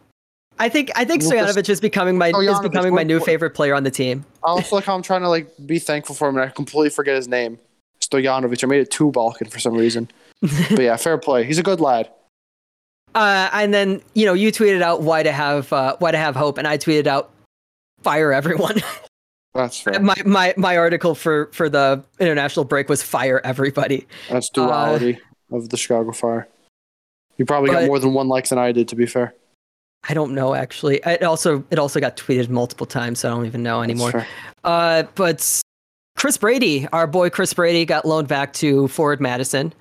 I 0.58 0.70
think 0.70 0.90
I 0.96 1.04
think 1.04 1.22
Lucas- 1.22 1.54
Stojanovic 1.54 1.68
is 1.68 1.80
becoming 1.82 2.16
my 2.16 2.28
is 2.30 2.60
becoming 2.60 2.94
my 2.94 3.02
new 3.02 3.20
favorite 3.20 3.50
player 3.50 3.74
on 3.74 3.82
the 3.84 3.90
team. 3.90 4.24
I 4.42 4.48
also 4.48 4.76
like 4.76 4.86
how 4.86 4.94
I'm 4.94 5.02
trying 5.02 5.20
to 5.20 5.28
like 5.28 5.50
be 5.66 5.78
thankful 5.78 6.14
for 6.14 6.28
him, 6.30 6.36
and 6.36 6.46
I 6.46 6.48
completely 6.48 6.88
forget 6.90 7.14
his 7.14 7.28
name. 7.28 7.58
Stojanovic. 8.00 8.64
I 8.64 8.66
made 8.66 8.80
it 8.80 8.90
too 8.90 9.10
Balkan 9.10 9.48
for 9.50 9.58
some 9.58 9.74
reason. 9.74 10.10
but 10.40 10.80
yeah, 10.80 10.96
fair 10.96 11.18
play. 11.18 11.44
He's 11.44 11.58
a 11.58 11.62
good 11.62 11.80
lad. 11.80 12.10
Uh, 13.14 13.50
and 13.52 13.74
then 13.74 14.02
you 14.14 14.24
know 14.24 14.34
you 14.34 14.52
tweeted 14.52 14.82
out 14.82 15.02
why 15.02 15.22
to 15.22 15.32
have 15.32 15.72
uh, 15.72 15.96
why 15.98 16.10
to 16.10 16.18
have 16.18 16.36
hope, 16.36 16.58
and 16.58 16.66
I 16.66 16.78
tweeted 16.78 17.06
out 17.06 17.30
fire 18.02 18.32
everyone. 18.32 18.82
That's 19.54 19.80
fair. 19.80 19.98
my 20.00 20.14
my 20.24 20.54
my 20.56 20.76
article 20.76 21.14
for 21.14 21.46
for 21.52 21.68
the 21.68 22.04
international 22.20 22.64
break 22.64 22.88
was 22.88 23.02
fire 23.02 23.40
everybody. 23.42 24.06
That's 24.28 24.48
duality 24.48 25.18
of 25.50 25.68
the 25.70 25.76
Chicago 25.76 26.12
Fire. 26.12 26.48
You 27.36 27.44
probably 27.46 27.70
got 27.70 27.86
more 27.86 27.98
than 27.98 28.12
one 28.14 28.28
like 28.28 28.48
than 28.48 28.58
I 28.58 28.70
did, 28.70 28.86
to 28.88 28.96
be 28.96 29.06
fair. 29.06 29.34
I 30.08 30.14
don't 30.14 30.34
know 30.34 30.54
actually. 30.54 31.00
It 31.04 31.24
also 31.24 31.64
it 31.70 31.78
also 31.78 32.00
got 32.00 32.16
tweeted 32.16 32.48
multiple 32.48 32.86
times, 32.86 33.20
so 33.20 33.28
I 33.28 33.34
don't 33.34 33.46
even 33.46 33.62
know 33.62 33.82
anymore. 33.82 34.26
Uh, 34.62 35.04
but 35.14 35.62
Chris 36.16 36.36
Brady, 36.36 36.86
our 36.92 37.06
boy 37.06 37.28
Chris 37.30 37.52
Brady, 37.52 37.84
got 37.84 38.04
loaned 38.04 38.28
back 38.28 38.52
to 38.54 38.88
Forward 38.88 39.20
Madison. 39.20 39.72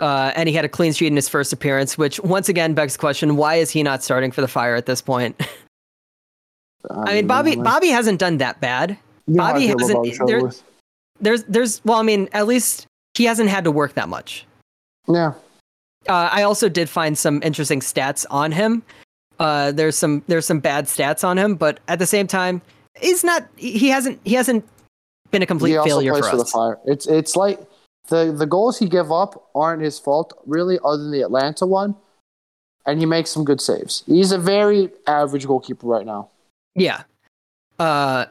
Uh, 0.00 0.32
and 0.34 0.48
he 0.48 0.54
had 0.54 0.64
a 0.64 0.68
clean 0.68 0.92
sheet 0.92 1.06
in 1.06 1.16
his 1.16 1.28
first 1.28 1.52
appearance, 1.52 1.96
which 1.96 2.18
once 2.20 2.48
again 2.48 2.74
begs 2.74 2.94
the 2.94 2.98
question: 2.98 3.36
Why 3.36 3.56
is 3.56 3.70
he 3.70 3.82
not 3.82 4.02
starting 4.02 4.32
for 4.32 4.40
the 4.40 4.48
Fire 4.48 4.74
at 4.74 4.86
this 4.86 5.00
point? 5.00 5.40
I 6.90 7.14
mean, 7.14 7.26
Bobby 7.26 7.56
Bobby 7.56 7.88
hasn't 7.88 8.18
done 8.18 8.38
that 8.38 8.60
bad. 8.60 8.98
You 9.26 9.34
know 9.34 9.42
Bobby 9.44 9.66
hasn't- 9.68 10.26
there- 10.26 10.50
There's 11.20 11.44
there's 11.44 11.84
well, 11.84 11.98
I 11.98 12.02
mean, 12.02 12.28
at 12.32 12.46
least 12.46 12.86
he 13.14 13.24
hasn't 13.24 13.48
had 13.48 13.64
to 13.64 13.70
work 13.70 13.94
that 13.94 14.08
much. 14.08 14.46
Yeah. 15.08 15.34
Uh, 16.08 16.28
I 16.30 16.42
also 16.42 16.68
did 16.68 16.88
find 16.88 17.16
some 17.16 17.40
interesting 17.42 17.80
stats 17.80 18.26
on 18.30 18.52
him. 18.52 18.82
Uh, 19.38 19.72
there's 19.72 19.96
some 19.96 20.22
there's 20.26 20.44
some 20.44 20.60
bad 20.60 20.86
stats 20.86 21.24
on 21.24 21.38
him, 21.38 21.54
but 21.54 21.80
at 21.88 21.98
the 21.98 22.06
same 22.06 22.26
time, 22.26 22.60
he's 23.00 23.24
not. 23.24 23.46
He 23.56 23.88
hasn't 23.88 24.20
he 24.24 24.34
hasn't 24.34 24.68
been 25.30 25.42
a 25.42 25.46
complete 25.46 25.70
he 25.70 25.76
also 25.76 25.88
failure 25.88 26.12
plays 26.12 26.24
for 26.26 26.30
for, 26.32 26.36
the. 26.36 26.44
Fire. 26.44 26.78
It's 26.84 27.06
it's 27.06 27.36
like 27.36 27.60
the 28.08 28.32
the 28.32 28.46
goals 28.46 28.78
he 28.78 28.88
give 28.88 29.10
up 29.10 29.48
aren't 29.54 29.82
his 29.82 29.98
fault, 29.98 30.32
really, 30.46 30.78
other 30.84 31.02
than 31.02 31.10
the 31.12 31.22
Atlanta 31.22 31.66
one. 31.66 31.96
And 32.86 33.00
he 33.00 33.06
makes 33.06 33.30
some 33.30 33.44
good 33.44 33.62
saves. 33.62 34.02
He's 34.06 34.30
a 34.30 34.38
very 34.38 34.90
average 35.06 35.46
goalkeeper 35.46 35.86
right 35.86 36.04
now. 36.04 36.28
Yeah. 36.74 37.04
Uh, 37.78 38.26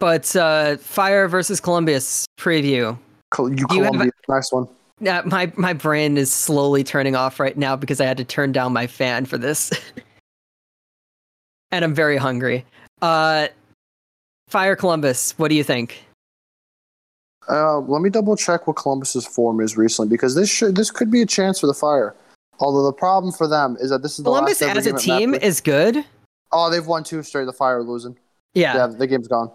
but 0.00 0.34
uh, 0.34 0.76
Fire 0.78 1.28
versus 1.28 1.60
Columbus 1.60 2.26
preview. 2.38 2.98
Col- 3.30 3.50
You 3.50 3.58
you 3.60 3.66
Columbia, 3.66 4.10
nice 4.28 4.50
one. 4.50 4.68
Uh, 5.06 5.22
my 5.26 5.52
my 5.56 5.72
brain 5.72 6.16
is 6.16 6.32
slowly 6.32 6.82
turning 6.82 7.14
off 7.14 7.38
right 7.38 7.56
now 7.56 7.76
because 7.76 8.00
I 8.00 8.06
had 8.06 8.16
to 8.16 8.24
turn 8.24 8.52
down 8.52 8.72
my 8.72 8.86
fan 8.86 9.26
for 9.26 9.38
this, 9.38 9.70
and 11.70 11.84
I'm 11.84 11.94
very 11.94 12.16
hungry. 12.16 12.64
Uh, 13.02 13.48
Fire 14.48 14.76
Columbus. 14.76 15.38
What 15.38 15.48
do 15.48 15.54
you 15.54 15.64
think? 15.64 16.04
Uh, 17.48 17.78
let 17.80 18.00
me 18.02 18.10
double 18.10 18.36
check 18.36 18.66
what 18.66 18.76
Columbus's 18.76 19.26
form 19.26 19.60
is 19.60 19.76
recently 19.76 20.08
because 20.08 20.34
this 20.34 20.48
should 20.50 20.76
this 20.76 20.90
could 20.90 21.10
be 21.10 21.22
a 21.22 21.26
chance 21.26 21.60
for 21.60 21.66
the 21.66 21.74
Fire. 21.74 22.14
Although 22.60 22.84
the 22.84 22.92
problem 22.92 23.32
for 23.32 23.46
them 23.46 23.76
is 23.80 23.90
that 23.90 24.02
this 24.02 24.12
is 24.12 24.18
the 24.18 24.24
Columbus 24.24 24.62
as 24.62 24.86
a 24.86 24.92
team 24.92 25.34
is 25.34 25.60
good. 25.60 26.04
Oh, 26.52 26.70
they've 26.70 26.86
won 26.86 27.04
two 27.04 27.22
straight. 27.22 27.46
The 27.46 27.52
Fire 27.52 27.78
are 27.78 27.82
losing. 27.82 28.16
Yeah. 28.54 28.76
Yeah, 28.76 28.86
the 28.86 29.06
game's 29.06 29.28
gone. 29.28 29.50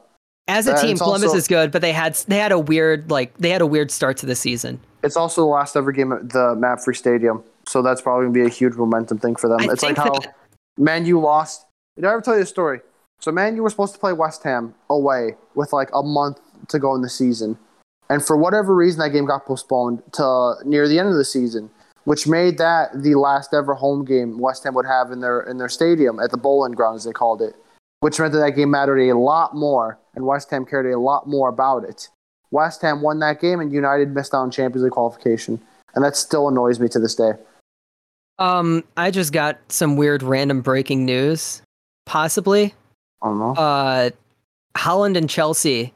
As 0.47 0.67
a 0.67 0.73
Uh, 0.73 0.81
team, 0.81 0.97
Columbus 0.97 1.27
also- 1.29 1.37
is 1.37 1.47
good, 1.47 1.71
but 1.71 1.81
they 1.81 1.93
had 1.93 2.15
they 2.27 2.37
had 2.37 2.51
a 2.51 2.59
weird 2.59 3.09
like 3.09 3.35
they 3.37 3.49
had 3.49 3.61
a 3.61 3.65
weird 3.67 3.91
start 3.91 4.17
to 4.17 4.25
the 4.25 4.35
season. 4.35 4.79
It's 5.03 5.15
also 5.15 5.41
the 5.41 5.47
last 5.47 5.77
ever 5.77 5.91
game 5.91 6.11
at 6.11 6.29
the 6.29 6.55
Mapfre 6.55 6.95
Stadium, 6.95 7.43
so 7.67 7.81
that's 7.81 8.01
probably 8.01 8.25
gonna 8.25 8.33
be 8.33 8.45
a 8.45 8.49
huge 8.49 8.75
momentum 8.75 9.17
thing 9.19 9.35
for 9.35 9.47
them. 9.47 9.59
I 9.61 9.65
it's 9.71 9.81
like 9.83 9.95
how 9.95 10.11
that- 10.19 10.35
Man 10.77 11.05
U 11.05 11.19
lost. 11.19 11.65
Did 11.95 12.05
I 12.05 12.11
ever 12.13 12.21
tell 12.21 12.33
you 12.35 12.41
the 12.41 12.45
story? 12.45 12.81
So 13.21 13.31
Man 13.31 13.55
U 13.55 13.63
were 13.63 13.69
supposed 13.69 13.93
to 13.93 13.99
play 13.99 14.13
West 14.13 14.43
Ham 14.43 14.73
away 14.89 15.35
with 15.55 15.71
like 15.73 15.89
a 15.93 16.01
month 16.03 16.39
to 16.69 16.79
go 16.79 16.95
in 16.95 17.01
the 17.01 17.09
season, 17.09 17.57
and 18.09 18.25
for 18.25 18.35
whatever 18.35 18.75
reason, 18.75 18.99
that 18.99 19.09
game 19.09 19.25
got 19.25 19.45
postponed 19.45 20.01
to 20.13 20.55
near 20.65 20.87
the 20.87 20.99
end 20.99 21.09
of 21.09 21.15
the 21.15 21.25
season, 21.25 21.69
which 22.05 22.27
made 22.27 22.57
that 22.57 22.89
the 23.03 23.15
last 23.15 23.53
ever 23.53 23.73
home 23.75 24.03
game 24.03 24.39
West 24.39 24.63
Ham 24.63 24.73
would 24.73 24.85
have 24.85 25.11
in 25.11 25.21
their 25.21 25.41
in 25.41 25.57
their 25.57 25.69
stadium 25.69 26.19
at 26.19 26.31
the 26.31 26.37
Boleyn 26.37 26.71
Ground, 26.71 26.95
as 26.95 27.03
they 27.03 27.11
called 27.11 27.41
it, 27.41 27.55
which 27.99 28.19
meant 28.19 28.33
that 28.33 28.39
that 28.39 28.51
game 28.51 28.71
mattered 28.71 28.99
a 28.99 29.17
lot 29.17 29.55
more, 29.55 29.99
and 30.15 30.25
West 30.25 30.49
Ham 30.51 30.65
cared 30.65 30.85
a 30.87 30.99
lot 30.99 31.27
more 31.27 31.49
about 31.49 31.83
it. 31.83 32.09
West 32.51 32.81
Ham 32.81 33.01
won 33.01 33.19
that 33.19 33.39
game, 33.39 33.59
and 33.59 33.71
United 33.71 34.13
missed 34.13 34.33
out 34.33 34.41
on 34.41 34.49
Champions 34.51 34.83
League 34.83 34.93
qualification, 34.93 35.61
and 35.93 36.03
that 36.03 36.15
still 36.15 36.47
annoys 36.47 36.79
me 36.79 36.87
to 36.89 36.99
this 36.99 37.13
day. 37.13 37.33
Um, 38.39 38.83
I 38.97 39.11
just 39.11 39.33
got 39.33 39.59
some 39.67 39.97
weird 39.97 40.23
random 40.23 40.61
breaking 40.61 41.05
news. 41.05 41.61
Possibly, 42.05 42.73
I 43.21 43.27
don't 43.27 43.37
know. 43.37 43.51
uh, 43.51 44.09
Haaland 44.75 45.15
and 45.15 45.29
Chelsea 45.29 45.93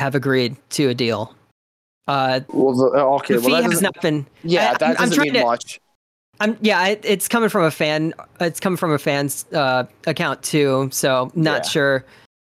have 0.00 0.14
agreed 0.14 0.56
to 0.70 0.88
a 0.88 0.94
deal. 0.94 1.34
Uh, 2.08 2.40
well, 2.52 2.74
the, 2.74 2.86
uh, 2.86 3.04
okay, 3.16 3.34
the 3.34 3.40
well, 3.40 3.48
fee 3.58 3.62
has 3.62 3.80
doesn't- 3.80 4.00
been. 4.02 4.26
Yeah, 4.42 4.70
I- 4.70 4.72
that 4.72 4.82
I'm- 4.82 4.90
I'm 4.90 4.96
doesn't 5.10 5.14
trying 5.16 5.32
mean 5.32 5.42
to- 5.42 5.46
much. 5.46 5.80
I'm 6.40 6.56
yeah, 6.62 6.86
it, 6.88 7.02
it's 7.04 7.28
coming 7.28 7.50
from 7.50 7.64
a 7.64 7.70
fan. 7.70 8.14
It's 8.40 8.58
coming 8.60 8.78
from 8.78 8.92
a 8.92 8.98
fan's 8.98 9.44
uh, 9.52 9.84
account 10.06 10.42
too. 10.42 10.88
So 10.90 11.30
not 11.34 11.64
Yeah. 11.66 11.70
sure 11.70 12.04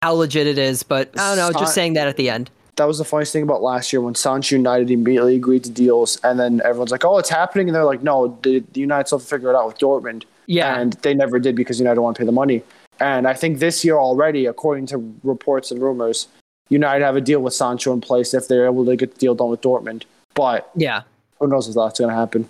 how 0.01 0.11
legit 0.13 0.45
it 0.45 0.57
is, 0.57 0.83
but 0.83 1.09
I 1.17 1.29
don't 1.29 1.37
know. 1.37 1.51
Son- 1.51 1.61
Just 1.61 1.73
saying 1.73 1.93
that 1.93 2.07
at 2.07 2.17
the 2.17 2.29
end. 2.29 2.49
That 2.75 2.85
was 2.85 2.97
the 2.99 3.05
funniest 3.05 3.31
thing 3.33 3.43
about 3.43 3.63
last 3.63 3.91
year 3.93 4.01
when 4.01 4.13
Sancho 4.13 4.55
United 4.57 4.91
immediately 4.91 5.35
agreed 5.37 5.63
to 5.63 5.71
deals, 5.71 6.19
and 6.23 6.37
then 6.39 6.61
everyone's 6.65 6.91
like, 6.91 7.05
"Oh, 7.05 7.17
it's 7.17 7.29
happening," 7.29 7.67
and 7.69 7.75
they're 7.75 7.85
like, 7.85 8.03
"No, 8.03 8.37
the, 8.43 8.59
the 8.73 8.81
United 8.81 9.07
still 9.07 9.17
have 9.19 9.25
to 9.27 9.29
figure 9.35 9.49
it 9.49 9.55
out 9.55 9.65
with 9.65 9.79
Dortmund," 9.79 10.25
Yeah, 10.47 10.77
and 10.79 10.93
they 11.01 11.13
never 11.15 11.39
did 11.39 11.55
because 11.55 11.79
United 11.79 12.01
want 12.01 12.17
to 12.17 12.21
pay 12.21 12.25
the 12.25 12.31
money. 12.33 12.61
And 12.99 13.25
I 13.27 13.33
think 13.33 13.59
this 13.59 13.83
year 13.85 13.97
already, 13.97 14.45
according 14.47 14.87
to 14.87 14.97
reports 15.23 15.71
and 15.71 15.81
rumors, 15.81 16.27
United 16.69 17.03
have 17.03 17.15
a 17.15 17.21
deal 17.21 17.39
with 17.41 17.53
Sancho 17.53 17.93
in 17.93 18.01
place 18.01 18.33
if 18.33 18.47
they're 18.47 18.65
able 18.65 18.85
to 18.85 18.95
get 18.95 19.13
the 19.13 19.19
deal 19.19 19.35
done 19.35 19.49
with 19.49 19.61
Dortmund. 19.61 20.03
But 20.33 20.69
yeah. 20.75 21.03
who 21.39 21.47
knows 21.47 21.67
if 21.67 21.75
that's 21.75 21.99
going 21.99 22.09
to 22.09 22.15
happen? 22.15 22.49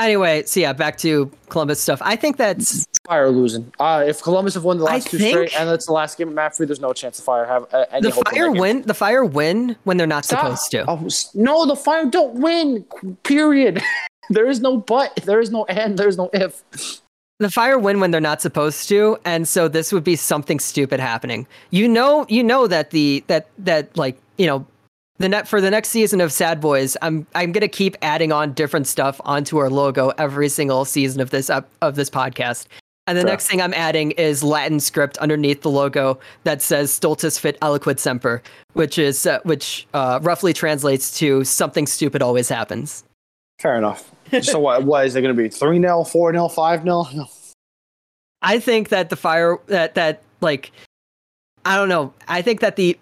Anyway, 0.00 0.42
so 0.42 0.58
yeah, 0.58 0.72
back 0.72 0.98
to 0.98 1.30
Columbus 1.50 1.80
stuff. 1.80 2.00
I 2.02 2.16
think 2.16 2.36
that's 2.36 2.84
Fire 3.06 3.30
losing. 3.30 3.70
Uh, 3.78 4.02
if 4.04 4.22
Columbus 4.22 4.54
have 4.54 4.64
won 4.64 4.78
the 4.78 4.84
I 4.86 4.94
last 4.94 5.08
two 5.08 5.18
think- 5.18 5.30
straight, 5.30 5.60
and 5.60 5.70
it's 5.70 5.86
the 5.86 5.92
last 5.92 6.18
game 6.18 6.36
at 6.36 6.52
Mapfre, 6.52 6.66
there's 6.66 6.80
no 6.80 6.92
chance 6.92 7.18
the 7.18 7.22
Fire 7.22 7.44
have 7.44 7.72
uh, 7.72 7.84
any 7.92 8.08
the 8.08 8.10
hope 8.10 8.28
fire 8.28 8.50
win. 8.50 8.82
The 8.82 8.94
fire 8.94 9.24
win 9.24 9.76
when 9.84 9.96
they're 9.96 10.06
not 10.06 10.24
Stop. 10.24 10.58
supposed 10.58 10.70
to. 10.72 10.84
Oh, 10.88 11.08
no, 11.34 11.66
the 11.66 11.76
Fire 11.76 12.06
don't 12.06 12.34
win. 12.36 12.84
Period. 13.22 13.80
there 14.30 14.48
is 14.48 14.60
no 14.60 14.78
but. 14.78 15.14
There 15.24 15.40
is 15.40 15.50
no 15.50 15.64
and. 15.66 15.96
There 15.96 16.08
is 16.08 16.16
no 16.16 16.28
if. 16.32 16.64
The 17.40 17.50
fire 17.50 17.78
win 17.78 17.98
when 17.98 18.10
they're 18.12 18.20
not 18.20 18.40
supposed 18.40 18.88
to, 18.90 19.18
and 19.24 19.46
so 19.48 19.66
this 19.66 19.92
would 19.92 20.04
be 20.04 20.14
something 20.14 20.60
stupid 20.60 21.00
happening. 21.00 21.46
You 21.70 21.88
know, 21.88 22.26
you 22.28 22.44
know 22.44 22.66
that 22.68 22.90
the 22.90 23.24
that 23.26 23.48
that 23.58 23.96
like 23.96 24.16
you 24.38 24.46
know 24.46 24.66
the 25.18 25.28
net 25.28 25.48
for 25.48 25.60
the 25.60 25.70
next 25.70 25.88
season 25.88 26.20
of 26.20 26.32
Sad 26.32 26.60
Boys. 26.60 26.96
I'm 27.02 27.26
I'm 27.34 27.50
gonna 27.50 27.66
keep 27.68 27.96
adding 28.02 28.30
on 28.30 28.52
different 28.52 28.86
stuff 28.86 29.20
onto 29.24 29.58
our 29.58 29.68
logo 29.68 30.10
every 30.16 30.48
single 30.48 30.84
season 30.84 31.20
of 31.20 31.30
this 31.30 31.50
up 31.50 31.68
of 31.82 31.96
this 31.96 32.08
podcast. 32.08 32.66
And 33.06 33.18
the 33.18 33.22
Sure. 33.22 33.30
next 33.30 33.48
thing 33.48 33.60
I'm 33.60 33.74
adding 33.74 34.12
is 34.12 34.42
Latin 34.42 34.80
script 34.80 35.18
underneath 35.18 35.60
the 35.60 35.70
logo 35.70 36.18
that 36.44 36.62
says 36.62 36.90
"Stultus 36.92 37.38
fit 37.38 37.58
aliquid 37.60 37.98
semper," 37.98 38.42
which 38.74 38.96
is 38.96 39.26
uh, 39.26 39.40
which 39.42 39.86
uh, 39.92 40.20
roughly 40.22 40.52
translates 40.52 41.18
to 41.18 41.42
"something 41.44 41.86
stupid 41.88 42.22
always 42.22 42.48
happens." 42.48 43.02
Fair 43.60 43.76
enough. 43.76 44.10
So 44.42 44.58
what? 44.60 44.84
What 44.84 45.06
is 45.06 45.16
it 45.16 45.22
going 45.22 45.34
to 45.36 45.42
be? 45.42 45.48
Three 45.48 45.80
0 45.80 46.04
four 46.04 46.32
0 46.32 46.48
five 46.48 46.82
0 46.82 47.06
I 48.42 48.58
think 48.58 48.90
that 48.90 49.10
the 49.10 49.16
fire 49.16 49.58
that 49.66 49.94
that 49.94 50.22
like 50.40 50.70
I 51.64 51.76
don't 51.76 51.88
know. 51.88 52.12
I 52.28 52.42
think 52.42 52.60
that 52.60 52.76
the 52.76 52.98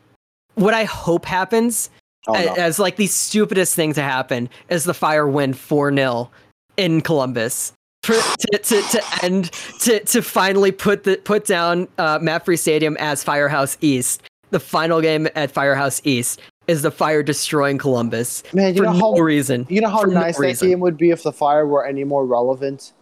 what 0.55 0.75
I 0.75 0.85
hope 0.85 1.25
happens 1.25 1.91
Oh, 2.29 2.35
no. 2.35 2.55
as 2.55 2.79
like 2.79 2.97
the 2.97 3.09
stupidest 3.09 3.75
thing 3.75 3.93
to 3.95 4.03
happen 4.03 4.49
is 4.69 4.85
the 4.85 4.95
fire 4.95 5.27
win 5.27 5.53
4-0 5.55 6.29
in 6.77 7.01
Columbus. 7.01 7.73
For, 8.05 8.15
to, 8.15 8.59
to, 8.59 8.83
to 8.83 9.03
end 9.23 9.51
to, 9.81 10.01
to 10.01 10.23
finally 10.23 10.73
put 10.73 11.05
the 11.05 11.17
put 11.19 11.45
down 11.47 11.89
uh, 11.99 12.19
Mapfre 12.19 12.59
Stadium 12.59 12.97
as 12.99 13.23
Firehouse 13.25 13.77
East. 13.81 14.23
The 14.51 14.61
final 14.61 15.01
game 15.01 15.29
at 15.35 15.51
Firehouse 15.51 16.01
East 16.05 16.41
is 16.69 16.83
the 16.83 16.91
fire 16.91 17.23
destroying 17.23 17.79
Columbus 17.79 18.43
Man, 18.53 18.75
you 18.75 18.79
for 18.81 18.85
know 18.85 18.93
no 18.93 18.99
how 19.15 19.21
reason. 19.21 19.67
you 19.69 19.81
know 19.81 19.89
how 19.89 20.03
For 20.03 20.07
no 20.09 20.21
nice 20.21 20.37
that 20.37 20.43
reason. 20.43 20.69
game 20.69 20.81
would 20.81 20.97
be 20.97 21.11
if 21.11 21.23
the 21.23 21.33
Fire 21.33 21.67
were 21.67 21.85
any 21.87 22.05
more 22.05 22.25
relevant. 22.27 22.93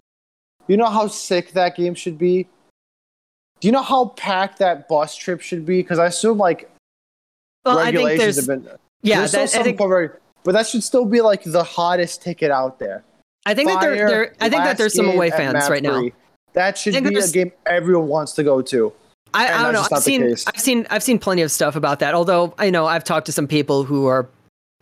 You 0.67 0.77
know 0.77 0.87
how 0.89 1.07
sick 1.07 1.51
that 1.53 1.75
game 1.75 1.93
should 1.93 2.17
be. 2.17 2.47
Do 3.59 3.67
you 3.67 3.71
know 3.71 3.83
how 3.83 4.05
packed 4.09 4.59
that 4.59 4.87
bus 4.87 5.15
trip 5.15 5.41
should 5.41 5.65
be? 5.65 5.81
Because 5.81 5.99
I 5.99 6.07
assume 6.07 6.37
like 6.37 6.69
Well, 7.65 7.77
I 7.77 7.85
think 7.91 7.97
regulations 7.97 8.19
there's 8.19 8.47
have 8.47 8.63
been 8.63 8.77
yeah. 9.03 9.17
there's 9.19 9.29
still 9.29 9.41
That, 9.41 9.49
some 9.49 9.63
think 9.63 9.77
but 10.43 10.53
that 10.53 10.67
should 10.67 10.83
still 10.83 11.05
be 11.05 11.21
like 11.21 11.43
the 11.43 11.63
hottest 11.63 12.21
ticket 12.21 12.49
out 12.51 12.79
there. 12.79 13.03
I 13.45 13.53
think 13.53 13.69
that 13.69 13.81
there, 13.81 14.35
I 14.39 14.49
think 14.49 14.63
that 14.63 14.77
there's 14.77 14.95
some 14.95 15.07
away 15.07 15.29
fans 15.29 15.69
right 15.69 15.83
now. 15.83 16.03
That 16.53 16.77
should 16.77 17.01
be 17.03 17.15
a 17.15 17.27
game 17.27 17.51
everyone 17.65 18.07
wants 18.07 18.33
to 18.33 18.43
go 18.43 18.61
to. 18.61 18.93
I, 19.33 19.47
I 19.47 19.63
don't 19.63 19.73
know. 19.73 19.85
I've 19.91 20.03
seen 20.03 20.21
case. 20.21 20.45
I've 20.47 20.59
seen 20.59 20.87
I've 20.89 21.03
seen 21.03 21.19
plenty 21.19 21.41
of 21.41 21.51
stuff 21.51 21.75
about 21.75 21.99
that. 21.99 22.13
Although 22.13 22.53
I 22.57 22.69
know 22.69 22.85
I've 22.85 23.03
talked 23.03 23.25
to 23.27 23.31
some 23.31 23.47
people 23.47 23.83
who 23.83 24.07
are 24.07 24.27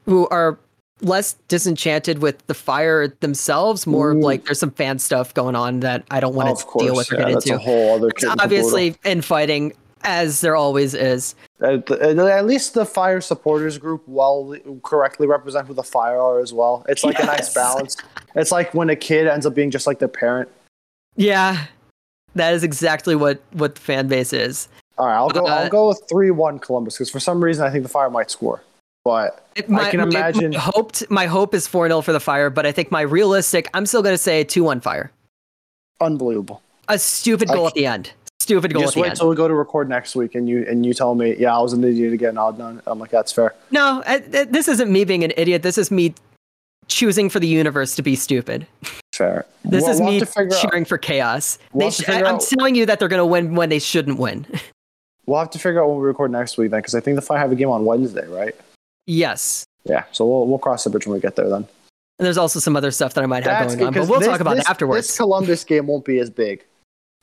who 0.05 0.27
are 0.29 0.57
less 1.01 1.33
disenchanted 1.47 2.19
with 2.19 2.45
the 2.47 2.53
fire 2.53 3.07
themselves. 3.07 3.87
More 3.87 4.13
like 4.13 4.45
there's 4.45 4.59
some 4.59 4.71
fan 4.71 4.99
stuff 4.99 5.33
going 5.33 5.55
on 5.55 5.81
that 5.81 6.03
I 6.11 6.19
don't 6.19 6.35
want 6.35 6.49
of 6.49 6.59
to 6.59 6.65
course, 6.65 6.85
deal 6.85 6.95
with 6.95 7.11
or 7.11 7.15
yeah, 7.15 7.25
get 7.25 7.31
into. 7.33 7.55
a 7.55 7.57
whole 7.57 7.95
other. 7.95 8.09
It's 8.09 8.21
kit 8.21 8.31
and 8.31 8.41
obviously 8.41 8.95
infighting 9.05 9.73
as 10.03 10.41
there 10.41 10.55
always 10.55 10.93
is. 10.93 11.35
Uh, 11.61 11.73
at, 11.75 11.91
uh, 11.91 12.25
at 12.25 12.45
least 12.45 12.73
the 12.73 12.85
fire 12.85 13.21
supporters 13.21 13.77
group 13.77 14.01
well 14.07 14.55
correctly 14.83 15.27
represent 15.27 15.67
who 15.67 15.73
the 15.73 15.83
fire 15.83 16.19
are 16.19 16.39
as 16.39 16.53
well. 16.53 16.85
It's 16.87 17.03
like 17.03 17.19
a 17.19 17.25
nice 17.25 17.53
balance. 17.53 17.97
It's 18.35 18.51
like 18.51 18.73
when 18.73 18.89
a 18.89 18.95
kid 18.95 19.27
ends 19.27 19.45
up 19.45 19.55
being 19.55 19.71
just 19.71 19.87
like 19.87 19.99
their 19.99 20.07
parent. 20.07 20.49
Yeah, 21.15 21.65
that 22.35 22.53
is 22.53 22.63
exactly 22.63 23.15
what 23.15 23.41
what 23.53 23.75
the 23.75 23.81
fan 23.81 24.07
base 24.07 24.33
is. 24.33 24.67
All 24.97 25.05
right, 25.07 25.15
I'll 25.15 25.29
go. 25.29 25.45
Uh, 25.45 25.49
I'll 25.49 25.69
go 25.69 25.87
with 25.89 26.01
three 26.09 26.31
one 26.31 26.59
Columbus 26.59 26.95
because 26.95 27.09
for 27.09 27.19
some 27.19 27.43
reason 27.43 27.65
I 27.65 27.69
think 27.69 27.83
the 27.83 27.89
fire 27.89 28.09
might 28.09 28.29
score. 28.31 28.61
But 29.05 29.45
It- 29.55 29.69
My, 29.69 29.89
can 29.89 30.01
my- 30.01 30.05
imagine- 30.07 30.51
My, 30.51 30.59
hoped, 30.59 31.09
my 31.09 31.25
hope 31.25 31.53
is 31.53 31.65
4 31.67 31.87
0 31.87 32.01
for 32.01 32.11
the 32.11 32.19
Fire, 32.19 32.49
but 32.49 32.65
I 32.65 32.73
think 32.73 32.91
my 32.91 32.99
realistic, 33.01 33.69
I'm 33.73 33.85
still 33.85 34.03
going 34.03 34.13
to 34.13 34.17
say 34.17 34.43
2 34.43 34.61
1 34.63 34.81
Fire. 34.81 35.09
unbelievable. 36.01 36.61
A 36.89 36.99
stupid 36.99 37.47
goal 37.47 37.65
c- 37.65 37.67
at 37.67 37.73
the 37.75 37.85
end. 37.85 38.11
Stupid 38.41 38.73
goal 38.73 38.83
Just 38.83 38.97
at 38.97 39.01
wait 39.01 39.09
end. 39.11 39.17
till 39.17 39.29
we 39.29 39.35
go 39.35 39.47
to 39.47 39.53
record 39.53 39.87
next 39.89 40.15
week 40.15 40.35
and 40.35 40.49
you 40.49 40.65
and 40.67 40.85
you 40.85 40.93
tell 40.93 41.15
me, 41.15 41.35
yeah, 41.37 41.55
I 41.55 41.61
was 41.61 41.71
an 41.73 41.83
idiot 41.83 42.13
again. 42.13 42.37
I'll 42.37 42.51
done. 42.51 42.81
I'm 42.87 42.99
like, 42.99 43.09
that's 43.11 43.31
fair. 43.31 43.53
No, 43.71 44.03
I, 44.05 44.19
th- 44.19 44.49
this 44.49 44.67
isn't 44.67 44.91
me 44.91 45.05
being 45.05 45.23
an 45.23 45.31
idiot. 45.37 45.61
This 45.63 45.77
is 45.77 45.91
me 45.91 46.13
choosing 46.87 47.29
for 47.29 47.39
the 47.39 47.47
universe 47.47 47.95
to 47.95 48.01
be 48.01 48.15
stupid. 48.15 48.67
Fair. 49.19 49.45
This 49.65 49.83
We'll- 49.83 49.91
is 49.91 49.99
we'll 49.99 50.11
me 50.13 50.19
figure 50.21 50.55
out- 50.55 50.61
cheering 50.61 50.85
for 50.85 50.97
chaos. 50.97 51.59
We'll 51.73 51.89
They 51.89 52.03
sh- 52.03 52.07
I, 52.09 52.21
am 52.29 52.39
telling 52.39 52.73
you 52.75 52.85
that 52.85 52.99
they're 52.99 53.09
going 53.09 53.19
to 53.19 53.25
win 53.25 53.53
when 53.53 53.67
they 53.67 53.79
shouldn't 53.79 54.17
win. 54.17 54.45
We'll 55.25 55.37
have 55.37 55.51
to 55.51 55.59
figure 55.59 55.83
out 55.83 55.87
when 55.89 55.99
we 55.99 56.05
record 56.07 56.31
next 56.31 56.57
week 56.57 56.71
then, 56.71 56.79
because 56.79 56.95
I 56.95 57.01
think 57.01 57.13
the 57.15 57.21
Fire 57.21 57.37
have 57.37 57.51
a 57.51 57.55
game 57.55 57.69
on 57.69 57.85
Wednesday, 57.85 58.27
right? 58.29 58.55
yes. 59.05 59.63
Yeah. 59.83 60.05
So 60.11 60.25
we'll 60.25 60.47
we'll 60.47 60.57
cross 60.57 60.85
the 60.85 60.89
bridge 60.89 61.05
when 61.05 61.13
we 61.13 61.19
get 61.19 61.35
there 61.35 61.47
then. 61.49 61.67
And 62.17 62.25
there's 62.25 62.37
also 62.39 62.59
some 62.59 62.75
other 62.75 62.89
stuff 62.89 63.13
that 63.13 63.23
I 63.23 63.27
might 63.27 63.43
have 63.43 63.61
That's 63.67 63.75
going 63.75 63.87
on, 63.89 63.93
but 63.93 64.07
we'll 64.09 64.19
this- 64.21 64.27
talk 64.27 64.39
about 64.39 64.55
this- 64.55 64.65
it 64.65 64.69
afterwards. 64.71 65.05
This 65.07 65.17
Columbus 65.17 65.63
game 65.65 65.85
won't 65.85 66.03
be 66.03 66.17
as 66.17 66.31
big 66.31 66.65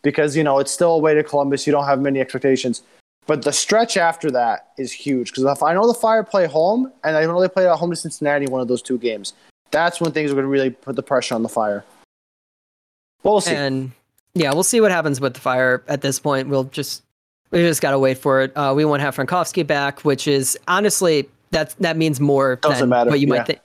because 0.02 0.36
you 0.36 0.44
know 0.44 0.60
it's 0.60 0.70
still 0.70 0.92
away 0.94 1.14
to 1.14 1.24
Columbus. 1.24 1.66
You 1.66 1.72
don't 1.72 1.84
have 1.86 2.00
many 2.00 2.20
expectations, 2.20 2.82
but 3.26 3.42
the 3.42 3.52
stretch 3.52 3.96
after 3.96 4.30
that 4.30 4.68
is 4.78 4.92
huge 4.92 5.32
because 5.32 5.42
if 5.42 5.62
I 5.64 5.74
know 5.74 5.88
the 5.88 5.94
Fire 5.94 6.22
play 6.22 6.46
home 6.46 6.92
and 7.02 7.16
I 7.16 7.24
know 7.24 7.40
they 7.40 7.48
play 7.48 7.66
at 7.68 7.76
home 7.76 7.90
to 7.90 7.96
Cincinnati, 7.96 8.46
one 8.46 8.60
of 8.60 8.68
those 8.68 8.82
two 8.82 8.98
games, 8.98 9.32
that's 9.70 10.00
when 10.00 10.12
things 10.12 10.30
are 10.30 10.34
going 10.34 10.44
to 10.44 10.48
really 10.50 10.70
put 10.70 10.96
the 10.96 11.02
pressure 11.02 11.34
on 11.34 11.42
the 11.42 11.48
Fire. 11.48 11.84
Well, 13.22 13.34
we'll 13.34 13.40
see. 13.40 13.54
and 13.54 13.90
yeah, 14.34 14.52
we'll 14.52 14.62
see 14.62 14.80
what 14.80 14.90
happens 14.92 15.20
with 15.20 15.34
the 15.34 15.40
fire 15.40 15.82
at 15.88 16.00
this 16.00 16.18
point. 16.20 16.48
We'll 16.48 16.64
just 16.64 17.02
we 17.50 17.58
just 17.60 17.80
gotta 17.80 17.98
wait 17.98 18.18
for 18.18 18.42
it. 18.42 18.52
Uh, 18.56 18.72
we 18.76 18.84
won't 18.84 19.00
have 19.02 19.16
Frankowski 19.16 19.66
back, 19.66 20.00
which 20.04 20.28
is 20.28 20.56
honestly 20.68 21.28
that 21.50 21.74
that 21.80 21.96
means 21.96 22.20
more 22.20 22.56
Doesn't 22.56 22.78
than 22.80 22.88
matter, 22.88 23.10
what 23.10 23.18
you 23.18 23.26
yeah. 23.26 23.38
might 23.38 23.46
think. 23.46 23.60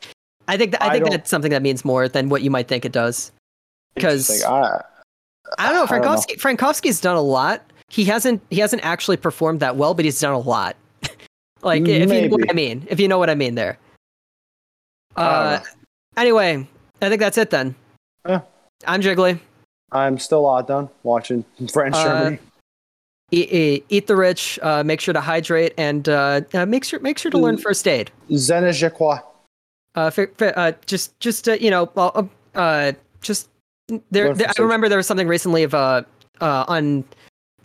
I 0.47 0.57
think 0.57 0.71
that, 0.71 0.81
I 0.83 0.87
I 0.87 0.91
think 0.93 1.03
don't- 1.05 1.11
that's 1.11 1.29
something 1.29 1.51
that 1.51 1.61
means 1.61 1.85
more 1.85 2.07
than 2.07 2.29
what 2.29 2.41
you 2.41 2.49
might 2.49 2.67
think 2.67 2.85
it 2.85 2.91
does. 2.91 3.31
Because. 3.93 4.43
I, 4.43 4.83
I 5.59 5.71
don't 5.73 5.75
know, 5.75 5.95
I 5.95 5.99
don't 5.99 6.05
know. 6.05 6.35
Frankowski's 6.37 7.01
done 7.01 7.17
a 7.17 7.21
lot. 7.21 7.61
He 7.89 8.05
hasn't 8.05 8.41
he 8.49 8.61
hasn't 8.61 8.83
actually 8.85 9.17
performed 9.17 9.59
that 9.59 9.75
well, 9.75 9.93
but 9.93 10.05
he's 10.05 10.19
done 10.19 10.33
a 10.33 10.39
lot. 10.39 10.77
like 11.61 11.85
if 11.87 12.09
you 12.09 12.29
know 12.29 12.37
what 12.37 12.49
I 12.49 12.53
mean, 12.53 12.87
if 12.89 12.99
you 13.01 13.07
know 13.09 13.19
what 13.19 13.29
I 13.29 13.35
mean 13.35 13.55
there. 13.55 13.77
Uh. 15.15 15.59
Anyway, 16.17 16.67
I 17.01 17.09
think 17.09 17.19
that's 17.19 17.37
it 17.37 17.49
then. 17.49 17.75
Yeah. 18.27 18.41
I'm 18.87 19.01
Jiggly. 19.01 19.39
I'm 19.91 20.17
still 20.19 20.49
out 20.49 20.67
done 20.67 20.89
watching 21.03 21.43
French 21.73 21.95
Uh, 21.95 22.03
Germany. 22.03 22.39
eat, 23.31 23.51
eat, 23.51 23.85
eat 23.89 24.07
the 24.07 24.15
rich. 24.15 24.59
Uh, 24.61 24.83
make 24.83 25.01
sure 25.01 25.13
to 25.13 25.21
hydrate 25.21 25.73
and 25.77 26.07
uh, 26.07 26.41
uh, 26.53 26.65
make 26.65 26.83
sure 26.83 26.99
make 26.99 27.17
sure 27.17 27.31
to 27.31 27.37
learn 27.37 27.57
Mm. 27.57 27.61
first 27.61 27.87
aid. 27.87 28.11
Zen 28.35 28.63
et 28.65 28.71
je 28.73 28.89
crois. 28.89 29.19
Uh, 29.95 30.09
uh, 30.41 30.71
just 30.85 31.19
just 31.19 31.49
uh, 31.49 31.53
you 31.53 31.69
know, 31.69 31.89
uh, 31.97 32.23
uh, 32.55 32.93
just 33.21 33.49
there. 34.09 34.33
There 34.33 34.47
I 34.47 34.61
remember 34.61 34.87
there 34.87 34.97
was 34.97 35.07
something 35.07 35.27
recently 35.27 35.63
of 35.63 35.73
uh, 35.73 36.03
uh 36.39 36.65
on 36.67 37.03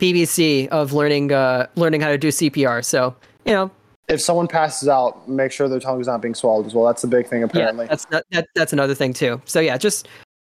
BBC 0.01 0.67
of 0.69 0.93
learning 0.93 1.33
uh 1.33 1.67
learning 1.77 2.01
how 2.01 2.09
to 2.09 2.19
do 2.19 2.29
CPR. 2.29 2.85
So 2.85 3.15
you 3.45 3.53
know, 3.53 3.71
If 4.09 4.21
someone 4.21 4.47
passes 4.47 4.89
out, 4.89 5.29
make 5.29 5.51
sure 5.51 5.69
their 5.69 5.81
tongue 5.81 6.01
is 6.01 6.07
not 6.07 6.23
being 6.23 6.35
swallowed 6.35 6.67
as 6.67 6.75
well. 6.75 6.87
That's 6.87 7.03
the 7.03 7.09
big 7.09 7.27
thing, 7.27 7.43
apparently. 7.43 7.87
yeah, 7.87 7.89
that's 7.89 8.11
not, 8.11 8.23
that, 8.31 8.49
that's 8.55 8.73
another 8.73 8.95
thing 8.95 9.13
too. 9.13 9.41
So 9.47 9.59
yeah, 9.61 9.77
just 9.77 10.09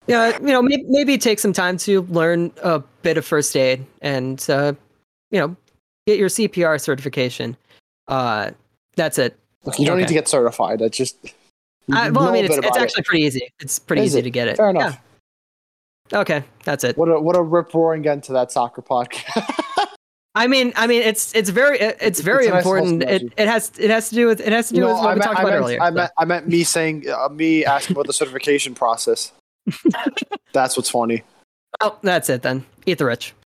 yeah, 0.07 0.39
you 0.39 0.49
know, 0.49 0.63
maybe, 0.63 0.85
maybe 0.89 1.19
take 1.19 1.39
some 1.39 1.53
time 1.53 1.77
to 1.79 2.03
learn 2.03 2.53
a 2.63 2.81
bit 3.03 3.19
of 3.19 3.25
first 3.25 3.57
aid 3.57 3.85
and 4.03 4.45
uh, 4.49 4.73
you 5.31 5.41
know, 5.41 5.57
get 6.07 6.19
your 6.19 6.29
CPR 6.29 6.81
certification. 6.81 7.57
Uh, 8.09 8.53
that's 8.97 9.19
it. 9.19 9.37
Look, 9.65 9.79
you 9.79 9.87
don't 9.87 9.99
need 9.99 10.09
to 10.09 10.15
get 10.15 10.29
certified. 10.29 10.81
It's 10.81 10.97
just. 10.97 11.17
I, 11.93 12.11
well, 12.11 12.29
I 12.29 12.33
mean, 12.33 12.45
it's, 12.45 12.57
it's 12.57 12.67
about 12.67 12.79
it. 12.79 12.83
actually 12.83 13.05
pretty 13.05 13.25
easy. 13.25 13.49
It's 13.61 13.79
pretty 13.79 14.03
Is 14.03 14.13
easy 14.13 14.19
it? 14.21 14.23
to 14.23 14.31
get 14.31 14.49
it. 14.49 14.57
Fair 14.57 14.71
enough. 14.71 15.01
Yeah. 16.13 16.21
Okay, 16.21 16.45
that's 16.65 16.85
it. 16.85 16.97
What 16.97 17.09
a 17.09 17.21
what 17.21 17.37
a 17.37 17.43
rip 17.43 17.75
roaring 17.75 18.07
end 18.07 18.25
to 18.25 18.33
that 18.33 18.53
soccer 18.53 18.83
podcast. 18.83 19.63
I 20.37 20.49
mean, 20.49 20.75
I 20.77 20.87
mean, 20.87 21.01
it's 21.01 21.35
it's 21.35 21.49
very 21.49 21.79
it's 21.81 22.21
very 22.21 22.45
It's 22.45 22.49
a 22.49 22.55
nice 22.57 22.63
important. 22.63 23.03
It, 23.03 23.33
it 23.39 23.49
has 23.49 23.73
it 23.79 23.89
has 23.89 24.11
to 24.11 24.15
do 24.15 24.27
with 24.27 24.41
it 24.41 24.53
has 24.53 24.69
to 24.69 24.75
do 24.75 24.83
with 24.83 24.91
what 24.91 25.03
we 25.03 25.09
meant, 25.19 25.23
talked 25.23 25.39
I 25.39 25.43
about 25.43 25.51
meant, 25.51 25.63
earlier. 25.63 25.81
I 25.81 25.91
meant, 25.91 26.13
I 26.19 26.25
meant 26.27 26.47
me 26.47 26.63
saying 26.63 27.09
uh, 27.09 27.31
me 27.31 27.65
asking 27.65 27.97
about 27.97 28.07
the 28.07 28.13
certification 28.13 28.75
process. 28.75 29.33
That's 30.53 30.77
what's 30.77 30.91
funny. 30.91 31.23
Oh, 31.81 31.99
that's 32.03 32.31
it 32.31 32.43
then. 32.43 32.65
Eat 32.87 32.99
the 32.99 33.05
rich. 33.05 33.35